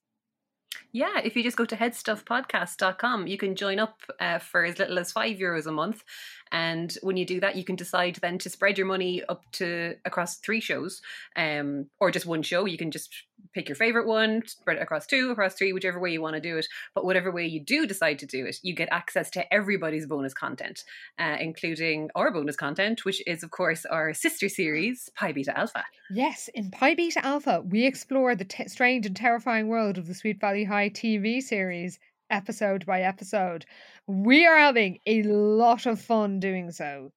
Yeah, 0.91 1.19
if 1.23 1.35
you 1.35 1.43
just 1.43 1.57
go 1.57 1.65
to 1.65 1.75
headstuffpodcast.com, 1.75 3.27
you 3.27 3.37
can 3.37 3.55
join 3.55 3.79
up 3.79 3.99
uh, 4.19 4.39
for 4.39 4.63
as 4.63 4.79
little 4.79 4.99
as 4.99 5.11
five 5.11 5.37
euros 5.37 5.65
a 5.65 5.71
month. 5.71 6.03
And 6.51 6.95
when 7.01 7.17
you 7.17 7.25
do 7.25 7.39
that, 7.39 7.55
you 7.55 7.63
can 7.63 7.75
decide 7.75 8.15
then 8.15 8.37
to 8.39 8.49
spread 8.49 8.77
your 8.77 8.87
money 8.87 9.23
up 9.27 9.43
to 9.53 9.95
across 10.05 10.37
three 10.37 10.61
shows 10.61 11.01
um, 11.35 11.87
or 11.99 12.11
just 12.11 12.25
one 12.25 12.43
show. 12.43 12.65
You 12.65 12.77
can 12.77 12.91
just 12.91 13.09
pick 13.53 13.67
your 13.67 13.75
favorite 13.75 14.07
one, 14.07 14.45
spread 14.47 14.77
it 14.77 14.83
across 14.83 15.05
two, 15.05 15.31
across 15.31 15.55
three, 15.55 15.73
whichever 15.73 15.99
way 15.99 16.11
you 16.11 16.21
want 16.21 16.35
to 16.35 16.41
do 16.41 16.57
it. 16.57 16.67
But 16.93 17.05
whatever 17.05 17.31
way 17.31 17.45
you 17.45 17.59
do 17.59 17.87
decide 17.87 18.19
to 18.19 18.25
do 18.25 18.45
it, 18.45 18.57
you 18.63 18.75
get 18.75 18.89
access 18.91 19.29
to 19.31 19.53
everybody's 19.53 20.05
bonus 20.05 20.33
content, 20.33 20.83
uh, 21.19 21.37
including 21.39 22.09
our 22.15 22.31
bonus 22.31 22.55
content, 22.55 23.05
which 23.05 23.25
is, 23.27 23.43
of 23.43 23.51
course, 23.51 23.85
our 23.85 24.13
sister 24.13 24.49
series, 24.49 25.09
Pi 25.15 25.31
Beta 25.31 25.57
Alpha. 25.57 25.83
Yes, 26.09 26.49
in 26.53 26.71
Pi 26.71 26.95
Beta 26.95 27.25
Alpha, 27.25 27.63
we 27.65 27.85
explore 27.85 28.35
the 28.35 28.45
t- 28.45 28.67
strange 28.67 29.05
and 29.05 29.15
terrifying 29.15 29.67
world 29.67 29.97
of 29.97 30.07
the 30.07 30.13
Sweet 30.13 30.39
Valley 30.39 30.63
High 30.63 30.89
TV 30.89 31.41
series, 31.41 31.99
episode 32.29 32.85
by 32.85 33.01
episode. 33.01 33.65
We 34.07 34.45
are 34.45 34.57
having 34.57 34.99
a 35.05 35.23
lot 35.23 35.85
of 35.85 35.99
fun 36.01 36.39
doing 36.39 36.71
so. 36.71 37.11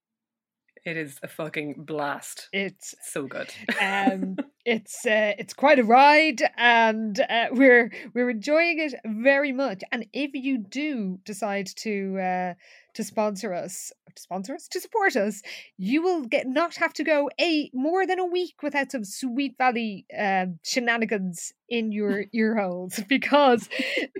It 0.85 0.97
is 0.97 1.19
a 1.21 1.27
fucking 1.27 1.83
blast. 1.83 2.47
It's 2.53 2.95
So 3.03 3.27
good. 3.27 3.53
um, 3.81 4.37
it's 4.65 5.05
uh, 5.05 5.33
it's 5.37 5.53
quite 5.53 5.77
a 5.77 5.83
ride, 5.83 6.41
and 6.57 7.19
uh, 7.19 7.47
we're 7.51 7.91
we're 8.13 8.29
enjoying 8.29 8.79
it 8.79 8.93
very 9.05 9.51
much. 9.51 9.83
And 9.91 10.07
if 10.13 10.31
you 10.33 10.57
do 10.57 11.19
decide 11.25 11.67
to 11.77 12.19
uh, 12.19 12.53
to 12.93 13.03
sponsor 13.03 13.53
us, 13.53 13.91
to 14.15 14.21
sponsor 14.21 14.55
us, 14.55 14.67
to 14.69 14.79
support 14.79 15.15
us, 15.15 15.41
you 15.77 16.01
will 16.01 16.25
get 16.25 16.47
not 16.47 16.75
have 16.75 16.93
to 16.93 17.03
go 17.03 17.29
a 17.39 17.69
more 17.73 18.05
than 18.05 18.19
a 18.19 18.25
week 18.25 18.61
without 18.61 18.91
some 18.91 19.03
Sweet 19.03 19.55
Valley 19.57 20.05
um, 20.17 20.59
shenanigans 20.63 21.53
in 21.67 21.91
your 21.91 22.25
ear 22.33 22.55
holes 22.57 22.99
because 23.09 23.69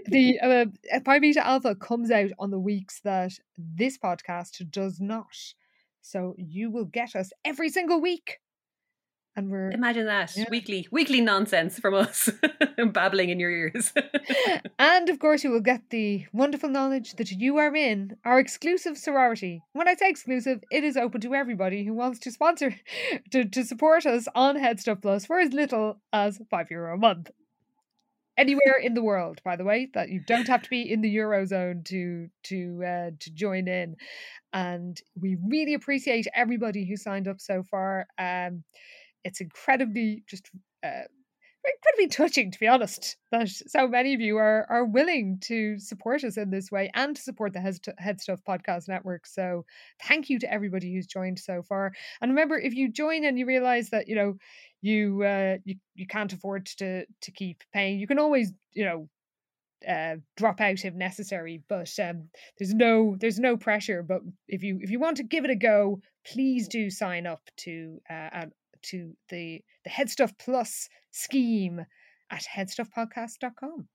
the 0.05 0.39
uh, 0.39 0.99
Pi 1.01 1.19
Beta 1.19 1.45
Alpha 1.45 1.75
comes 1.75 2.11
out 2.11 2.31
on 2.39 2.51
the 2.51 2.59
weeks 2.59 3.01
that 3.03 3.33
this 3.57 3.97
podcast 3.97 4.69
does 4.69 4.99
not. 4.99 5.35
So 6.01 6.35
you 6.37 6.71
will 6.71 6.85
get 6.85 7.15
us 7.15 7.31
every 7.43 7.69
single 7.69 8.01
week. 8.01 8.39
And 9.39 9.49
we're 9.49 9.71
Imagine 9.71 10.05
that 10.07 10.35
Yeah. 10.35 10.43
weekly, 10.51 10.85
weekly 10.91 11.21
nonsense 11.21 11.79
from 11.79 11.93
us, 11.93 12.29
babbling 12.91 13.29
in 13.29 13.39
your 13.39 13.49
ears. 13.49 13.93
and 14.79 15.07
of 15.07 15.19
course, 15.19 15.45
you 15.45 15.49
will 15.49 15.61
get 15.61 15.89
the 15.91 16.25
wonderful 16.33 16.67
knowledge 16.69 17.13
that 17.13 17.31
you 17.31 17.55
are 17.55 17.73
in 17.73 18.17
our 18.25 18.37
exclusive 18.37 18.97
sorority. 18.97 19.63
When 19.71 19.87
I 19.87 19.93
say 19.95 20.09
exclusive, 20.09 20.61
it 20.71 20.83
is 20.83 20.97
open 20.97 21.21
to 21.21 21.33
everybody 21.33 21.85
who 21.85 21.93
wants 21.93 22.19
to 22.19 22.31
sponsor, 22.31 22.75
to, 23.31 23.45
to 23.45 23.63
support 23.63 24.05
us 24.05 24.27
on 24.35 24.57
HeadStuff 24.57 25.01
Plus 25.01 25.25
for 25.25 25.39
as 25.39 25.53
little 25.53 26.01
as 26.11 26.41
five 26.51 26.69
euro 26.69 26.95
a 26.95 26.97
month. 26.97 27.31
Anywhere 28.37 28.77
in 28.81 28.93
the 28.93 29.03
world, 29.03 29.39
by 29.45 29.55
the 29.55 29.63
way, 29.65 29.89
that 29.93 30.09
you 30.09 30.21
don't 30.25 30.47
have 30.47 30.63
to 30.63 30.69
be 30.69 30.81
in 30.91 30.99
the 31.01 31.13
eurozone 31.15 31.83
to 31.85 32.27
to 32.43 32.83
uh, 32.85 33.09
to 33.19 33.31
join 33.31 33.67
in, 33.67 33.97
and 34.53 35.01
we 35.19 35.35
really 35.45 35.73
appreciate 35.73 36.25
everybody 36.33 36.85
who 36.85 36.95
signed 36.95 37.27
up 37.27 37.41
so 37.41 37.63
far. 37.63 38.07
Um, 38.17 38.63
it's 39.23 39.41
incredibly 39.41 40.23
just 40.27 40.49
uh, 40.83 41.03
incredibly 41.65 42.07
touching, 42.07 42.51
to 42.51 42.59
be 42.59 42.67
honest, 42.67 43.17
that 43.31 43.49
so 43.49 43.87
many 43.87 44.13
of 44.13 44.21
you 44.21 44.37
are 44.37 44.65
are 44.69 44.85
willing 44.85 45.39
to 45.41 45.77
support 45.79 46.23
us 46.23 46.37
in 46.37 46.49
this 46.49 46.71
way 46.71 46.89
and 46.93 47.15
to 47.15 47.21
support 47.21 47.53
the 47.53 47.59
Head, 47.59 48.21
Stuff 48.21 48.39
Podcast 48.47 48.87
Network. 48.87 49.25
So, 49.25 49.65
thank 50.03 50.29
you 50.29 50.39
to 50.39 50.51
everybody 50.51 50.93
who's 50.93 51.07
joined 51.07 51.39
so 51.39 51.61
far. 51.61 51.91
And 52.21 52.31
remember, 52.31 52.57
if 52.57 52.73
you 52.73 52.91
join 52.91 53.25
and 53.25 53.37
you 53.37 53.45
realize 53.45 53.89
that 53.89 54.07
you 54.07 54.15
know 54.15 54.35
you 54.81 55.23
uh, 55.23 55.57
you 55.65 55.75
you 55.95 56.07
can't 56.07 56.33
afford 56.33 56.65
to 56.77 57.05
to 57.05 57.31
keep 57.31 57.63
paying, 57.73 57.99
you 57.99 58.07
can 58.07 58.19
always 58.19 58.53
you 58.73 58.85
know 58.85 59.09
uh, 59.87 60.15
drop 60.37 60.61
out 60.61 60.85
if 60.85 60.93
necessary. 60.93 61.61
But 61.67 61.91
um, 61.99 62.29
there's 62.57 62.73
no 62.73 63.15
there's 63.19 63.39
no 63.39 63.57
pressure. 63.57 64.03
But 64.03 64.21
if 64.47 64.63
you 64.63 64.79
if 64.81 64.89
you 64.89 64.99
want 64.99 65.17
to 65.17 65.23
give 65.23 65.45
it 65.45 65.51
a 65.51 65.55
go, 65.55 66.01
please 66.25 66.67
do 66.67 66.89
sign 66.89 67.25
up 67.27 67.41
to 67.57 67.99
uh, 68.09 68.45
to 68.83 69.15
the 69.29 69.61
the 69.83 69.89
HeadStuff 69.89 70.33
Plus 70.39 70.89
scheme 71.11 71.85
at 72.31 72.43
headstuffpodcast.com. 72.55 73.87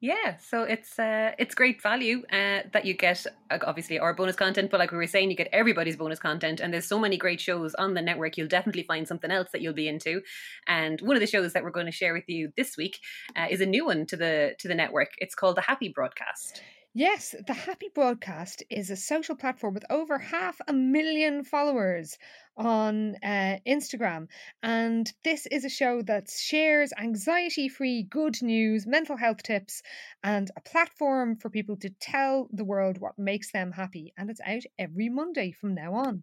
yeah, 0.00 0.36
so 0.36 0.62
it's 0.64 0.98
uh, 0.98 1.32
it's 1.38 1.54
great 1.54 1.82
value 1.82 2.22
uh, 2.30 2.60
that 2.72 2.84
you 2.84 2.94
get. 2.94 3.24
Obviously, 3.50 3.98
our 3.98 4.12
bonus 4.12 4.36
content, 4.36 4.70
but 4.70 4.78
like 4.78 4.90
we 4.92 4.98
were 4.98 5.06
saying, 5.06 5.30
you 5.30 5.36
get 5.36 5.48
everybody's 5.52 5.96
bonus 5.96 6.18
content, 6.18 6.60
and 6.60 6.72
there's 6.72 6.86
so 6.86 6.98
many 6.98 7.16
great 7.16 7.40
shows 7.40 7.74
on 7.76 7.94
the 7.94 8.02
network. 8.02 8.36
You'll 8.36 8.48
definitely 8.48 8.82
find 8.82 9.08
something 9.08 9.30
else 9.30 9.48
that 9.52 9.62
you'll 9.62 9.72
be 9.72 9.88
into. 9.88 10.20
And 10.66 11.00
one 11.00 11.16
of 11.16 11.20
the 11.20 11.26
shows 11.26 11.52
that 11.54 11.64
we're 11.64 11.70
going 11.70 11.86
to 11.86 11.92
share 11.92 12.12
with 12.12 12.28
you 12.28 12.52
this 12.56 12.76
week 12.76 12.98
uh, 13.36 13.46
is 13.48 13.60
a 13.60 13.66
new 13.66 13.86
one 13.86 14.06
to 14.06 14.16
the 14.16 14.54
to 14.58 14.68
the 14.68 14.74
network. 14.74 15.12
It's 15.18 15.34
called 15.34 15.56
the 15.56 15.62
Happy 15.62 15.88
Broadcast. 15.88 16.62
Yes, 16.98 17.34
the 17.46 17.52
Happy 17.52 17.90
Broadcast 17.94 18.62
is 18.70 18.88
a 18.88 18.96
social 18.96 19.36
platform 19.36 19.74
with 19.74 19.84
over 19.90 20.16
half 20.16 20.58
a 20.66 20.72
million 20.72 21.44
followers 21.44 22.16
on 22.56 23.16
uh, 23.16 23.58
Instagram. 23.68 24.28
And 24.62 25.12
this 25.22 25.46
is 25.50 25.66
a 25.66 25.68
show 25.68 26.00
that 26.06 26.30
shares 26.30 26.94
anxiety 26.98 27.68
free 27.68 28.04
good 28.04 28.40
news, 28.40 28.86
mental 28.86 29.18
health 29.18 29.42
tips, 29.42 29.82
and 30.24 30.50
a 30.56 30.62
platform 30.62 31.36
for 31.36 31.50
people 31.50 31.76
to 31.80 31.90
tell 32.00 32.48
the 32.50 32.64
world 32.64 32.96
what 32.96 33.18
makes 33.18 33.52
them 33.52 33.72
happy. 33.72 34.14
And 34.16 34.30
it's 34.30 34.40
out 34.40 34.62
every 34.78 35.10
Monday 35.10 35.52
from 35.52 35.74
now 35.74 35.92
on. 35.92 36.22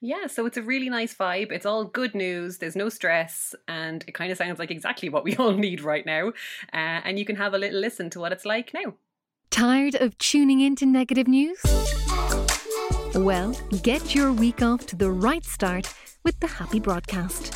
Yeah, 0.00 0.28
so 0.28 0.46
it's 0.46 0.56
a 0.56 0.62
really 0.62 0.88
nice 0.88 1.14
vibe. 1.14 1.52
It's 1.52 1.66
all 1.66 1.84
good 1.84 2.14
news. 2.14 2.56
There's 2.56 2.74
no 2.74 2.88
stress, 2.88 3.54
and 3.68 4.02
it 4.08 4.14
kind 4.14 4.32
of 4.32 4.38
sounds 4.38 4.58
like 4.58 4.70
exactly 4.70 5.10
what 5.10 5.24
we 5.24 5.36
all 5.38 5.52
need 5.52 5.82
right 5.82 6.06
now. 6.06 6.28
Uh, 6.72 7.04
and 7.04 7.18
you 7.18 7.26
can 7.26 7.36
have 7.36 7.52
a 7.52 7.58
little 7.58 7.80
listen 7.80 8.08
to 8.08 8.20
what 8.20 8.32
it's 8.32 8.46
like 8.46 8.72
now. 8.72 8.94
Tired 9.52 9.96
of 9.96 10.16
tuning 10.16 10.62
into 10.62 10.86
negative 10.86 11.28
news? 11.28 11.60
Well, 13.14 13.54
get 13.82 14.14
your 14.14 14.32
week 14.32 14.62
off 14.62 14.86
to 14.86 14.96
the 14.96 15.10
right 15.10 15.44
start 15.44 15.92
with 16.24 16.40
the 16.40 16.46
Happy 16.46 16.80
Broadcast. 16.80 17.54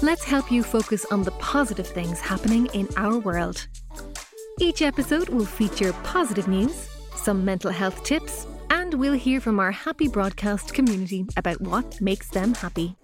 Let's 0.00 0.24
help 0.24 0.50
you 0.50 0.62
focus 0.62 1.04
on 1.10 1.22
the 1.22 1.32
positive 1.32 1.86
things 1.86 2.18
happening 2.18 2.66
in 2.72 2.88
our 2.96 3.18
world. 3.18 3.68
Each 4.58 4.80
episode 4.80 5.28
will 5.28 5.44
feature 5.44 5.92
positive 6.02 6.48
news, 6.48 6.88
some 7.14 7.44
mental 7.44 7.70
health 7.70 8.02
tips, 8.04 8.46
and 8.70 8.94
we'll 8.94 9.12
hear 9.12 9.38
from 9.38 9.60
our 9.60 9.70
Happy 9.70 10.08
Broadcast 10.08 10.72
community 10.72 11.26
about 11.36 11.60
what 11.60 12.00
makes 12.00 12.30
them 12.30 12.54
happy. 12.54 12.96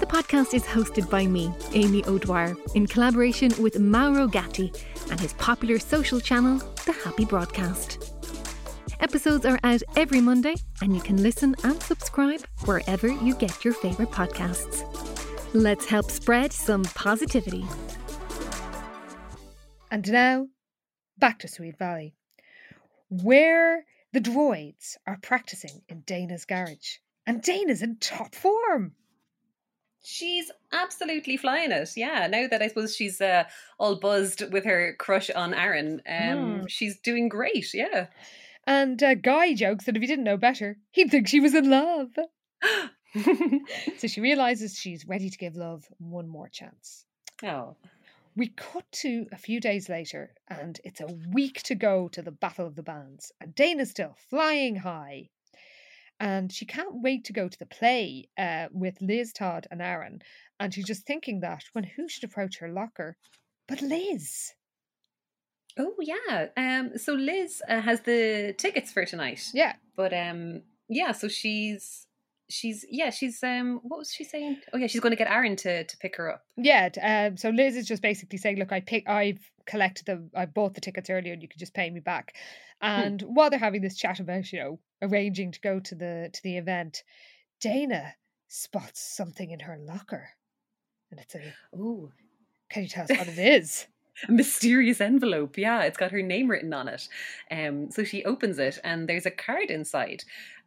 The 0.00 0.06
podcast 0.06 0.54
is 0.54 0.64
hosted 0.64 1.10
by 1.10 1.26
me, 1.26 1.52
Amy 1.74 2.02
O'Dwyer, 2.06 2.56
in 2.74 2.86
collaboration 2.86 3.52
with 3.62 3.78
Mauro 3.78 4.26
Gatti 4.26 4.72
and 5.10 5.20
his 5.20 5.34
popular 5.34 5.78
social 5.78 6.18
channel, 6.18 6.60
The 6.86 6.92
Happy 6.92 7.24
Broadcast. 7.24 8.12
Episodes 9.00 9.46
are 9.46 9.58
out 9.64 9.82
every 9.96 10.20
Monday, 10.20 10.54
and 10.82 10.94
you 10.94 11.00
can 11.00 11.22
listen 11.22 11.56
and 11.64 11.82
subscribe 11.82 12.42
wherever 12.66 13.08
you 13.08 13.34
get 13.36 13.64
your 13.64 13.72
favourite 13.72 14.10
podcasts. 14.10 14.84
Let's 15.54 15.86
help 15.86 16.10
spread 16.10 16.52
some 16.52 16.84
positivity. 16.84 17.64
And 19.90 20.12
now, 20.12 20.48
back 21.16 21.38
to 21.38 21.48
Sweet 21.48 21.78
Valley, 21.78 22.12
where 23.08 23.86
the 24.12 24.20
droids 24.20 24.96
are 25.06 25.18
practicing 25.22 25.80
in 25.88 26.02
Dana's 26.02 26.44
garage. 26.44 26.98
And 27.26 27.40
Dana's 27.40 27.80
in 27.80 27.96
top 27.96 28.34
form. 28.34 28.92
She's 30.04 30.50
absolutely 30.72 31.36
flying 31.36 31.72
it. 31.72 31.90
Yeah, 31.96 32.26
now 32.26 32.46
that 32.46 32.60
I 32.62 32.68
suppose 32.68 32.94
she's 32.94 33.20
uh, 33.20 33.44
all 33.78 33.96
buzzed 33.96 34.52
with 34.52 34.64
her 34.64 34.94
crush 34.98 35.30
on 35.30 35.54
Aaron, 35.54 36.02
um, 36.06 36.62
Mm. 36.62 36.68
she's 36.68 36.98
doing 36.98 37.28
great. 37.28 37.72
Yeah. 37.74 38.06
And 38.66 39.02
uh, 39.02 39.14
Guy 39.14 39.54
jokes 39.54 39.84
that 39.86 39.96
if 39.96 40.00
he 40.00 40.06
didn't 40.06 40.24
know 40.24 40.36
better, 40.36 40.78
he'd 40.90 41.10
think 41.10 41.28
she 41.28 41.40
was 41.40 41.54
in 41.54 41.68
love. 41.70 42.10
So 43.98 44.08
she 44.08 44.20
realizes 44.20 44.76
she's 44.78 45.06
ready 45.06 45.30
to 45.30 45.38
give 45.38 45.54
love 45.56 45.84
one 45.98 46.28
more 46.28 46.48
chance. 46.48 47.04
oh, 47.44 47.76
We 48.36 48.48
cut 48.48 48.90
to 49.02 49.26
a 49.32 49.36
few 49.38 49.60
days 49.60 49.88
later, 49.88 50.34
and 50.48 50.80
it's 50.84 51.00
a 51.00 51.06
week 51.32 51.62
to 51.64 51.74
go 51.76 52.08
to 52.08 52.22
the 52.22 52.32
Battle 52.32 52.66
of 52.66 52.74
the 52.74 52.82
Bands, 52.82 53.30
and 53.40 53.54
Dana's 53.54 53.90
still 53.90 54.16
flying 54.30 54.74
high. 54.76 55.28
And 56.24 56.50
she 56.50 56.64
can't 56.64 57.02
wait 57.02 57.24
to 57.26 57.32
go 57.32 57.48
to 57.48 57.58
the 57.58 57.66
play 57.66 58.28
uh, 58.38 58.66
with 58.72 58.96
Liz, 59.00 59.32
Todd, 59.32 59.66
and 59.70 59.82
Aaron. 59.82 60.22
And 60.58 60.72
she's 60.72 60.86
just 60.86 61.06
thinking 61.06 61.40
that 61.40 61.64
when 61.74 61.84
who 61.84 62.08
should 62.08 62.24
approach 62.24 62.58
her 62.58 62.68
locker 62.68 63.16
but 63.68 63.80
Liz? 63.82 64.52
oh 65.78 65.94
yeah. 66.00 66.46
Um, 66.56 66.96
so 66.96 67.14
Liz 67.14 67.62
uh, 67.68 67.80
has 67.80 68.00
the 68.02 68.54
tickets 68.58 68.92
for 68.92 69.04
tonight. 69.04 69.50
Yeah, 69.52 69.74
But 69.96 70.12
um, 70.12 70.62
yeah. 70.88 71.12
So 71.12 71.28
she's 71.28 72.06
she's 72.50 72.84
yeah 72.90 73.08
she's 73.08 73.42
um 73.42 73.80
what 73.82 73.98
was 73.98 74.12
she 74.12 74.24
saying? 74.24 74.58
Oh 74.72 74.78
yeah, 74.78 74.86
she's 74.86 75.00
going 75.00 75.12
to 75.12 75.16
get 75.16 75.30
Aaron 75.30 75.56
to 75.56 75.84
to 75.84 75.96
pick 75.98 76.16
her 76.16 76.30
up. 76.32 76.42
yeah. 76.56 76.88
Um, 77.02 77.36
so 77.36 77.50
Liz 77.50 77.76
is 77.76 77.86
just 77.86 78.02
basically 78.02 78.38
saying, 78.38 78.58
"Look, 78.58 78.72
I 78.72 78.80
pick, 78.80 79.08
I've 79.08 79.40
collected 79.66 80.06
them, 80.06 80.30
I 80.34 80.46
bought 80.46 80.74
the 80.74 80.80
tickets 80.80 81.10
earlier, 81.10 81.32
and 81.32 81.42
you 81.42 81.48
can 81.48 81.58
just 81.58 81.74
pay 81.74 81.90
me 81.90 82.00
back." 82.00 82.34
And 82.80 83.22
while 83.22 83.48
they're 83.48 83.58
having 83.58 83.80
this 83.80 83.96
chat 83.96 84.20
about, 84.20 84.52
you 84.52 84.58
know, 84.58 84.78
arranging 85.04 85.52
to 85.52 85.60
go 85.60 85.78
to 85.80 85.94
the 85.94 86.30
to 86.32 86.42
the 86.42 86.56
event, 86.56 87.02
Dana 87.60 88.14
spots 88.48 89.00
something 89.00 89.50
in 89.50 89.60
her 89.60 89.78
locker, 89.78 90.30
and 91.10 91.20
it's 91.20 91.34
a. 91.34 91.40
Oh, 91.76 92.10
Can 92.70 92.82
you 92.82 92.88
tell 92.88 93.04
us 93.04 93.10
what 93.10 93.28
it 93.28 93.38
is? 93.62 93.86
a 94.28 94.32
mysterious 94.32 95.00
envelope. 95.00 95.58
Yeah, 95.58 95.82
it's 95.82 95.96
got 95.96 96.12
her 96.12 96.22
name 96.22 96.48
written 96.48 96.72
on 96.72 96.86
it. 96.86 97.08
Um, 97.50 97.90
so 97.90 98.04
she 98.04 98.24
opens 98.24 98.58
it, 98.60 98.78
and 98.84 99.08
there's 99.08 99.26
a 99.26 99.30
card 99.30 99.70
inside. 99.70 100.22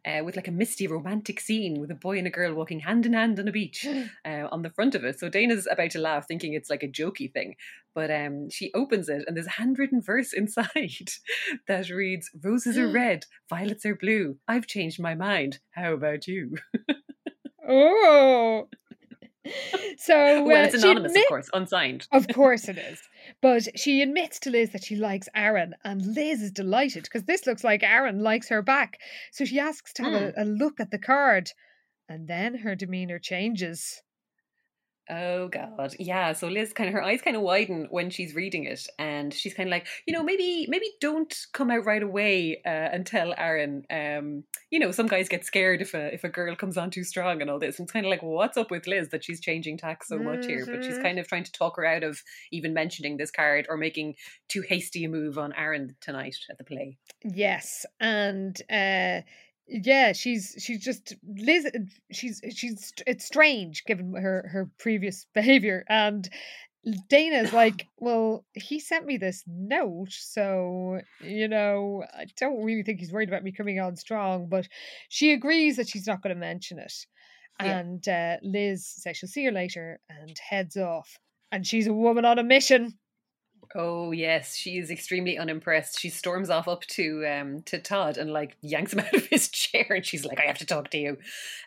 Uh, 0.06 0.22
with 0.24 0.36
like 0.36 0.48
a 0.48 0.52
misty 0.52 0.86
romantic 0.86 1.40
scene 1.40 1.80
with 1.80 1.90
a 1.90 1.94
boy 1.94 2.16
and 2.18 2.26
a 2.26 2.30
girl 2.30 2.54
walking 2.54 2.80
hand 2.80 3.04
in 3.04 3.12
hand 3.12 3.38
on 3.38 3.48
a 3.48 3.52
beach 3.52 3.84
uh, 4.24 4.48
on 4.50 4.62
the 4.62 4.70
front 4.70 4.94
of 4.94 5.04
it. 5.04 5.18
So 5.18 5.28
Dana's 5.28 5.66
about 5.70 5.90
to 5.90 5.98
laugh, 5.98 6.26
thinking 6.26 6.54
it's 6.54 6.70
like 6.70 6.82
a 6.82 6.88
jokey 6.88 7.32
thing. 7.32 7.56
But 7.94 8.10
um, 8.10 8.48
she 8.48 8.72
opens 8.74 9.08
it, 9.08 9.24
and 9.26 9.36
there's 9.36 9.46
a 9.48 9.60
handwritten 9.60 10.00
verse 10.00 10.32
inside 10.34 11.10
that 11.66 11.90
reads 11.90 12.30
Roses 12.42 12.78
are 12.78 12.88
red, 12.92 13.26
violets 13.50 13.84
are 13.84 13.96
blue. 13.96 14.36
I've 14.46 14.66
changed 14.66 15.00
my 15.00 15.14
mind. 15.14 15.58
How 15.72 15.92
about 15.92 16.26
you? 16.26 16.56
Oh. 17.70 18.66
So 20.00 20.44
well, 20.44 20.62
uh, 20.62 20.66
it's 20.66 20.74
anonymous, 20.74 21.10
admit- 21.10 21.24
of 21.24 21.28
course, 21.28 21.50
unsigned. 21.52 22.06
Of 22.12 22.28
course 22.34 22.68
it 22.68 22.78
is. 22.78 23.00
But 23.42 23.78
she 23.78 24.00
admits 24.00 24.38
to 24.40 24.50
Liz 24.50 24.70
that 24.70 24.84
she 24.84 24.94
likes 24.94 25.28
Aaron, 25.34 25.74
and 25.84 26.14
Liz 26.14 26.40
is 26.40 26.52
delighted 26.52 27.02
because 27.02 27.24
this 27.24 27.46
looks 27.46 27.64
like 27.64 27.82
Aaron 27.82 28.20
likes 28.22 28.48
her 28.48 28.62
back. 28.62 28.98
So 29.32 29.44
she 29.44 29.58
asks 29.58 29.92
to 29.94 30.04
have 30.04 30.12
a, 30.14 30.32
a 30.36 30.44
look 30.44 30.78
at 30.78 30.92
the 30.92 30.98
card, 30.98 31.50
and 32.08 32.28
then 32.28 32.54
her 32.58 32.76
demeanor 32.76 33.18
changes. 33.18 34.02
Oh 35.10 35.48
god, 35.48 35.94
yeah. 35.98 36.34
So 36.34 36.48
Liz 36.48 36.74
kind 36.74 36.88
of 36.88 36.92
her 36.92 37.02
eyes 37.02 37.22
kind 37.22 37.34
of 37.34 37.40
widen 37.42 37.86
when 37.90 38.10
she's 38.10 38.34
reading 38.34 38.64
it, 38.64 38.86
and 38.98 39.32
she's 39.32 39.54
kind 39.54 39.66
of 39.68 39.70
like, 39.70 39.86
you 40.06 40.12
know, 40.12 40.22
maybe 40.22 40.66
maybe 40.68 40.86
don't 41.00 41.34
come 41.54 41.70
out 41.70 41.86
right 41.86 42.02
away 42.02 42.60
uh, 42.66 42.68
and 42.68 43.06
tell 43.06 43.32
Aaron. 43.38 43.84
Um, 43.90 44.44
you 44.70 44.78
know, 44.78 44.90
some 44.90 45.06
guys 45.06 45.28
get 45.30 45.46
scared 45.46 45.80
if 45.80 45.94
a 45.94 46.12
if 46.12 46.24
a 46.24 46.28
girl 46.28 46.54
comes 46.56 46.76
on 46.76 46.90
too 46.90 47.04
strong 47.04 47.40
and 47.40 47.48
all 47.50 47.58
this. 47.58 47.78
And 47.78 47.86
it's 47.86 47.92
kind 47.92 48.04
of 48.04 48.10
like, 48.10 48.22
what's 48.22 48.58
up 48.58 48.70
with 48.70 48.86
Liz 48.86 49.08
that 49.08 49.24
she's 49.24 49.40
changing 49.40 49.78
tack 49.78 50.04
so 50.04 50.18
much 50.18 50.44
here? 50.46 50.68
But 50.70 50.84
she's 50.84 50.98
Mhm. 50.98 51.02
kind 51.02 51.18
of 51.18 51.26
trying 51.26 51.44
to 51.44 51.52
talk 51.52 51.76
her 51.76 51.86
out 51.86 52.02
of 52.04 52.22
even 52.52 52.74
mentioning 52.74 53.16
this 53.16 53.30
card 53.30 53.64
or 53.70 53.78
making 53.78 54.14
too 54.48 54.60
hasty 54.60 55.04
a 55.04 55.08
move 55.08 55.38
on 55.38 55.54
Aaron 55.54 55.96
tonight 56.02 56.36
at 56.50 56.58
the 56.58 56.64
play. 56.64 56.98
Yes, 57.24 57.84
and 58.00 58.60
uh 58.70 59.22
yeah, 59.68 60.12
she's 60.12 60.54
she's 60.58 60.82
just 60.82 61.14
Liz. 61.26 61.70
She's 62.10 62.40
she's 62.54 62.92
it's 63.06 63.24
strange 63.24 63.84
given 63.84 64.14
her 64.14 64.48
her 64.50 64.70
previous 64.78 65.26
behavior, 65.34 65.84
and 65.88 66.28
Dana's 67.08 67.52
like, 67.52 67.86
well, 67.98 68.44
he 68.54 68.80
sent 68.80 69.04
me 69.06 69.16
this 69.18 69.44
note, 69.46 70.12
so 70.12 71.00
you 71.22 71.48
know, 71.48 72.04
I 72.14 72.26
don't 72.38 72.64
really 72.64 72.82
think 72.82 73.00
he's 73.00 73.12
worried 73.12 73.28
about 73.28 73.44
me 73.44 73.52
coming 73.52 73.78
on 73.78 73.96
strong, 73.96 74.48
but 74.48 74.68
she 75.08 75.32
agrees 75.32 75.76
that 75.76 75.88
she's 75.88 76.06
not 76.06 76.22
going 76.22 76.34
to 76.34 76.40
mention 76.40 76.78
it, 76.78 76.94
Yeah. 77.60 77.78
and 77.78 78.08
uh, 78.08 78.36
Liz 78.42 78.86
says 78.86 79.16
she'll 79.16 79.28
see 79.28 79.44
her 79.44 79.52
later 79.52 80.00
and 80.08 80.36
heads 80.38 80.76
off, 80.76 81.18
and 81.52 81.66
she's 81.66 81.86
a 81.86 81.92
woman 81.92 82.24
on 82.24 82.38
a 82.38 82.44
mission. 82.44 82.98
Oh 83.74 84.12
yes, 84.12 84.56
she 84.56 84.78
is 84.78 84.90
extremely 84.90 85.38
unimpressed. 85.38 85.98
She 85.98 86.08
storms 86.08 86.50
off 86.50 86.68
up 86.68 86.82
to 86.88 87.26
um 87.26 87.62
to 87.62 87.78
Todd 87.78 88.16
and 88.16 88.32
like 88.32 88.56
yanks 88.60 88.92
him 88.92 89.00
out 89.00 89.14
of 89.14 89.26
his 89.26 89.48
chair 89.48 89.86
and 89.90 90.04
she's 90.04 90.24
like, 90.24 90.40
I 90.40 90.46
have 90.46 90.58
to 90.58 90.66
talk 90.66 90.90
to 90.90 90.98
you. 90.98 91.18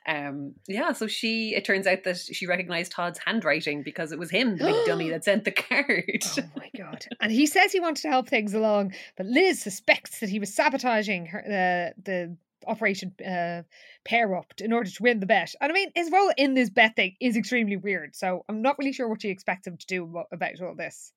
Um 0.07 0.55
yeah, 0.67 0.93
so 0.93 1.07
she 1.07 1.55
it 1.55 1.65
turns 1.65 1.87
out 1.87 2.03
that 2.03 2.17
she 2.17 2.47
recognized 2.47 2.91
Todd's 2.91 3.19
handwriting 3.25 3.83
because 3.83 4.11
it 4.11 4.19
was 4.19 4.31
him, 4.31 4.57
the 4.57 4.65
big 4.65 4.85
dummy 4.85 5.09
that 5.11 5.23
sent 5.23 5.43
the 5.43 5.51
card. 5.51 6.23
Oh 6.37 6.43
my 6.55 6.69
god! 6.75 7.05
And 7.19 7.31
he 7.31 7.45
says 7.45 7.71
he 7.71 7.79
wanted 7.79 8.01
to 8.01 8.09
help 8.09 8.27
things 8.27 8.53
along, 8.53 8.93
but 9.17 9.25
Liz 9.25 9.61
suspects 9.61 10.19
that 10.19 10.29
he 10.29 10.39
was 10.39 10.53
sabotaging 10.53 11.27
her 11.27 11.43
the 11.45 11.93
the 12.03 12.37
operation 12.67 13.13
uh, 13.25 13.63
pair 14.05 14.35
up 14.35 14.53
in 14.59 14.73
order 14.73 14.89
to 14.89 15.03
win 15.03 15.19
the 15.19 15.25
bet. 15.25 15.53
And 15.59 15.71
I 15.71 15.73
mean, 15.73 15.91
his 15.95 16.11
role 16.11 16.31
in 16.37 16.53
this 16.53 16.69
bet 16.69 16.95
thing 16.95 17.15
is 17.19 17.35
extremely 17.35 17.77
weird. 17.77 18.15
So 18.15 18.45
I'm 18.47 18.61
not 18.61 18.77
really 18.77 18.93
sure 18.93 19.07
what 19.07 19.21
she 19.21 19.29
expects 19.29 19.67
him 19.67 19.77
to 19.77 19.85
do 19.87 20.23
about 20.31 20.61
all 20.61 20.75
this. 20.75 21.13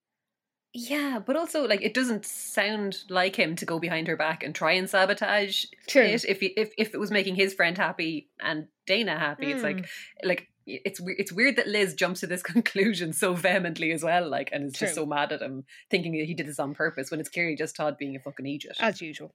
Yeah, 0.77 1.21
but 1.25 1.37
also 1.37 1.69
like 1.69 1.83
it 1.83 1.95
doesn't 1.95 2.27
sound 2.27 3.05
like 3.09 3.37
him 3.37 3.55
to 3.57 3.65
go 3.65 3.79
behind 3.79 4.09
her 4.09 4.17
back 4.17 4.43
and 4.43 4.53
try 4.53 4.73
and 4.73 4.91
sabotage 4.91 5.67
True. 5.87 6.03
it. 6.03 6.25
If 6.25 6.41
he, 6.41 6.47
if 6.49 6.73
if 6.77 6.93
it 6.93 6.99
was 6.99 7.13
making 7.13 7.37
his 7.37 7.55
friend 7.55 7.79
happy 7.79 8.29
and 8.41 8.67
Dana 8.85 9.17
happy, 9.17 9.53
it's 9.53 9.63
like 9.63 9.79
hmm. 9.79 10.29
like 10.29 10.49
it's 10.67 11.01
it's 11.05 11.31
weird 11.31 11.57
that 11.57 11.69
Liz 11.69 11.95
jumps 11.95 12.21
to 12.21 12.27
this 12.27 12.43
conclusion 12.55 13.13
so 13.13 13.35
vehemently 13.35 13.93
as 13.93 14.03
well, 14.03 14.29
like, 14.29 14.51
and 14.53 14.65
is 14.65 14.73
just 14.73 14.97
so 14.97 15.07
mad 15.07 15.31
at 15.31 15.43
him, 15.43 15.65
thinking 15.91 16.19
that 16.19 16.27
he 16.27 16.35
did 16.35 16.49
this 16.49 16.59
on 16.59 16.75
purpose 16.75 17.09
when 17.09 17.21
it's 17.21 17.29
clearly 17.29 17.55
just 17.55 17.77
Todd 17.77 17.97
being 17.97 18.17
a 18.17 18.21
fucking 18.21 18.45
idiot. 18.45 18.77
As 18.81 19.01
usual. 19.01 19.33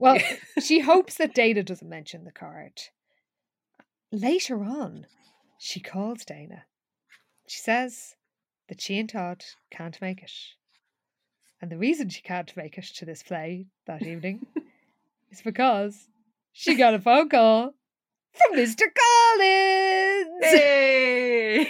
Well, 0.00 0.18
she 0.60 0.80
hopes 0.80 1.16
that 1.16 1.34
Dana 1.34 1.62
doesn't 1.62 1.88
mention 1.88 2.24
the 2.24 2.32
card. 2.32 2.80
Later 4.10 4.64
on, 4.64 5.06
she 5.58 5.78
calls 5.78 6.24
Dana. 6.24 6.64
She 7.46 7.58
says 7.58 8.16
that 8.68 8.80
she 8.80 8.98
and 8.98 9.08
Todd 9.08 9.44
can't 9.70 10.00
make 10.00 10.22
it. 10.22 10.32
And 11.60 11.70
the 11.70 11.76
reason 11.76 12.08
she 12.08 12.22
can't 12.22 12.56
make 12.56 12.78
it 12.78 12.86
to 12.96 13.04
this 13.04 13.22
play 13.22 13.66
that 13.86 14.02
evening 14.02 14.46
is 15.30 15.42
because 15.42 16.08
she 16.52 16.74
got 16.74 16.94
a 16.94 16.98
phone 16.98 17.28
call 17.28 17.74
from 18.32 18.58
Mr. 18.58 18.82
Collins. 18.82 20.42
Hey! 20.42 21.66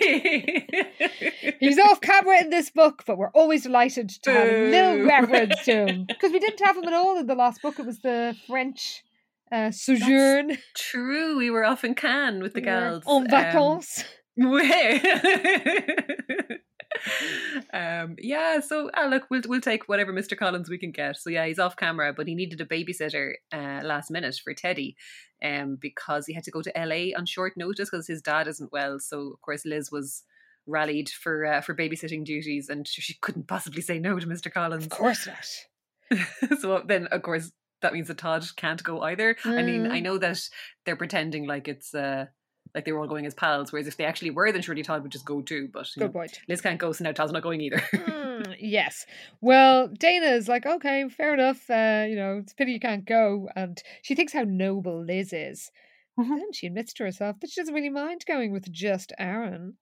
He's 1.59 1.79
off 1.79 2.01
camera 2.01 2.41
in 2.41 2.51
this 2.51 2.71
book, 2.71 3.03
but 3.07 3.19
we're 3.19 3.31
always 3.31 3.65
delighted 3.65 4.11
to 4.23 4.31
have 4.31 4.49
a 4.49 4.71
little 4.71 5.05
reference 5.07 5.65
to 5.65 5.87
him 5.87 6.05
because 6.09 6.31
we 6.33 6.39
didn't 6.39 6.65
have 6.65 6.77
him 6.77 6.85
at 6.85 6.93
all 6.93 7.19
in 7.19 7.27
the 7.27 7.35
last 7.35 7.61
book. 7.63 7.79
It 7.79 7.87
was 7.87 8.01
the 8.01 8.37
French 8.47 9.03
uh, 9.51 9.73
sojourn. 9.73 10.59
True, 10.75 11.39
we 11.39 11.51
were 11.51 11.65
off 11.65 11.83
in 11.83 11.95
Cannes 11.95 12.43
with 12.43 12.53
the 12.55 12.61
We 12.61 12.67
gals. 12.67 13.03
En 13.09 13.23
um, 13.23 13.27
vacances. 13.29 14.05
Um, 17.73 18.17
yeah, 18.19 18.61
so 18.61 18.91
uh, 18.91 19.07
look, 19.07 19.27
we'll 19.31 19.43
we'll 19.47 19.61
take 19.61 19.89
whatever 19.89 20.13
Mr. 20.13 20.37
Collins 20.37 20.69
we 20.69 20.79
can 20.79 20.91
get. 20.91 21.17
So 21.17 21.31
yeah, 21.31 21.47
he's 21.47 21.59
off 21.59 21.77
camera, 21.77 22.13
but 22.13 22.27
he 22.27 22.35
needed 22.35 22.61
a 22.61 22.67
babysitter 22.67 23.35
uh, 23.53 23.81
last 23.85 24.11
minute 24.11 24.41
for 24.43 24.55
Teddy, 24.55 24.97
um, 25.45 25.79
because 25.81 26.27
he 26.27 26.35
had 26.35 26.45
to 26.45 26.51
go 26.51 26.63
to 26.63 26.73
LA 26.77 27.17
on 27.17 27.27
short 27.27 27.57
notice 27.57 27.91
because 27.91 28.09
his 28.09 28.23
dad 28.23 28.49
isn't 28.49 28.73
well. 28.73 28.99
So 28.99 29.33
of 29.35 29.41
course 29.41 29.65
Liz 29.65 29.91
was 29.93 30.25
rallied 30.67 31.11
for 31.11 31.45
uh, 31.45 31.61
for 31.61 31.75
babysitting 31.75 32.25
duties, 32.25 32.69
and 32.69 32.87
she 32.87 33.15
couldn't 33.21 33.49
possibly 33.49 33.83
say 33.83 33.99
no 33.99 34.19
to 34.19 34.27
Mr. 34.27 34.53
Collins. 34.53 34.85
Of 34.85 34.91
course 34.91 35.27
not. 35.27 36.19
so 36.61 36.83
then, 36.85 37.07
of 37.09 37.23
course, 37.23 37.53
that 37.83 37.93
means 37.93 38.09
that 38.09 38.19
Todd 38.19 38.45
can't 38.57 38.83
go 38.83 39.01
either. 39.03 39.37
Mm. 39.45 39.59
I 39.59 39.63
mean, 39.63 39.87
I 39.87 40.01
mm. 40.01 40.03
know 40.03 40.19
that 40.19 40.41
they're 40.85 40.97
pretending 40.97 41.47
like 41.47 41.69
it's 41.69 41.95
uh, 41.95 42.27
like 42.75 42.85
they 42.85 42.93
were 42.93 43.01
all 43.01 43.07
going 43.07 43.27
as 43.27 43.35
pals, 43.35 43.73
whereas 43.73 43.87
if 43.87 43.97
they 43.97 44.05
actually 44.05 44.31
were, 44.31 44.53
then 44.53 44.63
surely 44.63 44.83
Todd 44.83 45.03
would 45.03 45.13
just 45.13 45.25
go 45.25 45.41
too. 45.41 45.69
But 45.73 45.91
good 45.95 46.05
know, 46.05 46.09
point. 46.09 46.41
Liz 46.49 46.61
can't 46.61 46.79
go, 46.79 46.93
so 46.93 47.05
now 47.05 47.13
Todd's 47.13 47.33
not 47.33 47.43
going 47.43 47.61
either. 47.61 47.79
mm, 47.93 48.57
yes. 48.61 49.07
Well, 49.41 49.89
Dana's 49.89 50.49
like, 50.49 50.67
okay, 50.67 51.09
fair 51.09 51.35
enough. 51.35 51.69
Uh, 51.69 52.07
you 52.09 52.17
know, 52.17 52.39
it's 52.39 52.53
a 52.53 52.57
pity 52.57 52.73
you 52.73 52.81
can't 52.81 53.05
go, 53.05 53.49
and 53.57 53.83
she 54.03 54.15
thinks 54.15 54.33
how 54.33 54.45
noble 54.45 55.05
Liz 55.05 55.33
is. 55.33 55.71
Mm-hmm. 56.19 56.37
Then 56.37 56.53
she 56.53 56.67
admits 56.67 56.93
to 56.95 57.05
herself 57.05 57.41
that 57.41 57.51
she 57.51 57.61
doesn't 57.61 57.75
really 57.75 57.91
mind 57.91 58.25
going 58.27 58.53
with 58.53 58.71
just 58.71 59.13
Aaron. 59.19 59.77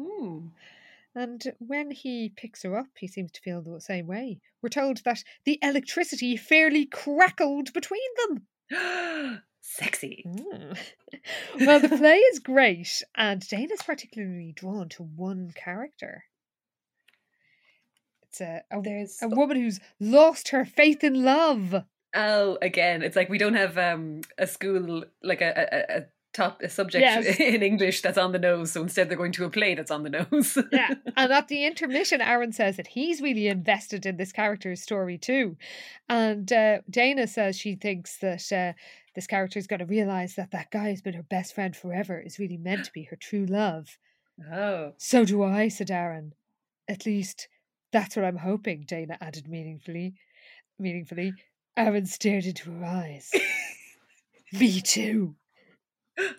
Hmm. 0.00 0.48
And 1.14 1.42
when 1.58 1.90
he 1.90 2.32
picks 2.34 2.62
her 2.62 2.76
up, 2.76 2.86
he 2.96 3.08
seems 3.08 3.32
to 3.32 3.40
feel 3.40 3.62
the 3.62 3.80
same 3.80 4.06
way. 4.06 4.40
We're 4.62 4.68
told 4.68 4.98
that 5.04 5.24
the 5.44 5.58
electricity 5.60 6.36
fairly 6.36 6.86
crackled 6.86 7.72
between 7.72 8.00
them. 8.70 9.42
Sexy. 9.60 10.24
Mm. 10.26 10.78
well, 11.60 11.80
the 11.80 11.88
play 11.88 12.16
is 12.16 12.38
great, 12.38 13.02
and 13.14 13.46
Dana's 13.46 13.82
particularly 13.82 14.52
drawn 14.52 14.88
to 14.90 15.02
one 15.02 15.52
character. 15.54 16.24
It's 18.22 18.40
a, 18.40 18.62
a, 18.70 18.80
There's... 18.80 19.18
a 19.22 19.28
woman 19.28 19.56
who's 19.56 19.80
lost 19.98 20.48
her 20.48 20.64
faith 20.64 21.02
in 21.04 21.24
love. 21.24 21.84
Oh, 22.14 22.58
again, 22.62 23.02
it's 23.02 23.16
like 23.16 23.28
we 23.28 23.38
don't 23.38 23.54
have 23.54 23.76
um, 23.78 24.22
a 24.38 24.46
school 24.46 25.04
like 25.22 25.40
a, 25.40 25.68
a, 25.72 25.98
a 25.98 26.06
top 26.32 26.62
a 26.62 26.68
subject 26.68 27.02
yes. 27.02 27.40
in 27.40 27.62
English 27.62 28.02
that's 28.02 28.18
on 28.18 28.32
the 28.32 28.38
nose. 28.38 28.72
So 28.72 28.82
instead, 28.82 29.08
they're 29.08 29.18
going 29.18 29.32
to 29.32 29.44
a 29.44 29.50
play 29.50 29.74
that's 29.74 29.90
on 29.90 30.02
the 30.02 30.10
nose. 30.10 30.58
yeah, 30.72 30.94
and 31.16 31.32
at 31.32 31.48
the 31.48 31.64
intermission, 31.66 32.20
Aaron 32.20 32.52
says 32.52 32.76
that 32.76 32.88
he's 32.88 33.20
really 33.20 33.48
invested 33.48 34.06
in 34.06 34.16
this 34.16 34.32
character's 34.32 34.82
story 34.82 35.18
too, 35.18 35.56
and 36.08 36.52
uh, 36.52 36.78
Dana 36.88 37.26
says 37.26 37.56
she 37.56 37.74
thinks 37.74 38.18
that. 38.18 38.52
Uh, 38.52 38.72
this 39.14 39.26
character 39.26 39.58
is 39.58 39.66
going 39.66 39.80
to 39.80 39.86
realize 39.86 40.34
that 40.34 40.50
that 40.52 40.70
guy 40.70 40.90
who's 40.90 41.02
been 41.02 41.14
her 41.14 41.22
best 41.22 41.54
friend 41.54 41.74
forever 41.74 42.20
is 42.20 42.38
really 42.38 42.56
meant 42.56 42.84
to 42.84 42.92
be 42.92 43.04
her 43.04 43.16
true 43.16 43.46
love. 43.46 43.98
Oh. 44.52 44.92
So 44.98 45.24
do 45.24 45.42
I, 45.42 45.68
said 45.68 45.90
Aaron. 45.90 46.34
At 46.88 47.06
least 47.06 47.48
that's 47.92 48.16
what 48.16 48.24
I'm 48.24 48.38
hoping, 48.38 48.84
Dana 48.86 49.18
added 49.20 49.48
meaningfully. 49.48 50.14
Meaningfully. 50.78 51.34
Aaron 51.76 52.06
stared 52.06 52.44
into 52.44 52.70
her 52.70 52.84
eyes. 52.84 53.30
Me 54.52 54.80
too. 54.80 55.34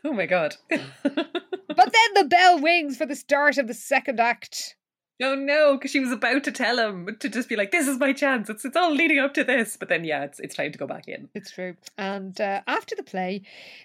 Oh 0.03 0.13
my 0.13 0.25
god. 0.25 0.55
but 0.69 0.83
then 1.13 2.13
the 2.13 2.27
bell 2.29 2.59
rings 2.59 2.97
for 2.97 3.05
the 3.05 3.15
start 3.15 3.57
of 3.57 3.67
the 3.67 3.73
second 3.73 4.19
act. 4.19 4.75
Oh 5.21 5.35
no, 5.35 5.77
because 5.77 5.91
she 5.91 5.99
was 5.99 6.11
about 6.11 6.43
to 6.45 6.51
tell 6.51 6.79
him 6.79 7.15
to 7.19 7.29
just 7.29 7.47
be 7.47 7.55
like, 7.55 7.71
"This 7.71 7.87
is 7.87 7.99
my 7.99 8.11
chance. 8.11 8.49
It's 8.49 8.65
it's 8.65 8.75
all 8.75 8.91
leading 8.91 9.19
up 9.19 9.33
to 9.35 9.43
this." 9.43 9.77
But 9.77 9.89
then, 9.89 10.03
yeah, 10.03 10.23
it's 10.23 10.39
it's 10.39 10.55
time 10.55 10.71
to 10.71 10.77
go 10.77 10.87
back 10.87 11.07
in. 11.07 11.29
It's 11.35 11.51
true. 11.51 11.75
And 11.97 12.39
uh, 12.41 12.61
after 12.65 12.95
the 12.95 13.03
play, 13.03 13.43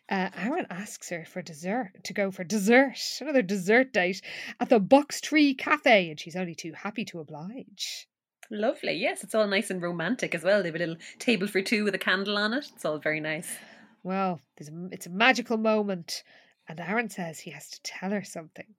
uh, 0.09 0.31
Aaron 0.35 0.67
asks 0.71 1.11
her 1.11 1.25
for 1.27 1.43
dessert 1.43 1.93
to 2.05 2.15
go 2.15 2.31
for 2.31 2.43
dessert, 2.43 2.99
another 3.21 3.43
dessert 3.43 3.93
date 3.93 4.23
at 4.61 4.71
the 4.71 4.81
Box 4.81 5.21
Tree 5.21 5.55
Cafe, 5.55 6.11
and 6.11 6.19
she's 6.19 6.37
only 6.37 6.55
too 6.55 6.73
happy 6.73 7.05
to 7.07 7.21
oblige. 7.21 8.09
Lovely. 8.51 8.95
Yes, 8.95 9.25
it's 9.25 9.35
all 9.35 9.47
nice 9.47 9.71
and 9.71 9.83
romantic 9.83 10.35
as 10.35 10.43
well. 10.43 10.63
They 10.63 10.69
have 10.69 10.77
a 10.77 10.79
little 10.79 10.97
table 11.19 11.49
for 11.49 11.61
two 11.61 11.85
with 11.85 11.95
a 11.95 11.99
candle 11.99 12.39
on 12.39 12.55
it. 12.55 12.71
It's 12.75 12.85
all 12.85 12.99
very 12.99 13.21
nice. 13.21 13.57
Well, 14.03 14.41
it's 14.57 15.07
a 15.07 15.11
magical 15.11 15.57
moment, 15.57 16.23
and 16.69 16.79
Aaron 16.79 17.11
says 17.11 17.41
he 17.41 17.51
has 17.51 17.69
to 17.71 17.83
tell 17.83 18.11
her 18.11 18.23
something. 18.23 18.75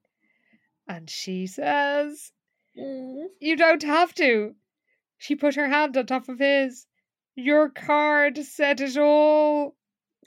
And 0.88 1.08
she 1.10 1.46
says. 1.46 2.32
You 3.40 3.56
don't 3.56 3.82
have 3.82 4.14
to. 4.16 4.54
She 5.18 5.34
put 5.34 5.56
her 5.56 5.68
hand 5.68 5.96
on 5.96 6.06
top 6.06 6.28
of 6.28 6.38
his. 6.38 6.86
Your 7.34 7.68
card 7.68 8.38
said 8.38 8.80
it 8.80 8.96
all. 8.96 9.76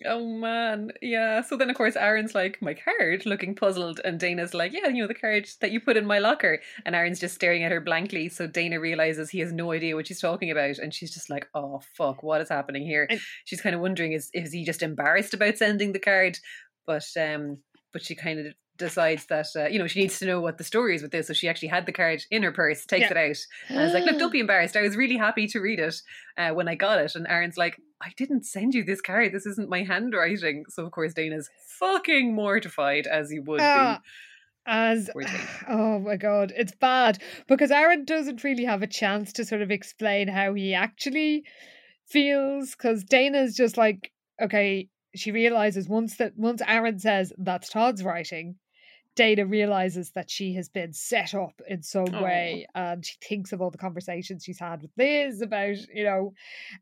Oh 0.06 0.26
man, 0.26 0.92
yeah. 1.02 1.42
So 1.42 1.58
then, 1.58 1.70
of 1.70 1.76
course, 1.76 1.96
Aaron's 1.96 2.34
like, 2.34 2.60
my 2.62 2.74
card, 2.74 3.26
looking 3.26 3.54
puzzled, 3.54 4.00
and 4.04 4.20
Dana's 4.20 4.54
like, 4.54 4.74
yeah, 4.74 4.88
you 4.88 5.02
know, 5.02 5.08
the 5.08 5.14
card 5.14 5.48
that 5.60 5.72
you 5.72 5.80
put 5.80 5.98
in 5.98 6.06
my 6.06 6.20
locker. 6.20 6.60
And 6.86 6.96
Aaron's 6.96 7.20
just 7.20 7.36
staring 7.36 7.64
at 7.64 7.72
her 7.72 7.82
blankly. 7.82 8.30
So 8.30 8.48
Dana 8.48 8.80
realizes 8.80 9.30
he 9.30 9.40
has 9.40 9.52
no 9.52 9.72
idea 9.72 9.96
what 9.96 10.08
she's 10.08 10.22
talking 10.22 10.50
about, 10.50 10.80
and 10.80 10.94
she's 10.94 11.14
just 11.14 11.30
like, 11.30 11.48
oh 11.54 11.82
fuck, 11.96 12.24
what 12.24 12.42
is 12.42 12.50
happening 12.50 12.84
here? 12.84 13.06
And 13.10 13.20
she's 13.46 13.62
kind 13.62 13.76
of 13.76 13.82
wondering, 13.82 14.14
is 14.14 14.30
is 14.34 14.52
he 14.52 14.64
just 14.66 14.82
embarrassed 14.82 15.34
about 15.34 15.58
sending 15.58 15.92
the 15.92 16.00
card? 16.00 16.40
But 16.88 17.06
um, 17.20 17.60
but 17.94 18.04
she 18.04 18.16
kind 18.16 18.40
of 18.40 18.54
decides 18.82 19.26
that 19.28 19.48
uh, 19.56 19.66
you 19.68 19.80
know 19.80 19.88
she 19.88 20.02
needs 20.02 20.20
to 20.20 20.26
know 20.26 20.42
what 20.42 20.58
the 20.58 20.64
story 20.64 20.96
is 20.96 21.02
with 21.02 21.12
this. 21.12 21.28
So 21.28 21.34
she 21.34 21.48
actually 21.48 21.70
had 21.70 21.86
the 21.86 21.92
card 21.92 22.24
in 22.30 22.44
her 22.44 22.52
purse, 22.52 22.86
takes 22.86 23.10
yeah. 23.10 23.12
it 23.12 23.18
out, 23.18 23.38
and 23.70 23.82
is 23.82 23.94
like, 23.94 24.04
"Look, 24.04 24.20
don't 24.20 24.32
be 24.32 24.40
embarrassed. 24.48 24.76
I 24.76 24.82
was 24.82 24.98
really 24.98 25.18
happy 25.18 25.48
to 25.48 25.60
read 25.60 25.80
it 25.80 25.96
uh, 26.38 26.50
when 26.50 26.68
I 26.68 26.76
got 26.76 27.00
it." 27.00 27.16
And 27.16 27.28
Aaron's 27.28 27.58
like, 27.58 27.78
"I 28.02 28.12
didn't 28.18 28.46
send 28.46 28.74
you 28.74 28.84
this 28.84 29.02
card. 29.02 29.32
This 29.32 29.46
isn't 29.46 29.70
my 29.70 29.84
handwriting." 29.84 30.66
So 30.70 30.86
of 30.86 30.92
course 30.92 31.14
Dana's 31.14 31.50
fucking 31.80 32.36
mortified 32.36 33.08
as 33.08 33.32
he 33.32 33.40
would 33.40 33.62
uh, 33.62 33.64
be. 33.64 33.80
Ah, 33.80 34.02
as 34.66 35.10
oh 35.70 36.00
my 36.00 36.18
god, 36.18 36.54
it's 36.56 36.76
bad 36.76 37.22
because 37.48 37.72
Aaron 37.72 38.06
doesn't 38.06 38.44
really 38.44 38.66
have 38.66 38.82
a 38.82 38.88
chance 38.88 39.34
to 39.34 39.46
sort 39.46 39.62
of 39.62 39.72
explain 39.72 40.28
how 40.28 40.54
he 40.54 40.74
actually 40.74 41.44
feels 42.08 42.72
because 42.72 43.04
Dana's 43.04 43.56
just 43.56 43.78
like, 43.78 44.12
okay, 44.42 44.90
she 45.16 45.32
realizes 45.32 45.90
once 45.90 46.18
that 46.18 46.34
once 46.38 46.62
Aaron 46.68 47.00
says 47.00 47.34
that's 47.38 47.70
Todd's 47.70 48.04
writing, 48.04 48.56
Dana 49.16 49.46
realizes 49.46 50.12
that 50.12 50.30
she 50.30 50.54
has 50.54 50.70
been 50.70 50.94
set 50.94 51.34
up 51.34 51.62
in 51.68 51.84
some 51.84 52.14
oh. 52.14 52.24
way, 52.24 52.66
and 52.76 53.06
she 53.06 53.16
thinks 53.22 53.52
of 53.52 53.62
all 53.62 53.70
the 53.72 53.78
conversations 53.78 54.44
she's 54.44 54.60
had 54.60 54.82
with 54.82 54.92
Liz 54.98 55.42
about, 55.42 55.76
you 55.94 56.04
know, 56.04 56.34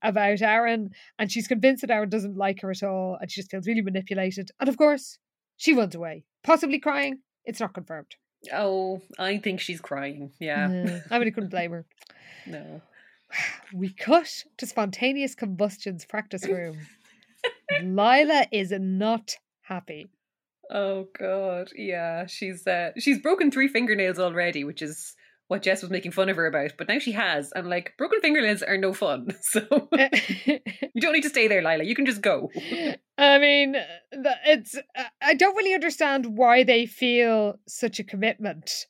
about 0.04 0.42
Aaron, 0.42 0.92
and 1.18 1.32
she's 1.32 1.48
convinced 1.48 1.82
that 1.82 1.92
Aaron 1.92 2.10
doesn't 2.10 2.38
like 2.38 2.62
her 2.62 2.72
at 2.72 2.84
all, 2.84 3.18
and 3.20 3.32
she 3.32 3.42
just 3.42 3.52
feels 3.52 3.68
really 3.68 3.82
manipulated. 3.82 4.52
And 4.60 4.70
of 4.70 4.78
course, 4.78 5.18
she 5.58 5.74
runs 5.74 5.96
away, 5.96 6.26
possibly 6.44 6.80
crying. 6.80 7.20
It's 7.46 7.60
not 7.60 7.74
confirmed. 7.74 8.16
Oh, 8.54 9.02
I 9.18 9.38
think 9.38 9.60
she's 9.60 9.82
crying. 9.82 10.32
Yeah, 10.40 10.70
yeah. 10.72 11.00
I 11.10 11.18
really 11.18 11.32
couldn't 11.32 11.50
blame 11.50 11.72
her. 11.72 11.86
No. 12.48 12.82
We 13.74 13.90
cut 13.94 14.44
to 14.58 14.66
spontaneous 14.66 15.36
combustion's 15.36 16.04
practice 16.04 16.48
room. 16.48 16.80
Lila 17.84 18.48
is 18.52 18.72
not 18.72 19.36
happy. 19.62 20.08
Oh 20.70 21.08
god, 21.18 21.72
yeah, 21.76 22.26
she's 22.28 22.68
uh, 22.68 22.92
she's 22.98 23.20
broken 23.20 23.50
three 23.50 23.68
fingernails 23.68 24.20
already, 24.20 24.64
which 24.64 24.82
is 24.82 25.16
what 25.48 25.64
Jess 25.64 25.82
was 25.82 25.90
making 25.90 26.12
fun 26.12 26.30
of 26.30 26.38
her 26.38 26.46
about. 26.46 26.74
But 26.78 26.88
now 26.88 27.00
she 27.00 27.12
has, 27.14 27.52
and 27.54 27.68
like 27.68 27.96
broken 27.98 28.22
fingernails 28.22 28.62
are 28.62 28.78
no 28.78 28.94
fun. 28.94 29.36
So 29.42 29.62
you 29.92 31.02
don't 31.02 31.14
need 31.14 31.24
to 31.24 31.30
stay 31.30 31.48
there, 31.48 31.64
Lila. 31.64 31.84
You 31.84 31.96
can 31.96 32.06
just 32.06 32.22
go. 32.22 32.52
I 33.18 33.40
mean, 33.40 33.76
it's 34.12 34.78
I 35.22 35.34
don't 35.34 35.58
really 35.58 35.74
understand 35.74 36.38
why 36.38 36.64
they 36.64 36.86
feel 36.86 37.60
such 37.68 38.00
a 38.00 38.04
commitment 38.04 38.86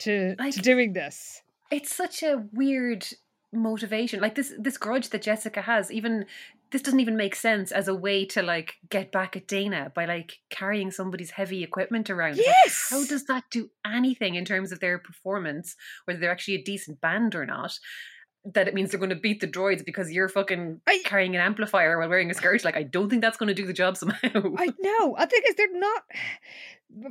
to 0.00 0.34
like, 0.38 0.54
to 0.54 0.60
doing 0.60 0.92
this. 0.92 1.42
It's 1.70 1.94
such 1.94 2.24
a 2.24 2.44
weird 2.52 3.06
motivation 3.52 4.20
like 4.20 4.36
this 4.36 4.52
this 4.58 4.78
grudge 4.78 5.08
that 5.10 5.22
jessica 5.22 5.60
has 5.62 5.90
even 5.90 6.24
this 6.70 6.82
doesn't 6.82 7.00
even 7.00 7.16
make 7.16 7.34
sense 7.34 7.72
as 7.72 7.88
a 7.88 7.94
way 7.94 8.24
to 8.26 8.42
like 8.42 8.76
get 8.88 9.10
back 9.10 9.36
at 9.36 9.48
Dana 9.48 9.90
by 9.94 10.04
like 10.04 10.38
carrying 10.50 10.90
somebody's 10.90 11.32
heavy 11.32 11.64
equipment 11.64 12.10
around. 12.10 12.36
Yes. 12.36 12.90
Like, 12.90 13.00
how 13.00 13.06
does 13.06 13.24
that 13.26 13.44
do 13.50 13.70
anything 13.84 14.36
in 14.36 14.44
terms 14.44 14.70
of 14.70 14.80
their 14.80 14.98
performance, 14.98 15.76
whether 16.04 16.20
they're 16.20 16.30
actually 16.30 16.54
a 16.54 16.62
decent 16.62 17.00
band 17.00 17.34
or 17.34 17.44
not? 17.44 17.78
That 18.44 18.68
it 18.68 18.74
means 18.74 18.90
they're 18.90 19.00
going 19.00 19.10
to 19.10 19.16
beat 19.16 19.40
the 19.40 19.48
droids 19.48 19.84
because 19.84 20.10
you're 20.10 20.28
fucking 20.28 20.80
I, 20.86 21.02
carrying 21.04 21.34
an 21.34 21.42
amplifier 21.42 21.98
while 21.98 22.08
wearing 22.08 22.30
a 22.30 22.34
skirt. 22.34 22.64
Like, 22.64 22.76
I 22.76 22.84
don't 22.84 23.10
think 23.10 23.20
that's 23.20 23.36
going 23.36 23.48
to 23.48 23.54
do 23.54 23.66
the 23.66 23.74
job 23.74 23.96
somehow. 23.96 24.18
I 24.56 24.72
know. 24.78 25.14
Uh, 25.20 25.22
I 25.22 25.26
think 25.26 25.44
is 25.48 25.56
they're 25.56 25.78
not 25.78 26.02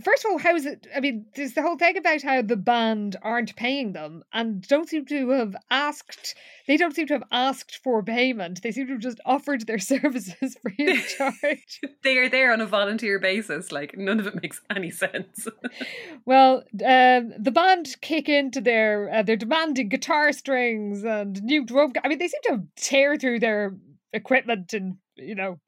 first 0.04 0.26
of 0.26 0.32
all, 0.32 0.38
how 0.38 0.56
is 0.56 0.66
it? 0.66 0.88
I 0.96 1.00
mean, 1.00 1.26
there's 1.36 1.54
the 1.54 1.62
whole 1.62 1.78
thing 1.78 1.98
about 1.98 2.22
how 2.22 2.42
the 2.42 2.56
band 2.56 3.16
aren't 3.22 3.56
paying 3.56 3.94
them 3.94 4.24
and 4.34 4.62
don't 4.68 4.90
seem 4.90 5.06
to 5.06 5.30
have 5.30 5.56
asked. 5.70 6.36
They 6.68 6.78
don't 6.78 6.96
seem 6.96 7.08
to 7.08 7.14
have 7.14 7.24
asked 7.32 7.80
for 7.84 8.04
payment. 8.04 8.62
They 8.62 8.72
seem 8.72 8.88
to 8.88 8.94
have 8.94 9.02
just 9.02 9.20
offered 9.26 9.66
their 9.66 9.80
services 9.80 10.58
free 10.62 10.92
of 10.92 11.08
charge. 11.18 11.82
they 12.04 12.18
are 12.18 12.30
there 12.30 12.52
on 12.52 12.62
a 12.62 12.66
volunteer 12.66 13.20
basis. 13.20 13.72
Like 13.72 13.98
none 13.98 14.20
of 14.20 14.28
it 14.28 14.42
makes 14.42 14.62
any 14.76 14.92
sense. 14.92 15.48
well, 16.26 16.64
um, 16.86 17.34
the 17.38 17.52
band 17.54 17.96
kick 18.02 18.30
into 18.30 18.62
their. 18.62 19.10
Uh, 19.14 19.24
they're 19.24 19.36
demanding 19.36 19.90
guitar 19.90 20.32
strings 20.32 21.04
and 21.04 21.42
new 21.44 21.66
drum. 21.66 21.94
I 22.04 22.08
mean, 22.08 22.20
they 22.20 22.28
seem 22.28 22.42
to 22.46 22.64
tear 22.76 23.18
through 23.18 23.40
their 23.40 23.76
equipment 24.14 24.74
and 24.74 24.98
you 25.16 25.36
know 25.36 25.60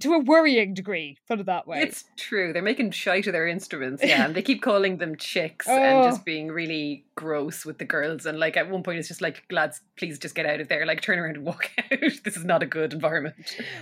to 0.00 0.14
a 0.14 0.18
worrying 0.18 0.74
degree. 0.74 1.18
Put 1.28 1.40
it 1.40 1.46
that 1.46 1.66
way. 1.66 1.82
It's 1.82 2.04
true. 2.16 2.52
They're 2.52 2.62
making 2.62 2.90
shite 2.92 3.26
of 3.26 3.32
their 3.32 3.46
instruments, 3.46 4.02
yeah, 4.04 4.24
and 4.24 4.34
they 4.36 4.42
keep 4.42 4.62
calling 4.62 4.98
them 4.98 5.16
chicks 5.16 5.68
and 5.68 5.98
Oh. 5.98 6.04
just 6.04 6.24
being 6.24 6.48
really 6.48 7.04
gross 7.14 7.64
with 7.66 7.78
the 7.78 7.84
girls. 7.84 8.24
And 8.26 8.38
like 8.38 8.56
at 8.56 8.70
one 8.70 8.82
point, 8.82 8.98
it's 8.98 9.08
just 9.08 9.20
like, 9.20 9.44
lads, 9.50 9.80
please 9.96 10.18
just 10.18 10.34
get 10.34 10.46
out 10.46 10.60
of 10.60 10.68
there. 10.68 10.86
Like 10.86 11.00
turn 11.02 11.18
around 11.18 11.36
and 11.36 11.44
walk 11.44 11.70
out. 11.92 12.00
this 12.24 12.36
is 12.36 12.44
not 12.44 12.62
a 12.62 12.66
good 12.66 12.92
environment. 12.92 13.34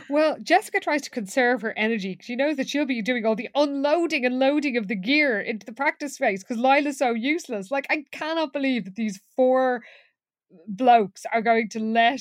Well, 0.09 0.37
Jessica 0.43 0.81
tries 0.81 1.03
to 1.03 1.11
conserve 1.11 1.63
her 1.63 1.73
energy. 1.77 2.17
'cause 2.17 2.27
She 2.27 2.37
knows 2.37 2.57
that 2.57 2.69
she'll 2.69 2.87
be 2.87 3.03
doing 3.03 3.25
all 3.25 3.37
the 3.37 3.49
unloading 3.55 4.25
and 4.27 4.39
loading 4.39 4.77
of 4.77 4.89
the 4.89 4.97
gear 4.97 5.41
into 5.41 5.65
the 5.67 5.73
practice 5.73 6.15
space 6.15 6.43
because 6.43 6.57
Lila's 6.59 6.99
so 6.99 7.13
useless. 7.15 7.71
Like, 7.71 7.87
I 7.91 8.05
cannot 8.11 8.53
believe 8.53 8.85
that 8.85 8.97
these 8.97 9.21
four 9.37 9.83
blokes 10.67 11.25
are 11.33 11.43
going 11.43 11.69
to 11.71 11.79
let 11.81 12.21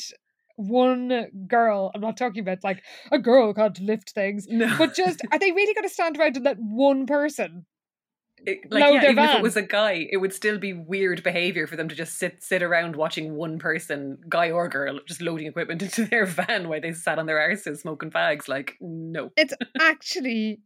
one 0.60 1.48
girl, 1.48 1.90
I'm 1.96 2.02
not 2.02 2.18
talking 2.18 2.42
about 2.42 2.64
like 2.64 2.84
a 3.12 3.18
girl 3.18 3.54
can't 3.54 3.80
lift 3.80 4.12
things, 4.12 4.46
No, 4.50 4.76
but 4.78 4.94
just 4.94 5.22
are 5.32 5.40
they 5.40 5.52
really 5.52 5.74
going 5.74 5.88
to 5.88 5.94
stand 5.94 6.18
around 6.20 6.36
and 6.36 6.44
let 6.44 6.58
one 6.60 7.06
person? 7.06 7.66
It- 8.46 8.70
like 8.70 8.84
yeah, 8.84 9.10
even 9.10 9.24
if 9.24 9.36
it 9.36 9.42
was 9.42 9.56
a 9.56 9.62
guy, 9.62 10.08
it 10.12 10.18
would 10.18 10.34
still 10.34 10.58
be 10.58 10.74
weird 10.74 11.24
behavior 11.24 11.66
for 11.66 11.76
them 11.78 11.88
to 11.88 11.96
just 11.96 12.18
sit 12.18 12.44
sit 12.44 12.62
around 12.62 12.96
watching 12.98 13.36
one 13.36 13.58
person, 13.58 14.18
guy 14.28 14.52
or 14.52 14.68
girl, 14.68 15.00
just 15.08 15.22
loading 15.22 15.48
equipment 15.48 15.82
into 15.82 16.06
their 16.06 16.26
van 16.26 16.68
while 16.68 16.82
they 16.82 16.92
sat 16.94 17.20
on 17.20 17.26
their 17.26 17.38
arses 17.38 17.80
smoking 17.80 18.12
fags. 18.12 18.48
Like 18.50 18.76
no. 18.82 19.32
It's 19.38 19.54
actually 19.80 20.60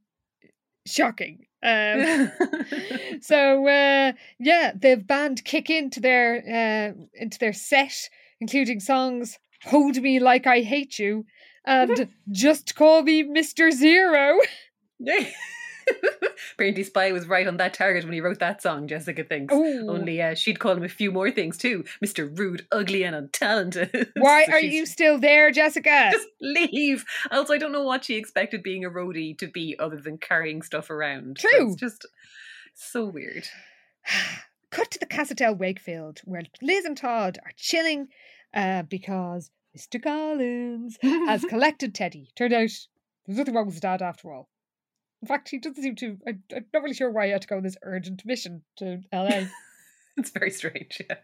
shocking. 0.87 1.45
Um, 1.61 2.31
so 3.21 3.67
uh, 3.67 4.13
yeah, 4.39 4.71
they've 4.75 5.05
banned 5.05 5.43
kick 5.45 5.69
into 5.69 5.99
their 5.99 6.37
uh, 6.37 6.99
into 7.13 7.37
their 7.37 7.53
set, 7.53 8.09
including 8.39 8.79
songs 8.79 9.37
"Hold 9.65 10.01
Me 10.01 10.19
Like 10.19 10.47
I 10.47 10.61
Hate 10.61 10.99
You" 10.99 11.25
and 11.65 12.09
"Just 12.31 12.75
Call 12.75 13.03
Me 13.03 13.23
Mister 13.23 13.71
Zero." 13.71 14.37
Apparently, 16.53 16.83
Spy 16.83 17.11
was 17.11 17.27
right 17.27 17.47
on 17.47 17.57
that 17.57 17.73
target 17.73 18.03
when 18.05 18.13
he 18.13 18.21
wrote 18.21 18.39
that 18.39 18.61
song. 18.61 18.87
Jessica 18.87 19.23
thinks. 19.23 19.53
Ooh. 19.53 19.89
Only 19.89 20.21
uh, 20.21 20.35
she'd 20.35 20.59
call 20.59 20.73
him 20.73 20.83
a 20.83 20.89
few 20.89 21.11
more 21.11 21.31
things 21.31 21.57
too, 21.57 21.83
Mister 22.01 22.25
Rude, 22.25 22.65
Ugly, 22.71 23.03
and 23.03 23.15
Untalented. 23.15 24.09
Why 24.17 24.45
So 24.45 24.53
are 24.53 24.59
you 24.61 24.85
still 24.85 25.17
there, 25.19 25.51
Jessica? 25.51 26.09
Just 26.11 26.27
leave. 26.41 27.03
Also, 27.31 27.53
I 27.53 27.57
don't 27.57 27.71
know 27.71 27.83
what 27.83 28.05
she 28.05 28.15
expected 28.15 28.63
being 28.63 28.85
a 28.85 28.89
roadie 28.89 29.37
to 29.39 29.47
be 29.47 29.75
other 29.79 29.97
than 29.97 30.17
carrying 30.17 30.61
stuff 30.61 30.89
around. 30.89 31.39
So 31.39 31.49
True. 31.49 31.71
it's 31.71 31.79
just 31.81 32.07
so 32.75 33.05
weird. 33.05 33.47
Cut 34.71 34.89
to 34.91 34.99
the 34.99 35.05
Casatel 35.05 35.57
Wakefield, 35.57 36.21
where 36.25 36.43
Liz 36.61 36.85
and 36.85 36.97
Todd 36.97 37.37
are 37.45 37.51
chilling 37.55 38.07
uh, 38.53 38.83
because 38.83 39.51
Mr. 39.77 40.01
Collins 40.01 40.97
has 41.01 41.43
collected 41.45 41.95
Teddy. 41.95 42.29
Turned 42.35 42.53
out 42.53 42.69
there's 43.25 43.37
nothing 43.37 43.53
wrong 43.53 43.65
with 43.65 43.75
his 43.75 43.81
dad 43.81 44.01
after 44.01 44.31
all. 44.31 44.49
In 45.21 45.27
fact, 45.27 45.49
he 45.49 45.57
doesn't 45.57 45.81
seem 45.81 45.95
to. 45.97 46.17
I, 46.27 46.31
I'm 46.55 46.65
not 46.73 46.83
really 46.83 46.95
sure 46.95 47.09
why 47.09 47.27
he 47.27 47.31
had 47.31 47.41
to 47.43 47.47
go 47.47 47.57
on 47.57 47.63
this 47.63 47.77
urgent 47.81 48.25
mission 48.25 48.63
to 48.77 49.01
LA. 49.13 49.45
it's 50.17 50.31
very 50.31 50.51
strange. 50.51 51.01
Yeah. 51.09 51.17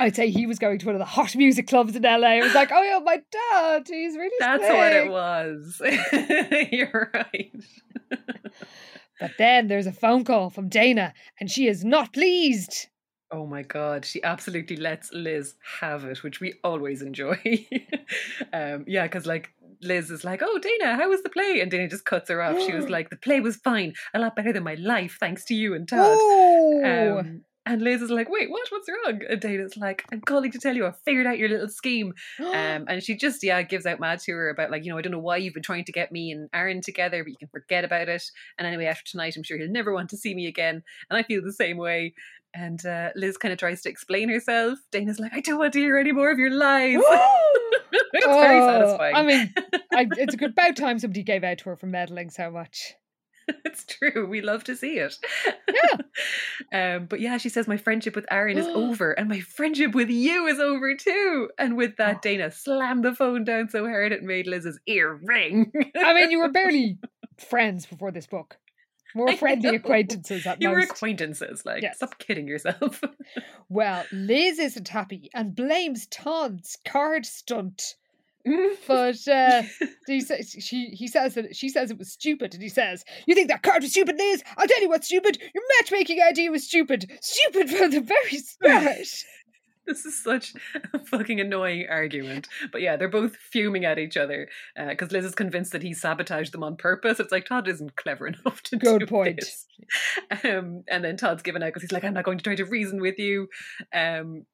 I'd 0.00 0.16
say 0.16 0.30
he 0.30 0.46
was 0.46 0.58
going 0.58 0.78
to 0.78 0.86
one 0.86 0.94
of 0.94 0.98
the 0.98 1.04
hot 1.04 1.36
music 1.36 1.68
clubs 1.68 1.94
in 1.94 2.02
LA. 2.02 2.38
It 2.38 2.42
was 2.42 2.54
like, 2.54 2.70
oh 2.72 2.82
yeah, 2.82 2.98
my 3.04 3.22
dad, 3.30 3.86
he's 3.86 4.16
really 4.16 4.34
That's 4.40 4.62
what 4.62 4.92
it 4.92 5.10
was. 5.10 5.80
You're 6.72 7.10
right. 7.12 7.52
But 9.18 9.32
then 9.38 9.68
there's 9.68 9.86
a 9.86 9.92
phone 9.92 10.24
call 10.24 10.50
from 10.50 10.68
Dana, 10.68 11.14
and 11.40 11.50
she 11.50 11.68
is 11.68 11.82
not 11.82 12.12
pleased. 12.12 12.88
Oh 13.30 13.44
my 13.46 13.62
god, 13.62 14.04
she 14.04 14.22
absolutely 14.22 14.76
lets 14.76 15.12
Liz 15.12 15.54
have 15.80 16.04
it, 16.04 16.22
which 16.22 16.40
we 16.40 16.54
always 16.62 17.02
enjoy. 17.02 17.36
um, 18.52 18.84
yeah, 18.86 19.02
because 19.02 19.26
like 19.26 19.50
Liz 19.82 20.10
is 20.10 20.24
like, 20.24 20.42
"Oh, 20.44 20.58
Dana, 20.58 20.94
how 20.94 21.08
was 21.08 21.22
the 21.22 21.28
play?" 21.30 21.60
And 21.60 21.70
Dana 21.70 21.88
just 21.88 22.04
cuts 22.04 22.30
her 22.30 22.40
off. 22.40 22.60
She 22.62 22.72
was 22.72 22.88
like, 22.90 23.10
"The 23.10 23.16
play 23.16 23.40
was 23.40 23.56
fine, 23.56 23.94
a 24.14 24.20
lot 24.20 24.36
better 24.36 24.52
than 24.52 24.62
my 24.62 24.74
life, 24.74 25.16
thanks 25.18 25.44
to 25.46 25.54
you 25.54 25.74
and 25.74 25.88
Todd." 25.88 26.18
Um, 26.84 27.42
and 27.66 27.82
Liz 27.82 28.00
is 28.00 28.10
like, 28.10 28.28
"Wait, 28.30 28.50
what? 28.50 28.66
What's 28.70 28.88
wrong?" 28.88 29.20
And 29.28 29.40
Dana's 29.40 29.76
like, 29.76 30.04
"I'm 30.12 30.20
calling 30.20 30.50
to 30.52 30.58
tell 30.58 30.74
you 30.74 30.86
I 30.86 30.92
figured 31.04 31.26
out 31.26 31.38
your 31.38 31.48
little 31.48 31.68
scheme." 31.68 32.14
Um, 32.40 32.86
and 32.88 33.02
she 33.02 33.16
just 33.16 33.42
yeah 33.42 33.60
gives 33.62 33.84
out 33.86 34.00
mad 34.00 34.20
to 34.20 34.32
her 34.32 34.48
about 34.48 34.70
like 34.70 34.84
you 34.84 34.90
know 34.92 34.98
I 34.98 35.02
don't 35.02 35.12
know 35.12 35.18
why 35.18 35.36
you've 35.36 35.54
been 35.54 35.62
trying 35.62 35.84
to 35.84 35.92
get 35.92 36.12
me 36.12 36.30
and 36.30 36.48
Aaron 36.54 36.80
together, 36.80 37.22
but 37.22 37.30
you 37.30 37.36
can 37.36 37.48
forget 37.48 37.84
about 37.84 38.08
it. 38.08 38.22
And 38.56 38.66
anyway, 38.66 38.86
after 38.86 39.10
tonight, 39.10 39.34
I'm 39.36 39.42
sure 39.42 39.58
he'll 39.58 39.68
never 39.70 39.92
want 39.92 40.10
to 40.10 40.16
see 40.16 40.34
me 40.34 40.46
again. 40.46 40.82
And 41.10 41.18
I 41.18 41.22
feel 41.22 41.42
the 41.42 41.52
same 41.52 41.76
way. 41.76 42.14
And 42.54 42.84
uh, 42.86 43.10
Liz 43.14 43.36
kind 43.36 43.52
of 43.52 43.58
tries 43.58 43.82
to 43.82 43.90
explain 43.90 44.28
herself. 44.30 44.78
Dana's 44.90 45.18
like, 45.18 45.34
I 45.34 45.40
don't 45.40 45.58
want 45.58 45.74
to 45.74 45.78
hear 45.80 45.98
any 45.98 46.12
more 46.12 46.30
of 46.30 46.38
your 46.38 46.50
lies. 46.50 46.96
it's 47.92 48.26
very 48.26 48.60
Oh, 48.60 48.66
satisfying. 48.66 49.14
I 49.14 49.22
mean, 49.22 49.54
I, 49.92 50.06
it's 50.12 50.34
a 50.34 50.36
good 50.38 50.50
about 50.56 50.76
time 50.76 50.98
somebody 50.98 51.22
gave 51.22 51.44
out 51.44 51.58
to 51.58 51.64
her 51.70 51.76
for 51.76 51.86
meddling 51.86 52.30
so 52.30 52.50
much. 52.50 52.94
it's 53.64 53.84
true. 53.84 54.26
We 54.28 54.40
love 54.40 54.64
to 54.64 54.76
see 54.76 54.98
it. 54.98 55.14
Yeah. 56.72 56.96
um, 56.96 57.06
but 57.06 57.20
yeah, 57.20 57.36
she 57.38 57.48
says 57.48 57.68
my 57.68 57.76
friendship 57.76 58.14
with 58.16 58.26
Aaron 58.30 58.58
is 58.58 58.66
over, 58.74 59.12
and 59.12 59.28
my 59.28 59.40
friendship 59.40 59.94
with 59.94 60.10
you 60.10 60.46
is 60.46 60.58
over 60.58 60.94
too. 60.96 61.50
And 61.58 61.76
with 61.76 61.96
that, 61.96 62.16
Oh. 62.16 62.20
Dana 62.22 62.50
slammed 62.50 63.04
the 63.04 63.14
phone 63.14 63.44
down 63.44 63.68
so 63.68 63.84
hard 63.86 64.12
it 64.12 64.22
made 64.22 64.46
Liz's 64.46 64.78
ear 64.86 65.18
ring. 65.22 65.72
I 65.96 66.14
mean, 66.14 66.30
you 66.30 66.38
were 66.38 66.48
barely 66.52 66.98
friends 67.38 67.86
before 67.86 68.10
this 68.10 68.26
book. 68.26 68.56
More 69.14 69.34
friendly 69.36 69.76
acquaintances 69.76 70.46
at 70.46 70.60
you 70.60 70.68
were 70.68 70.78
most. 70.80 70.90
acquaintances. 70.90 71.64
Like, 71.64 71.82
Yes. 71.82 71.96
stop 71.96 72.18
kidding 72.18 72.46
yourself. 72.46 73.00
well, 73.70 74.04
Liz 74.12 74.58
isn't 74.58 74.88
happy 74.88 75.30
and 75.34 75.54
blames 75.54 76.06
Todd's 76.08 76.76
card 76.86 77.24
stunt. 77.24 77.94
But 78.86 79.26
uh, 79.28 79.62
he 80.06 80.20
says 80.20 80.54
she 80.60 80.86
he 80.90 81.08
says 81.08 81.34
that 81.34 81.56
she 81.56 81.68
says 81.68 81.90
it 81.90 81.98
was 81.98 82.12
stupid, 82.12 82.54
and 82.54 82.62
he 82.62 82.68
says, 82.68 83.04
"You 83.26 83.34
think 83.34 83.48
that 83.48 83.62
card 83.62 83.82
was 83.82 83.90
stupid, 83.90 84.16
Liz? 84.18 84.42
I'll 84.56 84.68
tell 84.68 84.80
you 84.80 84.88
what's 84.88 85.06
stupid. 85.06 85.38
Your 85.54 85.64
matchmaking 85.80 86.20
idea 86.22 86.50
was 86.50 86.64
stupid. 86.64 87.10
Stupid 87.20 87.70
from 87.70 87.90
the 87.90 88.00
very 88.00 88.38
start." 88.38 89.06
This 89.86 90.04
is 90.04 90.20
such 90.20 90.52
a 90.92 90.98
fucking 90.98 91.38
annoying 91.40 91.86
argument. 91.88 92.48
But 92.72 92.82
yeah, 92.82 92.96
they're 92.96 93.08
both 93.08 93.36
fuming 93.36 93.84
at 93.84 94.00
each 94.00 94.16
other 94.16 94.48
because 94.76 95.12
Liz 95.12 95.24
is 95.24 95.36
convinced 95.36 95.70
that 95.70 95.82
he 95.84 95.94
sabotaged 95.94 96.50
them 96.50 96.64
on 96.64 96.74
purpose. 96.76 97.20
It's 97.20 97.30
like 97.30 97.46
Todd 97.46 97.68
isn't 97.68 97.94
clever 97.94 98.26
enough 98.26 98.62
to 98.64 98.76
Good 98.78 98.98
do 99.00 99.06
point. 99.06 99.38
this. 99.38 99.64
Um, 100.44 100.82
and 100.88 101.04
then 101.04 101.16
Todd's 101.16 101.44
given 101.44 101.62
out 101.62 101.66
because 101.66 101.82
he's 101.82 101.92
like, 101.92 102.02
I'm 102.02 102.14
not 102.14 102.24
going 102.24 102.38
to 102.38 102.42
try 102.42 102.56
to 102.56 102.64
reason 102.64 103.00
with 103.00 103.16
you. 103.20 103.48
Um, 103.94 104.44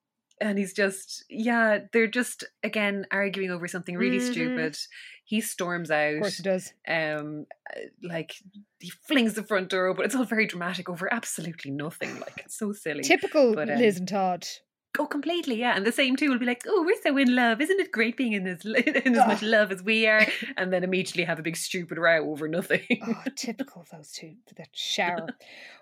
and 0.40 0.58
he's 0.58 0.72
just, 0.72 1.24
yeah, 1.28 1.80
they're 1.92 2.06
just 2.06 2.44
again 2.62 3.06
arguing 3.10 3.50
over 3.50 3.68
something 3.68 3.96
really 3.96 4.18
Mhm. 4.18 4.30
stupid. 4.32 4.76
He 5.24 5.40
storms 5.40 5.90
out. 5.90 6.14
Of 6.14 6.20
course, 6.20 6.36
he 6.38 6.42
does. 6.42 6.72
um 6.88 7.46
uh, 7.76 7.80
like 8.02 8.34
he 8.80 8.90
flings 9.06 9.34
the 9.34 9.44
front 9.44 9.68
door 9.70 9.86
open 9.86 10.04
it's 10.04 10.16
all 10.16 10.24
very 10.24 10.46
dramatic 10.46 10.88
over 10.88 11.12
absolutely 11.14 11.70
nothing 11.70 12.16
like 12.16 12.34
it's 12.38 12.56
so 12.58 12.72
silly 12.72 13.02
Typical 13.04 13.54
But, 13.54 13.70
um, 13.70 13.78
Liz 13.78 13.98
and 13.98 14.08
Todd. 14.08 14.46
Oh 14.98 15.06
completely 15.06 15.56
yeah 15.56 15.74
and 15.74 15.86
the 15.86 15.92
same 15.92 16.16
too 16.16 16.28
will 16.28 16.38
be 16.38 16.44
like 16.44 16.62
oh 16.66 16.82
we're 16.84 17.00
so 17.02 17.16
in 17.16 17.34
love 17.34 17.60
isn't 17.60 17.80
it 17.80 17.90
great 17.90 18.16
being 18.16 18.32
in 18.32 18.44
this 18.44 18.64
in 18.86 19.16
as 19.16 19.26
much 19.26 19.42
ah. 19.42 19.46
love 19.46 19.72
as 19.72 19.82
we 19.82 20.06
are 20.06 20.26
and 20.56 20.72
then 20.72 20.84
immediately 20.84 21.24
have 21.24 21.38
a 21.38 21.42
big 21.42 21.56
stupid 21.56 21.98
row 21.98 22.30
over 22.30 22.46
nothing 22.48 22.80
Oh, 23.06 23.22
typical 23.36 23.82
of 23.82 23.90
those 23.90 24.12
two. 24.12 24.34
That 24.56 24.68
shower. 24.72 25.28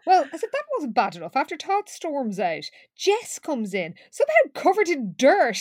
Well, 0.06 0.24
I 0.32 0.36
said 0.36 0.48
that 0.52 0.62
wasn't 0.76 0.94
bad 0.94 1.16
enough. 1.16 1.36
After 1.36 1.56
Todd 1.56 1.88
storms 1.88 2.38
out, 2.38 2.64
Jess 2.96 3.38
comes 3.38 3.74
in, 3.74 3.94
somehow 4.10 4.34
covered 4.54 4.88
in 4.88 5.14
dirt. 5.18 5.58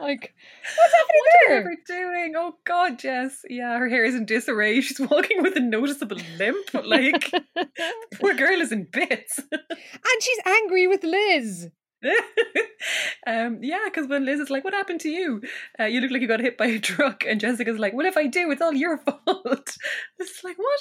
like, 0.00 0.34
what's 0.76 0.94
happening 0.94 1.20
what 1.20 1.50
are 1.50 1.70
you 1.70 1.76
there? 1.76 1.76
doing 1.86 2.34
oh 2.36 2.54
god 2.64 2.98
jess 2.98 3.42
yeah 3.48 3.78
her 3.78 3.88
hair 3.88 4.04
is 4.04 4.14
in 4.14 4.24
disarray 4.24 4.80
she's 4.80 4.98
walking 4.98 5.40
with 5.42 5.56
a 5.56 5.60
noticeable 5.60 6.16
limp 6.36 6.74
like 6.84 7.30
poor 8.14 8.34
girl 8.34 8.60
is 8.60 8.72
in 8.72 8.88
bits 8.92 9.38
And 9.50 10.22
she's 10.22 10.38
angry 10.46 10.86
with 10.86 11.04
Liz. 11.04 11.68
um, 13.26 13.58
yeah, 13.62 13.80
because 13.86 14.08
when 14.08 14.24
Liz 14.24 14.40
is 14.40 14.50
like, 14.50 14.64
"What 14.64 14.74
happened 14.74 15.00
to 15.00 15.08
you? 15.08 15.42
Uh, 15.78 15.84
you 15.84 16.00
look 16.00 16.10
like 16.10 16.22
you 16.22 16.28
got 16.28 16.40
hit 16.40 16.58
by 16.58 16.66
a 16.66 16.78
truck," 16.80 17.24
and 17.26 17.40
Jessica's 17.40 17.78
like, 17.78 17.94
"Well, 17.94 18.06
if 18.06 18.16
I 18.16 18.26
do, 18.26 18.50
it's 18.50 18.62
all 18.62 18.74
your 18.74 18.98
fault." 19.26 19.76
It's 20.18 20.44
like, 20.44 20.58
"What? 20.58 20.80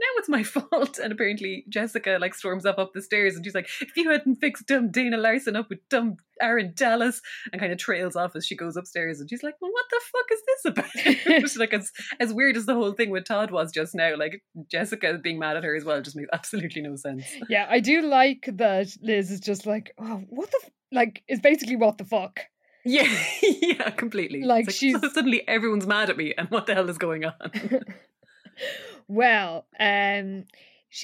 Now 0.00 0.06
it's 0.18 0.28
my 0.28 0.42
fault." 0.42 0.98
And 0.98 1.12
apparently, 1.12 1.64
Jessica 1.68 2.18
like 2.20 2.34
storms 2.34 2.66
up 2.66 2.78
up 2.78 2.92
the 2.94 3.02
stairs, 3.02 3.34
and 3.36 3.44
she's 3.44 3.54
like, 3.54 3.68
"If 3.80 3.96
you 3.96 4.10
hadn't 4.10 4.36
fixed 4.36 4.66
dumb 4.66 4.90
Dana 4.90 5.16
Larson 5.16 5.56
up 5.56 5.68
with 5.68 5.80
dumb 5.88 6.16
Aaron 6.40 6.72
Dallas," 6.76 7.20
and 7.52 7.60
kind 7.60 7.72
of 7.72 7.78
trails 7.78 8.16
off 8.16 8.36
as 8.36 8.46
she 8.46 8.56
goes 8.56 8.76
upstairs, 8.76 9.20
and 9.20 9.28
she's 9.28 9.42
like, 9.42 9.54
"Well, 9.60 9.72
what 9.72 9.86
the 9.90 10.00
fuck 10.12 10.30
is 10.32 10.42
this 10.46 10.64
about?" 10.72 11.58
like 11.58 11.74
as 11.74 11.90
as 12.20 12.32
weird 12.32 12.56
as 12.56 12.66
the 12.66 12.74
whole 12.74 12.92
thing 12.92 13.10
with 13.10 13.24
Todd 13.24 13.50
was 13.50 13.72
just 13.72 13.94
now, 13.94 14.16
like 14.16 14.42
Jessica 14.70 15.18
being 15.22 15.38
mad 15.38 15.56
at 15.56 15.64
her 15.64 15.74
as 15.74 15.84
well 15.84 16.00
just 16.00 16.16
makes 16.16 16.28
absolutely 16.32 16.82
no 16.82 16.96
sense. 16.96 17.24
Yeah, 17.48 17.66
I 17.68 17.80
do 17.80 18.02
like 18.02 18.48
that 18.54 18.88
Liz 19.02 19.30
is 19.30 19.40
just 19.40 19.66
like, 19.66 19.94
oh, 19.98 20.22
what 20.28 20.51
the, 20.52 20.60
f-? 20.64 20.70
like, 20.92 21.22
is 21.28 21.40
basically 21.40 21.76
what 21.76 21.98
the 21.98 22.04
fuck. 22.04 22.40
Yeah, 22.84 23.08
yeah, 23.42 23.90
completely. 23.90 24.42
Like, 24.42 24.68
It's 24.68 24.76
she's- 24.76 25.00
suddenly 25.14 25.46
everyone's 25.48 25.86
mad 25.86 26.10
at 26.10 26.16
me, 26.16 26.34
and 26.36 26.48
what 26.50 26.66
the 26.66 26.74
hell 26.74 26.88
is 26.90 26.98
going 26.98 27.24
on? 27.24 27.34
well, 29.08 29.66
um, 29.78 30.44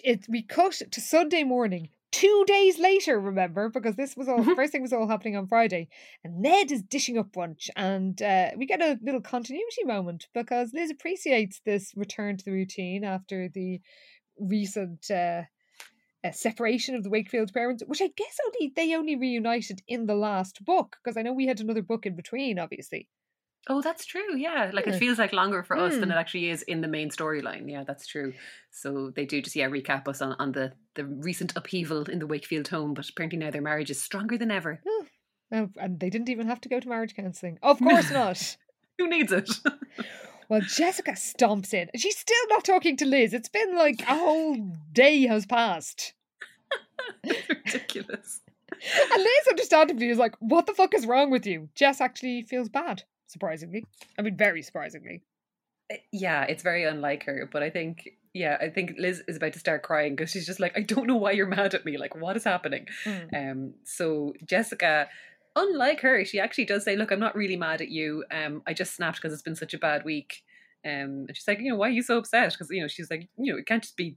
it, 0.04 0.26
we 0.28 0.42
cut 0.42 0.82
to 0.90 1.00
Sunday 1.00 1.44
morning 1.44 1.88
two 2.10 2.44
days 2.46 2.78
later, 2.78 3.20
remember, 3.20 3.68
because 3.68 3.96
this 3.96 4.16
was 4.16 4.28
all 4.28 4.42
first 4.54 4.72
thing 4.72 4.82
was 4.82 4.92
all 4.92 5.08
happening 5.08 5.36
on 5.36 5.46
Friday, 5.46 5.88
and 6.24 6.40
Ned 6.40 6.72
is 6.72 6.82
dishing 6.82 7.18
up 7.18 7.32
brunch, 7.32 7.68
and 7.76 8.20
uh, 8.22 8.50
we 8.56 8.66
get 8.66 8.82
a 8.82 8.98
little 9.02 9.20
continuity 9.20 9.84
moment 9.84 10.26
because 10.34 10.72
Liz 10.72 10.90
appreciates 10.90 11.60
this 11.64 11.92
return 11.96 12.36
to 12.36 12.44
the 12.44 12.52
routine 12.52 13.04
after 13.04 13.48
the 13.48 13.80
recent 14.38 15.10
uh, 15.10 15.42
uh, 16.24 16.30
separation 16.32 16.94
of 16.94 17.02
the 17.04 17.10
Wakefield 17.10 17.52
parents, 17.52 17.82
which 17.86 18.02
I 18.02 18.08
guess 18.16 18.38
only 18.46 18.72
they 18.74 18.94
only 18.94 19.16
reunited 19.16 19.82
in 19.86 20.06
the 20.06 20.14
last 20.14 20.64
book 20.64 20.96
because 21.02 21.16
I 21.16 21.22
know 21.22 21.32
we 21.32 21.46
had 21.46 21.60
another 21.60 21.82
book 21.82 22.06
in 22.06 22.16
between, 22.16 22.58
obviously. 22.58 23.08
Oh, 23.70 23.82
that's 23.82 24.06
true. 24.06 24.36
Yeah, 24.36 24.70
like 24.72 24.86
Yeah. 24.86 24.94
it 24.94 24.98
feels 24.98 25.18
like 25.18 25.32
longer 25.32 25.62
for 25.62 25.76
us 25.76 25.94
than 25.94 26.08
Mm. 26.08 26.12
it 26.12 26.16
actually 26.16 26.48
is 26.48 26.62
in 26.62 26.80
the 26.80 26.88
main 26.88 27.10
storyline. 27.10 27.70
Yeah, 27.70 27.84
that's 27.84 28.06
true. 28.06 28.32
So 28.70 29.10
they 29.14 29.26
do 29.26 29.42
just 29.42 29.56
yeah 29.56 29.68
recap 29.68 30.08
us 30.08 30.22
on, 30.22 30.32
on 30.38 30.52
the 30.52 30.72
the 30.94 31.04
recent 31.04 31.52
upheaval 31.56 32.04
in 32.04 32.18
the 32.18 32.26
Wakefield 32.26 32.68
home, 32.68 32.94
but 32.94 33.08
apparently 33.08 33.38
now 33.38 33.50
their 33.50 33.62
marriage 33.62 33.90
is 33.90 34.00
stronger 34.02 34.38
than 34.38 34.50
ever. 34.50 34.80
Oh, 35.50 35.68
and 35.76 35.98
they 36.00 36.10
didn't 36.10 36.28
even 36.30 36.46
have 36.46 36.60
to 36.62 36.68
go 36.68 36.80
to 36.80 36.88
marriage 36.88 37.14
counselling. 37.14 37.58
Of 37.62 37.78
course 37.78 38.10
not. 38.10 38.56
Who 38.98 39.08
needs 39.08 39.32
it? 39.32 39.48
Well, 40.48 40.60
Jessica 40.62 41.12
stomps 41.12 41.74
in. 41.74 41.90
She's 41.96 42.16
still 42.16 42.36
not 42.48 42.64
talking 42.64 42.96
to 42.98 43.06
Liz. 43.06 43.34
It's 43.34 43.48
been 43.48 43.76
like 43.76 44.00
a 44.02 44.16
whole 44.16 44.72
day 44.92 45.26
has 45.26 45.44
passed. 45.46 46.14
it's 47.24 47.48
ridiculous. 47.48 48.40
And 48.70 49.22
Liz, 49.22 49.46
understandably, 49.50 50.08
is 50.08 50.18
like, 50.18 50.34
What 50.40 50.66
the 50.66 50.74
fuck 50.74 50.94
is 50.94 51.06
wrong 51.06 51.30
with 51.30 51.46
you? 51.46 51.68
Jess 51.74 52.00
actually 52.00 52.42
feels 52.42 52.68
bad, 52.68 53.02
surprisingly. 53.26 53.84
I 54.18 54.22
mean, 54.22 54.36
very 54.36 54.62
surprisingly. 54.62 55.22
Uh, 55.92 55.96
Yeah, 56.12 56.44
it's 56.44 56.62
very 56.62 56.84
unlike 56.84 57.24
her, 57.24 57.48
but 57.50 57.62
I 57.62 57.70
think 57.70 58.08
yeah, 58.34 58.56
I 58.60 58.68
think 58.68 58.94
Liz 58.98 59.22
is 59.26 59.36
about 59.38 59.54
to 59.54 59.58
start 59.58 59.82
crying 59.82 60.14
because 60.14 60.30
she's 60.30 60.46
just 60.46 60.60
like, 60.60 60.76
I 60.76 60.82
don't 60.82 61.06
know 61.06 61.16
why 61.16 61.32
you're 61.32 61.46
mad 61.46 61.74
at 61.74 61.84
me. 61.84 61.96
Like, 61.98 62.14
what 62.14 62.36
is 62.36 62.44
happening? 62.44 62.86
Mm. 63.04 63.34
Um, 63.52 63.74
so 63.84 64.34
Jessica, 64.44 65.08
unlike 65.56 66.00
her, 66.00 66.24
she 66.24 66.40
actually 66.40 66.64
does 66.64 66.84
say, 66.84 66.96
"Look, 66.96 67.10
I'm 67.10 67.20
not 67.20 67.36
really 67.36 67.56
mad 67.56 67.80
at 67.80 67.88
you. 67.88 68.24
Um, 68.30 68.62
I 68.66 68.74
just 68.74 68.94
snapped 68.94 69.20
because 69.20 69.32
it's 69.32 69.42
been 69.42 69.56
such 69.56 69.74
a 69.74 69.78
bad 69.78 70.04
week." 70.04 70.42
Um, 70.84 71.26
and 71.26 71.30
she's 71.34 71.48
like, 71.48 71.60
"You 71.60 71.70
know, 71.70 71.76
why 71.76 71.88
are 71.88 71.92
you 71.92 72.02
so 72.02 72.18
upset?" 72.18 72.52
Because 72.52 72.68
you 72.70 72.80
know, 72.80 72.88
she's 72.88 73.10
like, 73.10 73.28
"You 73.36 73.52
know, 73.52 73.58
it 73.58 73.66
can't 73.66 73.82
just 73.82 73.96
be 73.96 74.16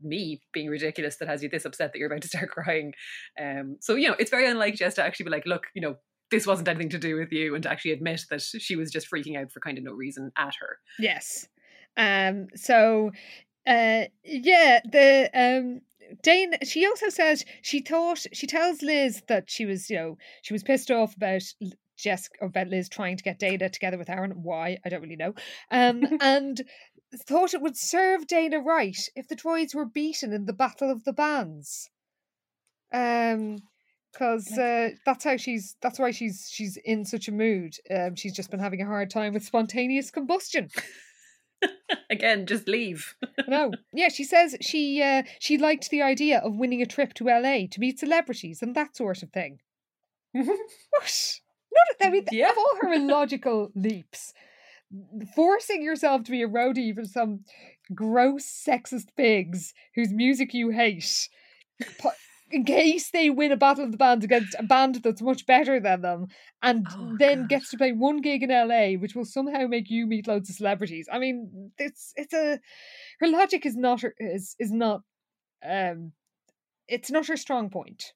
me 0.00 0.40
being 0.52 0.68
ridiculous 0.68 1.16
that 1.16 1.28
has 1.28 1.42
you 1.42 1.48
this 1.48 1.64
upset 1.64 1.92
that 1.92 1.98
you're 1.98 2.10
about 2.10 2.22
to 2.22 2.28
start 2.28 2.50
crying." 2.50 2.92
Um, 3.40 3.76
so 3.80 3.94
you 3.94 4.08
know, 4.08 4.16
it's 4.18 4.30
very 4.30 4.48
unlike 4.48 4.74
Jess 4.74 4.94
to 4.94 5.04
actually 5.04 5.24
be 5.24 5.30
like, 5.30 5.46
"Look, 5.46 5.66
you 5.74 5.82
know." 5.82 5.96
This 6.30 6.46
wasn't 6.46 6.68
anything 6.68 6.88
to 6.88 6.98
do 6.98 7.16
with 7.16 7.30
you, 7.30 7.54
and 7.54 7.62
to 7.62 7.70
actually 7.70 7.90
admit 7.90 8.22
that 8.30 8.40
she 8.40 8.74
was 8.74 8.90
just 8.90 9.10
freaking 9.10 9.38
out 9.38 9.52
for 9.52 9.60
kind 9.60 9.76
of 9.76 9.84
no 9.84 9.92
reason 9.92 10.32
at 10.38 10.54
her. 10.60 10.78
Yes. 10.98 11.46
Um, 11.98 12.48
so, 12.54 13.10
uh, 13.66 14.04
yeah, 14.24 14.80
the, 14.90 15.30
um, 15.34 15.82
Dane, 16.22 16.54
she 16.62 16.86
also 16.86 17.08
says 17.08 17.44
she 17.62 17.80
thought, 17.80 18.26
she 18.32 18.46
tells 18.46 18.82
Liz 18.82 19.22
that 19.28 19.50
she 19.50 19.66
was, 19.66 19.88
you 19.90 19.96
know, 19.96 20.18
she 20.42 20.52
was 20.52 20.62
pissed 20.62 20.90
off 20.90 21.16
about 21.16 21.42
Jess 21.96 22.28
or 22.40 22.48
about 22.48 22.68
Liz 22.68 22.88
trying 22.88 23.16
to 23.16 23.24
get 23.24 23.38
Dana 23.38 23.68
together 23.68 23.98
with 23.98 24.10
Aaron. 24.10 24.42
Why? 24.42 24.78
I 24.84 24.88
don't 24.88 25.02
really 25.02 25.16
know. 25.16 25.34
Um, 25.70 26.02
and 26.20 26.62
thought 27.26 27.54
it 27.54 27.62
would 27.62 27.76
serve 27.76 28.26
Dana 28.26 28.58
right 28.58 28.98
if 29.14 29.28
the 29.28 29.36
droids 29.36 29.74
were 29.74 29.84
beaten 29.84 30.32
in 30.32 30.46
the 30.46 30.52
Battle 30.52 30.90
of 30.90 31.04
the 31.04 31.12
Bands. 31.12 31.90
Um, 32.92 33.58
because 34.12 34.58
uh, 34.58 34.90
that's 35.06 35.24
how 35.24 35.38
she's 35.38 35.76
that's 35.80 35.98
why 35.98 36.10
she's 36.10 36.48
she's 36.52 36.76
in 36.84 37.04
such 37.06 37.28
a 37.28 37.32
mood 37.32 37.74
um 37.90 38.14
she's 38.14 38.34
just 38.34 38.50
been 38.50 38.60
having 38.60 38.82
a 38.82 38.86
hard 38.86 39.08
time 39.08 39.32
with 39.32 39.42
spontaneous 39.42 40.10
combustion 40.10 40.68
Again, 42.10 42.46
just 42.46 42.68
leave. 42.68 43.14
no 43.48 43.72
yeah 43.92 44.08
she 44.08 44.24
says 44.24 44.56
she 44.60 45.02
uh 45.02 45.22
she 45.38 45.56
liked 45.58 45.90
the 45.90 46.02
idea 46.02 46.38
of 46.38 46.54
winning 46.56 46.82
a 46.82 46.86
trip 46.86 47.14
to 47.14 47.24
la 47.24 47.40
to 47.70 47.80
meet 47.80 47.98
celebrities 47.98 48.62
and 48.62 48.74
that 48.74 48.96
sort 48.96 49.22
of 49.22 49.30
thing 49.30 49.58
what 50.32 51.40
not 51.72 52.06
i 52.06 52.10
mean 52.10 52.24
Yeah. 52.30 52.50
of 52.50 52.58
all 52.58 52.76
her 52.82 52.92
illogical 52.92 53.70
leaps 53.74 54.32
forcing 55.34 55.82
yourself 55.82 56.24
to 56.24 56.30
be 56.30 56.42
a 56.42 56.48
roadie 56.48 56.94
for 56.94 57.04
some 57.04 57.44
gross 57.94 58.44
sexist 58.44 59.08
pigs 59.16 59.72
whose 59.94 60.12
music 60.12 60.52
you 60.54 60.70
hate 60.70 61.28
in 62.52 62.64
case 62.64 63.10
they 63.10 63.30
win 63.30 63.52
a 63.52 63.56
battle 63.56 63.84
of 63.84 63.92
the 63.92 63.96
bands 63.98 64.24
against 64.24 64.54
a 64.58 64.62
band 64.62 64.96
that's 65.02 65.22
much 65.22 65.46
better 65.46 65.80
than 65.80 66.02
them 66.02 66.26
and 66.62 66.86
Oh, 66.94 67.16
then 67.18 67.46
gets 67.46 67.70
to 67.70 67.78
play 67.78 67.92
one 67.92 68.20
gig 68.20 68.42
in 68.42 68.50
LA 68.50 68.92
which 68.98 69.14
will 69.14 69.24
somehow 69.24 69.66
make 69.66 69.90
you 69.90 70.06
meet 70.06 70.28
loads 70.28 70.50
of 70.50 70.56
celebrities. 70.56 71.08
I 71.12 71.18
mean 71.18 71.72
it's 71.78 72.12
it's 72.16 72.34
a 72.34 72.60
her 73.20 73.28
logic 73.28 73.66
is 73.66 73.76
not 73.76 74.02
her 74.02 74.14
is 74.18 74.56
is 74.58 74.72
not 74.72 75.02
um 75.64 76.12
it's 76.88 77.10
not 77.10 77.26
her 77.28 77.36
strong 77.36 77.70
point 77.70 78.12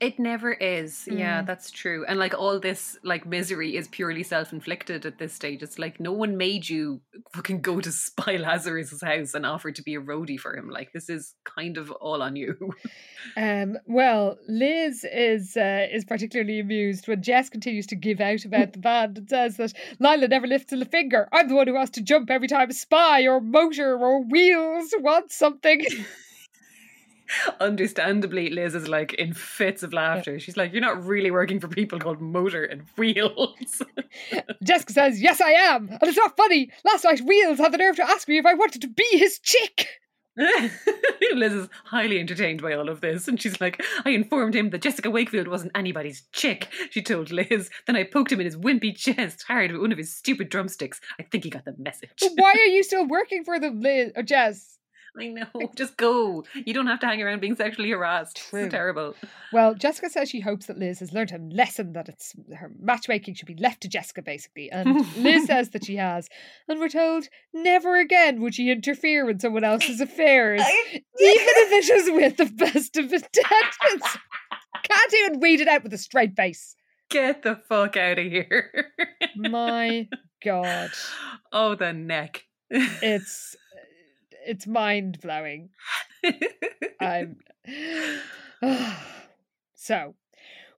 It 0.00 0.18
never 0.18 0.52
is. 0.52 1.08
Yeah, 1.10 1.42
Mm. 1.42 1.46
that's 1.46 1.70
true. 1.70 2.04
And 2.06 2.18
like 2.18 2.34
all 2.34 2.58
this 2.60 2.98
like 3.02 3.26
misery 3.26 3.76
is 3.76 3.88
purely 3.88 4.22
self-inflicted 4.22 5.06
at 5.06 5.18
this 5.18 5.32
stage. 5.32 5.62
It's 5.62 5.78
like 5.78 6.00
no 6.00 6.12
one 6.12 6.36
made 6.36 6.68
you 6.68 7.00
fucking 7.34 7.60
go 7.60 7.80
to 7.80 7.90
Spy 7.92 8.36
Lazarus's 8.36 9.02
house 9.02 9.34
and 9.34 9.44
offer 9.46 9.72
to 9.72 9.82
be 9.82 9.94
a 9.94 10.00
roadie 10.00 10.38
for 10.38 10.56
him. 10.56 10.68
Like 10.70 10.92
this 10.92 11.08
is 11.08 11.34
kind 11.44 11.76
of 11.78 11.90
all 11.90 12.22
on 12.22 12.36
you. 12.36 12.56
Um, 13.38 13.78
well, 13.86 14.36
Liz 14.48 15.02
is 15.10 15.56
uh, 15.56 15.86
is 15.90 16.04
particularly 16.04 16.60
amused 16.60 17.08
when 17.08 17.22
Jess 17.22 17.48
continues 17.48 17.86
to 17.86 17.96
give 17.96 18.20
out 18.20 18.44
about 18.44 18.74
the 18.74 18.78
band 18.78 19.16
and 19.16 19.28
says 19.30 19.56
that 19.56 19.72
Lila 19.98 20.28
never 20.28 20.46
lifts 20.46 20.74
a 20.74 20.84
finger. 20.84 21.26
I'm 21.32 21.48
the 21.48 21.54
one 21.54 21.66
who 21.66 21.74
has 21.76 21.88
to 21.92 22.02
jump 22.02 22.30
every 22.30 22.48
time 22.48 22.68
a 22.68 22.74
spy 22.74 23.22
or 23.26 23.40
motor 23.40 23.96
or 23.96 24.22
wheels 24.24 24.92
wants 25.00 25.36
something. 25.36 25.86
Understandably, 27.60 28.50
Liz 28.50 28.74
is 28.74 28.88
like 28.88 29.14
in 29.14 29.32
fits 29.32 29.82
of 29.82 29.92
laughter. 29.92 30.38
She's 30.38 30.56
like, 30.56 30.72
You're 30.72 30.80
not 30.80 31.04
really 31.04 31.30
working 31.30 31.60
for 31.60 31.68
people 31.68 31.98
called 31.98 32.20
Motor 32.20 32.64
and 32.64 32.82
Wheels. 32.96 33.82
Jessica 34.62 34.92
says, 34.92 35.20
Yes, 35.20 35.40
I 35.40 35.50
am. 35.50 35.88
And 35.88 36.02
it's 36.02 36.16
not 36.16 36.36
funny. 36.36 36.70
Last 36.84 37.04
night, 37.04 37.20
Wheels 37.20 37.58
had 37.58 37.72
the 37.72 37.78
nerve 37.78 37.96
to 37.96 38.08
ask 38.08 38.28
me 38.28 38.38
if 38.38 38.46
I 38.46 38.54
wanted 38.54 38.82
to 38.82 38.88
be 38.88 39.06
his 39.12 39.38
chick. 39.38 39.88
Liz 40.36 41.52
is 41.52 41.68
highly 41.84 42.18
entertained 42.18 42.60
by 42.60 42.74
all 42.74 42.88
of 42.88 43.00
this, 43.00 43.28
and 43.28 43.40
she's 43.40 43.60
like, 43.60 43.80
I 44.04 44.10
informed 44.10 44.56
him 44.56 44.70
that 44.70 44.82
Jessica 44.82 45.10
Wakefield 45.10 45.46
wasn't 45.46 45.72
anybody's 45.76 46.22
chick, 46.32 46.68
she 46.90 47.02
told 47.02 47.30
Liz. 47.30 47.70
Then 47.86 47.94
I 47.94 48.02
poked 48.02 48.32
him 48.32 48.40
in 48.40 48.46
his 48.46 48.56
wimpy 48.56 48.96
chest 48.96 49.44
hard 49.46 49.70
with 49.70 49.80
one 49.80 49.92
of 49.92 49.98
his 49.98 50.14
stupid 50.14 50.48
drumsticks. 50.48 51.00
I 51.20 51.22
think 51.22 51.44
he 51.44 51.50
got 51.50 51.64
the 51.64 51.74
message. 51.78 52.10
But 52.20 52.32
why 52.34 52.52
are 52.58 52.66
you 52.66 52.82
still 52.82 53.06
working 53.06 53.44
for 53.44 53.60
them, 53.60 53.80
Liz 53.80 54.10
or 54.16 54.22
Jess? 54.24 54.78
I 55.18 55.28
know, 55.28 55.46
just 55.76 55.96
go. 55.96 56.44
You 56.54 56.74
don't 56.74 56.88
have 56.88 57.00
to 57.00 57.06
hang 57.06 57.22
around 57.22 57.40
being 57.40 57.54
sexually 57.54 57.90
harassed. 57.90 58.36
True. 58.36 58.64
It's 58.64 58.72
terrible. 58.72 59.14
Well, 59.52 59.74
Jessica 59.74 60.10
says 60.10 60.28
she 60.28 60.40
hopes 60.40 60.66
that 60.66 60.78
Liz 60.78 60.98
has 61.00 61.12
learned 61.12 61.32
a 61.32 61.38
lesson 61.38 61.92
that 61.92 62.08
it's 62.08 62.34
her 62.56 62.72
matchmaking 62.80 63.34
should 63.34 63.46
be 63.46 63.54
left 63.54 63.82
to 63.82 63.88
Jessica, 63.88 64.22
basically. 64.22 64.70
And 64.70 65.06
Liz 65.16 65.44
says 65.46 65.70
that 65.70 65.84
she 65.84 65.96
has. 65.96 66.28
And 66.68 66.80
we're 66.80 66.88
told 66.88 67.28
never 67.52 67.96
again 67.98 68.40
would 68.40 68.54
she 68.54 68.70
interfere 68.70 69.30
in 69.30 69.38
someone 69.38 69.64
else's 69.64 70.00
affairs, 70.00 70.62
even 70.92 71.02
if 71.18 71.72
it 71.72 71.94
is 71.94 72.10
with 72.10 72.36
the 72.36 72.46
best 72.46 72.96
of 72.96 73.04
intentions. 73.04 74.18
Can't 74.82 75.14
even 75.14 75.40
read 75.40 75.60
it 75.60 75.68
out 75.68 75.84
with 75.84 75.94
a 75.94 75.98
straight 75.98 76.34
face. 76.34 76.74
Get 77.10 77.42
the 77.42 77.56
fuck 77.68 77.96
out 77.96 78.18
of 78.18 78.24
here. 78.26 78.92
My 79.36 80.08
God, 80.44 80.90
oh, 81.52 81.74
the 81.74 81.92
neck. 81.92 82.44
it's 82.70 83.54
it's 84.46 84.66
mind 84.66 85.20
blowing. 85.20 85.70
I'm 87.00 87.38
so 89.74 90.14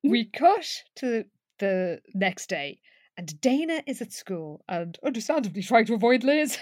we 0.03 0.25
cut 0.25 0.67
to 0.97 1.25
the 1.59 2.01
next 2.15 2.49
day, 2.49 2.81
and 3.17 3.41
Dana 3.41 3.83
is 3.87 4.03
at 4.03 4.13
school 4.13 4.65
and 4.69 4.99
understandably 5.05 5.63
trying 5.63 5.87
to 5.87 5.95
avoid 5.95 6.25
Liz. 6.25 6.59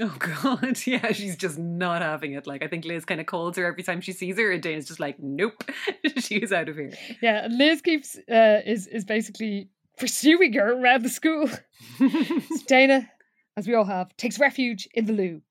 Oh 0.00 0.16
god, 0.18 0.78
yeah, 0.86 1.12
she's 1.12 1.36
just 1.36 1.58
not 1.58 2.02
having 2.02 2.32
it. 2.32 2.46
Like 2.46 2.62
I 2.62 2.68
think 2.68 2.84
Liz 2.84 3.04
kind 3.04 3.20
of 3.20 3.26
calls 3.26 3.56
her 3.56 3.66
every 3.66 3.82
time 3.82 4.00
she 4.00 4.12
sees 4.12 4.38
her, 4.38 4.50
and 4.50 4.62
Dana's 4.62 4.88
just 4.88 5.00
like, 5.00 5.16
"Nope, 5.20 5.64
she's 6.18 6.52
out 6.52 6.68
of 6.68 6.76
here." 6.76 6.92
Yeah, 7.22 7.44
and 7.44 7.56
Liz 7.56 7.80
keeps 7.80 8.16
uh, 8.30 8.60
is 8.66 8.86
is 8.88 9.04
basically 9.04 9.68
pursuing 9.96 10.52
her 10.54 10.72
around 10.72 11.04
the 11.04 11.08
school. 11.08 11.48
Dana, 12.66 13.08
as 13.56 13.68
we 13.68 13.74
all 13.74 13.84
have, 13.84 14.16
takes 14.16 14.40
refuge 14.40 14.88
in 14.94 15.04
the 15.04 15.12
loo, 15.12 15.42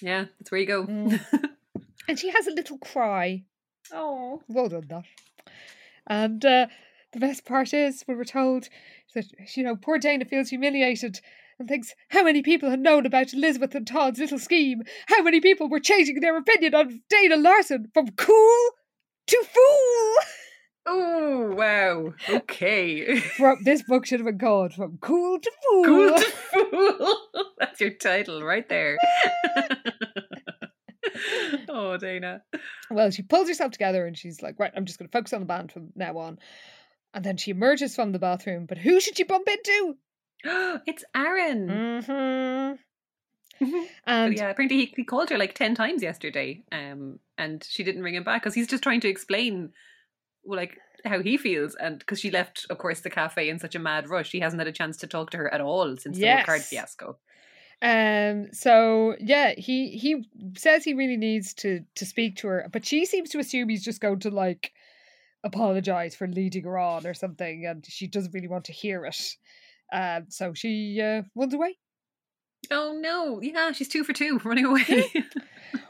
yeah, 0.00 0.26
that's 0.38 0.50
where 0.50 0.60
you 0.60 0.66
go. 0.66 0.86
Mm. 0.86 1.20
and 2.08 2.18
she 2.18 2.30
has 2.30 2.46
a 2.46 2.52
little 2.52 2.78
cry. 2.78 3.44
Oh, 3.92 4.42
Well 4.48 4.68
done, 4.68 4.86
that. 4.88 5.04
And 6.06 6.44
uh, 6.44 6.66
the 7.12 7.20
best 7.20 7.44
part 7.44 7.74
is 7.74 8.02
when 8.06 8.16
we're 8.16 8.24
told 8.24 8.68
that 9.14 9.26
you 9.56 9.64
know 9.64 9.76
poor 9.76 9.98
Dana 9.98 10.24
feels 10.24 10.48
humiliated 10.48 11.20
and 11.58 11.68
thinks 11.68 11.94
how 12.08 12.22
many 12.24 12.42
people 12.42 12.70
had 12.70 12.80
known 12.80 13.04
about 13.04 13.34
Elizabeth 13.34 13.74
and 13.74 13.86
Todd's 13.86 14.18
little 14.18 14.38
scheme. 14.38 14.82
How 15.06 15.22
many 15.22 15.40
people 15.40 15.68
were 15.68 15.80
changing 15.80 16.20
their 16.20 16.36
opinion 16.36 16.74
on 16.74 17.02
Dana 17.08 17.36
Larson 17.36 17.90
from 17.92 18.08
cool 18.10 18.70
to 19.26 19.44
fool. 19.44 20.14
oh, 20.90 21.54
wow. 21.54 22.14
Okay, 22.28 23.20
From 23.36 23.62
this 23.62 23.82
book 23.82 24.06
should 24.06 24.20
have 24.20 24.26
been 24.26 24.38
called 24.38 24.74
from 24.74 24.98
cool 25.00 25.38
to 25.38 25.50
fool. 25.62 25.84
cool 25.84 26.18
to 26.18 26.30
fool. 26.30 27.16
That's 27.58 27.80
your 27.80 27.90
title 27.90 28.42
right 28.42 28.68
there. 28.68 28.98
oh, 31.68 31.96
Dana. 31.96 32.42
Well, 32.90 33.10
she 33.10 33.22
pulls 33.22 33.48
herself 33.48 33.72
together 33.72 34.06
and 34.06 34.16
she's 34.16 34.42
like, 34.42 34.58
right, 34.58 34.72
I'm 34.74 34.84
just 34.84 34.98
going 34.98 35.08
to 35.08 35.16
focus 35.16 35.32
on 35.32 35.40
the 35.40 35.46
band 35.46 35.72
from 35.72 35.90
now 35.94 36.18
on. 36.18 36.38
And 37.14 37.24
then 37.24 37.36
she 37.36 37.50
emerges 37.50 37.94
from 37.94 38.12
the 38.12 38.18
bathroom. 38.18 38.66
But 38.66 38.78
who 38.78 39.00
should 39.00 39.16
she 39.16 39.24
bump 39.24 39.48
into? 39.48 39.96
it's 40.86 41.04
Aaron. 41.14 41.68
Mm-hmm. 41.68 42.76
And 44.06 44.36
yeah, 44.36 44.50
apparently 44.50 44.78
he, 44.78 44.94
he 44.96 45.04
called 45.04 45.28
her 45.30 45.36
like 45.36 45.54
10 45.54 45.74
times 45.74 46.02
yesterday 46.02 46.62
um, 46.72 47.18
and 47.36 47.62
she 47.62 47.84
didn't 47.84 48.02
ring 48.02 48.14
him 48.14 48.24
back 48.24 48.42
because 48.42 48.54
he's 48.54 48.66
just 48.66 48.82
trying 48.82 49.00
to 49.00 49.08
explain 49.08 49.72
like 50.56 50.78
how 51.04 51.20
he 51.22 51.36
feels. 51.36 51.74
And 51.74 51.98
because 51.98 52.20
she 52.20 52.30
left, 52.30 52.66
of 52.70 52.78
course, 52.78 53.00
the 53.00 53.10
cafe 53.10 53.48
in 53.48 53.58
such 53.58 53.74
a 53.74 53.78
mad 53.78 54.08
rush, 54.08 54.30
he 54.32 54.40
hasn't 54.40 54.60
had 54.60 54.68
a 54.68 54.72
chance 54.72 54.96
to 54.98 55.06
talk 55.06 55.30
to 55.30 55.38
her 55.38 55.52
at 55.52 55.60
all 55.60 55.96
since 55.96 56.18
the 56.18 56.28
whole 56.28 56.44
card 56.44 56.62
fiasco. 56.62 57.16
Um. 57.82 58.52
So 58.52 59.16
yeah, 59.18 59.54
he 59.56 59.90
he 59.90 60.24
says 60.56 60.84
he 60.84 60.94
really 60.94 61.16
needs 61.16 61.54
to 61.54 61.80
to 61.94 62.04
speak 62.04 62.36
to 62.36 62.48
her, 62.48 62.68
but 62.72 62.84
she 62.84 63.06
seems 63.06 63.30
to 63.30 63.38
assume 63.38 63.68
he's 63.68 63.84
just 63.84 64.02
going 64.02 64.20
to 64.20 64.30
like 64.30 64.72
apologize 65.44 66.14
for 66.14 66.28
leading 66.28 66.64
her 66.64 66.78
on 66.78 67.06
or 67.06 67.14
something, 67.14 67.64
and 67.64 67.84
she 67.86 68.06
doesn't 68.06 68.34
really 68.34 68.48
want 68.48 68.66
to 68.66 68.72
hear 68.72 69.06
it. 69.06 69.36
Um. 69.92 70.26
So 70.28 70.52
she 70.52 71.00
uh, 71.00 71.22
runs 71.34 71.54
away. 71.54 71.78
Oh 72.70 72.98
no, 73.00 73.40
yeah, 73.40 73.72
she's 73.72 73.88
two 73.88 74.04
for 74.04 74.12
two, 74.12 74.38
running 74.44 74.66
away. 74.66 75.10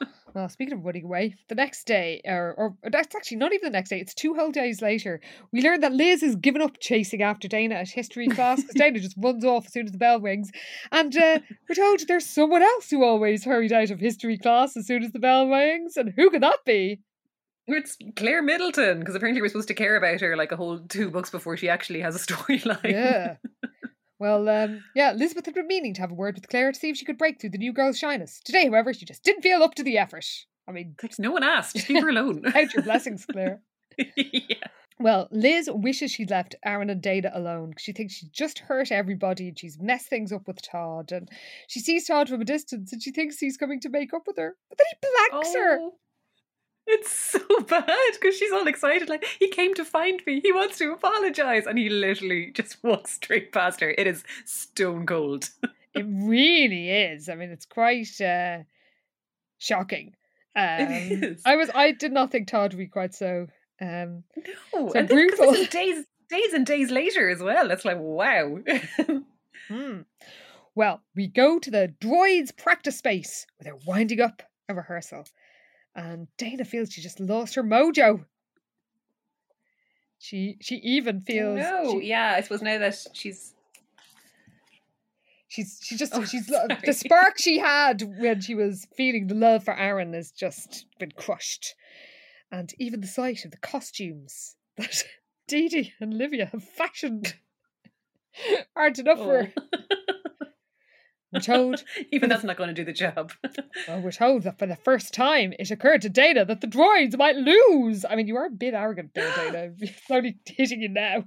Well, 0.34 0.48
speaking 0.48 0.74
of 0.74 0.84
running 0.84 1.04
away, 1.04 1.34
the 1.48 1.54
next 1.54 1.84
day, 1.84 2.20
or, 2.24 2.54
or 2.56 2.90
that's 2.90 3.14
actually 3.14 3.38
not 3.38 3.52
even 3.52 3.66
the 3.72 3.76
next 3.76 3.90
day, 3.90 3.98
it's 3.98 4.14
two 4.14 4.34
whole 4.34 4.50
days 4.50 4.80
later, 4.80 5.20
we 5.52 5.62
learn 5.62 5.80
that 5.80 5.92
Liz 5.92 6.20
has 6.20 6.36
given 6.36 6.62
up 6.62 6.78
chasing 6.80 7.22
after 7.22 7.48
Dana 7.48 7.76
at 7.76 7.88
history 7.88 8.28
class 8.28 8.60
because 8.60 8.74
Dana 8.76 9.00
just 9.00 9.16
runs 9.18 9.44
off 9.44 9.66
as 9.66 9.72
soon 9.72 9.86
as 9.86 9.92
the 9.92 9.98
bell 9.98 10.20
rings. 10.20 10.50
And 10.92 11.16
uh, 11.16 11.40
we're 11.68 11.74
told 11.74 12.06
there's 12.06 12.26
someone 12.26 12.62
else 12.62 12.90
who 12.90 13.04
always 13.04 13.44
hurried 13.44 13.72
out 13.72 13.90
of 13.90 14.00
history 14.00 14.38
class 14.38 14.76
as 14.76 14.86
soon 14.86 15.02
as 15.02 15.12
the 15.12 15.18
bell 15.18 15.48
rings. 15.48 15.96
And 15.96 16.12
who 16.16 16.30
could 16.30 16.42
that 16.42 16.58
be? 16.64 17.00
it's 17.66 17.96
Claire 18.16 18.42
Middleton 18.42 18.98
because 18.98 19.14
apparently 19.14 19.40
we're 19.40 19.48
supposed 19.48 19.68
to 19.68 19.74
care 19.74 19.96
about 19.96 20.20
her 20.20 20.36
like 20.36 20.52
a 20.52 20.56
whole 20.56 20.80
two 20.80 21.10
books 21.10 21.30
before 21.30 21.56
she 21.56 21.68
actually 21.68 22.00
has 22.00 22.16
a 22.16 22.18
storyline. 22.26 22.90
Yeah. 22.90 23.36
Well, 24.20 24.50
um, 24.50 24.84
yeah, 24.94 25.12
Elizabeth 25.12 25.46
had 25.46 25.54
been 25.54 25.66
meaning 25.66 25.94
to 25.94 26.02
have 26.02 26.10
a 26.10 26.14
word 26.14 26.34
with 26.34 26.48
Claire 26.48 26.72
to 26.72 26.78
see 26.78 26.90
if 26.90 26.96
she 26.98 27.06
could 27.06 27.16
break 27.16 27.40
through 27.40 27.50
the 27.50 27.58
new 27.58 27.72
girl's 27.72 27.98
shyness. 27.98 28.38
Today, 28.44 28.66
however, 28.66 28.92
she 28.92 29.06
just 29.06 29.24
didn't 29.24 29.42
feel 29.42 29.62
up 29.62 29.74
to 29.76 29.82
the 29.82 29.96
effort. 29.96 30.26
I 30.68 30.72
mean, 30.72 30.94
Like, 31.02 31.18
no 31.18 31.32
one 31.32 31.42
asked. 31.42 31.74
Just 31.74 31.88
leave 31.88 32.02
her 32.02 32.10
alone. 32.10 32.42
count 32.52 32.74
your 32.74 32.82
blessings, 32.82 33.24
Claire. 33.24 33.62
yeah. 34.16 34.68
Well, 35.00 35.28
Liz 35.30 35.70
wishes 35.72 36.10
she'd 36.10 36.30
left 36.30 36.54
Aaron 36.62 36.90
and 36.90 37.00
Dana 37.00 37.30
alone 37.32 37.72
she 37.78 37.92
thinks 37.92 38.12
she 38.12 38.26
just 38.30 38.58
hurt 38.58 38.92
everybody 38.92 39.48
and 39.48 39.58
she's 39.58 39.78
messed 39.80 40.10
things 40.10 40.30
up 40.30 40.46
with 40.46 40.60
Todd. 40.60 41.10
And 41.10 41.30
she 41.66 41.80
sees 41.80 42.06
Todd 42.06 42.28
from 42.28 42.42
a 42.42 42.44
distance 42.44 42.92
and 42.92 43.02
she 43.02 43.10
thinks 43.10 43.38
he's 43.38 43.56
coming 43.56 43.80
to 43.80 43.88
make 43.88 44.12
up 44.12 44.26
with 44.26 44.36
her. 44.36 44.54
But 44.68 44.76
then 44.76 44.86
he 44.90 45.08
blanks 45.32 45.54
her. 45.54 45.78
It's 46.86 47.10
so 47.10 47.38
bad 47.68 47.86
because 48.14 48.36
she's 48.36 48.52
all 48.52 48.66
excited, 48.66 49.08
like 49.08 49.24
he 49.38 49.48
came 49.48 49.74
to 49.74 49.84
find 49.84 50.20
me. 50.26 50.40
He 50.40 50.52
wants 50.52 50.78
to 50.78 50.92
apologize, 50.92 51.66
and 51.66 51.78
he 51.78 51.88
literally 51.88 52.50
just 52.52 52.82
walks 52.84 53.12
straight 53.12 53.52
past 53.52 53.80
her. 53.80 53.90
It 53.96 54.06
is 54.06 54.24
stone 54.44 55.06
cold. 55.06 55.50
It 55.92 56.06
really 56.08 56.88
is. 56.88 57.28
I 57.28 57.34
mean, 57.34 57.50
it's 57.50 57.66
quite 57.66 58.20
uh, 58.20 58.58
shocking. 59.58 60.14
Um, 60.54 60.64
It 60.78 61.22
is. 61.24 61.42
I 61.44 61.56
was. 61.56 61.68
I 61.74 61.90
did 61.90 62.12
not 62.12 62.30
think 62.30 62.46
Todd 62.48 62.72
would 62.72 62.78
be 62.78 62.86
quite 62.86 63.12
so. 63.12 63.48
Um, 63.80 64.22
No, 64.72 64.88
So 64.88 64.92
and 64.94 65.08
this, 65.08 65.30
'cause 65.30 65.38
brutal. 65.38 65.52
this 65.52 65.60
is 65.62 65.68
days, 65.68 66.04
days 66.28 66.52
and 66.52 66.64
days 66.64 66.90
later 66.92 67.28
as 67.28 67.40
well. 67.40 67.70
It's 67.72 67.84
like 67.84 67.98
wow. 67.98 68.58
hmm. 69.68 70.00
Well, 70.76 71.02
we 71.16 71.26
go 71.26 71.58
to 71.58 71.70
the 71.70 71.92
droids 72.00 72.56
practice 72.56 72.96
space 72.98 73.46
where 73.58 73.64
they're 73.64 73.84
winding 73.86 74.20
up 74.20 74.42
a 74.68 74.74
rehearsal, 74.74 75.24
and 75.94 76.28
Dana 76.36 76.64
feels 76.64 76.92
she 76.92 77.00
just 77.00 77.20
lost 77.20 77.54
her 77.54 77.62
mojo. 77.62 78.24
She 80.18 80.58
she 80.60 80.76
even 80.76 81.22
feels 81.22 81.58
no, 81.58 81.98
she- 81.98 82.08
yeah. 82.08 82.34
I 82.36 82.40
suppose 82.42 82.62
now 82.62 82.78
that 82.78 82.96
she's 83.14 83.54
she's 85.48 85.80
she 85.82 85.96
just 85.96 86.14
Oh, 86.14 86.24
she's 86.24 86.48
lo- 86.50 86.66
the 86.84 86.92
spark 86.92 87.38
she 87.38 87.58
had 87.58 88.02
when 88.18 88.40
she 88.40 88.54
was 88.54 88.86
feeling 88.96 89.26
the 89.26 89.34
love 89.34 89.64
for 89.64 89.74
Aaron 89.74 90.12
has 90.12 90.30
just 90.30 90.86
been 90.98 91.12
crushed, 91.12 91.74
and 92.52 92.72
even 92.78 93.00
the 93.00 93.06
sight 93.06 93.44
of 93.44 93.50
the 93.50 93.56
costumes 93.58 94.56
that 94.76 95.04
Dee 95.48 95.68
Dee 95.68 95.92
and 96.00 96.14
Olivia 96.14 96.46
have 96.46 96.64
fashioned 96.64 97.34
aren't 98.76 98.98
enough 98.98 99.18
for 99.18 99.48
oh. 99.56 99.62
her. 99.62 99.96
We're 101.32 101.40
told 101.40 101.84
even 102.12 102.28
that's 102.28 102.44
not 102.44 102.56
going 102.56 102.68
to 102.68 102.74
do 102.74 102.84
the 102.84 102.92
job. 102.92 103.32
Well, 103.88 104.00
we're 104.00 104.12
told 104.12 104.42
that 104.42 104.58
for 104.58 104.66
the 104.66 104.76
first 104.76 105.14
time 105.14 105.54
it 105.58 105.70
occurred 105.70 106.02
to 106.02 106.08
Dana 106.08 106.44
that 106.44 106.60
the 106.60 106.66
droids 106.66 107.16
might 107.16 107.36
lose. 107.36 108.04
I 108.04 108.14
mean, 108.14 108.26
you 108.26 108.36
are 108.36 108.46
a 108.46 108.50
bit 108.50 108.74
arrogant 108.74 109.14
there, 109.14 109.32
Dana. 109.36 109.72
It's 109.80 110.10
only 110.10 110.38
hitting 110.44 110.82
you 110.82 110.88
now. 110.88 111.24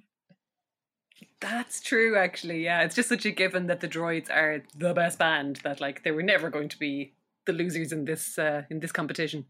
That's 1.40 1.82
true, 1.82 2.16
actually. 2.16 2.64
Yeah, 2.64 2.84
it's 2.84 2.96
just 2.96 3.10
such 3.10 3.26
a 3.26 3.32
given 3.32 3.68
that 3.68 3.82
the 3.82 3.88
droids 3.88 4.30
are 4.30 4.64
the 4.78 4.94
best 4.94 5.20
band 5.20 5.58
that 5.64 5.82
like 5.82 6.04
they 6.04 6.12
were 6.12 6.24
never 6.24 6.50
going 6.50 6.70
to 6.70 6.80
be 6.80 7.14
the 7.46 7.54
losers 7.54 7.92
in 7.92 8.06
this 8.06 8.38
uh, 8.38 8.64
in 8.70 8.80
this 8.80 8.92
competition. 8.92 9.46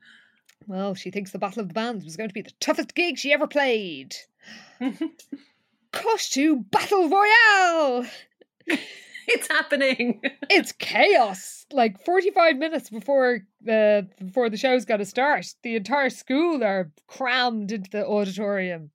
Well, 0.65 0.95
she 0.95 1.11
thinks 1.11 1.31
the 1.31 1.39
Battle 1.39 1.61
of 1.61 1.67
the 1.67 1.73
Bands 1.73 2.05
was 2.05 2.15
going 2.15 2.29
to 2.29 2.33
be 2.33 2.41
the 2.41 2.53
toughest 2.59 2.95
gig 2.95 3.17
she 3.17 3.33
ever 3.33 3.47
played. 3.47 4.15
Cut 5.91 6.19
to 6.31 6.61
Battle 6.71 7.09
Royale! 7.09 8.05
it's 9.27 9.47
happening. 9.47 10.21
It's 10.49 10.71
chaos. 10.73 11.65
Like 11.71 12.03
45 12.05 12.57
minutes 12.57 12.89
before 12.89 13.39
the 13.61 14.07
before 14.19 14.49
the 14.49 14.57
show's 14.57 14.85
got 14.85 14.97
to 14.97 15.05
start, 15.05 15.47
the 15.63 15.75
entire 15.75 16.09
school 16.09 16.63
are 16.63 16.91
crammed 17.07 17.71
into 17.71 17.89
the 17.89 18.05
auditorium. 18.05 18.91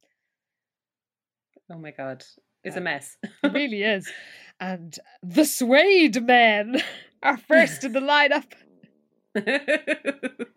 oh 1.72 1.78
my 1.78 1.90
god, 1.90 2.24
it's 2.62 2.76
a 2.76 2.80
uh, 2.80 2.82
mess. 2.82 3.16
It 3.42 3.52
really 3.52 3.82
is. 3.82 4.10
And 4.60 4.98
the 5.22 5.44
Suede 5.44 6.20
Men 6.20 6.82
are 7.22 7.36
first 7.36 7.84
in 7.84 7.92
the 7.92 8.00
lineup. 8.00 8.52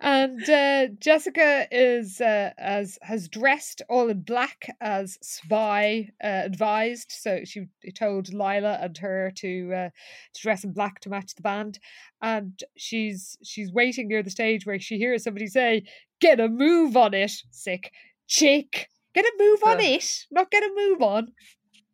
And 0.00 0.48
uh, 0.48 0.88
Jessica 0.98 1.66
is 1.70 2.20
uh, 2.20 2.50
as 2.58 2.98
has 3.02 3.28
dressed 3.28 3.82
all 3.88 4.08
in 4.08 4.22
black 4.22 4.66
as 4.80 5.18
Spy 5.22 6.10
uh, 6.22 6.26
advised. 6.26 7.12
So 7.12 7.40
she 7.44 7.66
told 7.94 8.32
Lila 8.32 8.78
and 8.80 8.96
her 8.98 9.32
to 9.36 9.72
uh, 9.72 9.90
to 10.34 10.42
dress 10.42 10.64
in 10.64 10.72
black 10.72 11.00
to 11.00 11.08
match 11.08 11.34
the 11.34 11.42
band. 11.42 11.78
And 12.20 12.62
she's 12.76 13.36
she's 13.44 13.72
waiting 13.72 14.08
near 14.08 14.22
the 14.22 14.30
stage 14.30 14.66
where 14.66 14.80
she 14.80 14.98
hears 14.98 15.24
somebody 15.24 15.46
say, 15.46 15.84
"Get 16.20 16.40
a 16.40 16.48
move 16.48 16.96
on 16.96 17.14
it, 17.14 17.32
sick 17.50 17.92
chick. 18.26 18.88
Get 19.14 19.24
a 19.24 19.32
move 19.38 19.60
on 19.66 19.80
it, 19.80 20.26
not 20.30 20.50
get 20.50 20.62
a 20.62 20.72
move 20.74 21.02
on." 21.02 21.28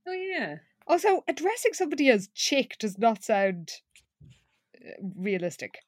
oh 0.07 0.13
yeah. 0.13 0.57
Also, 0.87 1.23
addressing 1.29 1.75
somebody 1.75 2.09
as 2.09 2.31
chick 2.35 2.77
does 2.79 2.99
not 2.99 3.23
sound 3.23 3.71
uh, 4.23 4.93
realistic. 5.17 5.81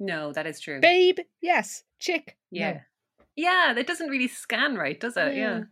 No, 0.00 0.32
that 0.32 0.46
is 0.46 0.60
true. 0.60 0.80
Babe, 0.80 1.18
yes. 1.40 1.84
Chick, 1.98 2.36
no. 2.50 2.60
yeah. 2.60 2.80
Yeah, 3.36 3.72
that 3.74 3.86
doesn't 3.86 4.08
really 4.10 4.28
scan 4.28 4.76
right, 4.76 4.98
does 4.98 5.16
it? 5.16 5.34
Yeah. 5.36 5.60
Mm. 5.60 5.68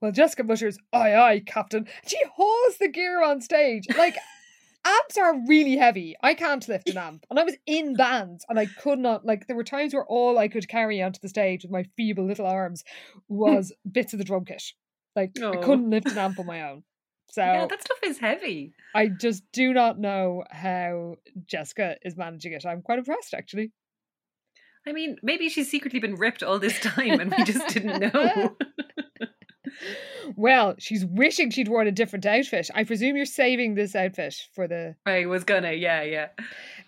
Well, 0.00 0.12
Jessica 0.12 0.44
mutters, 0.44 0.78
aye, 0.92 1.14
aye, 1.14 1.42
Captain. 1.44 1.86
She 2.06 2.18
hauls 2.36 2.78
the 2.78 2.88
gear 2.88 3.22
on 3.22 3.40
stage. 3.40 3.84
Like, 3.96 4.16
amps 4.86 5.16
are 5.18 5.34
really 5.46 5.76
heavy. 5.76 6.14
I 6.22 6.34
can't 6.34 6.66
lift 6.68 6.88
an 6.88 6.96
amp. 6.96 7.26
And 7.28 7.38
I 7.38 7.42
was 7.44 7.56
in 7.66 7.94
bands 7.94 8.44
and 8.48 8.58
I 8.58 8.66
could 8.66 8.98
not, 9.00 9.26
like, 9.26 9.46
there 9.48 9.56
were 9.56 9.64
times 9.64 9.92
where 9.92 10.06
all 10.06 10.38
I 10.38 10.48
could 10.48 10.68
carry 10.68 11.02
onto 11.02 11.18
the 11.20 11.28
stage 11.28 11.62
with 11.64 11.72
my 11.72 11.84
feeble 11.96 12.24
little 12.26 12.46
arms 12.46 12.84
was 13.28 13.72
bits 13.90 14.12
of 14.14 14.18
the 14.18 14.24
drum 14.24 14.44
kit. 14.44 14.62
Like, 15.16 15.32
I 15.40 15.46
Oh. 15.46 15.62
couldn't 15.62 15.90
lift 15.90 16.06
an 16.10 16.16
amp 16.18 16.38
on 16.38 16.46
my 16.46 16.62
own. 16.70 16.84
So 17.30 17.42
Yeah, 17.42 17.66
that 17.66 17.82
stuff 17.82 17.98
is 18.04 18.18
heavy. 18.18 18.72
I 18.94 19.08
just 19.08 19.42
do 19.52 19.72
not 19.72 19.98
know 19.98 20.44
how 20.50 21.16
Jessica 21.46 21.96
is 22.02 22.16
managing 22.16 22.52
it. 22.52 22.64
I'm 22.64 22.82
quite 22.82 22.98
impressed, 22.98 23.34
actually. 23.34 23.72
I 24.86 24.92
mean, 24.92 25.16
maybe 25.22 25.48
she's 25.48 25.70
secretly 25.70 26.00
been 26.00 26.14
ripped 26.14 26.42
all 26.42 26.58
this 26.58 26.80
time 26.80 27.20
and 27.20 27.34
we 27.36 27.44
just 27.44 27.68
didn't 27.68 28.12
know. 28.12 28.56
Well, 30.36 30.74
she's 30.78 31.04
wishing 31.04 31.50
she'd 31.50 31.68
worn 31.68 31.86
a 31.86 31.92
different 31.92 32.26
outfit. 32.26 32.70
I 32.74 32.84
presume 32.84 33.16
you're 33.16 33.26
saving 33.26 33.74
this 33.74 33.94
outfit 33.94 34.34
for 34.54 34.68
the 34.68 34.94
I 35.06 35.26
was 35.26 35.44
gonna, 35.44 35.72
yeah, 35.72 36.02
yeah. 36.02 36.28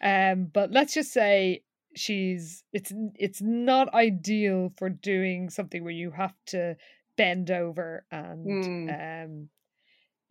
um 0.02 0.50
but 0.52 0.70
let's 0.70 0.94
just 0.94 1.12
say 1.12 1.62
she's 1.96 2.62
it's 2.72 2.92
it's 3.16 3.42
not 3.42 3.92
ideal 3.94 4.72
for 4.76 4.88
doing 4.88 5.50
something 5.50 5.82
where 5.82 5.92
you 5.92 6.10
have 6.12 6.34
to 6.46 6.76
bend 7.16 7.50
over 7.50 8.04
and 8.10 8.90
um 8.90 9.48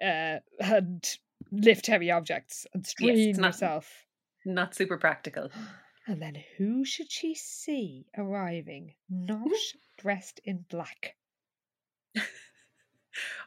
uh 0.01 0.39
and 0.59 1.05
lift 1.51 1.87
heavy 1.87 2.11
objects 2.11 2.65
and 2.73 2.85
strain 2.85 3.31
not- 3.37 3.47
yourself. 3.47 4.05
Not 4.45 4.73
super 4.75 4.97
practical. 4.97 5.49
And 6.07 6.21
then 6.21 6.37
who 6.57 6.85
should 6.85 7.11
she 7.11 7.35
see 7.35 8.07
arriving 8.17 8.93
not 9.09 9.47
dressed 9.97 10.39
in 10.43 10.65
black? 10.69 11.15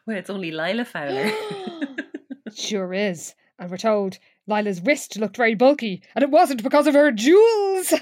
Well, 0.07 0.17
it's 0.17 0.31
only 0.31 0.51
Lila 0.51 0.85
Fowler. 0.85 1.31
Sure 2.55 2.93
is. 2.93 3.35
And 3.59 3.71
we're 3.71 3.79
told 3.79 4.19
Lila's 4.47 4.83
wrist 4.83 5.17
looked 5.19 5.37
very 5.39 5.55
bulky, 5.55 6.03
and 6.15 6.23
it 6.23 6.31
wasn't 6.31 6.63
because 6.63 6.87
of 6.87 6.93
her 6.95 7.11
jewels. 7.11 7.95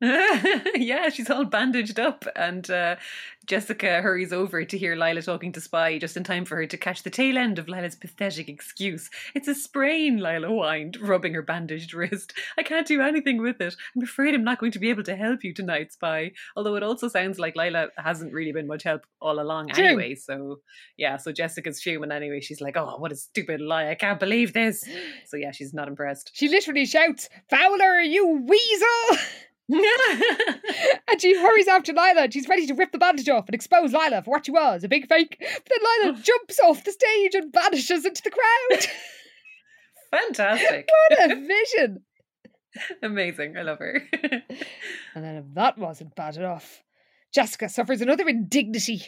yeah, 0.74 1.10
she's 1.10 1.28
all 1.28 1.44
bandaged 1.44 2.00
up, 2.00 2.24
and 2.34 2.70
uh, 2.70 2.96
Jessica 3.44 4.00
hurries 4.00 4.32
over 4.32 4.64
to 4.64 4.78
hear 4.78 4.96
Lila 4.96 5.20
talking 5.20 5.52
to 5.52 5.60
Spy 5.60 5.98
just 5.98 6.16
in 6.16 6.24
time 6.24 6.46
for 6.46 6.56
her 6.56 6.66
to 6.66 6.76
catch 6.78 7.02
the 7.02 7.10
tail 7.10 7.36
end 7.36 7.58
of 7.58 7.68
Lila's 7.68 7.96
pathetic 7.96 8.48
excuse. 8.48 9.10
It's 9.34 9.48
a 9.48 9.54
sprain, 9.54 10.16
Lila 10.16 10.48
whined, 10.48 10.96
rubbing 11.02 11.34
her 11.34 11.42
bandaged 11.42 11.92
wrist. 11.92 12.32
I 12.56 12.62
can't 12.62 12.86
do 12.86 13.02
anything 13.02 13.42
with 13.42 13.60
it. 13.60 13.76
I'm 13.94 14.02
afraid 14.02 14.34
I'm 14.34 14.44
not 14.44 14.58
going 14.58 14.72
to 14.72 14.78
be 14.78 14.88
able 14.88 15.02
to 15.02 15.16
help 15.16 15.44
you 15.44 15.52
tonight, 15.52 15.92
Spy. 15.92 16.32
Although 16.56 16.76
it 16.76 16.82
also 16.82 17.08
sounds 17.08 17.38
like 17.38 17.54
Lila 17.54 17.88
hasn't 17.98 18.32
really 18.32 18.52
been 18.52 18.66
much 18.68 18.84
help 18.84 19.02
all 19.20 19.38
along 19.38 19.68
True. 19.68 19.84
anyway. 19.84 20.14
So, 20.14 20.60
yeah, 20.96 21.18
so 21.18 21.30
Jessica's 21.30 21.82
fuming 21.82 22.12
anyway. 22.12 22.40
She's 22.40 22.62
like, 22.62 22.78
oh, 22.78 22.96
what 22.96 23.12
a 23.12 23.16
stupid 23.16 23.60
lie. 23.60 23.90
I 23.90 23.96
can't 23.96 24.20
believe 24.20 24.54
this. 24.54 24.88
So, 25.26 25.36
yeah, 25.36 25.52
she's 25.52 25.72
not 25.72 25.86
impressed. 25.86 26.30
She 26.34 26.48
literally 26.48 26.86
shouts, 26.86 27.28
Fowler, 27.50 28.00
you 28.00 28.44
weasel! 28.46 29.18
and 31.08 31.20
she 31.20 31.38
hurries 31.38 31.68
after 31.68 31.92
Lila 31.92 32.22
and 32.22 32.32
she's 32.32 32.48
ready 32.48 32.66
to 32.66 32.74
rip 32.74 32.92
the 32.92 32.98
bandage 32.98 33.28
off 33.28 33.46
and 33.46 33.54
expose 33.54 33.92
Lila 33.92 34.22
for 34.22 34.30
what 34.30 34.46
she 34.46 34.52
was, 34.52 34.82
a 34.84 34.88
big 34.88 35.06
fake. 35.08 35.36
But 35.38 35.62
then 35.68 35.78
Lila 35.80 36.16
oh. 36.18 36.22
jumps 36.22 36.58
off 36.60 36.84
the 36.84 36.92
stage 36.92 37.34
and 37.34 37.52
vanishes 37.52 38.04
into 38.04 38.22
the 38.22 38.30
crowd. 38.30 38.86
Fantastic. 40.20 40.88
what 41.08 41.30
a 41.30 41.34
vision! 41.36 42.02
Amazing. 43.02 43.56
I 43.56 43.62
love 43.62 43.78
her. 43.78 44.02
And 44.12 45.24
then 45.24 45.36
if 45.36 45.44
that 45.54 45.78
wasn't 45.78 46.14
bad 46.14 46.36
enough, 46.36 46.82
Jessica 47.32 47.68
suffers 47.68 48.00
another 48.00 48.28
indignity. 48.28 49.02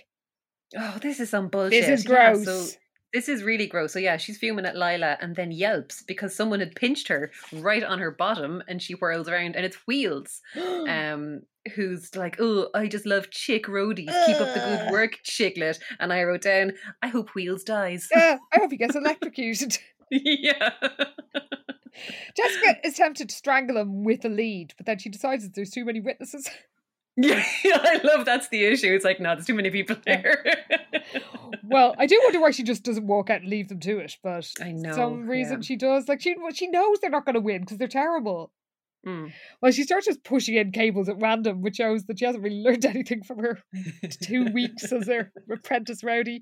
oh, 0.77 0.99
this 1.01 1.21
is 1.21 1.31
some 1.31 1.49
bullshit. 1.49 1.87
This 1.87 2.01
is 2.01 2.05
Yeah, 2.05 2.33
gross. 2.35 2.45
so 2.45 2.79
this 3.13 3.29
is 3.29 3.43
really 3.43 3.67
gross. 3.67 3.93
So 3.93 3.99
yeah, 3.99 4.17
she's 4.17 4.39
fuming 4.39 4.67
at 4.67 4.77
Lila 4.77 5.19
and 5.21 5.37
then 5.37 5.53
yelps 5.53 6.03
because 6.03 6.35
someone 6.35 6.61
had 6.61 6.75
pinched 6.75 7.09
her 7.09 7.31
right 7.53 7.83
on 7.83 7.99
her 7.99 8.11
bottom 8.11 8.63
and 8.69 8.81
she 8.81 8.95
whirls 8.95 9.29
around 9.29 9.57
and 9.57 9.65
it's 9.65 9.79
Wheels. 9.87 10.41
Um 10.89 11.43
who's 11.77 12.17
like, 12.17 12.37
Oh, 12.41 12.69
I 12.75 12.89
just 12.89 13.07
love 13.07 13.31
chick 13.31 13.67
roadies. 13.67 14.27
Keep 14.27 14.41
up 14.41 14.55
the 14.55 14.61
good 14.61 14.91
work, 14.91 15.19
chicklet. 15.25 15.79
And 16.01 16.13
I 16.13 16.25
wrote 16.25 16.43
down, 16.43 16.73
I 17.03 17.09
hope 17.09 17.35
Wheels 17.35 17.63
dies. 17.63 18.09
Uh, 18.15 18.37
I 18.53 18.59
hope 18.59 18.73
he 18.73 18.77
gets 18.77 18.97
electrocuted. 18.97 19.79
yeah. 20.11 20.71
Jessica 22.37 22.77
is 22.85 22.95
tempted 22.95 23.29
to 23.29 23.35
strangle 23.35 23.77
him 23.77 24.05
with 24.05 24.25
a 24.25 24.29
lead, 24.29 24.75
but 24.77 24.87
then 24.87 24.99
she 24.99 25.09
decides 25.09 25.45
that 25.45 25.55
there's 25.55 25.71
too 25.71 25.85
many 25.85 26.01
witnesses. 26.01 26.49
Yeah, 27.17 27.45
I 27.65 28.01
love 28.03 28.25
that's 28.25 28.49
the 28.49 28.65
issue. 28.65 28.95
It's 28.95 29.05
like, 29.05 29.21
no, 29.21 29.35
there's 29.35 29.47
too 29.47 29.55
many 29.55 29.71
people 29.71 29.97
there. 30.05 30.45
Well, 31.65 31.95
I 31.97 32.07
do 32.07 32.21
wonder 32.25 32.41
why 32.41 32.51
she 32.51 32.65
just 32.65 32.83
doesn't 32.83 33.07
walk 33.07 33.31
out 33.31 33.41
and 33.41 33.49
leave 33.49 33.69
them 33.69 33.81
to 33.81 33.99
it, 33.99 34.19
but 34.23 34.51
I 34.61 34.73
know, 34.73 34.93
some 34.93 35.27
reason 35.27 35.59
yeah. 35.59 35.67
she 35.67 35.77
does. 35.77 36.07
Like 36.07 36.21
she, 36.21 36.37
she 36.53 36.67
knows 36.67 36.99
they're 37.01 37.09
not 37.09 37.25
going 37.25 37.35
to 37.35 37.41
win 37.41 37.63
because 37.63 37.79
they're 37.79 37.89
terrible. 37.89 38.53
Mm. 39.07 39.33
Well, 39.61 39.73
she 39.73 39.83
starts 39.83 40.07
just 40.07 40.23
pushing 40.23 40.55
in 40.55 40.73
cables 40.73 41.09
at 41.09 41.21
random, 41.21 41.63
which 41.63 41.77
shows 41.77 42.05
that 42.05 42.19
she 42.19 42.25
hasn't 42.25 42.45
really 42.45 42.63
learned 42.63 42.85
anything 42.85 43.23
from 43.23 43.39
her 43.39 43.59
two 44.23 44.47
weeks 44.53 44.93
as 44.93 45.07
her 45.07 45.33
apprentice 45.51 46.03
roadie. 46.03 46.41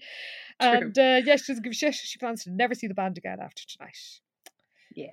And 0.58 0.98
uh, 0.98 1.20
yeah, 1.24 1.36
she 1.36 1.52
doesn't 1.52 1.62
give 1.62 1.72
a 1.72 1.74
shit. 1.74 1.94
She 1.94 2.18
plans 2.18 2.44
to 2.44 2.50
never 2.50 2.74
see 2.74 2.86
the 2.86 2.94
band 2.94 3.16
again 3.16 3.38
after 3.40 3.62
tonight. 3.66 3.96
Yeah. 4.94 5.12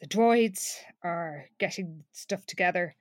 The 0.00 0.06
droids 0.06 0.76
are 1.02 1.46
getting 1.58 2.04
stuff 2.12 2.44
together. 2.46 2.94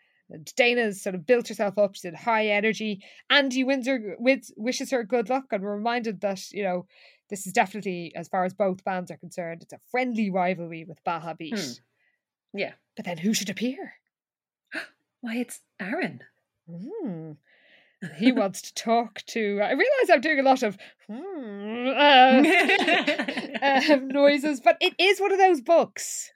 Dana's 0.55 1.01
sort 1.01 1.15
of 1.15 1.25
built 1.25 1.47
herself 1.47 1.77
up. 1.77 1.95
She's 1.95 2.05
in 2.05 2.15
high 2.15 2.47
energy. 2.47 3.03
Andy 3.29 3.63
Windsor 3.63 4.15
wishes 4.19 4.91
her 4.91 5.03
good 5.03 5.29
luck 5.29 5.45
and 5.51 5.63
we're 5.63 5.75
reminded 5.75 6.21
that, 6.21 6.51
you 6.51 6.63
know, 6.63 6.85
this 7.29 7.47
is 7.47 7.53
definitely, 7.53 8.11
as 8.15 8.27
far 8.27 8.45
as 8.45 8.53
both 8.53 8.83
bands 8.83 9.11
are 9.11 9.17
concerned, 9.17 9.63
it's 9.63 9.73
a 9.73 9.79
friendly 9.91 10.29
rivalry 10.29 10.85
with 10.85 11.03
Baja 11.03 11.33
Beat. 11.33 11.59
Hmm. 11.59 12.57
Yeah. 12.59 12.73
But 12.95 13.05
then 13.05 13.17
who 13.17 13.33
should 13.33 13.49
appear? 13.49 13.93
Why, 15.21 15.37
it's 15.37 15.61
Aaron. 15.79 16.21
Hmm. 16.69 17.31
He 18.17 18.31
wants 18.31 18.61
to 18.63 18.73
talk 18.73 19.21
to. 19.27 19.61
I 19.61 19.71
realize 19.71 20.09
I'm 20.11 20.21
doing 20.21 20.39
a 20.39 20.43
lot 20.43 20.63
of 20.63 20.77
hmm, 21.07 21.87
uh, 21.87 22.43
um, 23.93 24.07
noises, 24.09 24.59
but 24.59 24.77
it 24.81 24.93
is 24.99 25.21
one 25.21 25.31
of 25.31 25.37
those 25.37 25.61
books. 25.61 26.31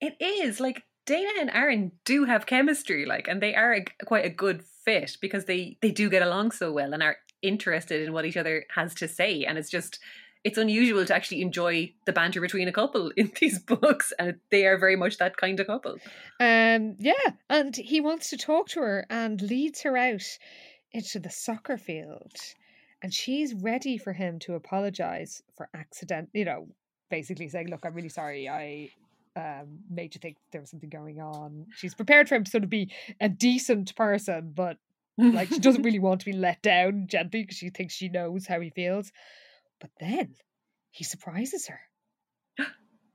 It 0.00 0.16
is 0.20 0.58
like 0.60 0.82
Dana 1.10 1.30
and 1.40 1.50
Aaron 1.50 1.90
do 2.04 2.24
have 2.24 2.46
chemistry, 2.46 3.04
like, 3.04 3.26
and 3.26 3.42
they 3.42 3.52
are 3.56 3.74
a, 3.74 3.84
quite 4.04 4.24
a 4.24 4.30
good 4.30 4.62
fit 4.62 5.16
because 5.20 5.44
they 5.46 5.76
they 5.80 5.90
do 5.90 6.08
get 6.08 6.22
along 6.22 6.52
so 6.52 6.70
well 6.70 6.94
and 6.94 7.02
are 7.02 7.16
interested 7.42 8.00
in 8.00 8.12
what 8.12 8.24
each 8.24 8.36
other 8.36 8.64
has 8.76 8.94
to 8.94 9.08
say, 9.08 9.42
and 9.42 9.58
it's 9.58 9.70
just 9.70 9.98
it's 10.44 10.56
unusual 10.56 11.04
to 11.04 11.12
actually 11.12 11.42
enjoy 11.42 11.92
the 12.06 12.12
banter 12.12 12.40
between 12.40 12.68
a 12.68 12.72
couple 12.72 13.08
in 13.16 13.32
these 13.40 13.58
books, 13.58 14.12
and 14.20 14.36
they 14.52 14.66
are 14.66 14.78
very 14.78 14.94
much 14.94 15.18
that 15.18 15.36
kind 15.36 15.58
of 15.58 15.66
couple. 15.66 15.96
Um, 16.38 16.94
yeah, 17.00 17.30
and 17.48 17.74
he 17.74 18.00
wants 18.00 18.30
to 18.30 18.36
talk 18.36 18.68
to 18.68 18.80
her 18.80 19.04
and 19.10 19.42
leads 19.42 19.82
her 19.82 19.96
out 19.96 20.38
into 20.92 21.18
the 21.18 21.30
soccer 21.30 21.76
field, 21.76 22.36
and 23.02 23.12
she's 23.12 23.52
ready 23.52 23.98
for 23.98 24.12
him 24.12 24.38
to 24.38 24.54
apologize 24.54 25.42
for 25.56 25.68
accident. 25.74 26.28
You 26.32 26.44
know, 26.44 26.68
basically 27.10 27.48
saying, 27.48 27.66
"Look, 27.68 27.84
I'm 27.84 27.94
really 27.94 28.10
sorry. 28.10 28.48
I." 28.48 28.90
Um, 29.36 29.78
made 29.88 30.14
you 30.14 30.18
think 30.18 30.36
there 30.50 30.60
was 30.60 30.70
something 30.70 30.90
going 30.90 31.20
on. 31.20 31.66
She's 31.76 31.94
prepared 31.94 32.28
for 32.28 32.34
him 32.34 32.44
to 32.44 32.50
sort 32.50 32.64
of 32.64 32.70
be 32.70 32.92
a 33.20 33.28
decent 33.28 33.94
person, 33.94 34.52
but 34.54 34.76
like 35.16 35.48
she 35.48 35.60
doesn't 35.60 35.82
really 35.84 35.98
want 36.00 36.20
to 36.20 36.26
be 36.26 36.32
let 36.32 36.62
down 36.62 37.06
gently 37.06 37.42
because 37.42 37.56
she 37.56 37.70
thinks 37.70 37.94
she 37.94 38.08
knows 38.08 38.46
how 38.46 38.60
he 38.60 38.70
feels. 38.70 39.12
But 39.80 39.90
then 40.00 40.34
he 40.90 41.04
surprises 41.04 41.68
her. 41.68 41.80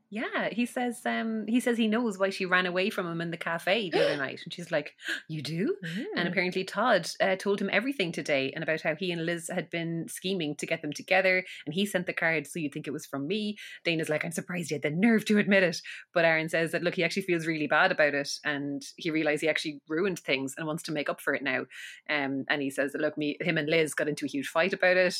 Yeah, 0.09 0.49
he 0.51 0.65
says 0.65 1.01
um 1.05 1.45
he 1.47 1.59
says 1.59 1.77
he 1.77 1.87
knows 1.87 2.17
why 2.17 2.29
she 2.29 2.45
ran 2.45 2.65
away 2.67 2.89
from 2.89 3.07
him 3.07 3.21
in 3.21 3.31
the 3.31 3.37
cafe 3.37 3.89
the 3.89 4.03
other 4.03 4.17
night, 4.25 4.41
and 4.43 4.53
she's 4.53 4.71
like, 4.71 4.93
"You 5.27 5.41
do?" 5.41 5.75
And 6.15 6.27
Mm. 6.27 6.31
apparently, 6.31 6.63
Todd 6.63 7.09
uh, 7.19 7.35
told 7.35 7.59
him 7.59 7.69
everything 7.73 8.11
today 8.11 8.51
and 8.53 8.63
about 8.63 8.81
how 8.81 8.95
he 8.95 9.11
and 9.11 9.25
Liz 9.25 9.49
had 9.53 9.69
been 9.69 10.07
scheming 10.07 10.55
to 10.57 10.65
get 10.65 10.81
them 10.81 10.93
together. 10.93 11.43
And 11.65 11.73
he 11.73 11.85
sent 11.85 12.05
the 12.05 12.13
card, 12.13 12.47
so 12.47 12.59
you'd 12.59 12.73
think 12.73 12.87
it 12.87 12.93
was 12.93 13.05
from 13.05 13.27
me. 13.27 13.57
Dana's 13.83 14.09
like, 14.09 14.23
I'm 14.23 14.31
surprised 14.31 14.69
he 14.69 14.75
had 14.75 14.83
the 14.83 14.89
nerve 14.91 15.25
to 15.25 15.37
admit 15.39 15.63
it. 15.63 15.81
But 16.13 16.25
Aaron 16.25 16.49
says 16.49 16.71
that, 16.71 16.83
look, 16.83 16.95
he 16.95 17.03
actually 17.03 17.23
feels 17.23 17.47
really 17.47 17.67
bad 17.67 17.91
about 17.91 18.13
it. 18.13 18.29
And 18.43 18.81
he 18.97 19.11
realized 19.11 19.41
he 19.41 19.49
actually 19.49 19.81
ruined 19.89 20.19
things 20.19 20.53
and 20.57 20.67
wants 20.67 20.83
to 20.83 20.91
make 20.91 21.09
up 21.09 21.19
for 21.21 21.33
it 21.33 21.43
now. 21.43 21.61
Um, 22.09 22.45
and 22.49 22.61
he 22.61 22.69
says 22.69 22.91
that, 22.91 23.01
look, 23.01 23.17
me, 23.17 23.37
him 23.41 23.57
and 23.57 23.67
Liz 23.69 23.93
got 23.93 24.07
into 24.09 24.25
a 24.25 24.29
huge 24.29 24.47
fight 24.47 24.73
about 24.73 24.97
it. 24.97 25.17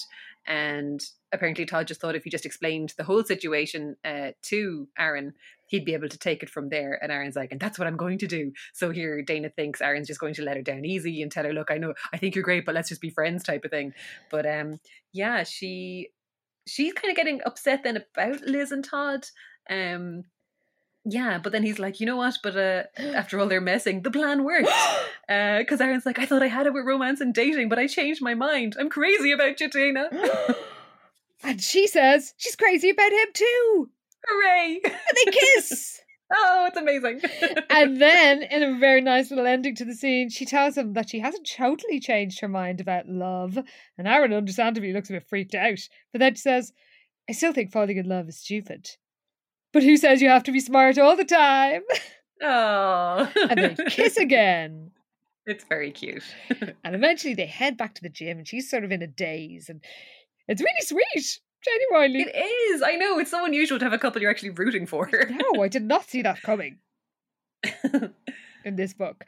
And 0.48 1.02
apparently, 1.31 1.65
Todd 1.65 1.88
just 1.88 2.02
thought 2.02 2.15
if 2.15 2.23
he 2.23 2.30
just 2.30 2.45
explained 2.45 2.93
the 2.97 3.03
whole 3.03 3.23
situation 3.23 3.95
uh, 4.06 4.31
to 4.43 4.88
Aaron, 4.97 5.34
he'd 5.68 5.85
be 5.85 5.93
able 5.93 6.10
to 6.10 6.18
take 6.18 6.43
it 6.43 6.49
from 6.49 6.69
there. 6.69 6.99
And 7.02 7.11
Aaron's 7.11 7.35
like, 7.35 7.52
and 7.52 7.60
that's 7.60 7.80
what 7.80 7.88
I'm 7.88 7.97
going 7.97 8.18
to 8.19 8.27
do. 8.27 8.52
So 8.73 8.91
here 8.91 9.22
Dana 9.22 9.49
thinks 9.49 9.81
Aaron's 9.81 10.07
just 10.07 10.19
going 10.19 10.34
to 10.35 10.43
let 10.43 10.57
her 10.57 10.64
down 10.64 10.85
easy 10.85 11.22
and 11.22 11.31
tell 11.31 11.45
her, 11.45 11.53
look, 11.53 11.72
I 11.72 11.77
know 11.77 11.93
I 12.14 12.18
think 12.18 12.35
you're 12.35 12.43
great, 12.43 12.65
but 12.65 12.76
let's 12.76 12.89
just 12.89 13.02
be 13.02 13.10
friends 13.10 13.43
type 13.43 13.65
of 13.65 13.72
thing. 13.72 13.93
But 14.30 14.45
um 14.45 14.80
yeah, 15.14 15.43
she 15.43 16.10
she's 16.68 16.93
kind 16.93 17.11
of 17.11 17.15
getting 17.15 17.41
upset 17.45 17.84
then 17.84 17.97
about 17.97 18.41
Liz 18.41 18.72
and 18.72 18.84
Todd. 18.84 19.26
Um 19.69 20.26
yeah, 21.07 21.38
but 21.38 21.52
then 21.52 21.61
he's 21.61 21.77
like, 21.77 21.99
you 21.99 22.07
know 22.07 22.18
what? 22.18 22.39
But 22.41 22.57
uh, 22.57 22.84
after 22.97 23.39
all 23.39 23.47
they're 23.47 23.61
messing, 23.61 24.02
the 24.02 24.11
plan 24.11 24.43
worked. 24.43 24.69
Because 25.27 25.81
Aaron's 25.81 26.06
like, 26.06 26.19
I 26.19 26.27
thought 26.27 26.43
I 26.43 26.47
had 26.47 26.68
it 26.68 26.73
with 26.73 26.85
romance 26.85 27.19
and 27.19 27.34
dating, 27.34 27.68
but 27.68 27.80
I 27.80 27.88
changed 27.88 28.22
my 28.22 28.35
mind. 28.35 28.76
I'm 28.80 28.91
crazy 28.91 29.31
about 29.31 29.60
you, 29.60 29.68
Dana. 29.68 30.07
and 31.45 31.61
she 31.61 31.88
says 31.88 32.34
she's 32.38 32.55
crazy 32.55 32.89
about 32.89 33.11
him 33.11 33.27
too. 33.34 33.89
Hooray! 34.27 34.81
And 34.84 34.93
they 35.15 35.31
kiss. 35.31 36.01
oh, 36.34 36.65
it's 36.67 36.77
amazing. 36.77 37.22
and 37.69 38.01
then, 38.01 38.43
in 38.43 38.63
a 38.63 38.80
very 38.80 39.01
nice 39.01 39.30
little 39.30 39.45
ending 39.45 39.76
to 39.76 39.85
the 39.85 39.93
scene, 39.93 40.30
she 40.30 40.45
tells 40.45 40.77
him 40.77 40.93
that 40.93 41.09
she 41.09 41.19
hasn't 41.19 41.49
totally 41.49 41.99
changed 41.99 42.39
her 42.41 42.47
mind 42.47 42.81
about 42.81 43.07
love. 43.07 43.57
And 43.97 44.07
Aaron, 44.07 44.34
understandably, 44.34 44.93
looks 44.93 45.09
a 45.09 45.13
bit 45.13 45.27
freaked 45.27 45.55
out. 45.55 45.80
But 46.11 46.19
then 46.19 46.35
she 46.35 46.41
says, 46.41 46.73
I 47.30 47.34
still 47.34 47.53
think 47.53 47.72
falling 47.72 47.97
in 47.97 48.09
love 48.09 48.27
is 48.27 48.39
stupid. 48.39 48.89
But 49.73 49.84
who 49.84 49.97
says 49.97 50.22
you 50.22 50.30
have 50.30 50.43
to 50.43 50.51
be 50.51 50.59
smart 50.59 50.97
all 50.97 51.15
the 51.15 51.26
time? 51.26 51.81
oh, 52.41 53.31
and 53.49 53.59
they 53.59 53.84
kiss 53.89 54.17
again. 54.17 54.91
It's 55.45 55.65
very 55.65 55.91
cute. 55.91 56.23
And 56.84 56.95
eventually 56.95 57.35
they 57.35 57.45
head 57.45 57.77
back 57.77 57.93
to 57.95 58.01
the 58.01 58.09
gym, 58.09 58.39
and 58.39 58.47
she's 58.47 58.69
sort 58.69 58.84
of 58.84 58.91
in 58.91 59.03
a 59.03 59.07
daze. 59.07 59.69
And 59.69 59.84
it's 60.47 60.61
really 60.61 60.81
sweet. 60.81 61.39
Genuinely. 61.63 62.22
It 62.22 62.35
is. 62.73 62.84
I 62.84 62.95
know. 62.95 63.17
It's 63.17 63.31
so 63.31 63.43
unusual 63.43 63.80
to 63.80 63.85
have 63.85 63.93
a 63.93 63.97
couple 63.97 64.22
you're 64.22 64.30
actually 64.30 64.51
rooting 64.51 64.85
for. 64.85 65.09
No, 65.30 65.63
I 65.63 65.67
did 65.67 65.84
not 65.84 66.07
see 66.07 66.22
that 66.22 66.41
coming 66.43 66.77
in 68.63 68.76
this 68.76 68.93
book. 68.93 69.26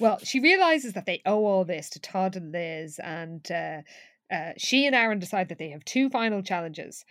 Well, 0.00 0.18
she 0.22 0.40
realizes 0.40 0.94
that 0.94 1.04
they 1.04 1.20
owe 1.26 1.44
all 1.44 1.64
this 1.64 1.90
to 1.90 2.00
Todd 2.00 2.36
and 2.36 2.52
Liz, 2.52 2.98
and 2.98 3.46
uh, 3.52 3.82
uh, 4.32 4.52
she 4.56 4.86
and 4.86 4.94
Aaron 4.94 5.18
decide 5.18 5.50
that 5.50 5.58
they 5.58 5.70
have 5.70 5.84
two 5.84 6.08
final 6.08 6.42
challenges. 6.42 7.04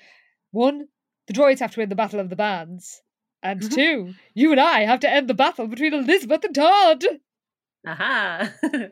One, 0.50 0.88
the 1.28 1.34
droids 1.34 1.60
have 1.60 1.72
to 1.74 1.82
win 1.82 1.90
the 1.90 1.96
Battle 1.96 2.20
of 2.20 2.30
the 2.30 2.36
Bands. 2.36 3.04
And 3.44 3.72
two, 3.72 4.14
you 4.34 4.52
and 4.52 4.60
I 4.60 4.86
have 4.86 5.02
to 5.02 5.10
end 5.10 5.28
the 5.28 5.34
battle 5.34 5.68
between 5.68 5.94
Elizabeth 5.94 6.46
and 6.46 6.56
Todd. 6.56 7.04
Aha. 7.86 8.54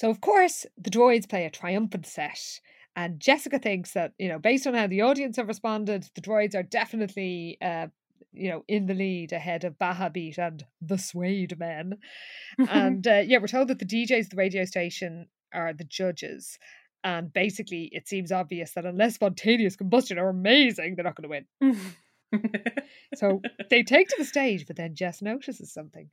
So, 0.00 0.08
of 0.08 0.22
course, 0.22 0.64
the 0.78 0.88
droids 0.88 1.28
play 1.28 1.44
a 1.44 1.50
triumphant 1.50 2.06
set. 2.06 2.60
And 2.96 3.20
Jessica 3.20 3.58
thinks 3.58 3.92
that, 3.92 4.12
you 4.18 4.28
know, 4.28 4.38
based 4.38 4.66
on 4.66 4.74
how 4.74 4.86
the 4.86 5.02
audience 5.02 5.36
have 5.36 5.48
responded, 5.48 6.08
the 6.14 6.20
droids 6.20 6.54
are 6.54 6.62
definitely 6.62 7.56
uh, 7.62 7.86
you 8.32 8.48
know, 8.48 8.64
in 8.68 8.86
the 8.86 8.94
lead 8.94 9.32
ahead 9.32 9.64
of 9.64 9.78
Baja 9.78 10.08
Beat 10.08 10.38
and 10.38 10.64
the 10.80 10.98
Suede 10.98 11.58
Men. 11.58 11.94
and 12.68 13.06
uh, 13.06 13.22
yeah, 13.26 13.38
we're 13.38 13.48
told 13.48 13.68
that 13.68 13.78
the 13.78 13.84
DJs 13.84 14.24
at 14.24 14.30
the 14.30 14.36
radio 14.36 14.64
station 14.64 15.26
are 15.52 15.72
the 15.72 15.84
judges. 15.84 16.58
And 17.02 17.32
basically, 17.32 17.88
it 17.92 18.08
seems 18.08 18.30
obvious 18.30 18.72
that 18.72 18.84
unless 18.84 19.14
spontaneous 19.14 19.74
combustion 19.74 20.18
are 20.18 20.28
amazing, 20.28 20.94
they're 20.94 21.04
not 21.04 21.16
going 21.16 21.44
to 21.62 21.74
win. 22.32 22.54
so 23.14 23.40
they 23.70 23.82
take 23.82 24.08
to 24.08 24.16
the 24.18 24.24
stage, 24.24 24.66
but 24.66 24.76
then 24.76 24.94
Jess 24.94 25.22
notices 25.22 25.72
something. 25.72 26.10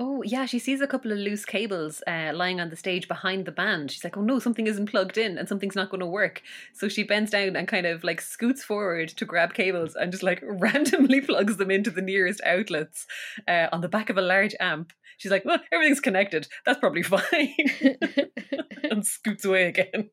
Oh, 0.00 0.22
yeah, 0.24 0.46
she 0.46 0.60
sees 0.60 0.80
a 0.80 0.86
couple 0.86 1.10
of 1.10 1.18
loose 1.18 1.44
cables 1.44 2.02
uh, 2.06 2.30
lying 2.32 2.60
on 2.60 2.70
the 2.70 2.76
stage 2.76 3.08
behind 3.08 3.44
the 3.44 3.52
band. 3.52 3.90
She's 3.90 4.04
like, 4.04 4.16
oh 4.16 4.20
no, 4.22 4.38
something 4.38 4.68
isn't 4.68 4.86
plugged 4.86 5.18
in 5.18 5.36
and 5.36 5.48
something's 5.48 5.74
not 5.74 5.90
going 5.90 6.00
to 6.00 6.06
work. 6.06 6.40
So 6.72 6.88
she 6.88 7.02
bends 7.02 7.32
down 7.32 7.56
and 7.56 7.66
kind 7.66 7.84
of 7.84 8.04
like 8.04 8.20
scoots 8.20 8.62
forward 8.62 9.08
to 9.08 9.24
grab 9.24 9.54
cables 9.54 9.96
and 9.96 10.12
just 10.12 10.22
like 10.22 10.40
randomly 10.46 11.20
plugs 11.20 11.56
them 11.56 11.72
into 11.72 11.90
the 11.90 12.00
nearest 12.00 12.40
outlets 12.46 13.06
uh, 13.48 13.66
on 13.72 13.80
the 13.80 13.88
back 13.88 14.08
of 14.08 14.16
a 14.16 14.22
large 14.22 14.54
amp. 14.60 14.92
She's 15.16 15.32
like, 15.32 15.44
well, 15.44 15.58
everything's 15.72 15.98
connected. 16.00 16.46
That's 16.64 16.78
probably 16.78 17.02
fine. 17.04 17.54
and 18.84 19.04
scoots 19.04 19.44
away 19.44 19.66
again. 19.66 20.10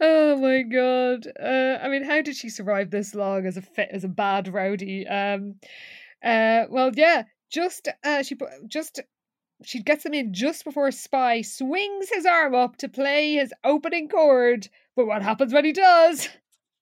oh 0.00 0.36
my 0.36 0.62
god! 0.62 1.26
Uh, 1.38 1.78
I 1.82 1.88
mean, 1.88 2.04
how 2.04 2.22
did 2.22 2.36
she 2.36 2.48
survive 2.48 2.90
this 2.90 3.14
long 3.14 3.44
as 3.44 3.58
a 3.58 3.62
fit 3.62 3.90
as 3.92 4.04
a 4.04 4.08
bad 4.08 4.46
roadie? 4.46 5.10
Um, 5.10 5.56
uh, 6.22 6.66
well, 6.70 6.90
yeah, 6.94 7.24
just 7.50 7.88
uh, 8.04 8.22
she 8.22 8.36
just 8.66 9.00
she 9.64 9.82
gets 9.82 10.04
them 10.04 10.14
in 10.14 10.32
just 10.32 10.64
before 10.64 10.90
Spy 10.90 11.42
swings 11.42 12.08
his 12.12 12.26
arm 12.26 12.54
up 12.54 12.76
to 12.78 12.88
play 12.88 13.34
his 13.34 13.52
opening 13.64 14.08
chord. 14.08 14.68
But 14.96 15.06
what 15.06 15.22
happens 15.22 15.52
when 15.52 15.64
he 15.64 15.72
does? 15.72 16.28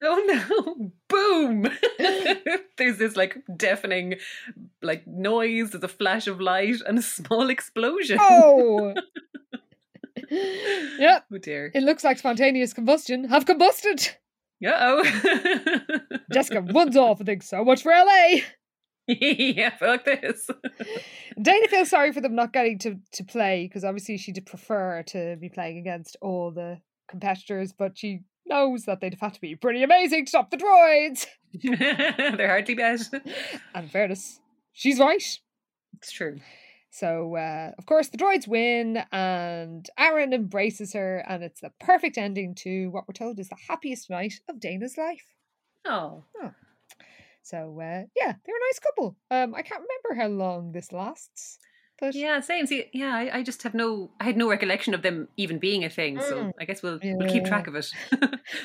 Oh 0.02 0.22
no! 0.26 0.92
Boom! 1.08 1.66
There's 2.78 2.98
this 2.98 3.16
like 3.16 3.36
deafening, 3.56 4.16
like 4.82 5.06
noise. 5.06 5.70
There's 5.70 5.84
a 5.84 5.88
flash 5.88 6.26
of 6.26 6.40
light 6.40 6.76
and 6.86 6.98
a 6.98 7.02
small 7.02 7.50
explosion. 7.50 8.18
Oh. 8.20 8.94
yep. 10.30 11.24
Oh 11.32 11.38
dear. 11.38 11.70
It 11.74 11.82
looks 11.82 12.04
like 12.04 12.18
spontaneous 12.18 12.72
combustion 12.72 13.24
have 13.24 13.44
combusted. 13.44 14.08
Uh 14.64 14.70
oh. 14.72 16.18
Jessica 16.32 16.62
runs 16.62 16.96
off 16.96 17.20
and 17.20 17.26
thinks, 17.26 17.48
so 17.48 17.64
much 17.64 17.82
for 17.82 17.92
LA. 17.92 18.40
Yeah, 19.20 19.74
like 19.80 20.04
this. 20.04 20.48
Dana 21.40 21.68
feels 21.68 21.90
sorry 21.90 22.12
for 22.12 22.20
them 22.20 22.34
not 22.34 22.52
getting 22.52 22.78
to, 22.80 22.98
to 23.12 23.24
play 23.24 23.66
because 23.66 23.84
obviously 23.84 24.16
she'd 24.16 24.44
prefer 24.46 25.02
to 25.08 25.36
be 25.36 25.48
playing 25.48 25.78
against 25.78 26.16
all 26.20 26.50
the 26.50 26.80
competitors, 27.08 27.72
but 27.72 27.98
she 27.98 28.20
knows 28.46 28.84
that 28.84 29.00
they'd 29.00 29.14
have 29.14 29.20
had 29.20 29.34
to 29.34 29.40
be 29.40 29.56
pretty 29.56 29.82
amazing 29.82 30.26
to 30.26 30.28
stop 30.28 30.50
the 30.50 30.56
droids. 30.56 31.26
They're 32.36 32.48
hardly 32.48 32.74
bad. 32.74 33.00
And 33.74 33.90
fairness, 33.90 34.40
she's 34.72 34.98
right. 34.98 35.22
It's 35.94 36.12
true. 36.12 36.38
So, 36.90 37.36
uh, 37.36 37.70
of 37.78 37.86
course, 37.86 38.08
the 38.08 38.18
droids 38.18 38.48
win, 38.48 39.04
and 39.12 39.88
Aaron 39.96 40.32
embraces 40.32 40.92
her, 40.94 41.18
and 41.28 41.44
it's 41.44 41.60
the 41.60 41.70
perfect 41.78 42.18
ending 42.18 42.54
to 42.56 42.88
what 42.88 43.06
we're 43.06 43.14
told 43.14 43.38
is 43.38 43.48
the 43.48 43.56
happiest 43.68 44.10
night 44.10 44.40
of 44.48 44.58
Dana's 44.58 44.98
life. 44.98 45.24
Oh. 45.84 46.24
oh. 46.42 46.50
So, 47.42 47.78
uh, 47.80 48.04
yeah, 48.16 48.34
they're 48.44 48.56
a 48.56 48.68
nice 48.68 48.78
couple. 48.78 49.16
Um, 49.30 49.54
I 49.54 49.62
can't 49.62 49.82
remember 49.82 50.22
how 50.22 50.28
long 50.28 50.72
this 50.72 50.92
lasts. 50.92 51.58
But 52.00 52.14
yeah, 52.14 52.40
same. 52.40 52.66
See, 52.66 52.86
yeah, 52.94 53.14
I, 53.14 53.38
I, 53.38 53.42
just 53.42 53.62
have 53.62 53.74
no, 53.74 54.10
I 54.18 54.24
had 54.24 54.36
no 54.36 54.48
recollection 54.48 54.94
of 54.94 55.02
them 55.02 55.28
even 55.36 55.58
being 55.58 55.84
a 55.84 55.90
thing. 55.90 56.16
Mm. 56.16 56.28
So 56.28 56.52
I 56.58 56.64
guess 56.64 56.82
we'll 56.82 56.98
yeah. 57.02 57.14
we'll 57.16 57.28
keep 57.28 57.44
track 57.44 57.66
of 57.66 57.74
it. 57.74 57.92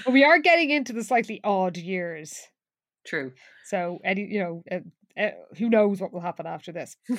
we 0.10 0.23
are 0.23 0.39
getting 0.39 0.69
into 0.69 0.93
the 0.93 1.03
slightly 1.03 1.41
odd 1.43 1.76
years. 1.76 2.39
True. 3.06 3.34
So 3.65 3.99
any, 4.06 4.22
you 4.22 4.39
know, 4.39 4.64
uh, 5.18 5.22
uh, 5.26 5.32
who 5.58 5.70
knows 5.70 6.00
what 6.02 6.14
will 6.14 6.22
happen 6.22 6.46
after 6.46 6.72
this? 6.72 6.98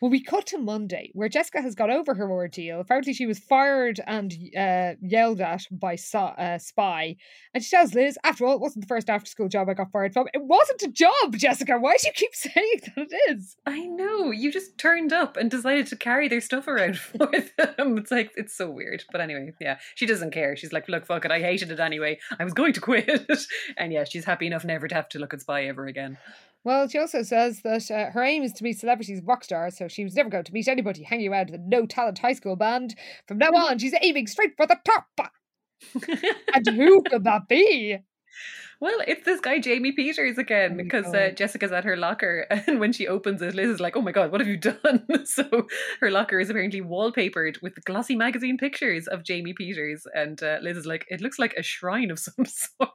well, 0.00 0.10
we 0.10 0.22
cut 0.22 0.46
to 0.46 0.58
Monday, 0.58 1.10
where 1.14 1.28
Jessica 1.28 1.60
has 1.62 1.74
got 1.74 1.90
over 1.90 2.14
her 2.14 2.30
ordeal. 2.30 2.80
Apparently, 2.80 3.12
she 3.12 3.26
was 3.26 3.38
fired 3.38 4.00
and 4.06 4.32
uh, 4.56 4.92
yelled 5.00 5.40
at 5.40 5.62
by 5.70 5.96
so- 5.96 6.18
uh, 6.18 6.58
Spy. 6.58 7.16
And 7.52 7.62
she 7.62 7.70
tells 7.70 7.94
Liz, 7.94 8.18
after 8.24 8.44
all, 8.44 8.54
it 8.54 8.60
wasn't 8.60 8.84
the 8.84 8.88
first 8.88 9.10
after 9.10 9.28
school 9.28 9.48
job 9.48 9.68
I 9.68 9.74
got 9.74 9.90
fired 9.90 10.12
from. 10.12 10.26
It 10.32 10.42
wasn't 10.44 10.82
a 10.82 10.88
job, 10.88 11.36
Jessica. 11.36 11.78
Why 11.78 11.96
do 12.00 12.08
you 12.08 12.12
keep 12.12 12.34
saying 12.34 12.80
that 12.96 13.06
it 13.10 13.36
is? 13.36 13.56
I 13.66 13.86
know. 13.86 14.30
You 14.30 14.52
just 14.52 14.78
turned 14.78 15.12
up 15.12 15.36
and 15.36 15.50
decided 15.50 15.86
to 15.88 15.96
carry 15.96 16.28
their 16.28 16.40
stuff 16.40 16.68
around 16.68 16.98
for 16.98 17.26
them. 17.26 17.98
It's 17.98 18.10
like, 18.10 18.32
it's 18.36 18.56
so 18.56 18.70
weird. 18.70 19.04
But 19.10 19.20
anyway, 19.20 19.52
yeah, 19.60 19.78
she 19.94 20.06
doesn't 20.06 20.32
care. 20.32 20.56
She's 20.56 20.72
like, 20.72 20.88
look, 20.88 21.06
fuck 21.06 21.24
it. 21.24 21.30
I 21.30 21.40
hated 21.40 21.70
it 21.70 21.80
anyway. 21.80 22.18
I 22.38 22.44
was 22.44 22.54
going 22.54 22.72
to 22.74 22.80
quit. 22.80 23.26
and 23.76 23.92
yeah, 23.92 24.04
she's 24.04 24.24
happy 24.24 24.46
enough 24.46 24.64
never 24.64 24.88
to 24.88 24.94
have 24.94 25.08
to 25.10 25.18
look 25.18 25.34
at 25.34 25.40
Spy 25.40 25.64
ever 25.64 25.86
again. 25.86 26.18
Well, 26.64 26.88
she 26.88 26.98
also 26.98 27.22
says 27.22 27.60
that 27.60 27.90
uh, 27.90 28.10
her 28.10 28.22
aim 28.22 28.42
is 28.42 28.54
to 28.54 28.64
meet 28.64 28.78
celebrities 28.78 29.18
and 29.18 29.28
rock 29.28 29.44
stars, 29.44 29.76
so 29.76 29.86
she 29.86 30.02
was 30.02 30.14
never 30.14 30.30
going 30.30 30.44
to 30.44 30.52
meet 30.52 30.66
anybody 30.66 31.02
hanging 31.02 31.30
around 31.30 31.50
with 31.50 31.60
a 31.60 31.64
no 31.64 31.84
talent 31.84 32.18
high 32.18 32.32
school 32.32 32.56
band. 32.56 32.94
From 33.28 33.36
now 33.36 33.50
on, 33.50 33.78
she's 33.78 33.94
aiming 34.00 34.26
straight 34.26 34.56
for 34.56 34.66
the 34.66 34.78
top. 34.84 35.30
and 36.54 36.66
who 36.66 37.02
could 37.02 37.24
that 37.24 37.48
be? 37.48 37.98
Well, 38.84 39.00
it's 39.08 39.24
this 39.24 39.40
guy 39.40 39.60
Jamie 39.60 39.92
Peters 39.92 40.36
again 40.36 40.76
because 40.76 41.06
uh, 41.06 41.30
Jessica's 41.34 41.72
at 41.72 41.84
her 41.84 41.96
locker, 41.96 42.46
and 42.66 42.78
when 42.78 42.92
she 42.92 43.08
opens 43.08 43.40
it, 43.40 43.54
Liz 43.54 43.70
is 43.70 43.80
like, 43.80 43.96
"Oh 43.96 44.02
my 44.02 44.12
god, 44.12 44.30
what 44.30 44.42
have 44.42 44.46
you 44.46 44.58
done?" 44.58 45.06
so 45.24 45.68
her 46.02 46.10
locker 46.10 46.38
is 46.38 46.50
apparently 46.50 46.82
wallpapered 46.82 47.62
with 47.62 47.82
glossy 47.86 48.14
magazine 48.14 48.58
pictures 48.58 49.06
of 49.06 49.24
Jamie 49.24 49.54
Peters, 49.54 50.06
and 50.14 50.42
uh, 50.42 50.58
Liz 50.60 50.76
is 50.76 50.84
like, 50.84 51.06
"It 51.08 51.22
looks 51.22 51.38
like 51.38 51.54
a 51.54 51.62
shrine 51.62 52.10
of 52.10 52.18
some 52.18 52.44
sort." 52.44 52.90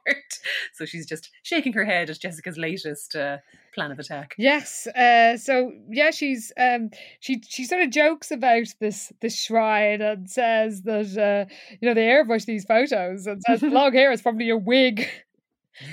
so 0.74 0.84
she's 0.84 1.06
just 1.06 1.28
shaking 1.42 1.72
her 1.72 1.84
head 1.84 2.08
at 2.08 2.20
Jessica's 2.20 2.56
latest 2.56 3.16
uh, 3.16 3.38
plan 3.74 3.90
of 3.90 3.98
attack. 3.98 4.36
Yes. 4.38 4.86
Uh, 4.86 5.36
so 5.36 5.72
yeah, 5.90 6.12
she's 6.12 6.52
um, 6.56 6.90
she 7.18 7.42
she 7.48 7.64
sort 7.64 7.82
of 7.82 7.90
jokes 7.90 8.30
about 8.30 8.68
this 8.78 9.12
this 9.20 9.36
shrine 9.36 10.02
and 10.02 10.30
says 10.30 10.82
that 10.82 11.18
uh, 11.18 11.52
you 11.80 11.88
know 11.88 11.94
they 11.94 12.06
airbrush 12.06 12.44
these 12.44 12.64
photos 12.64 13.26
and 13.26 13.42
says 13.42 13.60
long 13.62 13.92
hair 13.92 14.12
is 14.12 14.22
probably 14.22 14.50
a 14.50 14.56
wig 14.56 15.08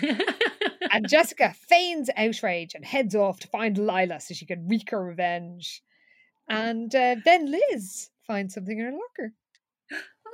and 0.91 1.07
Jessica 1.07 1.53
feigns 1.53 2.09
outrage 2.15 2.73
and 2.75 2.85
heads 2.85 3.15
off 3.15 3.39
to 3.41 3.47
find 3.47 3.77
Lila 3.77 4.19
so 4.19 4.33
she 4.33 4.45
can 4.45 4.67
wreak 4.67 4.91
her 4.91 5.03
revenge. 5.03 5.81
And 6.49 6.93
uh, 6.95 7.15
then 7.25 7.51
Liz 7.51 8.09
finds 8.25 8.53
something 8.53 8.77
in 8.77 8.85
her 8.85 8.91
locker. 8.91 9.33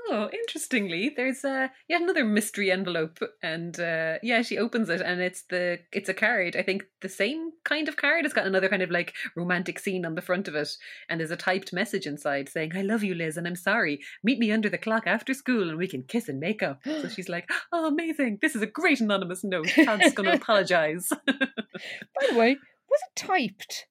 Oh, 0.10 0.30
interestingly, 0.34 1.14
there's 1.16 1.46
uh, 1.46 1.70
yet 1.88 2.02
another 2.02 2.26
mystery 2.26 2.72
envelope, 2.72 3.20
and 3.42 3.80
uh, 3.80 4.18
yeah, 4.22 4.42
she 4.42 4.58
opens 4.58 4.90
it, 4.90 5.02
and 5.02 5.22
it's 5.22 5.44
the 5.44 5.80
it's 5.94 6.10
a 6.10 6.14
card. 6.14 6.56
I 6.58 6.62
think 6.62 6.84
the 7.02 7.10
same 7.10 7.52
kind 7.64 7.88
of 7.88 7.96
card. 7.96 8.26
It's 8.26 8.34
got 8.34 8.46
another 8.46 8.68
kind 8.68 8.82
of 8.82 8.92
like 8.92 9.14
romantic 9.36 9.80
scene 9.80 10.06
on 10.06 10.16
the 10.16 10.22
front 10.22 10.48
of 10.48 10.56
it, 10.56 10.70
and 11.08 11.20
there's 11.20 11.32
a 11.32 11.38
typed 11.38 11.72
message 11.72 12.06
inside 12.06 12.50
saying, 12.50 12.74
"I 12.76 12.82
love 12.82 13.04
you, 13.04 13.16
Liz, 13.16 13.38
and 13.38 13.48
I'm 13.48 13.56
sorry. 13.56 14.02
Meet 14.24 14.40
me 14.40 14.52
under 14.52 14.70
the 14.70 14.78
clock 14.78 15.08
after 15.08 15.34
school, 15.34 15.70
and 15.70 15.78
we 15.78 15.88
can 15.88 16.04
kiss 16.04 16.28
and 16.28 16.40
make 16.40 16.62
up." 16.62 16.82
so 16.84 17.08
she's 17.08 17.30
like, 17.30 17.50
"Oh, 17.72 17.88
amazing! 17.88 18.40
This 18.42 18.56
is 18.56 18.62
a 18.62 18.68
great 18.68 19.00
anonymous 19.00 19.44
note. 19.44 19.70
Todd's 19.70 20.14
going 20.14 20.30
to 20.30 20.36
apologize." 20.36 21.10
By 21.26 22.28
the 22.30 22.38
way, 22.38 22.58
was 22.90 23.00
it 23.08 23.16
typed? 23.16 23.88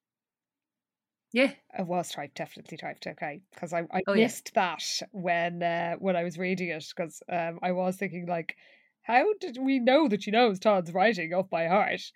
Yeah, 1.33 1.55
it 1.79 1.87
was 1.87 2.11
typed, 2.11 2.35
definitely 2.37 2.77
typed. 2.77 3.07
Okay, 3.07 3.41
because 3.53 3.73
I, 3.73 3.87
I 3.91 4.03
Oh, 4.07 4.15
yeah. 4.15 4.33
missed 4.33 4.53
that 4.55 4.85
when 5.13 5.63
uh, 5.63 5.95
when 5.97 6.15
I 6.17 6.25
was 6.25 6.39
reading 6.39 6.69
it 6.69 6.85
because 6.95 7.23
um, 7.29 7.59
I 7.63 7.73
was 7.73 7.97
thinking 7.97 8.27
like, 8.27 8.57
how 9.03 9.33
did 9.41 9.57
we 9.59 9.79
know 9.79 10.09
that 10.09 10.23
she 10.23 10.31
knows 10.31 10.59
Todd's 10.59 10.93
writing 10.93 11.33
off 11.33 11.49
by 11.51 11.67
heart? 11.69 12.03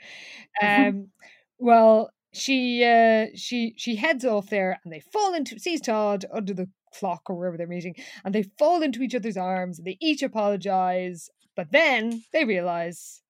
Um, 0.63 1.13
well, 1.59 2.11
she 2.35 2.85
uh, 2.85 3.27
she 3.35 3.75
she 3.79 3.97
heads 3.97 4.25
off 4.25 4.51
there 4.51 4.79
and 4.85 4.93
they 4.93 5.01
fall 5.01 5.35
into 5.35 5.59
sees 5.59 5.81
Todd 5.81 6.25
under 6.33 6.53
the 6.55 6.69
clock 6.95 7.23
or 7.31 7.37
wherever 7.37 7.57
they're 7.57 7.67
meeting, 7.67 7.97
and 8.25 8.35
they 8.35 8.43
fall 8.59 8.83
into 8.83 9.03
each 9.03 9.15
other's 9.15 9.37
arms 9.39 9.79
and 9.79 9.87
they 9.87 9.97
each 10.01 10.23
apologize, 10.23 11.31
but 11.57 11.73
then 11.73 12.23
they 12.33 12.45
realize 12.45 13.23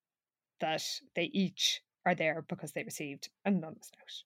that 0.60 0.82
they 1.16 1.24
each 1.34 1.82
are 2.06 2.14
there 2.16 2.42
because 2.48 2.72
they 2.72 2.84
received 2.84 3.30
an 3.44 3.56
anonymous 3.56 3.90
note. 3.98 4.24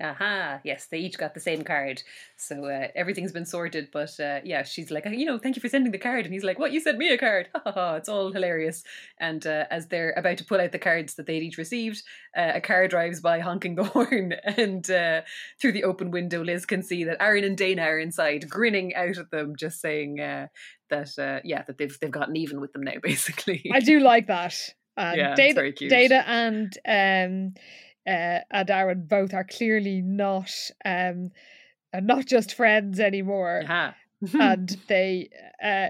Aha, 0.00 0.60
yes, 0.64 0.86
they 0.86 0.98
each 0.98 1.18
got 1.18 1.34
the 1.34 1.40
same 1.40 1.62
card. 1.62 2.02
So 2.36 2.64
uh, 2.66 2.88
everything's 2.94 3.32
been 3.32 3.46
sorted. 3.46 3.88
But 3.92 4.18
uh, 4.18 4.40
yeah, 4.44 4.64
she's 4.64 4.90
like, 4.90 5.04
you 5.06 5.24
know, 5.24 5.38
thank 5.38 5.56
you 5.56 5.60
for 5.60 5.68
sending 5.68 5.92
the 5.92 5.98
card. 5.98 6.24
And 6.24 6.34
he's 6.34 6.44
like, 6.44 6.58
what, 6.58 6.72
you 6.72 6.80
sent 6.80 6.98
me 6.98 7.12
a 7.12 7.18
card? 7.18 7.48
Ha 7.54 7.60
ha 7.64 7.72
ha, 7.72 7.94
it's 7.94 8.08
all 8.08 8.32
hilarious. 8.32 8.82
And 9.20 9.46
uh, 9.46 9.66
as 9.70 9.86
they're 9.86 10.12
about 10.16 10.38
to 10.38 10.44
pull 10.44 10.60
out 10.60 10.72
the 10.72 10.78
cards 10.78 11.14
that 11.14 11.26
they'd 11.26 11.42
each 11.42 11.58
received, 11.58 12.02
uh, 12.36 12.52
a 12.54 12.60
car 12.60 12.88
drives 12.88 13.20
by 13.20 13.38
honking 13.38 13.76
the 13.76 13.84
horn. 13.94 14.34
And 14.44 14.88
uh, 14.90 15.22
through 15.60 15.72
the 15.72 15.84
open 15.84 16.10
window, 16.10 16.42
Liz 16.42 16.66
can 16.66 16.82
see 16.82 17.04
that 17.04 17.22
Aaron 17.22 17.44
and 17.44 17.56
Dana 17.56 17.82
are 17.82 17.98
inside, 17.98 18.48
grinning 18.48 18.94
out 18.94 19.18
at 19.18 19.30
them, 19.30 19.54
just 19.56 19.80
saying 19.80 20.20
uh, 20.20 20.48
that, 20.90 21.18
uh, 21.18 21.40
yeah, 21.44 21.62
that 21.62 21.78
they've, 21.78 21.96
they've 22.00 22.10
gotten 22.10 22.36
even 22.36 22.60
with 22.60 22.72
them 22.72 22.82
now, 22.82 22.94
basically. 23.02 23.70
I 23.72 23.80
do 23.80 24.00
like 24.00 24.26
that. 24.26 24.56
Um, 24.96 25.16
Yeah, 25.16 25.34
Dana, 25.34 25.54
very 25.54 25.72
cute. 25.72 25.90
Dana 25.90 26.24
and 26.26 26.78
um, 26.86 27.54
uh, 28.06 28.40
and 28.50 28.70
Aaron 28.70 29.06
both 29.08 29.34
are 29.34 29.44
clearly 29.44 30.00
not 30.02 30.50
um, 30.84 31.30
uh, 31.92 32.00
not 32.00 32.26
just 32.26 32.54
friends 32.54 33.00
anymore. 33.00 33.62
Aha. 33.64 33.94
and 34.40 34.76
they 34.88 35.28
uh, 35.62 35.88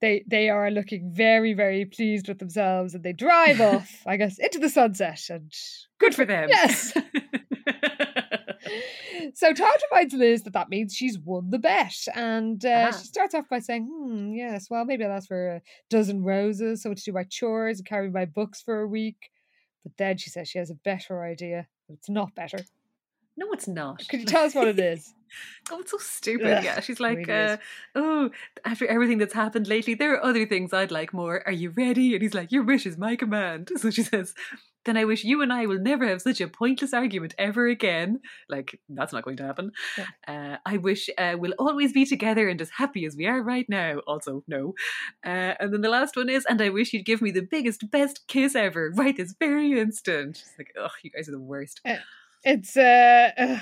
they 0.00 0.24
they 0.26 0.48
are 0.48 0.70
looking 0.70 1.10
very 1.12 1.52
very 1.54 1.84
pleased 1.84 2.28
with 2.28 2.38
themselves 2.38 2.94
and 2.94 3.04
they 3.04 3.12
drive 3.12 3.60
off 3.72 3.90
i 4.06 4.16
guess 4.16 4.38
into 4.38 4.58
the 4.58 4.70
sunset 4.70 5.20
and 5.28 5.52
Good 5.98 6.14
for 6.14 6.24
them. 6.24 6.48
yes 6.48 6.96
so 9.34 9.52
todd 9.52 9.76
reminds 9.90 10.14
liz 10.14 10.42
that 10.44 10.52
that 10.54 10.68
means 10.70 10.94
she's 10.94 11.18
won 11.18 11.50
the 11.50 11.58
bet 11.58 11.94
and 12.14 12.64
uh, 12.64 12.68
Uh-huh. 12.68 12.98
she 12.98 13.06
starts 13.06 13.34
off 13.34 13.48
by 13.50 13.58
saying 13.58 13.86
hmm 13.90 14.32
yes 14.32 14.68
well 14.70 14.84
maybe 14.84 15.04
i'll 15.04 15.12
ask 15.12 15.28
for 15.28 15.56
a 15.56 15.62
dozen 15.90 16.22
roses 16.22 16.82
so 16.82 16.94
to 16.94 17.02
do 17.02 17.12
my 17.12 17.24
chores 17.24 17.78
and 17.78 17.86
carry 17.86 18.10
my 18.10 18.24
books 18.24 18.62
for 18.62 18.80
a 18.80 18.88
week 18.88 19.30
but 19.84 19.96
then 19.98 20.16
she 20.16 20.30
says 20.30 20.48
she 20.48 20.58
has 20.58 20.70
a 20.70 20.74
better 20.74 21.22
idea. 21.22 21.68
It's 21.88 22.08
not 22.08 22.34
better 22.34 22.58
No, 23.36 23.52
it's 23.52 23.68
not. 23.68 24.06
could 24.08 24.20
you 24.20 24.26
tell 24.26 24.44
us 24.44 24.54
what 24.54 24.68
it 24.68 24.78
is 24.78 25.14
Oh, 25.70 25.80
it's 25.80 25.92
so 25.92 25.98
stupid. 25.98 26.46
Ugh, 26.46 26.64
yeah, 26.64 26.80
she's 26.80 27.00
like, 27.00 27.28
uh, 27.28 27.56
oh, 27.94 28.30
after 28.66 28.86
everything 28.86 29.16
that's 29.16 29.32
happened 29.32 29.66
lately, 29.66 29.94
there 29.94 30.12
are 30.14 30.22
other 30.22 30.44
things 30.44 30.74
I'd 30.74 30.90
like 30.90 31.14
more. 31.14 31.42
Are 31.46 31.52
you 31.52 31.70
ready? 31.70 32.12
And 32.12 32.22
he's 32.22 32.34
like, 32.34 32.52
your 32.52 32.62
wish 32.62 32.84
is 32.86 32.98
my 32.98 33.16
command. 33.16 33.70
So 33.78 33.90
she 33.90 34.02
says, 34.02 34.34
then 34.84 34.96
I 34.98 35.04
wish 35.04 35.24
you 35.24 35.40
and 35.42 35.52
I 35.52 35.66
will 35.66 35.78
never 35.78 36.06
have 36.06 36.20
such 36.20 36.40
a 36.40 36.48
pointless 36.48 36.92
argument 36.92 37.34
ever 37.38 37.66
again. 37.66 38.20
Like, 38.48 38.78
that's 38.88 39.12
not 39.12 39.24
going 39.24 39.38
to 39.38 39.44
happen. 39.44 39.72
Uh, 40.28 40.56
I 40.66 40.76
wish 40.76 41.08
uh, 41.16 41.36
we'll 41.38 41.54
always 41.58 41.92
be 41.92 42.04
together 42.04 42.48
and 42.48 42.60
as 42.60 42.70
happy 42.70 43.06
as 43.06 43.16
we 43.16 43.26
are 43.26 43.42
right 43.42 43.66
now. 43.68 44.00
Also, 44.06 44.44
no. 44.46 44.74
Uh, 45.24 45.54
and 45.60 45.72
then 45.72 45.80
the 45.80 45.88
last 45.88 46.16
one 46.16 46.28
is, 46.28 46.44
and 46.46 46.60
I 46.60 46.68
wish 46.68 46.92
you'd 46.92 47.06
give 47.06 47.22
me 47.22 47.30
the 47.30 47.42
biggest, 47.42 47.90
best 47.90 48.26
kiss 48.28 48.54
ever 48.54 48.90
right 48.94 49.16
this 49.16 49.34
very 49.38 49.78
instant. 49.78 50.36
She's 50.36 50.54
like, 50.58 50.74
oh, 50.78 50.88
you 51.02 51.10
guys 51.10 51.28
are 51.28 51.32
the 51.32 51.40
worst. 51.40 51.80
It's 52.44 52.76
uh, 52.76 53.60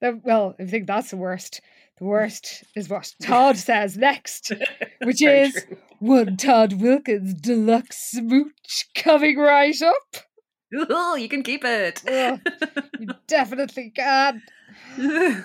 the- 0.00 0.20
well, 0.24 0.54
I 0.58 0.64
think 0.64 0.86
that's 0.86 1.10
the 1.10 1.16
worst. 1.16 1.60
The 1.98 2.04
worst 2.04 2.64
is 2.74 2.88
what 2.88 3.14
Todd 3.22 3.56
says 3.56 3.96
next, 3.96 4.52
which 5.02 5.22
is 5.22 5.66
one 5.98 6.36
Todd 6.36 6.74
Wilkins 6.80 7.34
deluxe 7.34 8.10
smooch 8.12 8.88
coming 8.94 9.36
right 9.38 9.80
up. 9.82 10.16
true. 10.72 10.86
Oh, 10.88 11.14
you 11.16 11.28
can 11.28 11.42
keep 11.42 11.64
it. 11.64 12.02
You 12.08 13.08
definitely 13.28 13.92
can. 13.94 14.42
and 14.96 15.44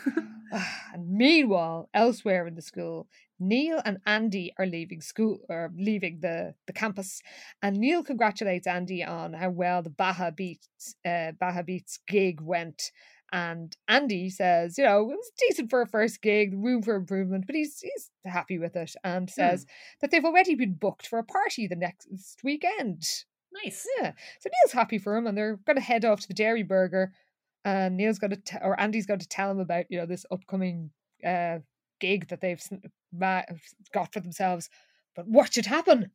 meanwhile, 1.09 1.89
elsewhere 1.93 2.47
in 2.47 2.55
the 2.55 2.61
school, 2.61 3.07
Neil 3.39 3.81
and 3.85 3.99
Andy 4.05 4.53
are 4.57 4.65
leaving 4.65 5.01
school 5.01 5.41
or 5.49 5.71
leaving 5.77 6.19
the, 6.21 6.55
the 6.65 6.73
campus, 6.73 7.21
and 7.61 7.77
Neil 7.77 8.03
congratulates 8.03 8.67
Andy 8.67 9.03
on 9.03 9.33
how 9.33 9.49
well 9.49 9.81
the 9.83 9.89
Baja 9.89 10.31
Beats 10.31 10.95
uh, 11.05 11.31
Baja 11.39 11.61
Beats 11.61 11.99
gig 12.07 12.41
went. 12.41 12.91
And 13.33 13.75
Andy 13.89 14.29
says, 14.29 14.77
you 14.77 14.85
know, 14.85 15.01
it 15.01 15.17
was 15.17 15.31
decent 15.37 15.69
for 15.69 15.81
a 15.81 15.85
first 15.85 16.21
gig, 16.21 16.53
room 16.55 16.81
for 16.81 16.95
improvement, 16.95 17.45
but 17.45 17.55
he's 17.55 17.81
he's 17.81 18.09
happy 18.25 18.57
with 18.57 18.75
it, 18.77 18.93
and 19.03 19.29
says 19.29 19.65
that 20.01 20.11
they've 20.11 20.23
already 20.23 20.55
been 20.55 20.73
booked 20.75 21.05
for 21.07 21.19
a 21.19 21.23
party 21.23 21.67
the 21.67 21.75
next 21.75 22.07
weekend. 22.43 23.03
nice. 23.63 23.85
Yeah. 23.99 24.13
So 24.39 24.49
Neil's 24.49 24.73
happy 24.73 24.97
for 24.97 25.15
him, 25.15 25.27
and 25.27 25.37
they're 25.37 25.57
going 25.65 25.75
to 25.75 25.81
head 25.81 26.05
off 26.05 26.21
to 26.21 26.27
the 26.27 26.33
Dairi 26.33 26.67
Burger. 26.67 27.11
And 27.65 27.97
Neil's 27.97 28.19
going 28.19 28.31
to, 28.31 28.37
t- 28.37 28.57
or 28.61 28.79
Andy's 28.79 29.05
going 29.05 29.19
to 29.19 29.27
tell 29.27 29.51
him 29.51 29.59
about, 29.59 29.85
you 29.89 29.97
know, 29.99 30.05
this 30.05 30.25
upcoming 30.31 30.91
uh, 31.25 31.59
gig 31.99 32.29
that 32.29 32.39
they've 32.39 32.63
ma- 33.11 33.43
got 33.93 34.13
for 34.13 34.19
themselves. 34.19 34.69
But 35.15 35.27
what 35.27 35.53
should 35.53 35.65
happen? 35.65 36.11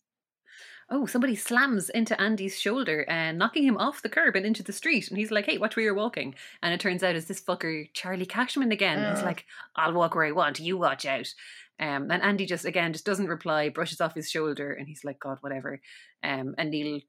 Oh, 0.91 1.07
somebody 1.07 1.35
slams 1.37 1.89
into 1.89 2.21
Andy's 2.21 2.59
shoulder 2.61 3.05
and 3.09 3.39
knocking 3.39 3.63
him 3.63 3.79
off 3.79 4.03
the 4.03 4.11
curb 4.11 4.37
and 4.37 4.45
into 4.45 4.63
the 4.63 4.73
street. 4.75 5.09
And 5.09 5.17
he's 5.17 5.31
like, 5.31 5.47
hey, 5.47 5.57
watch 5.57 5.75
where 5.75 5.85
you're 5.85 5.95
walking. 5.95 6.35
And 6.63 6.75
it 6.75 6.81
turns 6.81 7.03
out 7.03 7.15
it's 7.17 7.27
this 7.27 7.41
fucker, 7.41 7.89
Charlie 7.95 8.27
Cashman 8.27 8.73
again. 8.73 8.99
And 8.99 9.17
He's 9.17 9.25
like, 9.25 9.47
I'll 9.75 9.95
walk 9.95 10.15
where 10.15 10.27
I 10.27 10.33
want. 10.33 10.61
You 10.61 10.77
watch 10.77 11.07
out. 11.07 11.33
Um, 11.81 12.11
and 12.11 12.23
Andy 12.23 12.45
just, 12.47 12.65
again, 12.67 12.93
just 12.93 13.07
doesn't 13.07 13.29
reply, 13.29 13.71
brushes 13.71 14.01
off 14.03 14.15
his 14.15 14.31
shoulder. 14.31 14.73
And 14.73 14.87
he's 14.87 15.03
like, 15.03 15.19
God, 15.19 15.39
whatever. 15.41 15.81
Um, 16.23 16.55
and 16.59 16.71
Neil, 16.71 17.01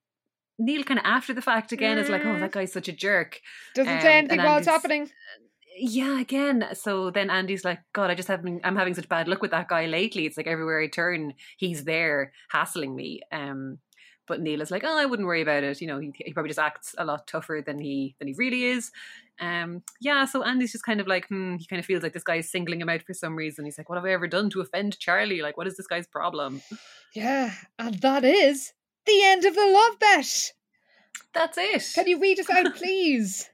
Neil 0.58 0.84
kind 0.84 1.00
of 1.00 1.06
after 1.06 1.34
the 1.34 1.42
fact 1.42 1.74
again 1.74 1.98
is 1.98 2.10
like, 2.10 2.24
oh, 2.26 2.40
that 2.40 2.52
guy's 2.54 2.72
such 2.72 2.88
a 2.88 2.94
jerk. 2.94 3.42
Doesn't 3.76 3.92
Um, 3.98 4.02
say 4.02 4.18
anything 4.20 4.38
while 4.46 4.58
it's 4.60 4.68
happening. 4.68 5.10
Yeah, 5.76 6.20
again. 6.20 6.68
So 6.74 7.10
then 7.10 7.30
Andy's 7.30 7.66
like, 7.66 7.80
God, 7.94 8.12
I 8.12 8.16
just 8.16 8.28
having 8.28 8.62
I'm 8.64 8.76
having 8.76 8.94
such 8.94 9.10
bad 9.10 9.28
luck 9.28 9.42
with 9.42 9.52
that 9.52 9.68
guy 9.68 9.86
lately. 9.86 10.26
It's 10.26 10.38
like 10.38 10.48
everywhere 10.48 10.80
I 10.82 10.88
turn, 10.88 11.34
he's 11.58 11.84
there 11.84 12.32
hassling 12.50 12.96
me. 12.96 13.22
Um, 13.32 13.80
but 14.28 14.42
Neil 14.42 14.62
is 14.62 14.72
like, 14.72 14.84
oh, 14.86 14.98
I 14.98 15.06
wouldn't 15.06 15.28
worry 15.28 15.42
about 15.42 15.64
it. 15.64 15.82
You 15.82 15.88
know, 15.88 16.00
he, 16.00 16.14
he 16.16 16.34
probably 16.34 16.50
just 16.50 16.60
acts 16.60 16.96
a 16.98 17.06
lot 17.06 17.28
tougher 17.28 17.62
than 17.66 17.80
he 17.80 18.16
than 18.20 18.28
he 18.28 18.36
really 18.38 18.64
is. 18.66 18.92
Um, 19.40 19.84
yeah. 20.00 20.26
So 20.26 20.44
Andy's 20.44 20.72
just 20.72 20.86
kind 20.86 21.02
of 21.02 21.08
like, 21.08 21.28
hmm, 21.28 21.56
he 21.56 21.66
kind 21.66 21.80
of 21.80 21.86
feels 21.86 22.04
like 22.04 22.14
this 22.14 22.24
guy 22.24 22.36
is 22.36 22.52
singling 22.52 22.80
him 22.82 22.90
out 22.90 23.04
for 23.04 23.14
some 23.14 23.36
reason. 23.36 23.66
He's 23.66 23.78
like, 23.78 23.90
what 23.90 23.98
have 23.98 24.06
I 24.06 24.14
ever 24.14 24.28
done 24.28 24.50
to 24.52 24.62
offend 24.62 25.00
Charlie? 25.00 25.42
Like, 25.42 25.58
what 25.58 25.68
is 25.68 25.76
this 25.76 25.88
guy's 25.88 26.08
problem? 26.08 26.62
Yeah. 27.14 27.54
And 27.78 27.96
that 27.96 28.24
is 28.24 28.74
the 29.06 29.24
end 29.24 29.46
of 29.46 29.56
the 29.56 29.66
love 29.66 30.00
bet. 30.00 30.52
That's 31.34 31.58
it. 31.58 31.92
Can 31.96 32.08
you 32.08 32.20
read 32.20 32.40
us 32.40 32.50
out, 32.50 32.76
please? 32.76 33.50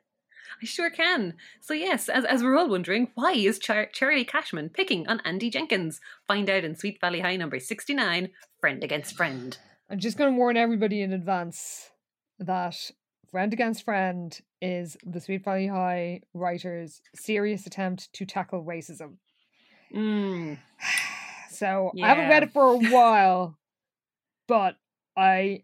I 0.61 0.65
sure 0.65 0.89
can. 0.89 1.35
So 1.61 1.73
yes, 1.73 2.09
as, 2.09 2.25
as 2.25 2.43
we're 2.43 2.57
all 2.57 2.69
wondering, 2.69 3.09
why 3.15 3.31
is 3.31 3.59
Char- 3.59 3.89
Charlie 3.93 4.25
Cashman 4.25 4.69
picking 4.69 5.07
on 5.07 5.21
Andy 5.23 5.49
Jenkins? 5.49 6.01
Find 6.27 6.49
out 6.49 6.63
in 6.63 6.75
Sweet 6.75 6.99
Valley 6.99 7.21
High 7.21 7.37
number 7.37 7.59
69, 7.59 8.29
Friend 8.59 8.83
Against 8.83 9.15
Friend. 9.15 9.57
I'm 9.89 9.99
just 9.99 10.17
going 10.17 10.31
to 10.31 10.37
warn 10.37 10.57
everybody 10.57 11.01
in 11.01 11.13
advance 11.13 11.91
that 12.39 12.91
Friend 13.31 13.53
Against 13.53 13.83
Friend 13.85 14.37
is 14.61 14.97
the 15.05 15.21
Sweet 15.21 15.43
Valley 15.43 15.67
High 15.67 16.21
writers' 16.33 17.01
serious 17.15 17.65
attempt 17.65 18.11
to 18.13 18.25
tackle 18.25 18.63
racism. 18.63 19.15
Mm. 19.93 20.57
So 21.51 21.91
I 22.01 22.07
haven't 22.07 22.29
read 22.29 22.43
it 22.43 22.53
for 22.53 22.63
a 22.63 22.77
while, 22.89 23.57
but 24.47 24.77
I 25.17 25.63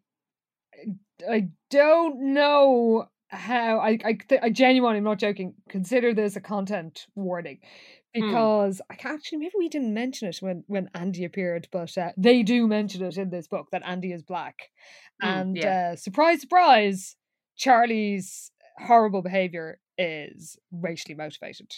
I 1.30 1.49
don't 1.69 2.34
know 2.34 3.07
how 3.27 3.80
I 3.80 3.97
I, 4.03 4.14
th- 4.14 4.41
I 4.43 4.49
genuinely, 4.49 4.97
I'm 4.97 5.03
not 5.03 5.19
joking. 5.19 5.56
Consider 5.69 6.14
this 6.14 6.35
a 6.35 6.41
content 6.41 7.07
warning 7.15 7.60
Hmm. 8.15 8.22
because 8.22 8.81
I 8.89 8.95
can't 8.95 9.15
actually. 9.15 9.39
Maybe 9.39 9.53
we 9.57 9.69
didn't 9.69 9.93
mention 9.93 10.27
it 10.27 10.38
when 10.41 10.64
when 10.68 10.89
Andy 10.93 11.26
appeared, 11.26 11.68
but 11.72 11.97
uh, 11.97 12.11
they 12.18 12.43
do 12.43 12.68
mention 12.68 13.03
it 13.03 13.18
in 13.18 13.30
this 13.30 13.47
book 13.47 13.68
that 13.72 13.84
Andy 13.85 14.11
is 14.11 14.23
black, 14.23 14.69
Mm, 15.23 15.41
and 15.41 15.57
yeah. 15.57 15.91
uh, 15.93 15.95
surprise, 15.95 16.41
surprise, 16.41 17.15
Charlie's 17.57 18.52
horrible 18.77 19.22
behavior 19.22 19.80
is 19.97 20.57
racially 20.72 21.15
motivated. 21.15 21.73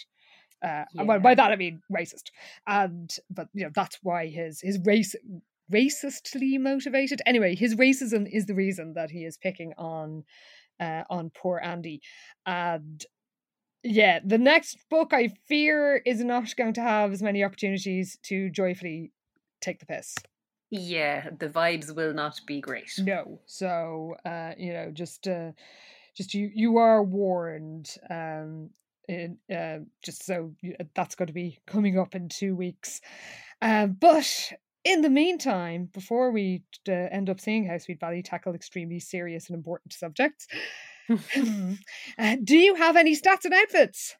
Uh, 0.60 0.84
and 0.96 1.06
by, 1.06 1.18
by 1.18 1.34
that 1.36 1.52
I 1.52 1.56
mean 1.56 1.80
racist, 1.92 2.30
and 2.66 3.14
but 3.30 3.48
you 3.54 3.64
know 3.64 3.70
that's 3.74 3.98
why 4.02 4.26
his 4.26 4.60
his 4.60 4.78
race 4.84 5.14
racistly 5.72 6.58
motivated. 6.58 7.22
Anyway, 7.26 7.54
his 7.54 7.74
racism 7.76 8.28
is 8.30 8.46
the 8.46 8.54
reason 8.54 8.94
that 8.94 9.10
he 9.10 9.24
is 9.24 9.36
picking 9.36 9.72
on 9.78 10.24
uh, 10.80 11.04
on 11.10 11.30
poor 11.30 11.60
Andy, 11.62 12.00
and 12.46 13.04
yeah, 13.82 14.20
the 14.24 14.38
next 14.38 14.78
book 14.90 15.12
I 15.12 15.28
fear 15.46 16.02
is 16.04 16.22
not 16.22 16.54
going 16.56 16.74
to 16.74 16.82
have 16.82 17.12
as 17.12 17.22
many 17.22 17.44
opportunities 17.44 18.18
to 18.24 18.50
joyfully 18.50 19.12
take 19.60 19.78
the 19.78 19.86
piss. 19.86 20.14
Yeah, 20.70 21.30
the 21.38 21.48
vibes 21.48 21.94
will 21.94 22.12
not 22.12 22.40
be 22.46 22.60
great. 22.60 22.92
No, 22.98 23.40
so 23.46 24.16
uh, 24.24 24.52
you 24.58 24.72
know, 24.72 24.90
just 24.92 25.26
uh, 25.26 25.52
just 26.14 26.34
you 26.34 26.50
you 26.52 26.76
are 26.78 27.02
warned. 27.02 27.94
Um, 28.10 28.70
in, 29.08 29.38
uh, 29.50 29.78
just 30.04 30.26
so 30.26 30.52
you, 30.60 30.76
that's 30.94 31.14
going 31.14 31.28
to 31.28 31.32
be 31.32 31.58
coming 31.66 31.98
up 31.98 32.14
in 32.14 32.28
two 32.28 32.54
weeks. 32.54 33.00
Uh, 33.62 33.86
but 33.86 34.52
in 34.88 35.02
the 35.02 35.10
meantime, 35.10 35.90
before 35.92 36.30
we 36.30 36.62
uh, 36.88 36.92
end 36.92 37.28
up 37.28 37.40
seeing 37.40 37.66
how 37.66 37.76
Sweet 37.78 38.00
Valley 38.00 38.22
tackle 38.22 38.54
extremely 38.54 38.98
serious 38.98 39.48
and 39.48 39.56
important 39.56 39.92
subjects, 39.92 40.46
uh, 41.10 42.36
do 42.42 42.56
you 42.56 42.74
have 42.74 42.96
any 42.96 43.14
stats 43.14 43.44
and 43.44 43.54
outfits? 43.54 44.16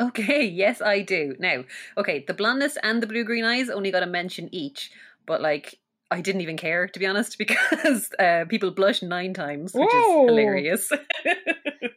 Okay, 0.00 0.44
yes, 0.44 0.80
I 0.80 1.02
do. 1.02 1.34
Now, 1.38 1.64
okay, 1.96 2.24
the 2.26 2.34
blondness 2.34 2.76
and 2.82 3.02
the 3.02 3.06
blue 3.06 3.24
green 3.24 3.44
eyes 3.44 3.70
only 3.70 3.90
got 3.90 4.02
a 4.02 4.06
mention 4.06 4.48
each, 4.54 4.90
but 5.26 5.40
like, 5.40 5.78
I 6.10 6.20
didn't 6.20 6.42
even 6.42 6.56
care 6.56 6.86
to 6.86 6.98
be 7.00 7.06
honest 7.06 7.36
because 7.38 8.10
uh, 8.18 8.44
people 8.48 8.70
blush 8.70 9.02
nine 9.02 9.34
times, 9.34 9.72
which 9.74 9.88
Whoa. 9.90 10.24
is 10.24 10.30
hilarious. 10.30 10.92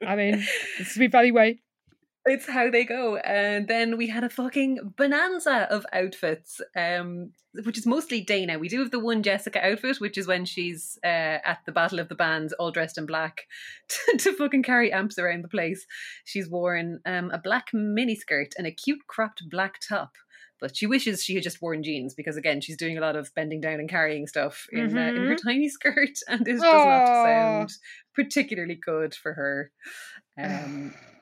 I 0.07 0.15
mean, 0.15 0.43
it's 0.79 0.95
Sweet 0.95 1.11
Valley 1.11 1.31
way. 1.31 1.59
It's 2.25 2.47
how 2.47 2.69
they 2.69 2.83
go. 2.83 3.15
And 3.17 3.67
then 3.67 3.97
we 3.97 4.07
had 4.07 4.23
a 4.23 4.29
fucking 4.29 4.93
bonanza 4.97 5.67
of 5.71 5.85
outfits, 5.93 6.59
um, 6.75 7.31
which 7.63 7.77
is 7.77 7.85
mostly 7.85 8.21
Dana. 8.21 8.59
We 8.59 8.67
do 8.67 8.79
have 8.79 8.91
the 8.91 8.99
one 8.99 9.23
Jessica 9.23 9.65
outfit, 9.65 9.99
which 9.99 10.17
is 10.17 10.27
when 10.27 10.45
she's 10.45 10.99
uh, 11.03 11.07
at 11.43 11.59
the 11.65 11.71
Battle 11.71 11.99
of 11.99 12.09
the 12.09 12.15
Bands, 12.15 12.53
all 12.53 12.71
dressed 12.71 12.97
in 12.97 13.05
black, 13.05 13.45
to, 13.87 14.17
to 14.17 14.33
fucking 14.33 14.63
carry 14.63 14.91
amps 14.91 15.17
around 15.17 15.43
the 15.43 15.49
place. 15.49 15.85
She's 16.25 16.49
worn 16.49 16.99
um, 17.05 17.31
a 17.31 17.39
black 17.39 17.71
miniskirt 17.73 18.51
and 18.57 18.67
a 18.67 18.71
cute 18.71 19.07
cropped 19.07 19.43
black 19.49 19.79
top. 19.87 20.11
But 20.59 20.75
she 20.75 20.87
wishes 20.87 21.23
she 21.23 21.35
had 21.35 21.43
just 21.43 21.61
worn 21.61 21.83
jeans 21.83 22.13
because, 22.13 22.35
again, 22.35 22.59
she's 22.59 22.75
doing 22.75 22.97
a 22.97 23.01
lot 23.01 23.15
of 23.15 23.33
bending 23.33 23.61
down 23.61 23.79
and 23.79 23.89
carrying 23.89 24.27
stuff 24.27 24.67
in, 24.73 24.97
uh, 24.97 25.01
in 25.01 25.25
her 25.25 25.35
tiny 25.37 25.69
skirt, 25.69 26.19
and 26.27 26.45
this 26.45 26.61
does 26.61 26.85
not 26.85 27.07
sound 27.07 27.71
particularly 28.13 28.75
good 28.75 29.15
for 29.15 29.33
her. 29.35 29.71
Um, 30.37 30.93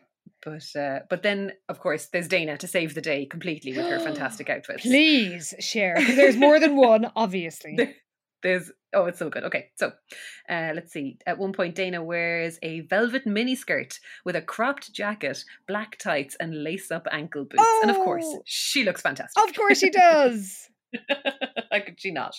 but 0.49 0.79
uh, 0.79 0.99
but 1.09 1.23
then 1.23 1.51
of 1.69 1.79
course 1.79 2.07
there's 2.07 2.27
Dana 2.27 2.57
to 2.57 2.67
save 2.67 2.93
the 2.95 3.01
day 3.01 3.25
completely 3.25 3.75
with 3.75 3.85
her 3.87 3.99
fantastic 4.09 4.49
outfits. 4.49 4.81
Please 4.83 5.53
share 5.59 5.95
there's 6.15 6.37
more 6.37 6.59
than 6.59 6.75
one, 6.75 7.11
obviously. 7.15 7.75
There- 7.77 7.95
There's 8.43 8.71
oh, 8.93 9.05
it's 9.09 9.17
so 9.17 9.29
good. 9.31 9.43
Okay, 9.45 9.71
so 9.77 9.87
uh, 10.47 10.71
let's 10.75 10.93
see. 10.93 11.17
At 11.25 11.39
one 11.39 11.53
point, 11.53 11.73
Dana 11.75 12.03
wears 12.03 12.59
a 12.61 12.81
velvet 12.81 13.25
miniskirt 13.25 13.97
with 14.25 14.35
a 14.35 14.43
cropped 14.43 14.93
jacket, 14.93 15.43
black 15.67 15.97
tights, 15.97 16.35
and 16.39 16.63
lace-up 16.63 17.07
ankle 17.11 17.45
boots, 17.45 17.63
oh, 17.65 17.79
and 17.81 17.89
of 17.91 17.97
course, 17.97 18.25
Oh! 18.27 18.43
she 18.45 18.83
looks 18.83 19.01
fantastic. 19.01 19.43
Of 19.43 19.55
course 19.55 19.79
she 19.79 19.89
does. 19.89 20.69
How 21.71 21.79
could 21.79 21.99
she 21.99 22.11
not? 22.11 22.35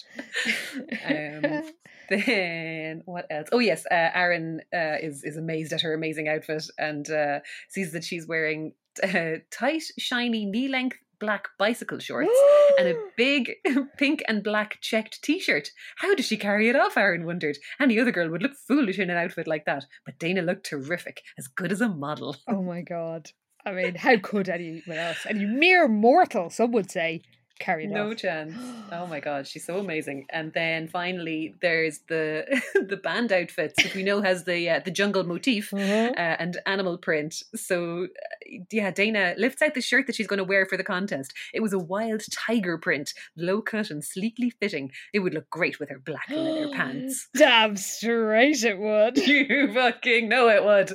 Um, 1.07 1.63
then 2.09 3.03
what 3.05 3.27
else? 3.31 3.49
Oh 3.53 3.59
yes, 3.59 3.85
uh, 3.91 4.11
Aaron 4.15 4.61
uh, 4.75 4.97
is 5.01 5.23
is 5.25 5.37
amazed 5.37 5.73
at 5.73 5.83
her 5.83 5.95
amazing 5.95 6.29
outfit 6.29 6.65
and 6.79 7.09
uh, 7.11 7.41
sees 7.69 7.93
that 7.93 8.05
she's 8.05 8.27
wearing 8.27 8.73
uh, 9.03 9.37
tight, 9.51 9.85
shiny, 9.99 10.47
knee 10.47 10.69
length 10.69 10.99
black 11.21 11.49
bicycle 11.59 11.99
shorts 11.99 12.31
and 12.79 12.89
a 12.89 12.95
big 13.17 13.53
pink 13.99 14.23
and 14.29 14.45
black 14.45 14.79
checked 14.81 15.23
T-shirt. 15.23 15.71
How 15.97 16.15
does 16.15 16.27
she 16.27 16.37
carry 16.37 16.69
it 16.69 16.77
off? 16.77 16.97
Aaron 16.97 17.27
wondered. 17.27 17.59
Any 17.81 17.99
other 17.99 18.13
girl 18.13 18.31
would 18.31 18.43
look 18.43 18.55
foolish 18.55 18.99
in 18.99 19.11
an 19.11 19.17
outfit 19.17 19.47
like 19.47 19.65
that, 19.67 19.85
but 20.05 20.19
Dana 20.19 20.43
looked 20.43 20.67
terrific, 20.67 21.23
as 21.37 21.49
good 21.49 21.73
as 21.73 21.81
a 21.81 21.89
model. 21.89 22.37
oh 22.49 22.63
my 22.63 22.83
god. 22.83 23.31
I 23.65 23.73
mean, 23.73 23.95
how 23.97 24.17
could 24.19 24.49
anyone 24.49 24.99
else? 24.99 25.27
Any 25.29 25.45
mere 25.45 25.89
mortal, 25.89 26.51
some 26.51 26.73
would 26.73 26.91
say, 26.91 27.23
carry 27.59 27.85
it 27.85 27.91
No 27.91 28.11
off. 28.11 28.17
chance. 28.17 28.55
Oh 28.93 29.07
my 29.07 29.21
god, 29.29 29.47
she's 29.47 29.65
so 29.65 29.79
amazing. 29.79 30.27
And 30.31 30.53
then 30.53 30.89
finally, 30.89 31.55
there's 31.61 32.01
the 32.09 32.61
the 32.75 32.97
band 32.97 33.33
outfits, 33.33 33.83
which 33.83 33.95
we 33.95 34.03
know 34.03 34.21
has 34.23 34.45
the 34.45 34.69
uh, 34.71 34.81
the 34.85 34.91
jungle 34.91 35.25
motif. 35.25 35.73
Uh-huh. 35.73 36.13
Uh, 36.17 36.37
and 36.39 36.59
animal 36.67 36.99
print. 36.99 37.43
So, 37.55 38.05
uh, 38.05 38.57
yeah, 38.71 38.91
Dana 38.91 39.35
lifts 39.39 39.63
out 39.63 39.75
the 39.75 39.81
shirt 39.81 40.07
that 40.07 40.17
she's 40.17 40.27
going 40.27 40.39
to 40.39 40.45
wear 40.45 40.67
for 40.67 40.77
the 40.77 40.85
contest. 40.85 41.33
It 41.53 41.61
was 41.61 41.73
a 41.73 41.79
wild 41.79 42.23
tiger 42.31 42.79
print, 42.79 43.13
low 43.37 43.61
cut 43.61 43.91
and 43.91 44.05
sleekly 44.05 44.51
fitting. 44.51 44.93
It 45.13 45.21
would 45.21 45.35
look 45.35 45.51
great 45.51 45.79
with 45.81 45.91
her 45.91 45.99
black 45.99 46.29
leather 46.31 46.69
pants. 46.73 47.29
Damn 47.37 47.77
straight 47.77 48.63
it 48.65 48.79
would. 48.79 49.19
You 49.29 49.73
fucking 49.73 50.29
know 50.29 50.49
it 50.49 50.65
would. 50.65 50.93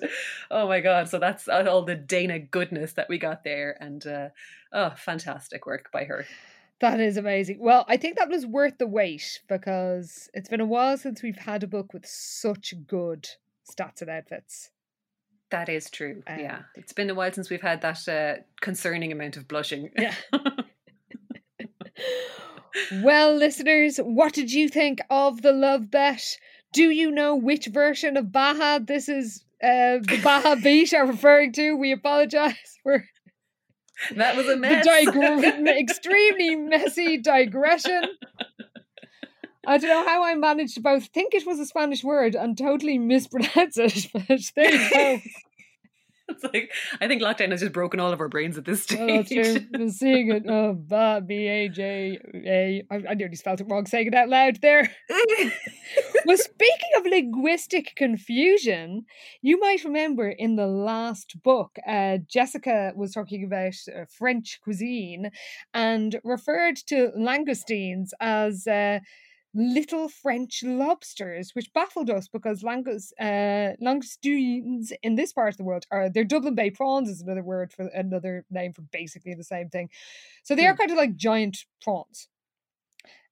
Oh 0.49 0.67
my 0.67 0.79
god! 0.79 1.07
So 1.09 1.19
that's 1.19 1.47
all 1.47 1.83
the 1.83 1.95
Dana 1.95 2.39
goodness 2.39 2.93
that 2.93 3.07
we 3.09 3.17
got 3.17 3.43
there, 3.43 3.77
and 3.79 4.05
uh, 4.05 4.29
oh, 4.71 4.91
fantastic 4.97 5.65
work 5.65 5.89
by 5.93 6.03
her. 6.05 6.25
That 6.83 6.99
is 6.99 7.15
amazing. 7.15 7.59
Well, 7.61 7.85
I 7.87 7.95
think 7.95 8.17
that 8.17 8.27
was 8.27 8.45
worth 8.45 8.77
the 8.77 8.85
wait 8.85 9.39
because 9.47 10.29
it's 10.33 10.49
been 10.49 10.59
a 10.59 10.65
while 10.65 10.97
since 10.97 11.23
we've 11.23 11.37
had 11.37 11.63
a 11.63 11.67
book 11.67 11.93
with 11.93 12.05
such 12.05 12.73
good 12.85 13.25
stats 13.65 14.01
and 14.01 14.09
outfits. 14.09 14.69
That 15.49 15.69
is 15.69 15.89
true. 15.89 16.23
Um, 16.27 16.39
yeah, 16.39 16.63
it's 16.75 16.91
been 16.91 17.09
a 17.09 17.15
while 17.15 17.31
since 17.31 17.49
we've 17.49 17.61
had 17.61 17.79
that 17.83 18.05
uh, 18.09 18.41
concerning 18.59 19.13
amount 19.13 19.37
of 19.37 19.47
blushing. 19.47 19.91
Yeah. 19.97 20.13
well, 23.01 23.33
listeners, 23.33 23.95
what 23.99 24.33
did 24.33 24.51
you 24.51 24.67
think 24.67 24.99
of 25.09 25.41
the 25.41 25.53
love 25.53 25.89
bet? 25.89 26.37
Do 26.73 26.89
you 26.89 27.11
know 27.11 27.33
which 27.37 27.67
version 27.67 28.17
of 28.17 28.33
Baha 28.33 28.83
this 28.85 29.07
is? 29.07 29.45
Uh, 29.63 29.99
the 29.99 30.19
Baha 30.21 30.57
beat 30.57 30.93
are 30.93 31.07
referring 31.07 31.53
to. 31.53 31.77
We 31.77 31.93
apologize 31.93 32.57
for 32.83 33.05
that 34.15 34.35
was 34.35 34.47
a 34.47 34.49
the 34.49 34.57
mess. 34.57 34.85
extremely 35.67 36.55
messy 36.55 37.17
digression. 37.17 38.03
I 39.65 39.77
don't 39.77 39.89
know 39.89 40.05
how 40.05 40.23
I 40.23 40.35
managed 40.35 40.75
to 40.75 40.81
both 40.81 41.05
think 41.07 41.33
it 41.33 41.45
was 41.45 41.59
a 41.59 41.65
Spanish 41.65 42.03
word 42.03 42.35
and 42.35 42.57
totally 42.57 42.97
mispronounce 42.97 43.77
it, 43.77 44.09
but 44.13 44.41
there 44.55 44.75
you 44.75 44.89
go. 44.89 45.21
It's 46.43 46.53
like 46.53 46.71
I 47.01 47.07
think 47.07 47.21
lockdown 47.21 47.51
has 47.51 47.61
just 47.61 47.73
broken 47.73 47.99
all 47.99 48.11
of 48.11 48.19
our 48.19 48.27
brains 48.27 48.57
at 48.57 48.65
this 48.65 48.83
stage. 48.83 48.99
Oh, 48.99 49.17
that's 49.17 49.29
true. 49.29 49.65
I'm 49.73 49.89
seeing 49.89 50.31
it. 50.31 50.43
Oh, 50.47 50.73
B 51.27 51.47
A 51.47 51.69
J 51.69 52.19
A. 52.33 52.83
I 52.91 53.01
I 53.09 53.13
nearly 53.13 53.35
spelled 53.35 53.61
it 53.61 53.67
wrong 53.69 53.85
saying 53.85 54.07
it 54.07 54.13
out 54.13 54.29
loud 54.29 54.61
there. 54.61 54.89
well, 56.25 56.37
speaking 56.37 56.89
of 56.97 57.05
linguistic 57.05 57.93
confusion, 57.95 59.05
you 59.41 59.59
might 59.59 59.83
remember 59.83 60.29
in 60.29 60.55
the 60.55 60.67
last 60.67 61.41
book, 61.43 61.77
uh, 61.87 62.17
Jessica 62.27 62.93
was 62.95 63.13
talking 63.13 63.43
about 63.43 63.73
uh, 63.89 64.05
French 64.09 64.59
cuisine 64.63 65.31
and 65.73 66.19
referred 66.23 66.77
to 66.87 67.11
langoustines 67.17 68.09
as. 68.19 68.67
Uh, 68.67 68.99
Little 69.55 70.09
French 70.09 70.63
lobsters, 70.63 71.53
which 71.53 71.71
baffled 71.73 72.09
us 72.09 72.27
because 72.27 72.63
langus, 72.63 73.13
uh, 73.19 73.75
langoustines 73.79 74.91
in 75.03 75.13
this 75.13 75.31
part 75.31 75.49
of 75.53 75.57
the 75.57 75.63
world 75.63 75.85
are 75.91 76.09
they're 76.09 76.23
Dublin 76.23 76.55
Bay 76.55 76.71
prawns 76.71 77.07
is 77.07 77.21
another 77.21 77.43
word 77.43 77.71
for 77.71 77.85
another 77.89 78.45
name 78.49 78.73
for 78.73 78.81
basically 78.81 79.35
the 79.35 79.43
same 79.43 79.69
thing. 79.69 79.91
So 80.43 80.55
they 80.55 80.67
are 80.67 80.73
Hmm. 80.73 80.77
kind 80.77 80.91
of 80.91 80.97
like 80.97 81.17
giant 81.17 81.65
prawns, 81.81 82.29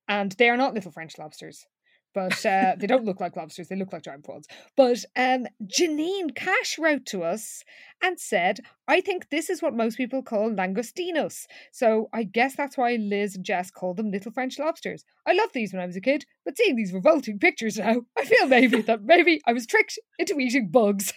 and 0.07 0.31
they 0.33 0.49
are 0.49 0.57
not 0.57 0.73
little 0.73 0.91
French 0.91 1.17
lobsters. 1.17 1.67
But 2.13 2.45
uh, 2.45 2.75
they 2.77 2.87
don't 2.87 3.05
look 3.05 3.21
like 3.21 3.35
lobsters; 3.35 3.67
they 3.67 3.75
look 3.75 3.93
like 3.93 4.03
giant 4.03 4.25
prawns. 4.25 4.47
But 4.75 5.05
um, 5.15 5.45
Janine 5.63 6.35
Cash 6.35 6.77
wrote 6.77 7.05
to 7.07 7.23
us 7.23 7.63
and 8.01 8.19
said, 8.19 8.59
"I 8.87 9.01
think 9.01 9.29
this 9.29 9.49
is 9.49 9.61
what 9.61 9.73
most 9.73 9.97
people 9.97 10.21
call 10.21 10.51
langostinos. 10.51 11.45
So 11.71 12.09
I 12.13 12.23
guess 12.23 12.55
that's 12.55 12.77
why 12.77 12.95
Liz 12.95 13.35
and 13.35 13.45
Jess 13.45 13.71
called 13.71 13.97
them 13.97 14.11
little 14.11 14.31
French 14.31 14.59
lobsters. 14.59 15.05
I 15.25 15.33
loved 15.33 15.53
these 15.53 15.71
when 15.71 15.81
I 15.81 15.85
was 15.85 15.95
a 15.95 16.01
kid, 16.01 16.25
but 16.43 16.57
seeing 16.57 16.75
these 16.75 16.93
revolting 16.93 17.39
pictures 17.39 17.77
now, 17.77 18.01
I 18.17 18.25
feel 18.25 18.47
maybe 18.47 18.81
that 18.81 19.03
maybe 19.03 19.41
I 19.47 19.53
was 19.53 19.65
tricked 19.65 19.97
into 20.19 20.39
eating 20.39 20.69
bugs." 20.69 21.13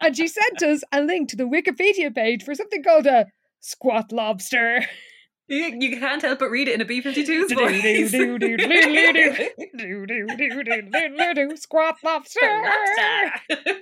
and 0.00 0.16
she 0.16 0.28
sent 0.28 0.62
us 0.62 0.82
a 0.92 1.00
link 1.00 1.28
to 1.30 1.36
the 1.36 1.44
Wikipedia 1.44 2.14
page 2.14 2.42
for 2.42 2.54
something 2.54 2.82
called 2.82 3.06
a 3.06 3.26
squat 3.60 4.12
lobster. 4.12 4.84
You, 5.52 5.76
you 5.80 6.00
can't 6.00 6.22
help 6.22 6.38
but 6.38 6.50
read 6.50 6.66
it 6.66 6.74
in 6.74 6.80
a 6.80 6.86
B 6.86 7.02
52's 7.02 7.52
voice. 7.52 7.82
Squat 12.40 12.70
lobster. 13.52 13.80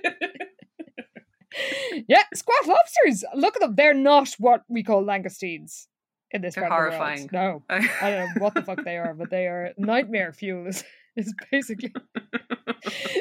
yeah, 2.09 2.23
squat 2.33 2.67
lobsters. 2.67 3.23
Look 3.33 3.55
at 3.55 3.61
them. 3.61 3.75
They're 3.75 3.93
not 3.93 4.35
what 4.37 4.63
we 4.67 4.83
call 4.83 5.05
langoustines 5.05 5.87
in 6.31 6.41
this 6.41 6.55
They're 6.55 6.67
horrifying. 6.67 7.27
The 7.27 7.37
no, 7.37 7.63
I 7.69 7.79
don't 7.79 8.35
know 8.35 8.43
what 8.43 8.53
the 8.53 8.63
fuck 8.63 8.83
they 8.83 8.97
are, 8.97 9.13
but 9.13 9.29
they 9.29 9.47
are 9.47 9.71
nightmare 9.77 10.33
fuel. 10.33 10.67
Is 10.67 10.83
is 11.15 11.33
basically 11.51 11.93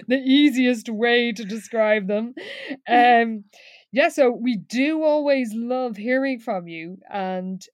the 0.08 0.16
easiest 0.16 0.88
way 0.88 1.30
to 1.30 1.44
describe 1.44 2.08
them. 2.08 2.34
Um, 2.88 3.44
yeah, 3.92 4.08
so 4.08 4.30
we 4.32 4.56
do 4.56 5.04
always 5.04 5.52
love 5.54 5.96
hearing 5.96 6.40
from 6.40 6.66
you, 6.66 6.98
and 7.08 7.64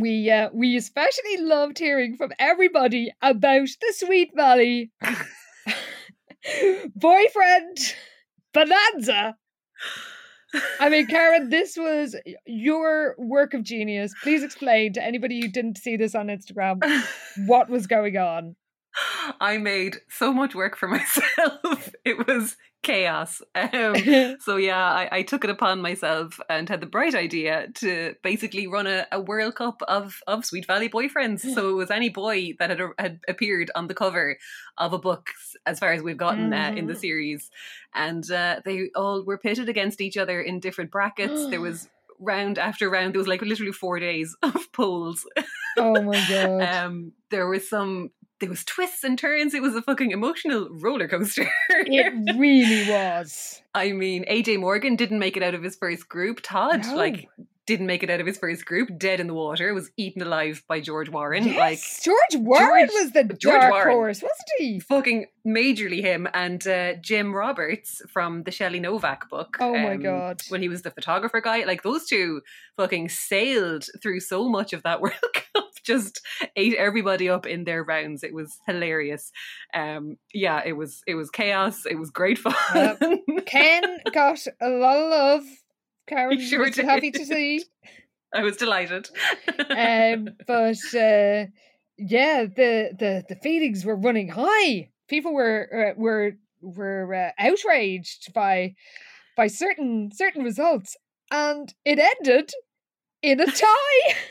we 0.00 0.30
uh, 0.30 0.50
we 0.52 0.76
especially 0.76 1.38
loved 1.38 1.78
hearing 1.78 2.16
from 2.16 2.32
everybody 2.38 3.12
about 3.22 3.68
the 3.80 3.92
Sweet 3.92 4.30
Valley 4.34 4.90
boyfriend 6.94 7.78
bonanza. 8.52 9.36
I 10.78 10.88
mean, 10.88 11.08
Karyn, 11.08 11.50
this 11.50 11.76
was 11.76 12.14
your 12.46 13.16
work 13.18 13.54
of 13.54 13.64
genius. 13.64 14.14
Please 14.22 14.44
explain 14.44 14.92
to 14.92 15.02
anybody 15.02 15.40
who 15.40 15.48
didn't 15.48 15.78
see 15.78 15.96
this 15.96 16.14
on 16.14 16.28
Instagram 16.28 16.80
what 17.46 17.68
was 17.68 17.86
going 17.88 18.16
on. 18.16 18.54
I 19.40 19.58
made 19.58 19.96
so 20.08 20.32
much 20.32 20.54
work 20.54 20.76
for 20.76 20.88
myself. 20.88 21.90
It 22.04 22.26
was 22.26 22.56
chaos. 22.84 23.42
Um, 23.54 23.94
so 24.46 24.56
yeah, 24.56 24.84
I, 24.84 25.08
I 25.18 25.22
took 25.22 25.42
it 25.44 25.50
upon 25.50 25.80
myself 25.80 26.38
and 26.48 26.68
had 26.68 26.80
the 26.80 26.86
bright 26.86 27.14
idea 27.14 27.68
to 27.82 28.14
basically 28.22 28.66
run 28.66 28.86
a, 28.86 29.06
a 29.10 29.20
World 29.20 29.54
Cup 29.56 29.82
of, 29.88 30.20
of 30.26 30.44
Sweet 30.44 30.66
Valley 30.66 30.88
boyfriends. 30.88 31.40
So 31.40 31.68
it 31.72 31.74
was 31.74 31.90
any 31.90 32.10
boy 32.10 32.54
that 32.58 32.70
had, 32.70 32.80
had 32.98 33.20
appeared 33.26 33.70
on 33.74 33.88
the 33.88 33.94
cover 33.94 34.38
of 34.78 34.92
a 34.92 34.98
book, 34.98 35.30
as 35.66 35.78
far 35.78 35.92
as 35.92 36.02
we've 36.02 36.16
gotten 36.26 36.52
uh, 36.52 36.72
in 36.76 36.86
the 36.86 36.94
Mhm. 36.94 36.98
series, 37.00 37.50
and 37.94 38.30
uh, 38.30 38.60
they 38.64 38.90
all 38.94 39.24
were 39.24 39.38
pitted 39.38 39.68
against 39.68 40.00
each 40.00 40.16
other 40.16 40.40
in 40.40 40.60
different 40.60 40.90
brackets. 40.90 41.48
there 41.50 41.60
was 41.68 41.88
round 42.20 42.58
after 42.58 42.88
round. 42.90 43.12
There 43.14 43.18
was 43.20 43.28
like 43.28 43.42
literally 43.42 43.72
four 43.72 43.98
days 43.98 44.36
of 44.42 44.70
polls. 44.72 45.26
oh 45.78 46.02
my 46.02 46.20
god. 46.28 46.62
Um, 46.62 47.12
there 47.30 47.48
was 47.48 47.68
some. 47.68 48.10
There 48.40 48.48
was 48.50 48.64
twists 48.64 49.04
and 49.04 49.18
turns. 49.18 49.54
It 49.54 49.62
was 49.62 49.74
a 49.74 49.82
fucking 49.82 50.10
emotional 50.10 50.68
roller 50.70 51.08
coaster. 51.08 51.48
it 51.70 52.36
really 52.38 52.90
was. 52.90 53.62
I 53.74 53.92
mean, 53.92 54.24
AJ 54.28 54.60
Morgan 54.60 54.96
didn't 54.96 55.18
make 55.18 55.36
it 55.36 55.42
out 55.42 55.54
of 55.54 55.62
his 55.62 55.76
first 55.76 56.08
group. 56.08 56.40
Todd, 56.42 56.84
No. 56.86 56.96
like, 56.96 57.28
didn't 57.66 57.86
make 57.86 58.02
it 58.02 58.10
out 58.10 58.20
of 58.20 58.26
his 58.26 58.36
first 58.36 58.66
group. 58.66 58.90
Dead 58.98 59.20
in 59.20 59.26
the 59.28 59.32
water. 59.34 59.72
Was 59.72 59.90
eaten 59.96 60.20
alive 60.20 60.62
by 60.68 60.80
George 60.80 61.08
Warren. 61.08 61.44
Yes, 61.44 61.56
Like, 61.56 61.78
George 62.02 62.44
Warren 62.44 62.88
George- 62.88 63.02
was 63.04 63.12
the 63.12 63.24
George 63.24 63.60
dark 63.60 63.72
Warren. 63.72 63.90
horse, 63.94 64.20
wasn't 64.22 64.50
he? 64.58 64.80
fucking 64.80 65.26
majorly 65.46 66.02
him 66.02 66.28
and 66.34 66.66
uh, 66.66 66.94
Jim 67.00 67.32
Roberts 67.34 68.02
from 68.12 68.42
the 68.42 68.50
Shelley 68.50 68.80
Novak 68.80 69.30
book. 69.30 69.56
Oh 69.60 69.72
my 69.72 69.94
um, 69.94 70.00
God. 70.02 70.42
When 70.50 70.60
he 70.60 70.68
was 70.68 70.82
the 70.82 70.90
photographer 70.90 71.40
guy, 71.40 71.64
like 71.64 71.82
those 71.82 72.04
two 72.06 72.42
fucking 72.76 73.08
sailed 73.08 73.86
through 74.02 74.20
so 74.20 74.48
much 74.48 74.72
of 74.74 74.82
that 74.82 75.00
World 75.00 75.14
just 75.84 76.20
ate 76.56 76.74
everybody 76.74 77.28
up 77.28 77.46
in 77.46 77.64
their 77.64 77.84
rounds. 77.84 78.22
It 78.22 78.34
was 78.34 78.58
hilarious. 78.66 79.30
Um, 79.72 80.16
yeah, 80.32 80.62
it 80.64 80.72
was 80.72 81.02
it 81.06 81.14
was 81.14 81.30
chaos. 81.30 81.86
It 81.86 81.98
was 81.98 82.10
great 82.10 82.38
fun. 82.38 82.54
Yep. 82.74 83.00
Ken 83.46 83.98
got 84.12 84.44
a 84.60 84.68
lot 84.68 84.96
of 84.96 85.10
love. 85.10 85.42
Karyn 86.10 86.38
He 86.38 86.46
sure 86.46 86.60
was 86.60 86.76
happy 86.76 87.10
to 87.10 87.24
see. 87.24 87.64
I 88.34 88.42
was 88.42 88.56
delighted. 88.56 89.08
Um, 89.70 90.30
but 90.46 90.76
uh, 90.94 91.46
yeah, 91.96 92.44
the, 92.44 92.90
the 92.98 93.24
the 93.28 93.36
feelings 93.42 93.84
were 93.84 93.96
running 93.96 94.30
high. 94.30 94.90
People 95.08 95.32
were 95.32 95.94
uh, 95.96 96.00
were 96.00 96.32
were 96.60 97.14
uh, 97.14 97.30
outraged 97.38 98.32
by 98.34 98.74
by 99.36 99.46
certain 99.46 100.10
certain 100.12 100.42
results, 100.42 100.96
and 101.30 101.72
it 101.84 101.98
ended 101.98 102.52
in 103.22 103.40
a 103.40 103.46
tie. 103.46 104.14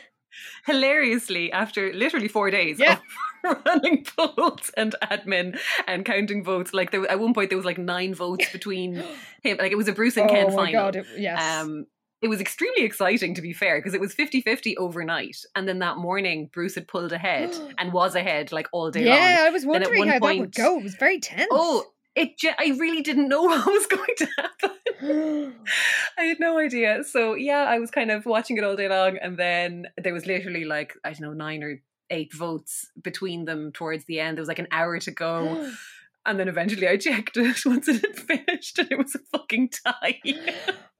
hilariously 0.66 1.52
after 1.52 1.92
literally 1.92 2.28
four 2.28 2.50
days 2.50 2.78
Yeah. 2.78 2.98
of 3.44 3.60
running 3.66 4.04
polls 4.16 4.70
and 4.76 4.94
admin 5.02 5.58
and 5.86 6.04
counting 6.04 6.42
votes 6.42 6.72
like 6.72 6.90
there, 6.90 7.08
at 7.10 7.20
one 7.20 7.34
point 7.34 7.50
there 7.50 7.58
was 7.58 7.66
like 7.66 7.78
nine 7.78 8.14
votes 8.14 8.50
between 8.50 8.94
him 9.42 9.58
like 9.58 9.72
it 9.72 9.76
was 9.76 9.88
a 9.88 9.92
bruce 9.92 10.16
and 10.16 10.28
ken 10.30 10.46
oh 10.48 10.56
my 10.56 10.66
final 10.66 10.72
god! 10.72 10.96
It, 10.96 11.06
yes. 11.18 11.60
um 11.62 11.86
it 12.22 12.28
was 12.28 12.40
extremely 12.40 12.84
exciting 12.84 13.34
to 13.34 13.42
be 13.42 13.52
fair 13.52 13.78
because 13.78 13.92
it 13.92 14.00
was 14.00 14.14
50-50 14.14 14.76
overnight 14.78 15.36
and 15.54 15.68
then 15.68 15.80
that 15.80 15.98
morning 15.98 16.48
bruce 16.54 16.74
had 16.74 16.88
pulled 16.88 17.12
ahead 17.12 17.54
and 17.78 17.92
was 17.92 18.14
ahead 18.14 18.50
like 18.50 18.66
all 18.72 18.90
day 18.90 19.04
long 19.04 19.18
yeah, 19.18 19.44
I 19.46 19.50
was 19.50 19.64
at 19.64 19.68
wondering 19.68 19.98
one 19.98 20.08
how 20.08 20.14
that 20.14 20.22
would 20.22 20.36
point- 20.38 20.54
go. 20.54 20.78
It 20.78 20.84
was 20.84 20.94
very 20.94 21.20
tense. 21.20 21.48
oh 21.50 21.84
it 22.16 22.30
i 22.58 22.74
really 22.78 23.02
didn't 23.02 23.28
know 23.28 23.42
what 23.50 23.66
was 23.66 23.86
going 23.86 24.14
to 24.18 24.26
happen 24.38 24.70
I 26.18 26.22
had 26.24 26.40
no 26.40 26.58
idea. 26.58 27.04
So 27.04 27.34
yeah, 27.34 27.64
I 27.64 27.78
was 27.78 27.90
kind 27.90 28.10
of 28.10 28.26
watching 28.26 28.56
it 28.56 28.64
all 28.64 28.76
day 28.76 28.88
long, 28.88 29.18
and 29.18 29.36
then 29.36 29.86
there 30.02 30.12
was 30.14 30.26
literally 30.26 30.64
like 30.64 30.94
I 31.04 31.10
don't 31.10 31.22
know 31.22 31.32
nine 31.32 31.62
or 31.62 31.80
eight 32.10 32.32
votes 32.34 32.90
between 33.02 33.44
them 33.44 33.72
towards 33.72 34.04
the 34.04 34.20
end. 34.20 34.36
There 34.36 34.42
was 34.42 34.48
like 34.48 34.58
an 34.58 34.68
hour 34.70 34.98
to 34.98 35.10
go, 35.10 35.70
and 36.26 36.38
then 36.38 36.48
eventually 36.48 36.88
I 36.88 36.96
checked 36.96 37.36
it 37.36 37.64
once 37.66 37.88
it 37.88 38.02
had 38.04 38.16
finished, 38.16 38.78
and 38.78 38.90
it 38.92 38.98
was 38.98 39.14
a 39.14 39.18
fucking 39.36 39.70
tie. 39.86 40.20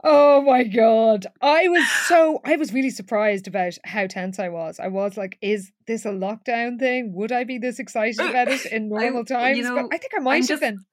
Oh 0.07 0.43
my 0.43 0.65
god. 0.65 1.27
I 1.41 1.67
was 1.69 1.89
so 2.07 2.39
I 2.45 2.57
was 2.57 2.75
really 2.75 2.91
surprised 2.91 3.49
about 3.49 3.73
how 3.85 4.07
tense 4.07 4.39
I 4.39 4.51
was. 4.51 4.79
I 4.79 4.89
was 4.89 5.17
like, 5.17 5.39
is 5.41 5.73
this 5.87 6.05
a 6.05 6.11
lockdown 6.11 6.79
thing? 6.79 7.15
Would 7.15 7.33
I 7.33 7.45
be 7.45 7.57
this 7.57 7.79
excited 7.79 8.21
about 8.21 8.49
it 8.49 8.67
in 8.71 8.93
I- 8.95 9.01
normal 9.05 9.25
times? 9.25 9.57
you 9.57 9.75
but 9.75 9.87
I 9.95 9.97
think 9.97 10.13
I 10.15 10.21
might 10.21 10.37
have 10.41 10.49
just- 10.49 10.61
been. 10.61 10.85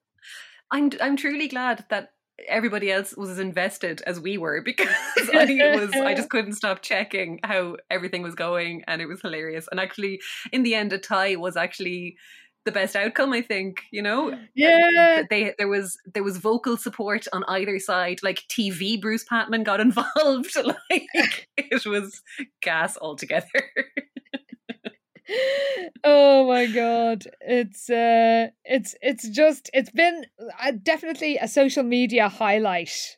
I'm 0.71 0.91
I'm 1.01 1.17
truly 1.17 1.49
glad 1.49 1.83
that 1.89 2.13
everybody 2.47 2.91
else 2.91 3.15
was 3.15 3.29
as 3.29 3.39
invested 3.39 4.01
as 4.05 4.19
we 4.19 4.37
were 4.37 4.61
because 4.65 4.89
I 5.33 5.75
was 5.75 5.91
I 5.93 6.13
just 6.13 6.29
couldn't 6.31 6.53
stop 6.53 6.81
checking 6.81 7.39
how 7.43 7.77
everything 7.89 8.21
was 8.21 8.35
going, 8.35 8.83
and 8.87 9.01
it 9.01 9.07
was 9.07 9.21
hilarious. 9.21 9.67
And 9.69 9.79
actually, 9.79 10.21
in 10.51 10.63
the 10.63 10.75
end, 10.75 10.93
a 10.93 10.97
tie 10.97 11.35
was 11.35 11.57
actually 11.57 12.17
the 12.63 12.71
best 12.71 12.95
outcome. 12.95 13.33
I 13.33 13.41
think 13.41 13.83
you 13.91 14.01
know. 14.01 14.37
Yeah. 14.55 15.23
they 15.29 15.53
there 15.57 15.67
was 15.67 15.97
there 16.13 16.23
was 16.23 16.37
vocal 16.37 16.77
support 16.77 17.27
on 17.33 17.43
either 17.47 17.79
side 17.79 18.19
like 18.23 18.43
tv 18.49 19.01
bruce 19.01 19.23
patman 19.23 19.63
got 19.63 19.79
involved 19.87 20.55
like 20.63 21.47
it 21.57 21.85
was 21.85 22.21
gas 22.61 22.97
altogether 23.01 23.71
oh 26.03 26.47
my 26.47 26.65
god. 26.67 27.23
It's 27.41 27.89
uh 27.89 28.47
it's 28.65 28.95
it's 29.01 29.27
just 29.29 29.69
it's 29.73 29.91
been 29.91 30.25
uh, 30.63 30.71
definitely 30.83 31.37
a 31.37 31.47
social 31.47 31.83
media 31.83 32.29
highlight 32.29 33.17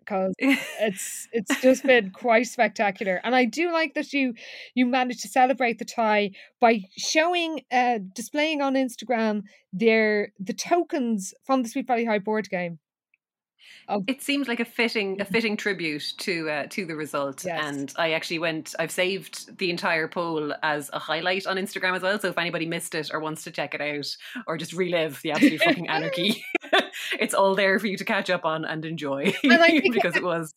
because 0.00 0.34
it's 0.38 1.28
it's 1.32 1.60
just 1.60 1.84
been 1.84 2.10
quite 2.10 2.46
spectacular. 2.46 3.20
And 3.24 3.34
i 3.34 3.44
do 3.44 3.72
like 3.72 3.94
that 3.94 4.12
you 4.12 4.34
you 4.74 4.86
managed 4.86 5.20
to 5.22 5.28
celebrate 5.28 5.78
the 5.78 5.84
tie 5.84 6.30
by 6.60 6.80
showing 6.96 7.62
uh 7.72 7.98
displaying 8.14 8.60
on 8.60 8.74
instagram 8.74 9.42
their 9.72 10.32
the 10.38 10.52
tokens 10.52 11.34
from 11.44 11.62
the 11.62 11.68
sweet 11.68 11.86
valley 11.86 12.04
high 12.04 12.18
board 12.18 12.48
game 12.50 12.78
it 14.06 14.22
seems 14.22 14.48
like 14.48 14.60
a 14.60 14.64
fitting 14.64 15.20
a 15.20 15.24
fitting 15.24 15.56
tribute 15.56 16.14
to 16.18 16.48
uh, 16.50 16.66
to 16.70 16.84
the 16.86 16.96
result. 16.96 17.44
Yes. 17.44 17.64
and 17.64 17.92
i 17.96 18.12
actually 18.12 18.38
went 18.38 18.74
i've 18.78 18.90
saved 18.90 19.56
the 19.58 19.70
entire 19.70 20.08
poll 20.08 20.54
as 20.62 20.90
a 20.92 20.98
highlight 20.98 21.46
on 21.46 21.56
instagram 21.56 21.94
as 21.96 22.02
well. 22.02 22.18
So 22.18 22.28
if 22.28 22.38
anybody 22.38 22.66
missed 22.66 22.94
it 22.94 23.10
or 23.12 23.20
wants 23.20 23.44
to 23.44 23.50
check 23.50 23.74
it 23.74 23.80
out 23.80 24.16
or 24.46 24.56
just 24.56 24.72
relive 24.72 25.20
the 25.22 25.32
absolute 25.32 25.60
fucking 25.62 25.88
anarchy 25.88 26.44
it's 27.20 27.34
all 27.34 27.54
there 27.54 27.78
for 27.78 27.86
you 27.86 27.96
to 27.96 28.04
catch 28.04 28.30
up 28.30 28.44
on 28.44 28.64
and 28.64 28.84
enjoy 28.84 29.32
And 29.42 29.82
because 29.92 30.16
it 30.16 30.24
was 30.24 30.54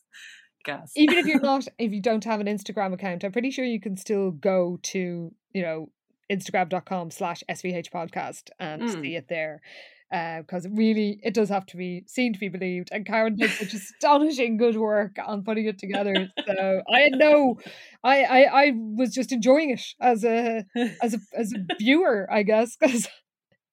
gas. 0.63 0.91
Even 0.95 1.17
if 1.17 1.25
you're 1.25 1.39
not 1.53 1.67
if 1.77 1.91
you 1.91 2.01
don't 2.01 2.23
have 2.23 2.39
an 2.39 2.47
instagram 2.47 2.93
account 2.93 3.23
i'm 3.23 3.31
pretty 3.31 3.51
sure 3.51 3.65
you 3.65 3.79
can 3.79 3.97
still 3.97 4.31
go 4.31 4.79
to 4.83 5.31
you 5.53 5.61
know 5.61 5.89
instagram.com 6.31 7.09
slash 7.11 7.43
svh 7.49 7.89
podcast 7.91 8.49
and 8.59 8.81
Mm. 8.81 9.01
see 9.01 9.15
it 9.15 9.27
there 9.29 9.61
because 10.09 10.65
it 10.65 10.71
really 10.73 11.19
it 11.23 11.33
does 11.33 11.49
have 11.49 11.65
to 11.65 11.77
be 11.77 12.03
seen 12.07 12.33
to 12.33 12.39
be 12.39 12.47
believed 12.47 12.89
and 12.91 13.05
Karyn 13.05 13.35
did 13.37 13.51
such 13.51 13.73
astonishing 13.73 14.57
good 14.57 14.77
work 14.77 15.17
on 15.25 15.43
putting 15.43 15.65
it 15.65 15.77
together 15.77 16.29
so 16.47 16.81
i 16.89 17.01
had 17.01 17.13
no 17.13 17.57
I, 18.03 18.23
I 18.23 18.41
i 18.43 18.71
was 18.75 19.13
just 19.13 19.31
enjoying 19.31 19.71
it 19.71 19.83
as 19.99 20.23
a 20.23 20.65
as 21.01 21.13
a 21.13 21.19
as 21.35 21.53
a 21.53 21.75
viewer 21.77 22.27
i 22.31 22.43
guess 22.43 22.77
because 22.77 23.09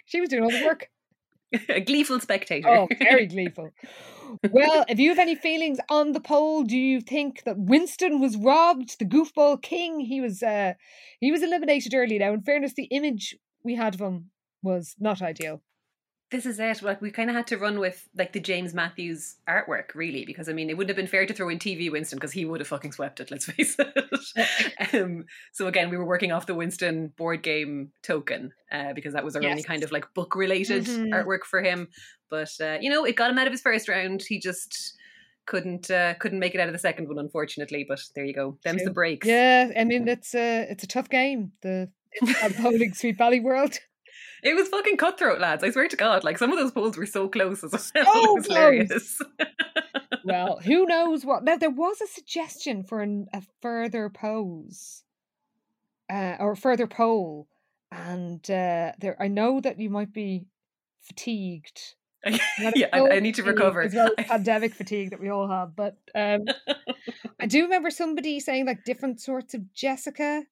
she 0.07 0.21
was 0.21 0.29
doing 0.29 0.43
all 0.43 0.51
the 0.51 0.65
work 0.65 0.89
a 1.69 1.81
gleeful 1.81 2.19
spectator 2.19 2.69
Oh, 2.69 2.89
very 2.99 3.27
gleeful. 3.27 3.71
Well, 4.51 4.85
if 4.89 4.99
you 4.99 5.11
have 5.11 5.21
any 5.21 5.37
feelings 5.37 5.79
on 5.89 6.11
the 6.11 6.19
poll, 6.21 6.65
do 6.65 6.77
you 6.77 7.01
think 7.01 7.45
that 7.45 7.57
Winston 7.57 8.21
was 8.21 8.37
robbed, 8.37 8.99
the 8.99 9.05
goofball 9.05 9.63
king? 9.63 10.01
He 10.01 10.21
was 10.21 10.43
uh 10.43 10.73
he 11.21 11.31
was 11.31 11.45
eliminated 11.45 11.95
early 11.95 12.19
now. 12.19 12.33
In 12.33 12.43
fairness, 12.43 12.75
the 12.75 12.87
image 12.87 13.37
we 13.63 13.77
had 13.77 13.95
of 13.95 14.01
him 14.01 14.31
was 14.63 14.97
not 14.99 15.23
ideal. 15.23 15.63
This 16.35 16.47
is 16.47 16.59
it. 16.59 16.83
Like 16.83 17.01
we 17.01 17.13
kind 17.13 17.31
of 17.31 17.37
had 17.37 17.47
to 17.47 17.57
run 17.59 17.79
with 17.79 18.09
like 18.17 18.33
the 18.33 18.41
James 18.41 18.75
Mathewuse 18.75 19.37
artwork, 19.49 19.95
really, 19.95 20.25
because 20.25 20.49
I 20.49 20.53
mean, 20.53 20.69
it 20.69 20.77
wouldn't 20.77 20.91
have 20.91 20.97
been 20.97 21.07
fair 21.07 21.27
to 21.27 21.33
throw 21.33 21.49
in 21.49 21.61
TV 21.61 21.93
Winston 21.93 22.17
because 22.19 22.33
he 22.33 22.45
would 22.45 22.59
have 22.59 22.67
fucking 22.67 22.91
swept 22.91 23.21
it. 23.21 23.31
Let's 23.31 23.45
face 23.45 23.77
it. 23.79 24.95
um, 24.95 25.27
so 25.53 25.69
again, 25.69 25.91
we 25.91 25.97
were 25.97 26.05
working 26.05 26.33
off 26.33 26.47
the 26.47 26.55
Winston 26.57 27.13
board 27.17 27.45
game 27.45 27.93
token 28.03 28.51
uh, 28.73 28.95
because 28.95 29.13
that 29.15 29.25
was 29.25 29.37
our 29.37 29.45
only 29.45 29.63
kind 29.63 29.85
of 29.85 29.93
like 29.93 30.13
book 30.13 30.35
related 30.35 30.87
Mhm. 30.87 31.11
artwork 31.11 31.45
for 31.45 31.63
him. 31.63 31.87
But 32.31 32.51
uh, 32.61 32.79
you 32.81 32.91
know, 32.91 33.05
it 33.05 33.15
got 33.15 33.31
him 33.31 33.39
out 33.39 33.47
of 33.47 33.53
his 33.53 33.63
first 33.63 33.89
round. 33.89 34.21
He 34.21 34.41
just 34.41 34.97
couldn't 35.47 35.89
uh, 35.89 36.15
couldn't 36.15 36.41
make 36.41 36.57
it 36.57 36.61
out 36.61 36.67
of 36.67 36.73
the 36.73 36.81
second 36.81 37.07
one, 37.07 37.21
unfortunately. 37.21 37.87
But 37.89 38.01
there 38.17 38.25
you 38.25 38.35
go. 38.35 38.59
Them's 38.65 38.83
the 38.83 38.91
breaks. 38.91 39.25
Yeah, 39.25 39.71
I 39.79 39.85
mean 39.85 40.09
it's 40.09 40.35
a 40.35 40.67
it's 40.69 40.83
a 40.83 40.89
tough 40.89 41.09
game. 41.09 41.53
The 41.63 41.93
polling 42.61 42.93
Sweet 42.93 43.19
Valley 43.19 43.39
World. 43.39 43.79
It 44.45 44.55
was 44.55 44.69
fucking 44.69 44.99
cutthroat, 44.99 45.41
lads. 45.41 45.65
I 45.65 45.71
swear 45.71 45.89
to 45.89 45.97
God. 45.97 46.23
Like 46.23 46.37
some 46.37 46.53
of 46.53 46.59
those 46.59 46.71
polls 46.71 46.99
were 46.99 47.07
so 47.07 47.29
close 47.29 47.65
as 47.65 47.73
well. 47.73 48.05
So 48.05 48.37
it 48.39 48.47
hilarious. 48.47 49.21
Well, 50.27 50.59
who 50.65 50.87
knows 50.87 51.23
what? 51.27 51.45
Now 51.45 51.59
there 51.59 51.69
was 51.69 52.01
a 52.01 52.07
suggestion 52.07 52.83
for 52.83 53.03
an, 53.03 53.27
a 53.35 53.43
further 53.61 54.09
pose, 54.09 55.03
uh, 56.11 56.37
or 56.41 56.57
further 56.57 56.87
poll, 56.87 57.47
and 57.93 58.41
uh, 58.51 58.93
there 58.99 59.17
I 59.21 59.29
know 59.29 59.61
that 59.61 59.79
you 59.79 59.91
might 59.91 60.15
be 60.15 60.47
fatigued. 61.03 61.95
yeah, 62.75 62.89
I, 62.91 63.17
I 63.17 63.21
need 63.21 63.35
to 63.35 63.43
recover. 63.43 63.83
as 63.83 63.95
well 63.95 64.13
as 64.17 64.27
pandemic 64.27 64.75
fatigue 64.75 65.11
that 65.11 65.21
we 65.21 65.29
all 65.29 65.47
have. 65.47 65.77
But 65.77 65.99
um, 66.15 66.47
I 67.39 67.45
do 67.45 67.65
remember 67.65 67.91
somebody 67.91 68.41
saying 68.41 68.65
like 68.65 68.85
different 68.85 69.21
sorts 69.21 69.53
of 69.53 69.75
Jessica. 69.75 70.45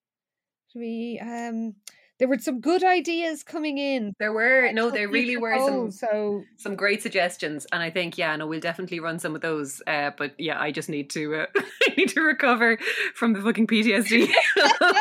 We 0.74 1.18
um, 1.18 1.76
there 2.22 2.28
were 2.28 2.38
some 2.38 2.60
good 2.60 2.84
ideas 2.84 3.42
coming 3.42 3.78
in. 3.78 4.14
There 4.20 4.32
were 4.32 4.70
no, 4.72 4.90
there 4.92 5.08
really 5.08 5.36
were 5.36 5.58
some 5.58 5.90
So 5.90 6.44
some 6.56 6.76
great 6.76 7.02
suggestions, 7.02 7.66
and 7.72 7.82
I 7.82 7.90
think 7.90 8.16
yeah, 8.16 8.36
no, 8.36 8.46
we'll 8.46 8.60
definitely 8.60 9.00
run 9.00 9.18
some 9.18 9.34
of 9.34 9.40
those. 9.40 9.82
Uh, 9.88 10.12
but 10.16 10.38
yeah, 10.38 10.60
I 10.60 10.70
just 10.70 10.88
need 10.88 11.10
to 11.10 11.34
uh, 11.34 11.46
I 11.56 11.94
need 11.96 12.10
to 12.10 12.20
recover 12.20 12.78
from 13.16 13.32
the 13.32 13.40
fucking 13.40 13.66
PTSD 13.66 14.30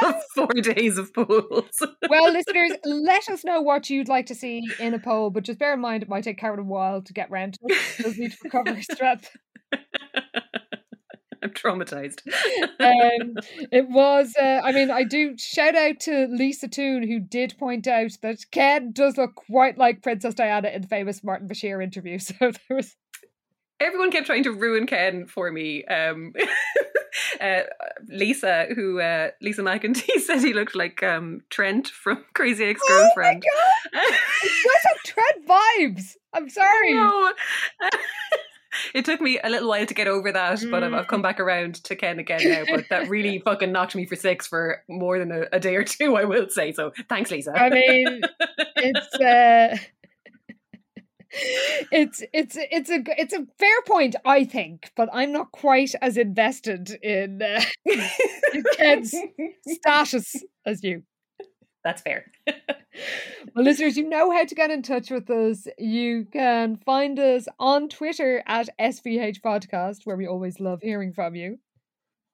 of 0.01 0.15
four 0.33 0.47
days 0.47 0.97
of 0.97 1.13
polls. 1.13 1.83
well, 2.09 2.31
listeners, 2.31 2.71
let 2.85 3.29
us 3.29 3.45
know 3.45 3.61
what 3.61 3.87
you'd 3.91 4.09
like 4.09 4.25
to 4.25 4.33
see 4.33 4.67
in 4.79 4.95
a 4.95 4.99
poll, 4.99 5.29
but 5.29 5.43
just 5.43 5.59
bear 5.59 5.75
in 5.75 5.79
mind 5.79 6.01
it 6.01 6.09
might 6.09 6.23
take 6.23 6.41
Karyn 6.41 6.57
a 6.57 6.63
while 6.63 7.03
to 7.03 7.13
get 7.13 7.29
round 7.29 7.53
to 7.53 7.59
it. 7.65 8.03
Does 8.03 8.17
need 8.17 8.31
to 8.31 8.37
recover 8.43 8.81
strength. 8.81 9.37
I'm 11.43 11.49
traumatized. 11.51 12.21
um, 12.79 13.35
it 13.71 13.89
was, 13.89 14.35
uh, 14.39 14.61
I 14.63 14.71
mean, 14.71 14.91
I 14.91 15.03
do 15.03 15.35
shout 15.37 15.75
out 15.75 15.99
to 16.01 16.27
Lisa 16.27 16.67
Toon, 16.67 17.07
who 17.07 17.19
did 17.19 17.57
point 17.57 17.87
out 17.87 18.11
that 18.21 18.39
Ken 18.51 18.91
does 18.91 19.17
look 19.17 19.35
quite 19.35 19.77
like 19.77 20.03
Princess 20.03 20.35
Diana 20.35 20.69
in 20.69 20.81
the 20.81 20.87
famous 20.87 21.23
Martin 21.23 21.47
Bashir 21.47 21.83
interview. 21.83 22.19
So 22.31 22.33
there 22.39 22.77
was, 22.77 22.95
Everyone 23.79 24.11
kept 24.11 24.27
trying 24.27 24.43
to 24.43 24.51
ruin 24.51 24.85
Ken 24.85 25.25
for 25.25 25.51
me. 25.51 25.83
Um, 25.85 26.33
uh, 27.41 27.61
Lisa, 28.07 28.67
who 28.75 28.99
uh, 28.99 29.29
Lisa 29.41 29.63
McEntee 29.63 30.19
said 30.19 30.39
he 30.41 30.53
looked 30.53 30.75
like 30.75 31.01
um, 31.01 31.41
Trent 31.49 31.87
from 31.87 32.23
Crazy 32.35 32.65
Ex 32.65 32.79
oh 32.83 32.93
my 32.93 33.01
Girlfriend. 33.03 33.43
god, 33.43 34.01
it 34.43 34.65
was 34.65 34.81
some 34.83 34.97
Trent 35.03 35.47
vibes. 35.97 36.15
I'm 36.33 36.47
sorry. 36.49 36.93
No. 36.93 37.33
It 38.93 39.05
took 39.05 39.21
me 39.21 39.39
a 39.43 39.49
little 39.49 39.69
while 39.69 39.85
to 39.85 39.93
get 39.93 40.07
over 40.07 40.31
that, 40.31 40.63
but 40.69 40.83
I've, 40.83 40.93
I've 40.93 41.07
come 41.07 41.21
back 41.21 41.39
around 41.39 41.75
to 41.83 41.95
Ken 41.95 42.19
again 42.19 42.41
now. 42.43 42.63
But 42.69 42.89
that 42.89 43.09
really 43.09 43.39
fucking 43.39 43.71
knocked 43.71 43.95
me 43.95 44.05
for 44.05 44.15
six 44.15 44.47
for 44.47 44.83
more 44.87 45.19
than 45.19 45.31
a, 45.31 45.45
a 45.53 45.59
day 45.59 45.75
or 45.75 45.83
two, 45.83 46.15
I 46.15 46.25
will 46.25 46.49
say. 46.49 46.71
So 46.71 46.91
thanks, 47.09 47.31
Lisa. 47.31 47.53
I 47.53 47.69
mean, 47.69 48.21
it's 48.77 49.15
uh, 49.15 49.77
it's 51.91 52.23
it's 52.33 52.57
it's 52.57 52.89
a 52.89 53.03
it's 53.17 53.33
a 53.33 53.45
fair 53.57 53.81
point, 53.87 54.15
I 54.25 54.43
think, 54.43 54.91
but 54.95 55.09
I'm 55.13 55.31
not 55.31 55.51
quite 55.51 55.93
as 56.01 56.17
invested 56.17 56.91
in, 57.01 57.41
uh, 57.41 57.61
in 58.53 58.63
Ken's 58.77 59.15
status 59.65 60.35
as 60.65 60.83
you. 60.83 61.03
That's 61.83 62.01
fair. 62.01 62.31
well, 62.47 63.65
listeners, 63.65 63.97
you 63.97 64.07
know 64.07 64.31
how 64.31 64.45
to 64.45 64.55
get 64.55 64.69
in 64.69 64.83
touch 64.83 65.09
with 65.09 65.29
us. 65.29 65.67
You 65.77 66.25
can 66.31 66.77
find 66.77 67.17
us 67.19 67.47
on 67.59 67.89
Twitter 67.89 68.43
at 68.45 68.69
SVH 68.79 69.41
Podcast, 69.41 70.05
where 70.05 70.17
we 70.17 70.27
always 70.27 70.59
love 70.59 70.81
hearing 70.81 71.13
from 71.13 71.35
you. 71.35 71.57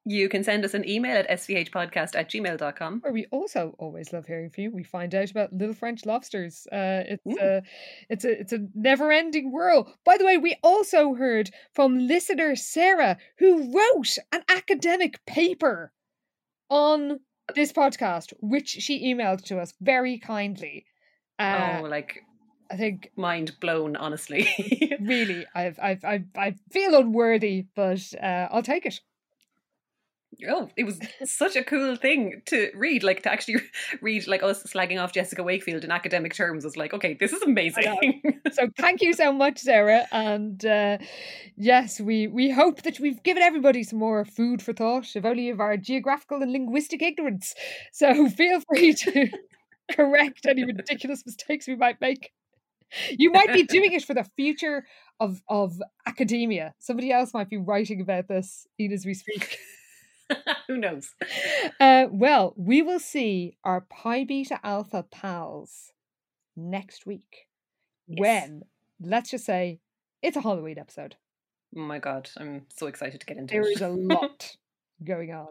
You 0.10 0.30
can 0.30 0.42
send 0.42 0.64
us 0.64 0.74
an 0.74 0.88
email 0.88 1.18
at 1.18 1.30
svhpodcast 1.30 2.16
at 2.16 2.30
gmail.com. 2.30 3.02
Where 3.02 3.12
we 3.12 3.26
also 3.30 3.76
always 3.78 4.14
love 4.14 4.26
hearing 4.26 4.50
from 4.50 4.64
you. 4.64 4.72
We 4.72 4.84
find 4.84 5.14
out 5.14 5.32
about 5.32 5.52
little 5.52 5.76
French 5.76 6.06
lobsters. 6.06 6.66
Uh, 6.72 7.04
it's 7.06 7.26
a, 7.26 7.62
it's 8.10 8.24
a 8.24 8.40
it's 8.40 8.54
a 8.54 8.60
never 8.74 9.12
ending 9.12 9.52
whirl. 9.52 9.94
By 10.06 10.16
the 10.18 10.26
way, 10.26 10.38
we 10.38 10.56
also 10.64 11.14
heard 11.16 11.52
from 11.74 12.08
listener 12.08 12.56
Sarah, 12.56 13.18
who 13.40 13.74
wrote 13.76 14.18
an 14.32 14.44
academic 14.48 15.26
paper 15.26 15.92
on 16.70 17.20
this 17.56 17.72
podcast, 17.72 18.34
which 18.40 18.70
she 18.70 19.14
emailed 19.14 19.44
to 19.46 19.60
us 19.60 19.74
very 19.82 20.18
kindly. 20.18 20.86
Uh, 21.40 21.80
oh, 21.82 21.88
like 21.88 22.24
I 22.72 22.78
think 22.78 23.12
mind 23.16 23.56
blown. 23.60 23.96
Honestly, 23.96 24.48
really, 25.00 25.46
I've, 25.56 25.80
I've, 25.82 26.04
I've, 26.04 26.26
I 26.36 26.56
feel 26.72 26.96
unworthy, 26.96 27.66
but 27.76 28.02
uh, 28.22 28.48
I'll 28.52 28.64
take 28.64 28.86
it 28.86 29.00
oh, 30.50 30.70
it 30.78 30.84
was 30.84 31.00
such 31.24 31.56
a 31.56 31.64
cool 31.64 31.96
thing 31.96 32.42
to 32.48 32.72
read. 32.76 33.04
Like 33.04 33.24
to 33.24 33.32
actually 33.32 33.58
read, 34.02 34.28
like 34.28 34.44
us 34.44 34.64
slagging 34.64 35.02
off 35.02 35.14
Jessica 35.14 35.44
Wakefield 35.44 35.84
in 35.84 35.92
academic 35.92 36.34
terms 36.34 36.64
was 36.64 36.78
like, 36.78 36.94
okay, 36.94 37.16
this 37.20 37.34
is 37.34 37.42
amazing. 37.42 38.22
so 38.52 38.70
thank 38.78 39.02
you 39.02 39.14
so 39.14 39.32
much, 39.32 39.60
Sarah. 39.60 40.06
And 40.12 40.64
uh, 40.66 40.98
yes, 41.56 42.00
we 42.00 42.28
we 42.28 42.50
hope 42.50 42.84
that 42.84 43.00
we've 43.00 43.22
given 43.24 43.44
everybody 43.44 43.84
some 43.84 44.00
more 44.00 44.26
food 44.26 44.62
for 44.62 44.74
thought, 44.74 45.16
if 45.16 45.26
only 45.26 45.50
of 45.50 45.60
our 45.60 45.78
geographical 45.78 46.42
and 46.42 46.52
linguistic 46.52 47.02
ignorance. 47.02 47.54
So 47.92 48.30
feel 48.30 48.62
free 48.70 48.94
to 48.94 49.30
correct 49.92 50.46
any 50.46 50.64
ridiculous 50.64 51.24
mistakes 51.26 51.68
we 51.68 51.76
might 51.76 52.00
make. 52.02 52.32
You 53.18 53.32
might 53.32 53.52
be 53.52 53.64
doing 53.64 53.92
it 53.92 54.06
for 54.06 54.14
the 54.14 54.24
future 54.36 54.86
of 55.20 55.42
of 55.50 55.82
academia. 56.06 56.74
Somebody 56.80 57.12
else 57.12 57.34
might 57.34 57.50
be 57.50 57.58
writing 57.58 58.00
about 58.00 58.28
this 58.28 58.66
even 58.78 58.94
as 58.94 59.06
we 59.06 59.14
speak. 59.14 59.58
Who 60.68 60.78
knows? 60.78 61.14
Uh, 61.80 62.06
well, 62.12 62.54
we 62.58 62.82
will 62.82 63.00
see 63.00 63.58
our 63.64 63.82
Pi 63.82 64.24
Beta 64.24 64.60
Alpha 64.64 65.04
pals 65.04 65.92
next 66.56 67.06
week 67.06 67.48
yes. 68.08 68.20
when, 68.20 68.64
let's 69.00 69.32
just 69.32 69.46
say, 69.46 69.80
it's 70.22 70.38
a 70.38 70.42
Halloween 70.42 70.80
episode. 70.80 71.16
Oh 71.76 71.82
my 71.82 72.00
god, 72.00 72.30
I'm 72.38 72.66
so 72.76 72.88
excited 72.88 73.20
to 73.20 73.26
get 73.26 73.38
into 73.38 73.54
there 73.54 73.62
it. 73.62 73.80
There 73.80 73.90
is 73.90 73.96
a 73.96 74.02
lot 74.14 74.56
going 75.04 75.32
on. 75.32 75.48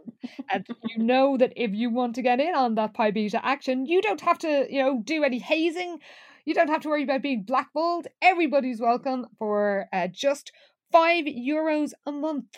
And 0.50 0.66
you 0.84 1.02
know 1.02 1.36
that 1.36 1.52
if 1.56 1.72
you 1.72 1.90
want 1.90 2.14
to 2.16 2.22
get 2.22 2.40
in 2.40 2.54
on 2.54 2.74
that 2.74 2.94
Pi 2.94 3.10
Beta 3.10 3.44
action, 3.44 3.86
you 3.86 4.02
don't 4.02 4.20
have 4.20 4.38
to, 4.38 4.66
you 4.68 4.82
know, 4.82 5.00
do 5.02 5.24
any 5.24 5.38
hazing. 5.38 5.98
You 6.44 6.54
don't 6.54 6.68
have 6.68 6.82
to 6.82 6.88
worry 6.88 7.04
about 7.04 7.22
being 7.22 7.42
blackballed. 7.42 8.06
Everybody's 8.22 8.80
welcome 8.80 9.26
for 9.38 9.86
uh, 9.92 10.08
just 10.08 10.52
five 10.92 11.24
euros 11.24 11.92
a 12.06 12.12
month 12.12 12.56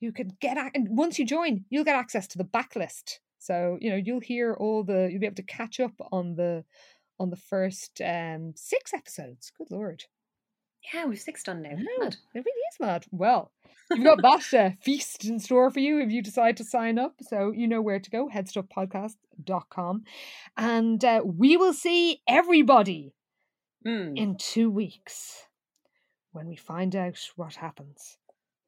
you 0.00 0.12
can 0.12 0.36
get 0.40 0.56
and 0.74 0.88
once 0.90 1.18
you 1.18 1.26
join, 1.26 1.64
you'll 1.70 1.84
get 1.84 1.96
access 1.96 2.26
to 2.28 2.38
the 2.38 2.44
backlist. 2.44 3.18
So 3.38 3.78
you 3.80 3.90
know 3.90 3.96
you'll 3.96 4.20
hear 4.20 4.54
all 4.54 4.82
the 4.82 5.08
you'll 5.10 5.20
be 5.20 5.26
able 5.26 5.36
to 5.36 5.42
catch 5.42 5.80
up 5.80 5.92
on 6.10 6.34
the 6.34 6.64
on 7.18 7.30
the 7.30 7.36
first 7.36 8.00
um 8.04 8.52
six 8.56 8.92
episodes. 8.92 9.52
Good 9.56 9.70
lord. 9.70 10.04
Yeah, 10.92 11.04
we've 11.04 11.20
six 11.20 11.42
done 11.42 11.62
now. 11.62 11.76
No, 11.76 12.06
it 12.06 12.16
really 12.34 12.44
is 12.44 12.80
mad. 12.80 13.04
Well, 13.10 13.52
you've 13.90 14.04
got 14.04 14.22
that 14.22 14.54
uh, 14.54 14.70
feast 14.82 15.26
in 15.26 15.38
store 15.38 15.70
for 15.70 15.80
you 15.80 16.00
if 16.00 16.10
you 16.10 16.22
decide 16.22 16.56
to 16.56 16.64
sign 16.64 16.98
up. 16.98 17.16
So 17.20 17.52
you 17.54 17.68
know 17.68 17.82
where 17.82 18.00
to 18.00 18.10
go, 18.10 18.28
headstuffpodcast.com. 18.28 20.04
And 20.56 21.04
uh, 21.04 21.20
we 21.24 21.58
will 21.58 21.74
see 21.74 22.22
everybody 22.26 23.14
mm. 23.86 24.16
in 24.16 24.36
two 24.38 24.70
weeks 24.70 25.44
when 26.32 26.48
we 26.48 26.56
find 26.56 26.96
out 26.96 27.18
what 27.36 27.56
happens 27.56 28.16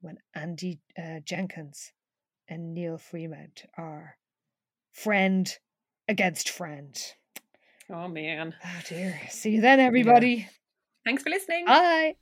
when 0.03 0.19
Andy 0.35 0.81
uh, 0.99 1.21
Jenkins 1.25 1.93
and 2.49 2.75
Neil 2.75 2.99
Freemount 2.99 3.65
are 3.79 4.17
friend 4.93 5.51
against 6.09 6.51
friend. 6.51 6.95
Oh 7.89 8.09
man. 8.09 8.55
Oh 8.65 8.81
dear. 8.89 9.19
See 9.31 9.53
you 9.53 9.61
then, 9.61 9.81
everybody. 9.81 10.33
Yeah. 10.33 10.45
Thanks 11.05 11.23
for 11.23 11.31
listening. 11.31 11.65
Bye. 11.67 12.15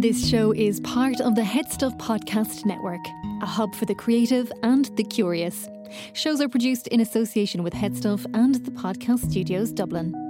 This 0.00 0.28
show 0.28 0.52
is 0.52 0.80
part 0.80 1.20
of 1.20 1.34
the 1.34 1.42
Headstuff 1.42 1.98
Podcast 1.98 2.64
Network, 2.64 3.04
a 3.42 3.46
hub 3.46 3.74
for 3.74 3.84
the 3.84 3.94
creative 3.94 4.50
and 4.62 4.86
the 4.96 5.04
curious. 5.04 5.68
Shows 6.14 6.40
are 6.40 6.48
produced 6.48 6.86
in 6.88 7.00
association 7.00 7.62
with 7.62 7.74
Headstuff 7.74 8.24
and 8.32 8.54
the 8.64 8.70
Podcast 8.70 9.30
Studios 9.30 9.72
Dublin. 9.72 10.29